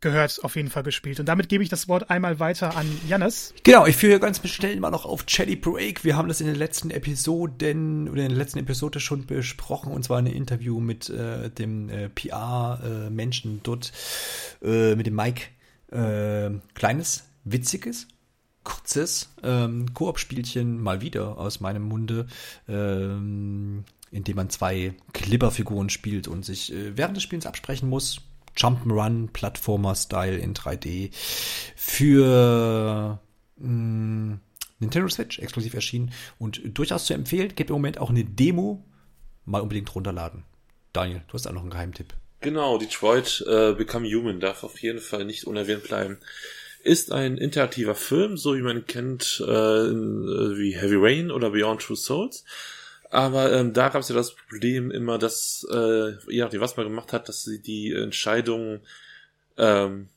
gehört 0.00 0.44
auf 0.44 0.56
jeden 0.56 0.70
Fall 0.70 0.82
gespielt. 0.82 1.18
Und 1.20 1.26
damit 1.26 1.48
gebe 1.48 1.62
ich 1.62 1.68
das 1.68 1.88
Wort 1.88 2.10
einmal 2.10 2.38
weiter 2.38 2.76
an 2.76 2.86
Jannis. 3.08 3.54
Genau, 3.64 3.86
ich 3.86 3.96
führe 3.96 4.20
ganz 4.20 4.46
schnell 4.48 4.78
mal 4.78 4.90
noch 4.90 5.04
auf 5.04 5.26
Chatty 5.26 5.56
Break. 5.56 6.04
Wir 6.04 6.16
haben 6.16 6.28
das 6.28 6.40
in 6.40 6.46
den 6.46 6.56
letzten 6.56 6.90
Episoden 6.90 8.08
oder 8.08 8.22
in 8.22 8.28
der 8.28 8.38
letzten 8.38 8.60
Episode 8.60 9.00
schon 9.00 9.26
besprochen 9.26 9.92
und 9.92 10.04
zwar 10.04 10.18
ein 10.18 10.26
Interview 10.26 10.80
mit 10.80 11.10
äh, 11.10 11.50
dem 11.50 11.88
äh, 11.88 12.08
PR-Menschen 12.08 13.56
äh, 13.56 13.60
dort, 13.62 13.92
äh, 14.62 14.94
mit 14.94 15.06
dem 15.06 15.16
Mike. 15.16 15.42
Äh, 15.90 16.50
kleines, 16.74 17.24
witziges, 17.44 18.06
kurzes 18.68 19.30
ähm, 19.42 19.94
Koop-Spielchen 19.94 20.82
mal 20.82 21.00
wieder 21.00 21.38
aus 21.38 21.60
meinem 21.60 21.84
Munde. 21.84 22.26
Ähm, 22.68 23.84
in 24.10 24.24
dem 24.24 24.36
man 24.36 24.48
zwei 24.48 24.94
Clipper-Figuren 25.12 25.90
spielt 25.90 26.28
und 26.28 26.44
sich 26.44 26.72
äh, 26.72 26.96
während 26.96 27.16
des 27.16 27.22
Spiels 27.22 27.44
absprechen 27.44 27.88
muss, 27.88 28.22
Jump'n'Run, 28.56 29.28
Plattformer-Style 29.32 30.36
in 30.36 30.54
3D 30.54 31.10
für 31.76 33.20
mh, 33.56 33.68
mm, 33.68 34.40
Nintendo 34.80 35.08
Switch 35.08 35.38
exklusiv 35.38 35.74
erschienen 35.74 36.12
und 36.38 36.60
durchaus 36.64 37.06
zu 37.06 37.14
empfehlen. 37.14 37.54
Gibt 37.54 37.70
im 37.70 37.74
Moment 37.74 37.98
auch 37.98 38.10
eine 38.10 38.24
Demo. 38.24 38.84
Mal 39.44 39.60
unbedingt 39.60 39.94
runterladen. 39.94 40.44
Daniel, 40.92 41.22
du 41.26 41.34
hast 41.34 41.46
auch 41.46 41.52
noch 41.52 41.62
einen 41.62 41.70
Geheimtipp. 41.70 42.14
Genau, 42.40 42.78
Detroit 42.78 43.44
äh, 43.48 43.72
Become 43.72 44.08
Human 44.08 44.40
darf 44.40 44.62
auf 44.62 44.80
jeden 44.80 45.00
Fall 45.00 45.24
nicht 45.24 45.44
unerwähnt 45.46 45.84
bleiben. 45.84 46.18
Ist 46.82 47.12
ein 47.12 47.36
interaktiver 47.36 47.94
Film, 47.94 48.36
so 48.36 48.56
wie 48.56 48.62
man 48.62 48.86
kennt, 48.86 49.42
äh, 49.44 49.48
wie 49.50 50.76
Heavy 50.76 50.96
Rain 50.96 51.30
oder 51.30 51.50
Beyond 51.50 51.82
True 51.82 51.96
Souls. 51.96 52.44
Aber 53.10 53.52
ähm, 53.52 53.72
da 53.72 53.88
gab 53.88 54.02
es 54.02 54.08
ja 54.08 54.14
das 54.14 54.34
Problem 54.34 54.90
immer, 54.90 55.18
dass, 55.18 55.66
äh, 55.70 56.12
je 56.28 56.40
nachdem, 56.40 56.60
was 56.60 56.76
man 56.76 56.86
gemacht 56.86 57.12
hat, 57.12 57.28
dass 57.28 57.42
sie 57.42 57.60
die 57.60 57.92
Entscheidungen 57.92 58.80
ähm, 59.56 60.08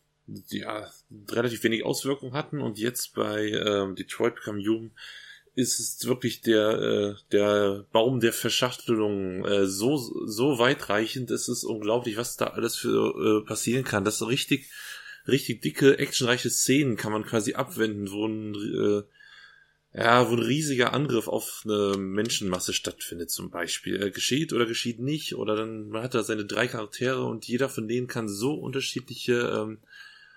ja, 0.49 0.89
relativ 1.29 1.63
wenig 1.63 1.85
Auswirkungen 1.85 2.33
hatten. 2.33 2.61
Und 2.61 2.77
jetzt 2.77 3.13
bei 3.13 3.47
ähm, 3.49 3.95
Detroit 3.95 4.35
Become 4.35 4.61
Human 4.61 4.91
ist 5.53 5.79
es 5.79 6.05
wirklich 6.05 6.41
der, 6.41 6.69
äh, 6.79 7.15
der 7.31 7.85
Baum 7.91 8.19
der 8.19 8.33
Verschachtelung 8.33 9.45
äh, 9.45 9.67
so, 9.67 9.97
so 9.97 10.59
weitreichend. 10.59 11.31
Es 11.31 11.49
ist 11.49 11.63
unglaublich, 11.63 12.17
was 12.17 12.37
da 12.37 12.47
alles 12.47 12.75
für 12.75 13.41
äh, 13.41 13.45
passieren 13.45 13.83
kann. 13.83 14.05
Das 14.05 14.17
so 14.17 14.25
richtig, 14.25 14.69
richtig 15.27 15.61
dicke, 15.61 15.97
actionreiche 15.99 16.49
Szenen 16.49 16.97
kann 16.97 17.11
man 17.11 17.25
quasi 17.25 17.53
abwenden, 17.53 18.11
wo 18.11 18.27
ein 18.27 18.55
äh, 18.55 19.03
ja, 19.93 20.29
wo 20.29 20.35
ein 20.35 20.39
riesiger 20.39 20.93
Angriff 20.93 21.27
auf 21.27 21.63
eine 21.65 21.97
Menschenmasse 21.97 22.73
stattfindet 22.73 23.29
zum 23.29 23.49
Beispiel. 23.49 24.01
Äh, 24.01 24.11
geschieht 24.11 24.53
oder 24.53 24.65
geschieht 24.65 24.99
nicht, 24.99 25.35
oder 25.35 25.55
dann 25.55 25.89
man 25.89 26.03
hat 26.03 26.13
da 26.13 26.23
seine 26.23 26.45
drei 26.45 26.67
Charaktere 26.67 27.25
und 27.25 27.45
jeder 27.45 27.67
von 27.67 27.87
denen 27.87 28.07
kann 28.07 28.29
so 28.29 28.53
unterschiedliche 28.53 29.33
ähm, 29.33 29.79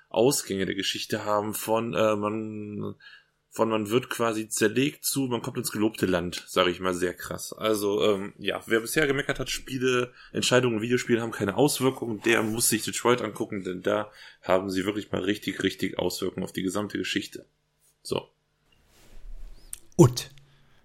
Ausgänge 0.09 0.67
der 0.67 0.75
Geschichte 0.75 1.25
haben, 1.25 1.55
von 1.55 1.95
äh, 1.95 2.17
man 2.17 2.97
von 3.55 3.69
man 3.69 3.89
wird 3.89 4.11
quasi 4.11 4.49
zerlegt 4.49 5.05
zu, 5.05 5.29
man 5.29 5.41
kommt 5.41 5.59
ins 5.59 5.71
gelobte 5.71 6.07
Land, 6.07 6.45
sage 6.49 6.73
ich 6.73 6.81
mal 6.81 6.93
sehr 6.93 7.15
krass. 7.15 7.53
Also 7.53 8.03
ähm, 8.03 8.33
ja, 8.37 8.61
wer 8.67 8.81
bisher 8.81 9.07
gemeckert 9.07 9.39
hat, 9.39 9.49
Spiele, 9.49 10.13
Entscheidungen 10.33 10.79
in 10.79 10.83
Videospielen 10.83 11.23
haben 11.23 11.31
keine 11.31 11.57
Auswirkungen, 11.57 12.21
der 12.23 12.43
muss 12.43 12.69
sich 12.69 12.83
Detroit 12.83 13.23
angucken, 13.23 13.63
denn 13.63 13.81
da 13.81 14.11
haben 14.43 14.71
sie 14.71 14.85
wirklich 14.85 15.13
mal 15.13 15.23
richtig, 15.23 15.63
richtig 15.63 16.01
Auswirkungen 16.01 16.43
auf 16.43 16.53
die 16.53 16.65
gesamte 16.65 16.99
Geschichte. 16.99 17.47
So. 18.03 18.29
Und 19.95 20.33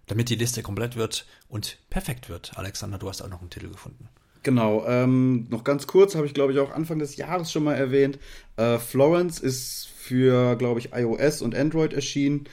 damit 0.06 0.30
die 0.30 0.36
Liste 0.36 0.62
komplett 0.62 0.96
wird 0.96 1.26
und 1.48 1.80
perfekt 1.90 2.30
wird. 2.30 2.56
Alexander, 2.56 3.00
du 3.00 3.10
hast 3.10 3.24
auch 3.24 3.30
noch 3.30 3.42
einen 3.42 3.50
Titel 3.50 3.70
gefunden. 3.70 4.10
Genau, 4.44 4.86
ähm, 4.88 5.48
noch 5.50 5.64
ganz 5.66 5.86
kurz, 5.86 6.16
habe 6.16 6.26
ich 6.26 6.34
glaube 6.34 6.54
ich 6.54 6.60
auch 6.60 6.72
Anfang 6.72 7.00
des 7.00 7.18
Jahres 7.18 7.52
schon 7.52 7.64
mal 7.64 7.76
erwähnt. 7.76 8.20
Äh, 8.56 8.78
Florence 8.78 9.40
ist 9.40 9.90
für, 9.98 10.56
glaube 10.56 10.80
ich, 10.80 10.94
iOS 10.94 11.42
und 11.42 11.56
Android 11.56 11.94
erschienen. 11.94 12.46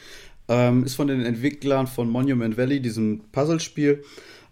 Ähm, 0.48 0.84
ist 0.84 0.94
von 0.94 1.08
den 1.08 1.24
Entwicklern 1.24 1.86
von 1.86 2.08
Monument 2.08 2.56
Valley, 2.56 2.80
diesem 2.80 3.20
Puzzlespiel. 3.32 4.04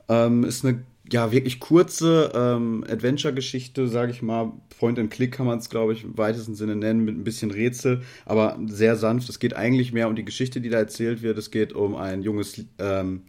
Ähm, 0.09 0.44
ist 0.44 0.65
eine 0.65 0.85
ja, 1.12 1.32
wirklich 1.32 1.61
kurze 1.61 2.32
ähm, 2.35 2.85
Adventure-Geschichte, 2.89 3.89
sage 3.89 4.11
ich 4.11 4.23
mal. 4.23 4.52
Point 4.78 4.98
and 4.98 5.11
Click 5.11 5.32
kann 5.32 5.47
man 5.47 5.59
es, 5.59 5.69
glaube 5.69 5.93
ich, 5.93 6.02
im 6.05 6.16
weitesten 6.16 6.55
Sinne 6.55 6.77
nennen, 6.77 7.05
mit 7.05 7.16
ein 7.16 7.24
bisschen 7.24 7.51
Rätsel, 7.51 8.02
aber 8.24 8.59
sehr 8.66 8.97
sanft. 8.97 9.28
Es 9.28 9.39
geht 9.39 9.55
eigentlich 9.55 9.93
mehr 9.93 10.09
um 10.09 10.16
die 10.16 10.24
Geschichte, 10.24 10.61
die 10.61 10.70
da 10.70 10.78
erzählt 10.78 11.23
wird. 11.23 11.36
Es 11.36 11.51
geht 11.51 11.74
um 11.74 11.94
ein 11.94 12.23
junges, 12.23 12.65
ähm, 12.78 13.23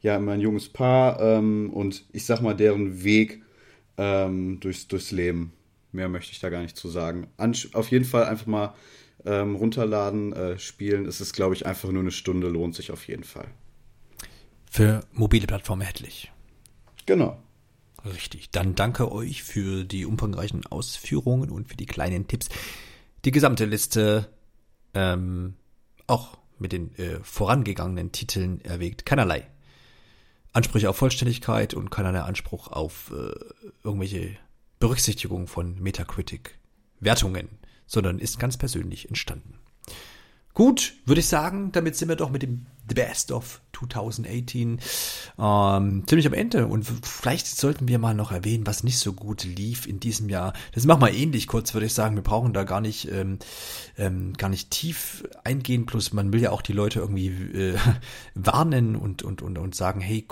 ja, 0.00 0.16
um 0.16 0.28
ein 0.28 0.40
junges 0.40 0.68
Paar 0.70 1.20
ähm, 1.20 1.70
und 1.70 2.04
ich 2.12 2.24
sag 2.24 2.40
mal, 2.40 2.54
deren 2.54 3.04
Weg 3.04 3.42
ähm, 3.98 4.60
durchs, 4.60 4.88
durchs 4.88 5.10
Leben. 5.10 5.52
Mehr 5.92 6.08
möchte 6.08 6.32
ich 6.32 6.40
da 6.40 6.48
gar 6.48 6.62
nicht 6.62 6.76
zu 6.76 6.88
sagen. 6.88 7.26
An, 7.36 7.54
auf 7.74 7.90
jeden 7.90 8.04
Fall 8.04 8.24
einfach 8.24 8.46
mal 8.46 8.74
ähm, 9.26 9.56
runterladen, 9.56 10.32
äh, 10.32 10.58
spielen. 10.58 11.06
Es 11.06 11.20
ist, 11.20 11.32
glaube 11.34 11.54
ich, 11.54 11.66
einfach 11.66 11.90
nur 11.90 12.02
eine 12.02 12.12
Stunde, 12.12 12.48
lohnt 12.48 12.74
sich 12.74 12.90
auf 12.92 13.06
jeden 13.08 13.24
Fall. 13.24 13.48
Für 14.70 15.00
mobile 15.12 15.46
Plattformen 15.46 15.82
erhältlich. 15.82 16.30
Genau. 17.06 17.42
Richtig. 18.04 18.50
Dann 18.50 18.74
danke 18.74 19.10
euch 19.10 19.42
für 19.42 19.84
die 19.84 20.06
umfangreichen 20.06 20.64
Ausführungen 20.66 21.50
und 21.50 21.68
für 21.68 21.76
die 21.76 21.86
kleinen 21.86 22.28
Tipps. 22.28 22.48
Die 23.24 23.32
gesamte 23.32 23.64
Liste, 23.64 24.28
ähm, 24.94 25.54
auch 26.06 26.38
mit 26.58 26.72
den 26.72 26.94
äh, 26.96 27.18
vorangegangenen 27.22 28.12
Titeln 28.12 28.60
erwägt 28.60 29.04
keinerlei 29.04 29.48
Ansprüche 30.52 30.90
auf 30.90 30.96
Vollständigkeit 30.96 31.74
und 31.74 31.90
keinerlei 31.90 32.20
Anspruch 32.20 32.68
auf 32.68 33.12
äh, 33.12 33.32
irgendwelche 33.84 34.36
Berücksichtigung 34.80 35.46
von 35.46 35.80
Metacritic 35.80 36.58
Wertungen, 37.00 37.48
sondern 37.86 38.18
ist 38.18 38.38
ganz 38.38 38.56
persönlich 38.56 39.08
entstanden. 39.08 39.58
Gut, 40.54 40.94
würde 41.04 41.20
ich 41.20 41.28
sagen, 41.28 41.70
damit 41.72 41.96
sind 41.96 42.08
wir 42.08 42.16
doch 42.16 42.30
mit 42.30 42.42
dem 42.42 42.66
The 42.88 42.94
Best 42.94 43.32
of 43.32 43.60
2018 43.78 44.80
ähm, 45.38 46.02
ziemlich 46.06 46.26
am 46.26 46.32
Ende. 46.32 46.66
Und 46.66 46.84
vielleicht 46.84 47.46
sollten 47.46 47.88
wir 47.88 47.98
mal 47.98 48.14
noch 48.14 48.32
erwähnen, 48.32 48.66
was 48.66 48.84
nicht 48.84 48.98
so 48.98 49.12
gut 49.12 49.44
lief 49.44 49.86
in 49.86 50.00
diesem 50.00 50.28
Jahr. 50.28 50.52
Das 50.72 50.84
machen 50.84 51.02
wir 51.02 51.12
ähnlich 51.12 51.46
kurz, 51.46 51.74
würde 51.74 51.86
ich 51.86 51.94
sagen. 51.94 52.16
Wir 52.16 52.22
brauchen 52.22 52.52
da 52.52 52.64
gar 52.64 52.80
nicht, 52.80 53.10
ähm, 53.10 53.38
ähm, 53.96 54.32
gar 54.34 54.48
nicht 54.48 54.70
tief 54.70 55.24
eingehen. 55.44 55.86
Plus 55.86 56.12
man 56.12 56.32
will 56.32 56.40
ja 56.40 56.50
auch 56.50 56.62
die 56.62 56.72
Leute 56.72 57.00
irgendwie 57.00 57.28
äh, 57.28 57.76
warnen 58.34 58.96
und, 58.96 59.22
und, 59.22 59.42
und, 59.42 59.58
und 59.58 59.74
sagen, 59.74 60.00
hey, 60.00 60.26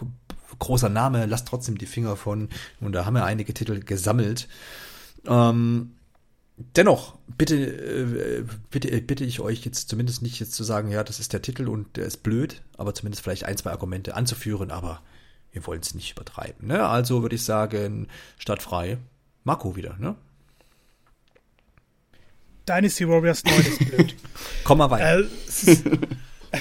großer 0.58 0.88
Name, 0.88 1.26
lasst 1.26 1.48
trotzdem 1.48 1.78
die 1.78 1.86
Finger 1.86 2.16
von. 2.16 2.48
Und 2.80 2.92
da 2.92 3.04
haben 3.04 3.14
wir 3.14 3.24
einige 3.24 3.54
Titel 3.54 3.80
gesammelt. 3.80 4.48
Ähm, 5.26 5.95
dennoch, 6.56 7.18
bitte, 7.36 7.56
äh, 7.56 8.44
bitte, 8.70 8.90
äh, 8.90 9.00
bitte 9.00 9.24
ich 9.24 9.40
euch 9.40 9.64
jetzt 9.64 9.88
zumindest 9.88 10.22
nicht 10.22 10.40
jetzt 10.40 10.54
zu 10.54 10.64
sagen, 10.64 10.90
ja, 10.90 11.04
das 11.04 11.20
ist 11.20 11.32
der 11.32 11.42
Titel 11.42 11.68
und 11.68 11.96
der 11.96 12.06
ist 12.06 12.22
blöd, 12.22 12.62
aber 12.76 12.94
zumindest 12.94 13.22
vielleicht 13.22 13.44
ein, 13.44 13.56
zwei 13.56 13.70
Argumente 13.70 14.14
anzuführen, 14.14 14.70
aber 14.70 15.02
wir 15.52 15.66
wollen 15.66 15.80
es 15.80 15.94
nicht 15.94 16.12
übertreiben. 16.12 16.68
Ne? 16.68 16.86
Also 16.86 17.22
würde 17.22 17.36
ich 17.36 17.44
sagen, 17.44 18.08
startfrei. 18.38 18.98
Marco 19.44 19.76
wieder, 19.76 19.96
ne? 19.98 20.16
Dynasty 22.68 23.08
Warriors 23.08 23.44
9 23.44 23.54
ist 23.60 23.78
blöd. 23.78 24.14
Komm 24.64 24.78
mal 24.78 24.90
weiter. 24.90 25.20
Äh, 25.20 25.26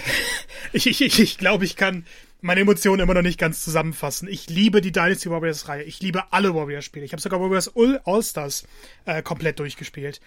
ich, 0.72 0.88
ich, 0.88 1.20
ich 1.20 1.38
glaube, 1.40 1.66
ich 1.66 1.76
kann 1.76 2.06
meine 2.42 2.62
Emotionen 2.62 3.02
immer 3.02 3.14
noch 3.14 3.22
nicht 3.22 3.40
ganz 3.40 3.64
zusammenfassen. 3.64 4.28
Ich 4.28 4.50
liebe 4.50 4.82
die 4.82 4.92
Dynasty 4.92 5.30
Warriors 5.30 5.68
Reihe. 5.68 5.84
Ich 5.84 6.00
liebe 6.02 6.32
alle 6.32 6.54
Warriors-Spiele. 6.54 7.06
Ich 7.06 7.12
habe 7.12 7.22
sogar 7.22 7.40
Warriors 7.40 7.72
All-Stars 7.76 8.68
äh, 9.06 9.22
komplett 9.22 9.60
durchgespielt. 9.60 10.22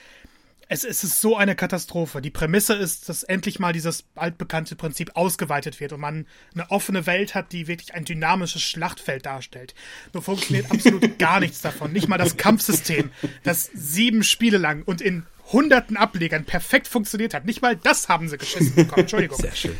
Es, 0.70 0.84
es 0.84 1.02
ist 1.02 1.20
so 1.20 1.36
eine 1.36 1.56
Katastrophe. 1.56 2.20
Die 2.20 2.30
Prämisse 2.30 2.74
ist, 2.74 3.08
dass 3.08 3.22
endlich 3.22 3.58
mal 3.58 3.72
dieses 3.72 4.04
altbekannte 4.14 4.76
Prinzip 4.76 5.12
ausgeweitet 5.14 5.80
wird 5.80 5.94
und 5.94 6.00
man 6.00 6.26
eine 6.52 6.70
offene 6.70 7.06
Welt 7.06 7.34
hat, 7.34 7.52
die 7.52 7.68
wirklich 7.68 7.94
ein 7.94 8.04
dynamisches 8.04 8.62
Schlachtfeld 8.62 9.24
darstellt. 9.24 9.74
Nur 10.12 10.22
funktioniert 10.22 10.66
absolut 10.70 11.18
gar 11.18 11.40
nichts 11.40 11.62
davon. 11.62 11.92
Nicht 11.92 12.08
mal 12.08 12.18
das 12.18 12.36
Kampfsystem, 12.36 13.10
das 13.44 13.70
sieben 13.72 14.22
Spiele 14.22 14.58
lang 14.58 14.82
und 14.82 15.00
in 15.00 15.24
hunderten 15.52 15.96
Ablegern 15.96 16.44
perfekt 16.44 16.86
funktioniert 16.86 17.32
hat. 17.32 17.46
Nicht 17.46 17.62
mal 17.62 17.74
das 17.74 18.10
haben 18.10 18.28
sie 18.28 18.36
geschissen 18.36 18.74
bekommen. 18.74 19.02
Entschuldigung. 19.02 19.38
Sehr 19.38 19.54
schön. 19.54 19.76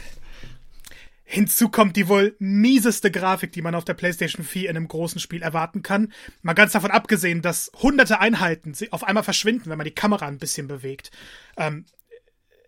Hinzu 1.30 1.68
kommt 1.68 1.94
die 1.96 2.08
wohl 2.08 2.34
mieseste 2.38 3.10
Grafik, 3.10 3.52
die 3.52 3.60
man 3.60 3.74
auf 3.74 3.84
der 3.84 3.92
PlayStation 3.92 4.42
4 4.42 4.70
in 4.70 4.76
einem 4.78 4.88
großen 4.88 5.20
Spiel 5.20 5.42
erwarten 5.42 5.82
kann. 5.82 6.10
Mal 6.40 6.54
ganz 6.54 6.72
davon 6.72 6.90
abgesehen, 6.90 7.42
dass 7.42 7.70
hunderte 7.82 8.18
Einheiten 8.18 8.74
auf 8.92 9.04
einmal 9.04 9.24
verschwinden, 9.24 9.68
wenn 9.68 9.76
man 9.76 9.84
die 9.84 9.94
Kamera 9.94 10.26
ein 10.26 10.38
bisschen 10.38 10.68
bewegt. 10.68 11.10
Ähm, 11.58 11.84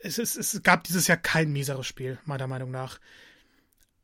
es, 0.02 0.18
ist, 0.18 0.36
es 0.36 0.62
gab 0.62 0.84
dieses 0.84 1.06
Jahr 1.06 1.16
kein 1.16 1.50
mieseres 1.50 1.86
Spiel, 1.86 2.18
meiner 2.26 2.46
Meinung 2.48 2.70
nach. 2.70 3.00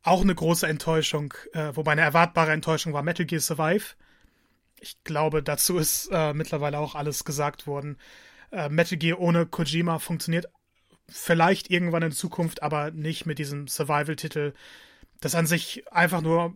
Auch 0.01 0.23
eine 0.23 0.33
große 0.33 0.65
Enttäuschung, 0.65 1.35
äh, 1.53 1.75
wobei 1.75 1.91
eine 1.91 2.01
erwartbare 2.01 2.51
Enttäuschung 2.51 2.93
war 2.93 3.03
Metal 3.03 3.27
Gear 3.27 3.41
Survive. 3.41 3.93
Ich 4.79 5.03
glaube, 5.03 5.43
dazu 5.43 5.77
ist 5.77 6.09
äh, 6.11 6.33
mittlerweile 6.33 6.79
auch 6.79 6.95
alles 6.95 7.25
gesagt 7.25 7.67
worden. 7.67 7.99
Äh, 8.51 8.69
Metal 8.69 8.97
Gear 8.97 9.19
ohne 9.19 9.45
Kojima 9.45 9.99
funktioniert 9.99 10.47
vielleicht 11.09 11.69
irgendwann 11.69 12.03
in 12.03 12.11
Zukunft, 12.11 12.63
aber 12.63 12.91
nicht 12.91 13.25
mit 13.25 13.39
diesem 13.39 13.67
Survival-Titel, 13.67 14.53
das 15.19 15.35
an 15.35 15.47
sich 15.47 15.91
einfach 15.91 16.21
nur 16.21 16.55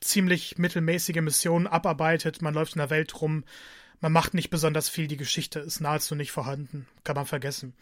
ziemlich 0.00 0.58
mittelmäßige 0.58 1.20
Missionen 1.20 1.66
abarbeitet. 1.66 2.42
Man 2.42 2.54
läuft 2.54 2.74
in 2.74 2.80
der 2.80 2.90
Welt 2.90 3.20
rum, 3.20 3.44
man 4.00 4.12
macht 4.12 4.34
nicht 4.34 4.50
besonders 4.50 4.88
viel, 4.88 5.06
die 5.06 5.16
Geschichte 5.16 5.60
ist 5.60 5.80
nahezu 5.80 6.14
nicht 6.14 6.32
vorhanden, 6.32 6.88
kann 7.04 7.14
man 7.14 7.26
vergessen. 7.26 7.74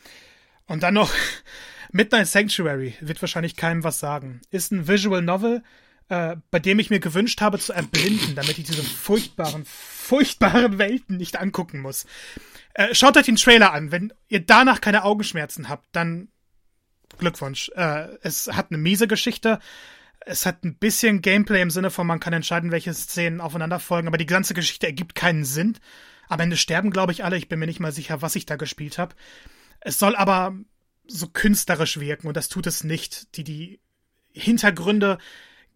Und 0.66 0.82
dann 0.82 0.94
noch 0.94 1.10
Midnight 1.92 2.28
Sanctuary, 2.28 2.94
wird 3.00 3.20
wahrscheinlich 3.22 3.56
keinem 3.56 3.82
was 3.84 3.98
sagen. 3.98 4.40
Ist 4.50 4.70
ein 4.70 4.86
Visual 4.86 5.22
Novel, 5.22 5.62
äh, 6.08 6.36
bei 6.50 6.58
dem 6.58 6.78
ich 6.78 6.90
mir 6.90 7.00
gewünscht 7.00 7.40
habe 7.40 7.58
zu 7.58 7.72
erblinden, 7.72 8.34
damit 8.34 8.58
ich 8.58 8.64
diese 8.64 8.82
furchtbaren, 8.82 9.64
furchtbaren 10.10 10.78
Welten 10.78 11.18
nicht 11.18 11.38
angucken 11.38 11.78
muss. 11.78 12.04
Äh, 12.74 12.96
schaut 12.96 13.16
euch 13.16 13.26
den 13.26 13.36
Trailer 13.36 13.72
an. 13.72 13.92
Wenn 13.92 14.12
ihr 14.26 14.44
danach 14.44 14.80
keine 14.80 15.04
Augenschmerzen 15.04 15.68
habt, 15.68 15.86
dann 15.92 16.28
Glückwunsch. 17.18 17.70
Äh, 17.76 18.08
es 18.22 18.48
hat 18.48 18.72
eine 18.72 18.78
miese 18.78 19.06
Geschichte. 19.06 19.60
Es 20.18 20.46
hat 20.46 20.64
ein 20.64 20.74
bisschen 20.74 21.22
Gameplay 21.22 21.62
im 21.62 21.70
Sinne 21.70 21.90
von, 21.90 22.08
man 22.08 22.18
kann 22.18 22.32
entscheiden, 22.32 22.72
welche 22.72 22.92
Szenen 22.92 23.40
aufeinander 23.40 23.78
folgen, 23.78 24.08
aber 24.08 24.18
die 24.18 24.26
ganze 24.26 24.52
Geschichte 24.52 24.86
ergibt 24.86 25.14
keinen 25.14 25.44
Sinn. 25.44 25.78
Am 26.28 26.40
Ende 26.40 26.56
sterben, 26.56 26.90
glaube 26.90 27.12
ich, 27.12 27.22
alle. 27.22 27.36
Ich 27.36 27.48
bin 27.48 27.60
mir 27.60 27.66
nicht 27.66 27.80
mal 27.80 27.92
sicher, 27.92 28.20
was 28.20 28.34
ich 28.34 28.46
da 28.46 28.56
gespielt 28.56 28.98
habe. 28.98 29.14
Es 29.78 30.00
soll 30.00 30.16
aber 30.16 30.56
so 31.06 31.28
künstlerisch 31.28 32.00
wirken 32.00 32.26
und 32.26 32.36
das 32.36 32.48
tut 32.48 32.66
es 32.66 32.82
nicht. 32.82 33.36
Die, 33.36 33.44
die 33.44 33.80
Hintergründe 34.32 35.18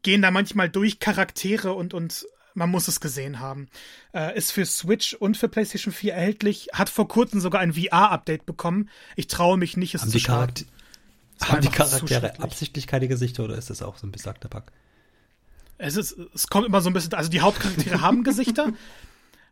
gehen 0.02 0.22
da 0.22 0.32
manchmal 0.32 0.68
durch 0.68 0.98
Charaktere 0.98 1.72
und, 1.72 1.94
und 1.94 2.26
man 2.54 2.70
muss 2.70 2.88
es 2.88 3.00
gesehen 3.00 3.40
haben. 3.40 3.68
Äh, 4.12 4.36
ist 4.36 4.52
für 4.52 4.64
Switch 4.64 5.14
und 5.14 5.36
für 5.36 5.48
PlayStation 5.48 5.92
4 5.92 6.14
erhältlich, 6.14 6.68
hat 6.72 6.88
vor 6.88 7.08
kurzem 7.08 7.40
sogar 7.40 7.60
ein 7.60 7.74
VR-Update 7.74 8.46
bekommen. 8.46 8.88
Ich 9.16 9.26
traue 9.26 9.58
mich 9.58 9.76
nicht, 9.76 9.94
es 9.94 10.02
haben 10.02 10.10
zu 10.10 10.20
Charakter 10.20 10.64
Haben 11.42 11.60
die 11.60 11.68
Charaktere 11.68 12.40
absichtlich 12.40 12.86
keine 12.86 13.08
Gesichter 13.08 13.44
oder 13.44 13.56
ist 13.56 13.70
das 13.70 13.82
auch 13.82 13.98
so 13.98 14.06
ein 14.06 14.12
besagter 14.12 14.48
Bug? 14.48 14.64
Es, 15.76 15.96
ist, 15.96 16.16
es 16.34 16.46
kommt 16.46 16.66
immer 16.66 16.80
so 16.80 16.88
ein 16.88 16.92
bisschen, 16.92 17.14
also 17.14 17.28
die 17.28 17.40
Hauptcharaktere 17.40 18.00
haben 18.00 18.22
Gesichter 18.22 18.72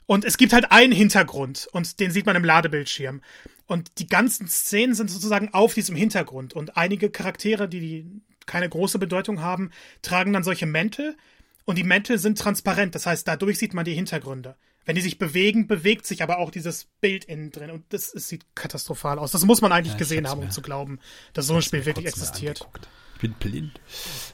und 0.07 0.25
es 0.25 0.37
gibt 0.37 0.53
halt 0.53 0.71
einen 0.71 0.93
Hintergrund 0.93 1.69
und 1.73 1.99
den 2.01 2.11
sieht 2.11 2.27
man 2.27 2.37
im 2.37 2.45
Ladebildschirm. 2.45 3.21
Und 3.67 3.99
die 3.99 4.07
ganzen 4.07 4.49
Szenen 4.49 4.95
sind 4.95 5.11
sozusagen 5.11 5.53
auf 5.53 5.75
diesem 5.75 5.97
Hintergrund 5.97 6.55
und 6.55 6.77
einige 6.77 7.11
Charaktere, 7.11 7.69
die, 7.69 7.81
die 7.81 8.07
keine 8.47 8.69
große 8.69 8.99
Bedeutung 8.99 9.41
haben, 9.41 9.71
tragen 10.03 10.33
dann 10.33 10.45
solche 10.45 10.67
Mäntel, 10.67 11.17
und 11.65 11.79
die 11.79 11.85
Mäntel 11.85 12.19
sind 12.19 12.39
transparent, 12.39 12.95
das 12.95 13.07
heißt, 13.07 13.27
dadurch 13.27 13.59
sieht 13.59 13.75
man 13.75 13.85
die 13.85 13.95
Hintergründe. 13.95 14.57
Wenn 14.85 14.97
die 14.97 15.01
sich 15.01 15.19
bewegen, 15.19 15.69
bewegt 15.69 16.07
sich 16.07 16.23
aber 16.23 16.39
auch 16.39 16.51
dieses 16.51 16.87
Bild 17.01 17.25
innen 17.25 17.53
drin. 17.53 17.71
Und 17.71 17.85
das, 17.91 18.13
das 18.13 18.29
sieht 18.29 18.45
katastrophal 18.57 19.19
aus. 19.19 19.31
Das 19.31 19.45
muss 19.45 19.61
man 19.61 19.71
eigentlich 19.71 19.93
ja, 19.93 19.99
gesehen 19.99 20.29
haben, 20.29 20.43
um 20.43 20.51
zu 20.51 20.61
glauben, 20.61 20.99
dass 21.35 21.47
so 21.47 21.55
ein 21.55 21.63
Spiel 21.63 21.87
wirklich 21.87 22.07
existiert. 22.07 22.67
Ich 23.15 23.21
bin 23.21 23.35
blind. 23.35 23.81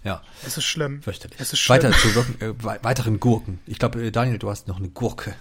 Ja. 0.04 0.22
Es 0.46 0.56
ist 0.56 0.64
schlimm. 0.64 1.02
Fürchterlich. 1.02 1.38
Es 1.38 1.52
ist 1.52 1.58
schlimm. 1.58 1.82
Weiter 1.82 1.92
zu 1.92 2.08
äh, 2.40 2.54
weiteren 2.82 3.20
Gurken. 3.20 3.60
Ich 3.66 3.78
glaube, 3.78 4.02
äh, 4.02 4.10
Daniel, 4.10 4.38
du 4.38 4.48
hast 4.48 4.68
noch 4.68 4.78
eine 4.78 4.88
Gurke. 4.88 5.34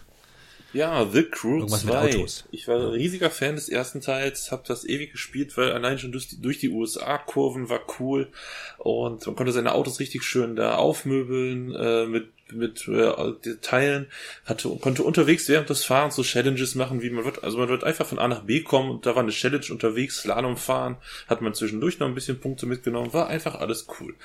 Ja, 0.78 1.08
The 1.12 1.24
Crew 1.24 1.58
Irgendwas 1.58 1.82
2. 1.82 2.04
mit 2.04 2.16
Autos. 2.16 2.46
Ich 2.52 2.68
war 2.68 2.76
ein 2.76 2.92
riesiger 2.92 3.32
Fan 3.32 3.56
des 3.56 3.68
ersten 3.68 4.00
Teils, 4.00 4.52
habe 4.52 4.62
das 4.68 4.86
ewig 4.86 5.12
gespielt, 5.12 5.58
weil 5.58 5.72
allein 5.72 5.98
schon 5.98 6.12
durch 6.12 6.28
die, 6.28 6.40
durch 6.40 6.60
die 6.60 6.70
USA-Kurven 6.70 7.68
war 7.68 7.82
cool 8.00 8.30
und 8.78 9.26
man 9.26 9.36
konnte 9.36 9.52
seine 9.52 9.74
Autos 9.74 10.00
richtig 10.00 10.24
schön 10.24 10.56
da 10.56 10.76
aufmöbeln 10.76 11.74
äh, 11.74 12.06
mit 12.06 12.30
mit 12.52 12.88
äh, 12.88 13.56
Teilen, 13.62 14.08
hatte, 14.46 14.70
konnte 14.82 15.04
unterwegs 15.04 15.48
während 15.50 15.70
des 15.70 15.84
Fahrens 15.86 16.16
so 16.16 16.24
Challenges 16.24 16.76
machen, 16.76 17.02
wie 17.02 17.10
man 17.10 17.26
wird, 17.26 17.44
also 17.44 17.58
man 17.58 17.70
wird 17.70 17.84
einfach 17.84 18.06
von 18.06 18.20
A 18.20 18.28
nach 18.28 18.44
B 18.44 18.62
kommen 18.62 18.90
und 18.90 19.06
da 19.06 19.16
war 19.16 19.24
eine 19.24 19.32
Challenge 19.32 19.66
unterwegs, 19.70 20.20
Slalom 20.20 20.58
fahren, 20.58 20.98
hat 21.28 21.42
man 21.42 21.54
zwischendurch 21.54 22.00
noch 22.00 22.08
ein 22.08 22.16
bisschen 22.16 22.40
Punkte 22.40 22.66
mitgenommen, 22.66 23.14
war 23.14 23.28
einfach 23.28 23.56
alles 23.56 23.88
cool. 24.00 24.16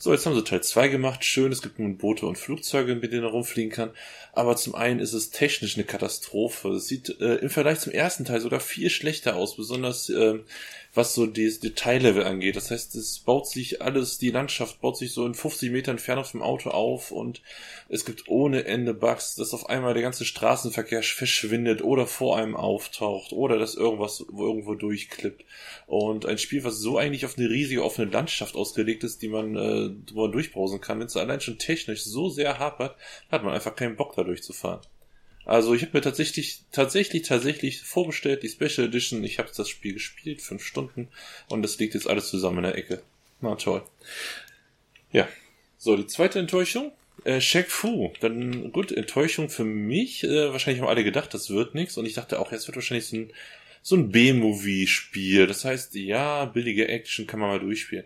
So, 0.00 0.12
jetzt 0.12 0.26
haben 0.26 0.34
sie 0.34 0.44
Teil 0.44 0.62
2 0.62 0.88
gemacht, 0.88 1.24
schön, 1.24 1.50
es 1.50 1.62
gibt 1.62 1.78
nun 1.78 1.98
Boote 1.98 2.26
und 2.26 2.38
Flugzeuge, 2.38 2.94
mit 2.94 3.12
denen 3.12 3.24
er 3.24 3.30
rumfliegen 3.30 3.72
kann, 3.72 3.90
aber 4.32 4.56
zum 4.56 4.74
einen 4.74 5.00
ist 5.00 5.12
es 5.12 5.30
technisch 5.30 5.76
eine 5.76 5.84
Katastrophe. 5.84 6.68
Es 6.70 6.86
sieht 6.86 7.20
äh, 7.20 7.36
im 7.36 7.50
Vergleich 7.50 7.80
zum 7.80 7.92
ersten 7.92 8.24
Teil 8.24 8.40
sogar 8.40 8.60
viel 8.60 8.90
schlechter 8.90 9.34
aus, 9.34 9.56
besonders 9.56 10.08
äh, 10.08 10.38
was 10.98 11.14
so 11.14 11.26
das 11.26 11.60
Detaillevel 11.60 12.24
angeht. 12.24 12.56
Das 12.56 12.72
heißt, 12.72 12.96
es 12.96 13.20
baut 13.20 13.46
sich 13.46 13.80
alles, 13.80 14.18
die 14.18 14.32
Landschaft 14.32 14.80
baut 14.80 14.96
sich 14.96 15.12
so 15.12 15.24
in 15.24 15.34
50 15.34 15.70
Metern 15.70 15.92
Entfernung 15.92 16.24
vom 16.24 16.42
Auto 16.42 16.70
auf 16.70 17.12
und 17.12 17.40
es 17.88 18.04
gibt 18.04 18.28
ohne 18.28 18.64
Ende 18.64 18.94
Bugs, 18.94 19.36
dass 19.36 19.54
auf 19.54 19.68
einmal 19.68 19.94
der 19.94 20.02
ganze 20.02 20.24
Straßenverkehr 20.24 21.04
verschwindet 21.04 21.82
oder 21.82 22.08
vor 22.08 22.36
einem 22.36 22.56
auftaucht 22.56 23.32
oder 23.32 23.60
dass 23.60 23.76
irgendwas 23.76 24.18
irgendwo 24.20 24.74
durchklippt. 24.74 25.44
Und 25.86 26.26
ein 26.26 26.38
Spiel, 26.38 26.64
was 26.64 26.78
so 26.78 26.98
eigentlich 26.98 27.24
auf 27.24 27.38
eine 27.38 27.48
riesige 27.48 27.84
offene 27.84 28.10
Landschaft 28.10 28.56
ausgelegt 28.56 29.04
ist, 29.04 29.22
die 29.22 29.28
man 29.28 29.54
äh, 29.54 29.90
drüber 30.04 30.28
durchbrausen 30.28 30.80
kann, 30.80 30.98
wenn 30.98 31.06
es 31.06 31.16
allein 31.16 31.40
schon 31.40 31.58
technisch 31.58 32.02
so 32.02 32.28
sehr 32.28 32.58
hapert, 32.58 32.96
hat 33.30 33.44
man 33.44 33.54
einfach 33.54 33.76
keinen 33.76 33.94
Bock 33.94 34.16
da 34.16 34.24
durchzufahren. 34.24 34.80
Also 35.48 35.72
ich 35.72 35.80
habe 35.80 35.96
mir 35.96 36.02
tatsächlich, 36.02 36.60
tatsächlich, 36.72 37.22
tatsächlich 37.22 37.80
vorbestellt, 37.80 38.42
die 38.42 38.50
Special 38.50 38.86
Edition. 38.86 39.24
Ich 39.24 39.38
habe 39.38 39.48
das 39.56 39.70
Spiel 39.70 39.94
gespielt, 39.94 40.42
fünf 40.42 40.62
Stunden, 40.62 41.08
und 41.48 41.62
das 41.62 41.78
liegt 41.78 41.94
jetzt 41.94 42.06
alles 42.06 42.28
zusammen 42.28 42.58
in 42.58 42.64
der 42.64 42.74
Ecke. 42.76 43.02
Na 43.40 43.54
toll. 43.54 43.82
Ja. 45.10 45.26
So, 45.78 45.96
die 45.96 46.06
zweite 46.06 46.38
Enttäuschung. 46.38 46.92
Äh, 47.24 47.40
Shaq 47.40 47.70
Fu. 47.70 48.12
Dann, 48.20 48.72
gut, 48.72 48.92
Enttäuschung 48.92 49.48
für 49.48 49.64
mich. 49.64 50.22
Äh, 50.22 50.52
wahrscheinlich 50.52 50.82
haben 50.82 50.88
alle 50.90 51.02
gedacht, 51.02 51.32
das 51.32 51.48
wird 51.48 51.74
nichts. 51.74 51.96
Und 51.96 52.04
ich 52.04 52.12
dachte 52.12 52.40
auch, 52.40 52.52
es 52.52 52.68
wird 52.68 52.76
wahrscheinlich 52.76 53.06
so 53.06 53.16
ein, 53.16 53.32
so 53.80 53.96
ein 53.96 54.10
B-Movie-Spiel. 54.10 55.46
Das 55.46 55.64
heißt, 55.64 55.94
ja, 55.94 56.44
billige 56.44 56.88
Action 56.88 57.26
kann 57.26 57.40
man 57.40 57.48
mal 57.48 57.60
durchspielen. 57.60 58.04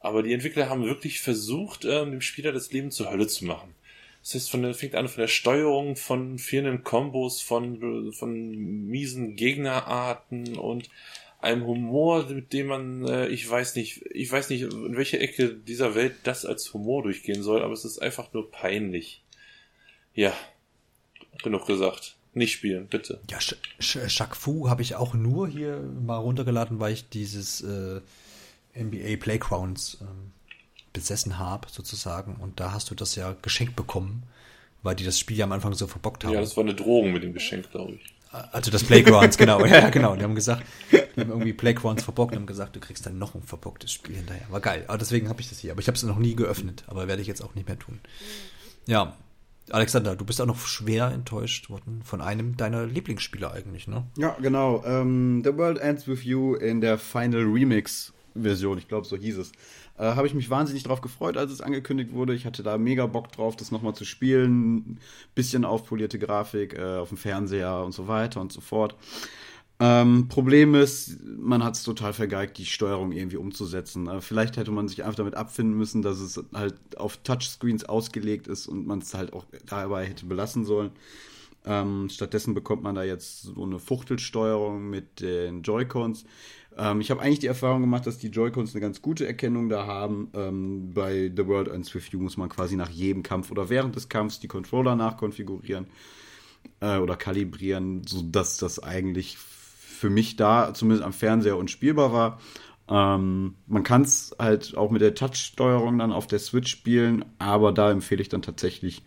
Aber 0.00 0.24
die 0.24 0.32
Entwickler 0.32 0.68
haben 0.68 0.84
wirklich 0.84 1.20
versucht, 1.20 1.84
ähm, 1.84 2.10
dem 2.10 2.20
Spieler 2.20 2.50
das 2.50 2.72
Leben 2.72 2.90
zur 2.90 3.12
Hölle 3.12 3.28
zu 3.28 3.44
machen. 3.44 3.76
Es 4.22 4.34
ist 4.34 4.50
von 4.50 4.62
der, 4.62 4.74
fängt 4.74 4.94
an 4.94 5.08
von 5.08 5.20
der 5.20 5.28
Steuerung, 5.28 5.96
von 5.96 6.38
fehlenden 6.38 6.84
Kombos, 6.84 7.40
von, 7.40 8.12
von 8.12 8.50
miesen 8.86 9.34
Gegnerarten 9.36 10.58
und 10.58 10.90
einem 11.40 11.66
Humor, 11.66 12.26
mit 12.28 12.52
dem 12.52 12.66
man, 12.66 13.06
äh, 13.06 13.28
ich 13.28 13.48
weiß 13.48 13.76
nicht, 13.76 14.04
ich 14.12 14.30
weiß 14.30 14.50
nicht, 14.50 14.62
in 14.62 14.96
welche 14.96 15.18
Ecke 15.18 15.54
dieser 15.54 15.94
Welt 15.94 16.16
das 16.24 16.44
als 16.44 16.72
Humor 16.74 17.02
durchgehen 17.02 17.42
soll, 17.42 17.62
aber 17.62 17.72
es 17.72 17.84
ist 17.84 18.00
einfach 18.00 18.32
nur 18.34 18.50
peinlich. 18.50 19.22
Ja, 20.14 20.34
genug 21.42 21.66
gesagt. 21.66 22.16
Nicht 22.32 22.52
spielen, 22.52 22.86
bitte. 22.86 23.20
Ja, 23.28 23.40
Sh 23.40 23.56
Sh 23.80 23.98
Shaq 24.08 24.36
Fu 24.36 24.68
habe 24.68 24.82
ich 24.82 24.94
auch 24.94 25.14
nur 25.14 25.48
hier 25.48 25.80
mal 25.80 26.18
runtergeladen, 26.18 26.78
weil 26.78 26.92
ich 26.92 27.08
dieses 27.08 27.60
äh, 27.62 28.00
NBA 28.76 29.16
Playgrounds 29.18 29.98
ähm, 30.00 30.32
besessen 30.92 31.38
habe, 31.38 31.68
sozusagen. 31.70 32.36
Und 32.36 32.60
da 32.60 32.72
hast 32.72 32.90
du 32.90 32.94
das 32.94 33.14
ja 33.14 33.34
geschenkt 33.42 33.76
bekommen, 33.76 34.24
weil 34.82 34.96
die 34.96 35.04
das 35.04 35.18
Spiel 35.18 35.36
ja 35.36 35.44
am 35.44 35.52
Anfang 35.52 35.74
so 35.74 35.86
verbockt 35.86 36.24
haben. 36.24 36.34
Ja, 36.34 36.40
das 36.40 36.56
war 36.56 36.64
eine 36.64 36.74
Drohung 36.74 37.12
mit 37.12 37.22
dem 37.22 37.32
Geschenk, 37.32 37.70
glaube 37.70 37.92
ich. 37.92 38.14
Also 38.52 38.70
das 38.70 38.84
Playgrounds, 38.84 39.36
genau. 39.36 39.64
Ja, 39.64 39.90
genau. 39.90 40.14
Die 40.14 40.22
haben 40.22 40.36
gesagt, 40.36 40.62
die 40.92 41.20
haben 41.20 41.30
irgendwie 41.30 41.52
Playgrounds 41.52 42.04
verbockt 42.04 42.32
und 42.32 42.42
haben 42.42 42.46
gesagt, 42.46 42.76
du 42.76 42.80
kriegst 42.80 43.04
dann 43.04 43.18
noch 43.18 43.34
ein 43.34 43.42
verbocktes 43.42 43.90
Spiel 43.92 44.16
hinterher. 44.16 44.46
War 44.50 44.60
geil. 44.60 44.84
Aber 44.86 44.98
deswegen 44.98 45.28
habe 45.28 45.40
ich 45.40 45.48
das 45.48 45.58
hier. 45.58 45.72
Aber 45.72 45.80
ich 45.80 45.88
habe 45.88 45.96
es 45.96 46.02
noch 46.04 46.18
nie 46.18 46.36
geöffnet. 46.36 46.84
Aber 46.86 47.08
werde 47.08 47.22
ich 47.22 47.28
jetzt 47.28 47.42
auch 47.42 47.56
nicht 47.56 47.66
mehr 47.66 47.78
tun. 47.78 47.98
Ja. 48.86 49.16
Alexander, 49.70 50.16
du 50.16 50.24
bist 50.24 50.40
auch 50.40 50.46
noch 50.46 50.64
schwer 50.66 51.10
enttäuscht 51.12 51.70
worden 51.70 52.02
von 52.04 52.20
einem 52.20 52.56
deiner 52.56 52.86
Lieblingsspieler 52.86 53.52
eigentlich, 53.52 53.88
ne? 53.88 54.04
Ja, 54.16 54.36
genau. 54.40 54.84
Ähm, 54.84 55.42
The 55.44 55.56
World 55.56 55.78
Ends 55.78 56.06
With 56.08 56.24
You 56.24 56.54
in 56.54 56.80
der 56.80 56.98
Final 56.98 57.42
Remix 57.42 58.12
Version, 58.34 58.78
ich 58.78 58.88
glaube, 58.88 59.06
so 59.06 59.16
hieß 59.16 59.38
es. 59.38 59.52
Äh, 59.98 60.14
Habe 60.14 60.26
ich 60.26 60.34
mich 60.34 60.50
wahnsinnig 60.50 60.82
drauf 60.82 61.00
gefreut, 61.00 61.36
als 61.36 61.52
es 61.52 61.60
angekündigt 61.60 62.12
wurde. 62.12 62.34
Ich 62.34 62.46
hatte 62.46 62.62
da 62.62 62.78
mega 62.78 63.06
Bock 63.06 63.32
drauf, 63.32 63.56
das 63.56 63.70
nochmal 63.70 63.94
zu 63.94 64.04
spielen. 64.04 64.98
Bisschen 65.34 65.64
aufpolierte 65.64 66.18
Grafik 66.18 66.78
äh, 66.78 66.96
auf 66.98 67.08
dem 67.08 67.18
Fernseher 67.18 67.84
und 67.84 67.92
so 67.92 68.08
weiter 68.08 68.40
und 68.40 68.52
so 68.52 68.60
fort. 68.60 68.96
Ähm, 69.82 70.28
Problem 70.28 70.74
ist, 70.74 71.18
man 71.24 71.64
hat 71.64 71.74
es 71.74 71.82
total 71.84 72.12
vergeigt, 72.12 72.58
die 72.58 72.66
Steuerung 72.66 73.12
irgendwie 73.12 73.38
umzusetzen. 73.38 74.08
Äh, 74.08 74.20
vielleicht 74.20 74.58
hätte 74.58 74.70
man 74.70 74.88
sich 74.88 75.02
einfach 75.04 75.16
damit 75.16 75.34
abfinden 75.36 75.74
müssen, 75.76 76.02
dass 76.02 76.20
es 76.20 76.38
halt 76.52 76.74
auf 76.98 77.16
Touchscreens 77.18 77.84
ausgelegt 77.84 78.46
ist 78.46 78.66
und 78.66 78.86
man 78.86 78.98
es 78.98 79.14
halt 79.14 79.32
auch 79.32 79.46
dabei 79.66 80.04
hätte 80.04 80.26
belassen 80.26 80.66
sollen. 80.66 80.90
Ähm, 81.64 82.08
stattdessen 82.10 82.54
bekommt 82.54 82.82
man 82.82 82.94
da 82.94 83.04
jetzt 83.04 83.42
so 83.42 83.62
eine 83.62 83.78
Fuchtelsteuerung 83.78 84.88
mit 84.90 85.20
den 85.20 85.62
Joy-Cons. 85.62 86.24
Ähm, 86.76 87.00
ich 87.00 87.10
habe 87.10 87.20
eigentlich 87.20 87.40
die 87.40 87.46
Erfahrung 87.46 87.80
gemacht, 87.80 88.06
dass 88.06 88.18
die 88.18 88.28
Joy-Cons 88.28 88.74
eine 88.74 88.80
ganz 88.80 89.02
gute 89.02 89.26
Erkennung 89.26 89.68
da 89.68 89.86
haben. 89.86 90.30
Ähm, 90.34 90.92
bei 90.94 91.30
The 91.34 91.46
World 91.46 91.68
Ends 91.68 91.94
With 91.94 92.10
You 92.10 92.20
muss 92.20 92.36
man 92.36 92.48
quasi 92.48 92.76
nach 92.76 92.90
jedem 92.90 93.22
Kampf 93.22 93.50
oder 93.50 93.68
während 93.68 93.96
des 93.96 94.08
Kampfs 94.08 94.40
die 94.40 94.48
Controller 94.48 94.96
nachkonfigurieren 94.96 95.86
äh, 96.80 96.98
oder 96.98 97.16
kalibrieren, 97.16 98.02
sodass 98.06 98.58
das 98.58 98.82
eigentlich 98.82 99.36
für 99.38 100.10
mich 100.10 100.36
da 100.36 100.72
zumindest 100.74 101.04
am 101.04 101.12
Fernseher 101.12 101.56
unspielbar 101.56 102.12
war. 102.12 102.40
Ähm, 102.88 103.54
man 103.66 103.82
kann 103.82 104.02
es 104.02 104.34
halt 104.38 104.76
auch 104.76 104.90
mit 104.90 105.02
der 105.02 105.14
Touch-Steuerung 105.14 105.98
dann 105.98 106.12
auf 106.12 106.26
der 106.26 106.38
Switch 106.38 106.70
spielen, 106.70 107.24
aber 107.38 107.72
da 107.72 107.90
empfehle 107.90 108.22
ich 108.22 108.28
dann 108.28 108.42
tatsächlich 108.42 109.02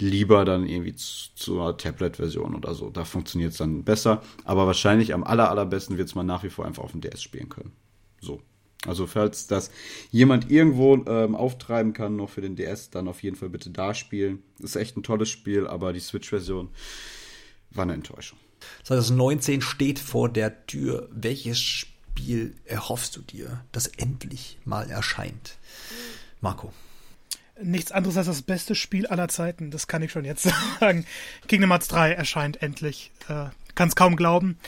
lieber 0.00 0.44
dann 0.44 0.66
irgendwie 0.66 0.94
zu, 0.94 1.30
zur 1.34 1.76
Tablet-Version 1.76 2.54
oder 2.54 2.74
so. 2.74 2.90
Da 2.90 3.04
funktioniert 3.04 3.52
es 3.52 3.58
dann 3.58 3.84
besser. 3.84 4.22
Aber 4.44 4.66
wahrscheinlich 4.66 5.14
am 5.14 5.24
aller, 5.24 5.50
allerbesten 5.50 5.98
wird 5.98 6.08
es 6.08 6.14
man 6.14 6.26
nach 6.26 6.42
wie 6.42 6.50
vor 6.50 6.66
einfach 6.66 6.82
auf 6.82 6.92
dem 6.92 7.00
DS 7.00 7.22
spielen 7.22 7.48
können. 7.48 7.72
So. 8.20 8.40
Also 8.86 9.06
falls 9.06 9.46
das 9.46 9.70
jemand 10.10 10.50
irgendwo 10.50 10.96
ähm, 11.06 11.34
auftreiben 11.34 11.92
kann, 11.92 12.16
noch 12.16 12.30
für 12.30 12.40
den 12.40 12.56
DS, 12.56 12.88
dann 12.90 13.08
auf 13.08 13.22
jeden 13.22 13.36
Fall 13.36 13.50
bitte 13.50 13.70
da 13.70 13.92
spielen. 13.92 14.42
Ist 14.58 14.76
echt 14.76 14.96
ein 14.96 15.02
tolles 15.02 15.28
Spiel, 15.28 15.66
aber 15.66 15.92
die 15.92 16.00
Switch-Version 16.00 16.70
war 17.70 17.82
eine 17.82 17.94
Enttäuschung. 17.94 18.38
2019 18.84 19.60
steht 19.60 19.98
vor 19.98 20.28
der 20.30 20.66
Tür. 20.66 21.08
Welches 21.12 21.58
Spiel 21.58 22.54
erhoffst 22.64 23.16
du 23.16 23.20
dir, 23.20 23.64
das 23.72 23.86
endlich 23.86 24.58
mal 24.64 24.90
erscheint? 24.90 25.58
Marco. 26.40 26.72
Nichts 27.62 27.92
anderes 27.92 28.16
als 28.16 28.26
das 28.26 28.42
beste 28.42 28.74
Spiel 28.74 29.06
aller 29.06 29.28
Zeiten, 29.28 29.70
das 29.70 29.86
kann 29.86 30.02
ich 30.02 30.12
schon 30.12 30.24
jetzt 30.24 30.48
sagen. 30.80 31.04
Kingdom 31.48 31.70
Hearts 31.70 31.88
3 31.88 32.12
erscheint 32.12 32.62
endlich. 32.62 33.12
Äh, 33.28 33.46
kann 33.74 33.88
es 33.88 33.96
kaum 33.96 34.16
glauben. 34.16 34.58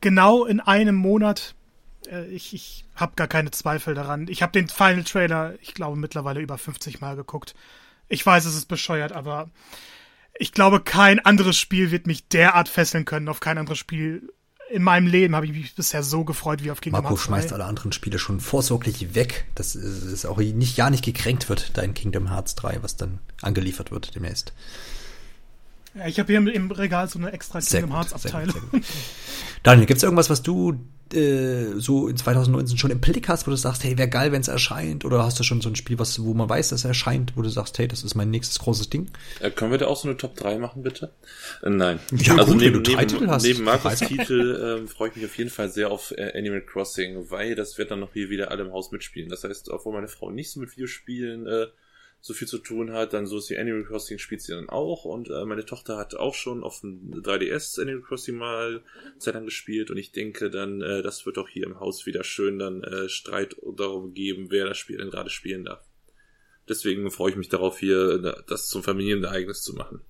Genau 0.00 0.44
in 0.44 0.60
einem 0.60 0.94
Monat. 0.94 1.54
Äh, 2.08 2.26
ich 2.26 2.54
ich 2.54 2.84
habe 2.94 3.14
gar 3.16 3.28
keine 3.28 3.50
Zweifel 3.50 3.94
daran. 3.94 4.26
Ich 4.28 4.42
habe 4.42 4.52
den 4.52 4.68
Final 4.68 5.04
Trailer, 5.04 5.54
ich 5.60 5.74
glaube, 5.74 5.98
mittlerweile 5.98 6.40
über 6.40 6.58
50 6.58 7.00
Mal 7.00 7.16
geguckt. 7.16 7.54
Ich 8.08 8.24
weiß, 8.24 8.44
es 8.44 8.54
ist 8.54 8.66
bescheuert, 8.66 9.12
aber 9.12 9.50
ich 10.38 10.52
glaube, 10.52 10.80
kein 10.80 11.18
anderes 11.18 11.58
Spiel 11.58 11.90
wird 11.90 12.06
mich 12.06 12.28
derart 12.28 12.68
fesseln 12.68 13.04
können. 13.04 13.28
Auf 13.28 13.40
kein 13.40 13.58
anderes 13.58 13.78
Spiel 13.78 14.32
in 14.70 14.82
meinem 14.82 15.06
Leben 15.06 15.36
habe 15.36 15.46
ich 15.46 15.52
mich 15.52 15.74
bisher 15.74 16.02
so 16.02 16.24
gefreut 16.24 16.62
wie 16.64 16.70
auf 16.70 16.80
Kingdom 16.80 17.02
Marco 17.02 17.14
Hearts 17.14 17.22
3. 17.22 17.26
schmeißt 17.26 17.52
alle 17.52 17.64
anderen 17.64 17.92
Spiele 17.92 18.18
schon 18.18 18.40
vorsorglich 18.40 19.14
weg, 19.14 19.46
dass 19.54 19.74
es 19.74 20.26
auch 20.26 20.38
nicht, 20.38 20.76
ja 20.76 20.90
nicht 20.90 21.04
gekränkt 21.04 21.48
wird, 21.48 21.76
dein 21.76 21.94
Kingdom 21.94 22.30
Hearts 22.30 22.54
3, 22.56 22.82
was 22.82 22.96
dann 22.96 23.18
angeliefert 23.42 23.90
wird 23.90 24.14
demnächst. 24.14 24.52
Ja, 25.96 26.06
ich 26.06 26.18
habe 26.18 26.32
hier 26.32 26.54
im, 26.54 26.70
Regal 26.70 27.08
so 27.08 27.18
eine 27.18 27.32
extra 27.32 27.60
Kingdom 27.60 27.92
Hearts 27.92 28.10
sehr 28.10 28.30
gut, 28.30 28.40
Abteilung. 28.40 28.70
sehr 28.70 28.80
gut. 28.80 28.88
Daniel, 29.62 29.86
gibt 29.86 29.96
es 29.98 30.02
irgendwas, 30.02 30.28
was 30.28 30.42
du 30.42 30.78
äh, 31.14 31.72
so 31.76 32.08
in 32.08 32.16
2019 32.16 32.78
schon 32.78 32.90
im 32.90 33.00
Blick 33.00 33.28
hast, 33.28 33.46
wo 33.46 33.50
du 33.50 33.56
sagst, 33.56 33.82
hey, 33.84 33.96
wäre 33.96 34.08
geil, 34.08 34.30
wenn 34.32 34.40
es 34.40 34.48
erscheint? 34.48 35.04
Oder 35.04 35.24
hast 35.24 35.38
du 35.38 35.42
schon 35.42 35.60
so 35.60 35.68
ein 35.68 35.76
Spiel, 35.76 35.98
was, 35.98 36.22
wo 36.22 36.34
man 36.34 36.48
weiß, 36.48 36.70
dass 36.70 36.80
es 36.80 36.84
erscheint, 36.84 37.36
wo 37.36 37.42
du 37.42 37.48
sagst, 37.48 37.78
hey, 37.78 37.88
das 37.88 38.04
ist 38.04 38.14
mein 38.14 38.30
nächstes 38.30 38.58
großes 38.58 38.90
Ding? 38.90 39.08
Äh, 39.40 39.50
können 39.50 39.70
wir 39.70 39.78
da 39.78 39.86
auch 39.86 39.96
so 39.96 40.08
eine 40.08 40.16
Top 40.16 40.36
3 40.36 40.58
machen, 40.58 40.82
bitte? 40.82 41.12
Äh, 41.62 41.70
nein. 41.70 42.00
Ja, 42.12 42.36
also 42.36 42.52
gut, 42.52 42.60
wenn 42.60 42.72
neben, 42.72 42.84
du 42.84 42.92
drei 42.92 43.04
neben, 43.04 43.08
Titel 43.08 43.28
hast. 43.28 43.42
neben 43.44 43.64
Markus. 43.64 43.98
Titel 44.00 44.78
ähm, 44.80 44.88
freue 44.88 45.08
ich 45.10 45.16
mich 45.16 45.24
auf 45.24 45.38
jeden 45.38 45.50
Fall 45.50 45.70
sehr 45.70 45.90
auf 45.90 46.12
äh, 46.12 46.32
Animal 46.36 46.60
Crossing, 46.60 47.30
weil 47.30 47.54
das 47.54 47.78
wird 47.78 47.90
dann 47.90 48.00
noch 48.00 48.12
hier 48.12 48.28
wieder 48.28 48.50
alle 48.50 48.64
im 48.64 48.72
Haus 48.72 48.92
mitspielen. 48.92 49.30
Das 49.30 49.44
heißt, 49.44 49.70
obwohl 49.70 49.94
meine 49.94 50.08
Frau 50.08 50.30
nicht 50.30 50.50
so 50.50 50.60
mit 50.60 50.72
Videospielen 50.72 51.46
äh, 51.46 51.66
so 52.20 52.34
viel 52.34 52.48
zu 52.48 52.58
tun 52.58 52.92
hat, 52.92 53.12
dann 53.12 53.26
so 53.26 53.38
ist 53.38 53.50
wie 53.50 53.58
Animal 53.58 53.84
Crossing 53.84 54.18
spielt 54.18 54.42
sie 54.42 54.52
dann 54.52 54.68
auch 54.68 55.04
und 55.04 55.30
äh, 55.30 55.44
meine 55.44 55.64
Tochter 55.64 55.96
hat 55.96 56.14
auch 56.14 56.34
schon 56.34 56.64
auf 56.64 56.80
dem 56.80 57.12
3DS 57.22 57.80
Animal 57.80 58.02
Crossing 58.02 58.36
mal 58.36 58.82
Zeit 59.18 59.34
lang 59.34 59.44
gespielt 59.44 59.90
und 59.90 59.96
ich 59.96 60.12
denke 60.12 60.50
dann, 60.50 60.80
äh, 60.80 61.02
das 61.02 61.24
wird 61.24 61.38
auch 61.38 61.48
hier 61.48 61.66
im 61.66 61.78
Haus 61.78 62.04
wieder 62.06 62.24
schön 62.24 62.58
dann 62.58 62.82
äh, 62.82 63.08
Streit 63.08 63.56
darum 63.76 64.12
geben, 64.14 64.50
wer 64.50 64.66
das 64.66 64.78
Spiel 64.78 64.98
denn 64.98 65.10
gerade 65.10 65.30
spielen 65.30 65.64
darf. 65.64 65.84
Deswegen 66.68 67.08
freue 67.10 67.30
ich 67.30 67.36
mich 67.36 67.48
darauf, 67.48 67.78
hier 67.78 68.24
äh, 68.24 68.42
das 68.48 68.66
zum 68.66 68.82
Familienereignis 68.82 69.62
zu 69.62 69.74
machen. 69.74 70.00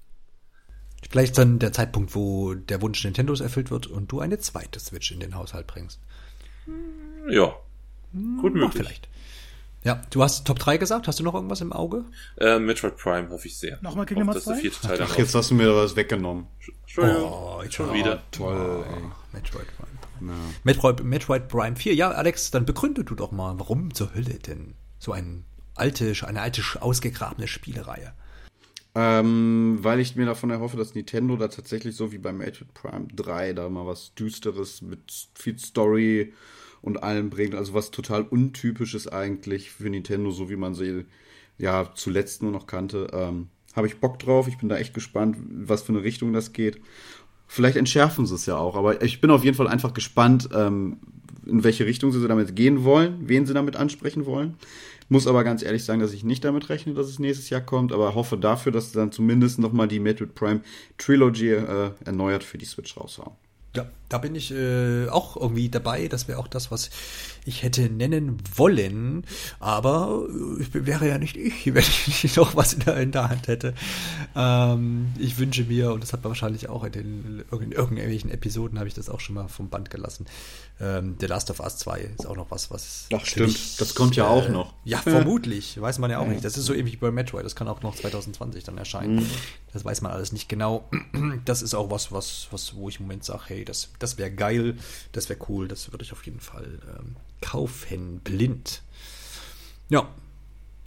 Vielleicht 1.10 1.36
dann 1.38 1.58
der 1.58 1.72
Zeitpunkt, 1.72 2.14
wo 2.14 2.54
der 2.54 2.80
Wunsch 2.82 3.04
Nintendos 3.04 3.40
erfüllt 3.40 3.70
wird 3.70 3.86
und 3.86 4.10
du 4.10 4.20
eine 4.20 4.38
zweite 4.38 4.80
Switch 4.80 5.12
in 5.12 5.20
den 5.20 5.34
Haushalt 5.34 5.66
bringst. 5.66 6.00
Ja, 7.28 7.54
gut 8.40 8.52
Ach, 8.52 8.60
möglich. 8.60 8.72
vielleicht. 8.72 9.08
Ja, 9.86 10.02
du 10.10 10.20
hast 10.24 10.44
Top 10.44 10.58
3 10.58 10.78
gesagt. 10.78 11.06
Hast 11.06 11.20
du 11.20 11.22
noch 11.22 11.34
irgendwas 11.34 11.60
im 11.60 11.72
Auge? 11.72 12.06
Äh, 12.38 12.58
Metroid 12.58 12.96
Prime 12.96 13.30
hoffe 13.30 13.46
ich 13.46 13.56
sehr. 13.56 13.78
Nochmal 13.82 14.04
Kingdom 14.04 14.26
Hearts 14.26 14.44
dass 14.44 14.54
der 14.54 14.54
2? 14.54 14.60
vierte 14.62 14.80
Teil 14.80 14.98
dann 14.98 15.06
Ach, 15.08 15.16
jetzt 15.16 15.32
hast 15.32 15.52
du 15.52 15.54
mir 15.54 15.72
was 15.76 15.94
weggenommen. 15.94 16.48
Entschuldigung, 16.80 17.22
Oh, 17.22 17.62
ich 17.64 17.72
schon 17.72 17.94
wieder. 17.94 18.20
Toll, 18.32 18.84
ey. 18.84 19.02
Metroid 19.32 19.66
Prime. 19.76 20.32
Ja. 20.32 20.34
Metroid, 20.64 21.04
Metroid 21.04 21.46
Prime 21.46 21.76
4. 21.76 21.94
Ja, 21.94 22.10
Alex, 22.10 22.50
dann 22.50 22.66
begründe 22.66 23.04
du 23.04 23.14
doch 23.14 23.30
mal, 23.30 23.60
warum 23.60 23.94
zur 23.94 24.12
Hölle 24.12 24.40
denn 24.40 24.74
so 24.98 25.12
ein 25.12 25.44
alte, 25.76 26.12
eine 26.26 26.40
alte, 26.40 26.62
ausgegrabene 26.80 27.46
Spielereihe? 27.46 28.12
Ähm, 28.96 29.78
weil 29.82 30.00
ich 30.00 30.16
mir 30.16 30.26
davon 30.26 30.50
erhoffe, 30.50 30.76
dass 30.76 30.96
Nintendo 30.96 31.36
da 31.36 31.46
tatsächlich 31.46 31.94
so 31.94 32.10
wie 32.10 32.18
bei 32.18 32.32
Metroid 32.32 32.74
Prime 32.74 33.06
3 33.14 33.52
da 33.52 33.68
mal 33.68 33.86
was 33.86 34.14
Düsteres 34.14 34.82
mit 34.82 35.28
viel 35.36 35.60
Story 35.60 36.32
und 36.86 37.02
allem 37.02 37.30
bringt. 37.30 37.54
Also 37.54 37.74
was 37.74 37.90
total 37.90 38.22
untypisches 38.22 39.08
eigentlich 39.08 39.70
für 39.70 39.90
Nintendo, 39.90 40.30
so 40.30 40.48
wie 40.48 40.56
man 40.56 40.74
sie 40.74 41.04
ja 41.58 41.90
zuletzt 41.94 42.42
nur 42.42 42.52
noch 42.52 42.66
kannte. 42.66 43.08
Ähm, 43.12 43.48
Habe 43.74 43.88
ich 43.88 43.98
Bock 43.98 44.18
drauf. 44.20 44.46
Ich 44.46 44.56
bin 44.56 44.68
da 44.68 44.78
echt 44.78 44.94
gespannt, 44.94 45.36
was 45.50 45.82
für 45.82 45.92
eine 45.92 46.04
Richtung 46.04 46.32
das 46.32 46.52
geht. 46.52 46.80
Vielleicht 47.48 47.76
entschärfen 47.76 48.24
sie 48.24 48.34
es 48.36 48.46
ja 48.46 48.56
auch, 48.56 48.76
aber 48.76 49.02
ich 49.02 49.20
bin 49.20 49.30
auf 49.30 49.44
jeden 49.44 49.56
Fall 49.56 49.68
einfach 49.68 49.94
gespannt, 49.94 50.48
ähm, 50.54 50.98
in 51.44 51.62
welche 51.62 51.86
Richtung 51.86 52.10
sie 52.10 52.26
damit 52.26 52.56
gehen 52.56 52.84
wollen, 52.84 53.28
wen 53.28 53.46
sie 53.46 53.54
damit 53.54 53.76
ansprechen 53.76 54.24
wollen. 54.26 54.54
Muss 55.08 55.28
aber 55.28 55.44
ganz 55.44 55.62
ehrlich 55.62 55.84
sagen, 55.84 56.00
dass 56.00 56.12
ich 56.12 56.24
nicht 56.24 56.44
damit 56.44 56.68
rechne, 56.68 56.94
dass 56.94 57.06
es 57.06 57.20
nächstes 57.20 57.50
Jahr 57.50 57.60
kommt, 57.60 57.92
aber 57.92 58.14
hoffe 58.16 58.36
dafür, 58.36 58.72
dass 58.72 58.92
sie 58.92 58.98
dann 58.98 59.12
zumindest 59.12 59.60
nochmal 59.60 59.86
die 59.86 60.00
Metroid 60.00 60.34
Prime 60.34 60.60
Trilogy 60.98 61.52
äh, 61.52 61.90
erneuert 62.04 62.42
für 62.42 62.58
die 62.58 62.64
Switch 62.64 62.96
raushauen. 62.96 63.32
Ja, 63.76 63.86
da 64.08 64.18
bin 64.18 64.34
ich 64.34 64.52
äh, 64.52 65.08
auch 65.08 65.36
irgendwie 65.36 65.68
dabei. 65.68 66.08
Das 66.08 66.28
wäre 66.28 66.38
auch 66.38 66.48
das, 66.48 66.70
was 66.70 66.90
ich 67.44 67.62
hätte 67.62 67.88
nennen 67.88 68.38
wollen. 68.54 69.24
Aber 69.60 70.26
äh, 70.28 70.62
ich 70.62 70.74
wäre 70.74 71.08
ja 71.08 71.18
nicht 71.18 71.36
ich, 71.36 71.66
wenn 71.74 71.82
ich 71.82 72.36
noch 72.36 72.56
was 72.56 72.74
in 72.74 72.80
der, 72.80 72.96
in 72.98 73.12
der 73.12 73.28
Hand 73.28 73.48
hätte. 73.48 73.74
Ähm, 74.34 75.12
ich 75.18 75.38
wünsche 75.38 75.64
mir, 75.64 75.92
und 75.92 76.02
das 76.02 76.12
hat 76.12 76.22
man 76.22 76.30
wahrscheinlich 76.30 76.68
auch 76.68 76.84
in, 76.84 76.92
den, 76.92 77.44
in 77.50 77.72
irgendwelchen 77.72 78.30
Episoden, 78.30 78.78
habe 78.78 78.88
ich 78.88 78.94
das 78.94 79.08
auch 79.08 79.20
schon 79.20 79.34
mal 79.34 79.48
vom 79.48 79.68
Band 79.68 79.90
gelassen. 79.90 80.26
Ähm, 80.78 81.16
The 81.18 81.26
Last 81.26 81.50
of 81.50 81.60
Us 81.60 81.78
2 81.78 82.00
ist 82.00 82.26
auch 82.26 82.36
noch 82.36 82.50
was, 82.50 82.70
was. 82.70 83.06
Ach, 83.14 83.24
stimmt. 83.24 83.48
Mich, 83.48 83.76
das 83.78 83.94
kommt 83.94 84.14
ja 84.16 84.24
äh, 84.24 84.28
auch 84.28 84.48
noch. 84.48 84.74
Ja, 84.84 84.98
vermutlich. 84.98 85.80
Weiß 85.80 85.98
man 85.98 86.10
ja 86.10 86.18
auch 86.18 86.26
nicht. 86.26 86.44
Das 86.44 86.58
ist 86.58 86.66
so 86.66 86.74
ähnlich 86.74 86.94
wie 86.94 86.98
bei 86.98 87.10
Metroid. 87.10 87.44
Das 87.44 87.56
kann 87.56 87.66
auch 87.68 87.82
noch 87.82 87.94
2020 87.94 88.64
dann 88.64 88.76
erscheinen. 88.76 89.16
Mhm. 89.16 89.30
Das 89.72 89.84
weiß 89.84 90.02
man 90.02 90.12
alles 90.12 90.32
nicht 90.32 90.48
genau. 90.48 90.88
Das 91.44 91.62
ist 91.62 91.74
auch 91.74 91.90
was, 91.90 92.12
was, 92.12 92.48
was 92.50 92.74
wo 92.76 92.88
ich 92.88 92.98
im 92.98 93.06
Moment 93.06 93.24
sage, 93.24 93.42
hey, 93.46 93.64
das, 93.64 93.90
das 93.98 94.18
wäre 94.18 94.30
geil, 94.30 94.76
das 95.12 95.28
wäre 95.28 95.40
cool, 95.48 95.68
das 95.68 95.92
würde 95.92 96.04
ich 96.04 96.12
auf 96.12 96.24
jeden 96.24 96.40
Fall 96.40 96.78
ähm, 96.98 97.16
kaufen, 97.40 98.20
blind. 98.22 98.82
Ja, 99.88 100.08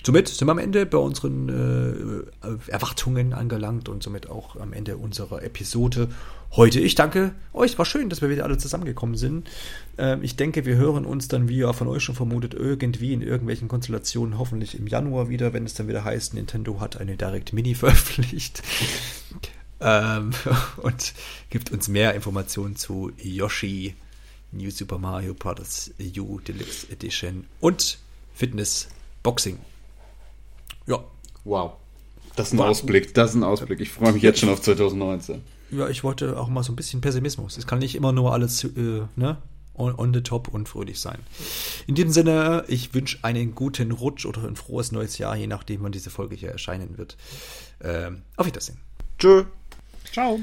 somit 0.06 0.27
sind 0.27 0.48
wir 0.48 0.52
am 0.52 0.60
Ende 0.60 0.86
bei 0.86 0.98
unseren 0.98 1.49
äh, 1.49 2.72
Erwartungen 2.72 3.34
angelangt 3.34 3.90
und 3.90 4.03
somit 4.03 4.30
auch 4.30 4.56
am 4.56 4.73
Ende 4.73 4.98
unserer 4.98 5.44
Episode 5.44 6.10
heute. 6.52 6.80
Ich 6.80 6.95
danke 6.95 7.34
euch, 7.53 7.77
war 7.77 7.86
schön, 7.86 8.10
dass 8.10 8.22
wir 8.22 8.30
wieder 8.30 8.44
alle 8.44 8.57
zusammengekommen 8.57 9.15
sind. 9.15 9.49
Ähm, 9.98 10.23
ich 10.23 10.36
denke, 10.36 10.65
wir 10.65 10.76
hören 10.76 11.06
uns 11.06 11.27
dann, 11.27 11.48
wie 11.49 11.57
ihr 11.57 11.73
von 11.73 11.88
euch 11.88 12.03
schon 12.03 12.15
vermutet, 12.15 12.53
irgendwie 12.53 13.14
in 13.14 13.22
irgendwelchen 13.22 13.68
Konstellationen, 13.68 14.38
hoffentlich 14.38 14.77
im 14.77 14.88
Januar 14.88 15.30
wieder, 15.30 15.53
wenn 15.53 15.65
es 15.65 15.73
dann 15.73 15.88
wieder 15.88 16.03
heißt, 16.03 16.34
Nintendo 16.34 16.80
hat 16.80 16.98
eine 16.98 17.18
Direct 17.18 17.53
Mini 17.53 17.76
veröffentlicht. 17.76 18.64
Ähm, 19.81 20.31
und 20.77 21.14
gibt 21.49 21.72
uns 21.72 21.88
mehr 21.88 22.14
Informationen 22.14 22.76
zu 22.76 23.11
Yoshi, 23.18 23.95
New 24.51 24.72
Super 24.72 24.97
Mario 24.97 25.34
Bros. 25.34 25.91
U 26.18 26.39
Deluxe 26.39 26.91
Edition 26.91 27.45
und 27.60 27.99
Fitness 28.34 28.88
Boxing. 29.23 29.60
Ja. 30.88 31.03
Wow. 31.43 31.73
Das 32.35 32.47
ist 32.47 32.53
ein 32.53 32.60
War 32.60 32.69
Ausblick, 32.69 33.14
das 33.14 33.31
ist 33.31 33.35
ein 33.35 33.43
Ausblick. 33.43 33.80
Ich 33.80 33.91
freue 33.91 34.14
mich 34.14 34.23
jetzt 34.23 34.39
schon 34.39 34.49
auf 34.49 34.61
2019. 34.61 35.41
Ja, 35.72 35.88
ich 35.89 36.03
wollte 36.03 36.39
auch 36.39 36.47
mal 36.47 36.64
so 36.64 36.72
ein 36.72 36.76
bisschen 36.76 37.01
Pessimismus. 37.01 37.57
Es 37.57 37.68
kann 37.68 37.80
nicht 37.80 37.95
immer 37.95 38.11
nur 38.11 38.34
alles 38.34 38.64
äh, 38.64 39.01
ne, 39.15 39.38
on, 39.76 39.93
on, 39.95 40.14
the 40.14 40.22
top 40.22 40.47
und 40.47 40.68
fröhlich 40.68 40.99
sein. 40.99 41.19
In 41.85 41.95
diesem 41.95 42.11
Sinne, 42.11 42.64
ich 42.68 42.93
wünsche 42.93 43.19
einen 43.23 43.56
guten 43.56 43.91
Rutsch 43.91 44.26
oder 44.26 44.43
ein 44.45 44.56
frohes 44.56 44.91
neues 44.91 45.18
Jahr, 45.18 45.35
je 45.35 45.47
nachdem, 45.47 45.84
wann 45.84 45.91
diese 45.91 46.10
Folge 46.10 46.35
hier 46.35 46.49
erscheinen 46.49 46.97
wird. 46.97 47.18
Ähm, 47.81 48.23
auf 48.35 48.45
Wiedersehen. 48.45 48.80
Tschö. 49.19 49.45
Ciao. 50.11 50.40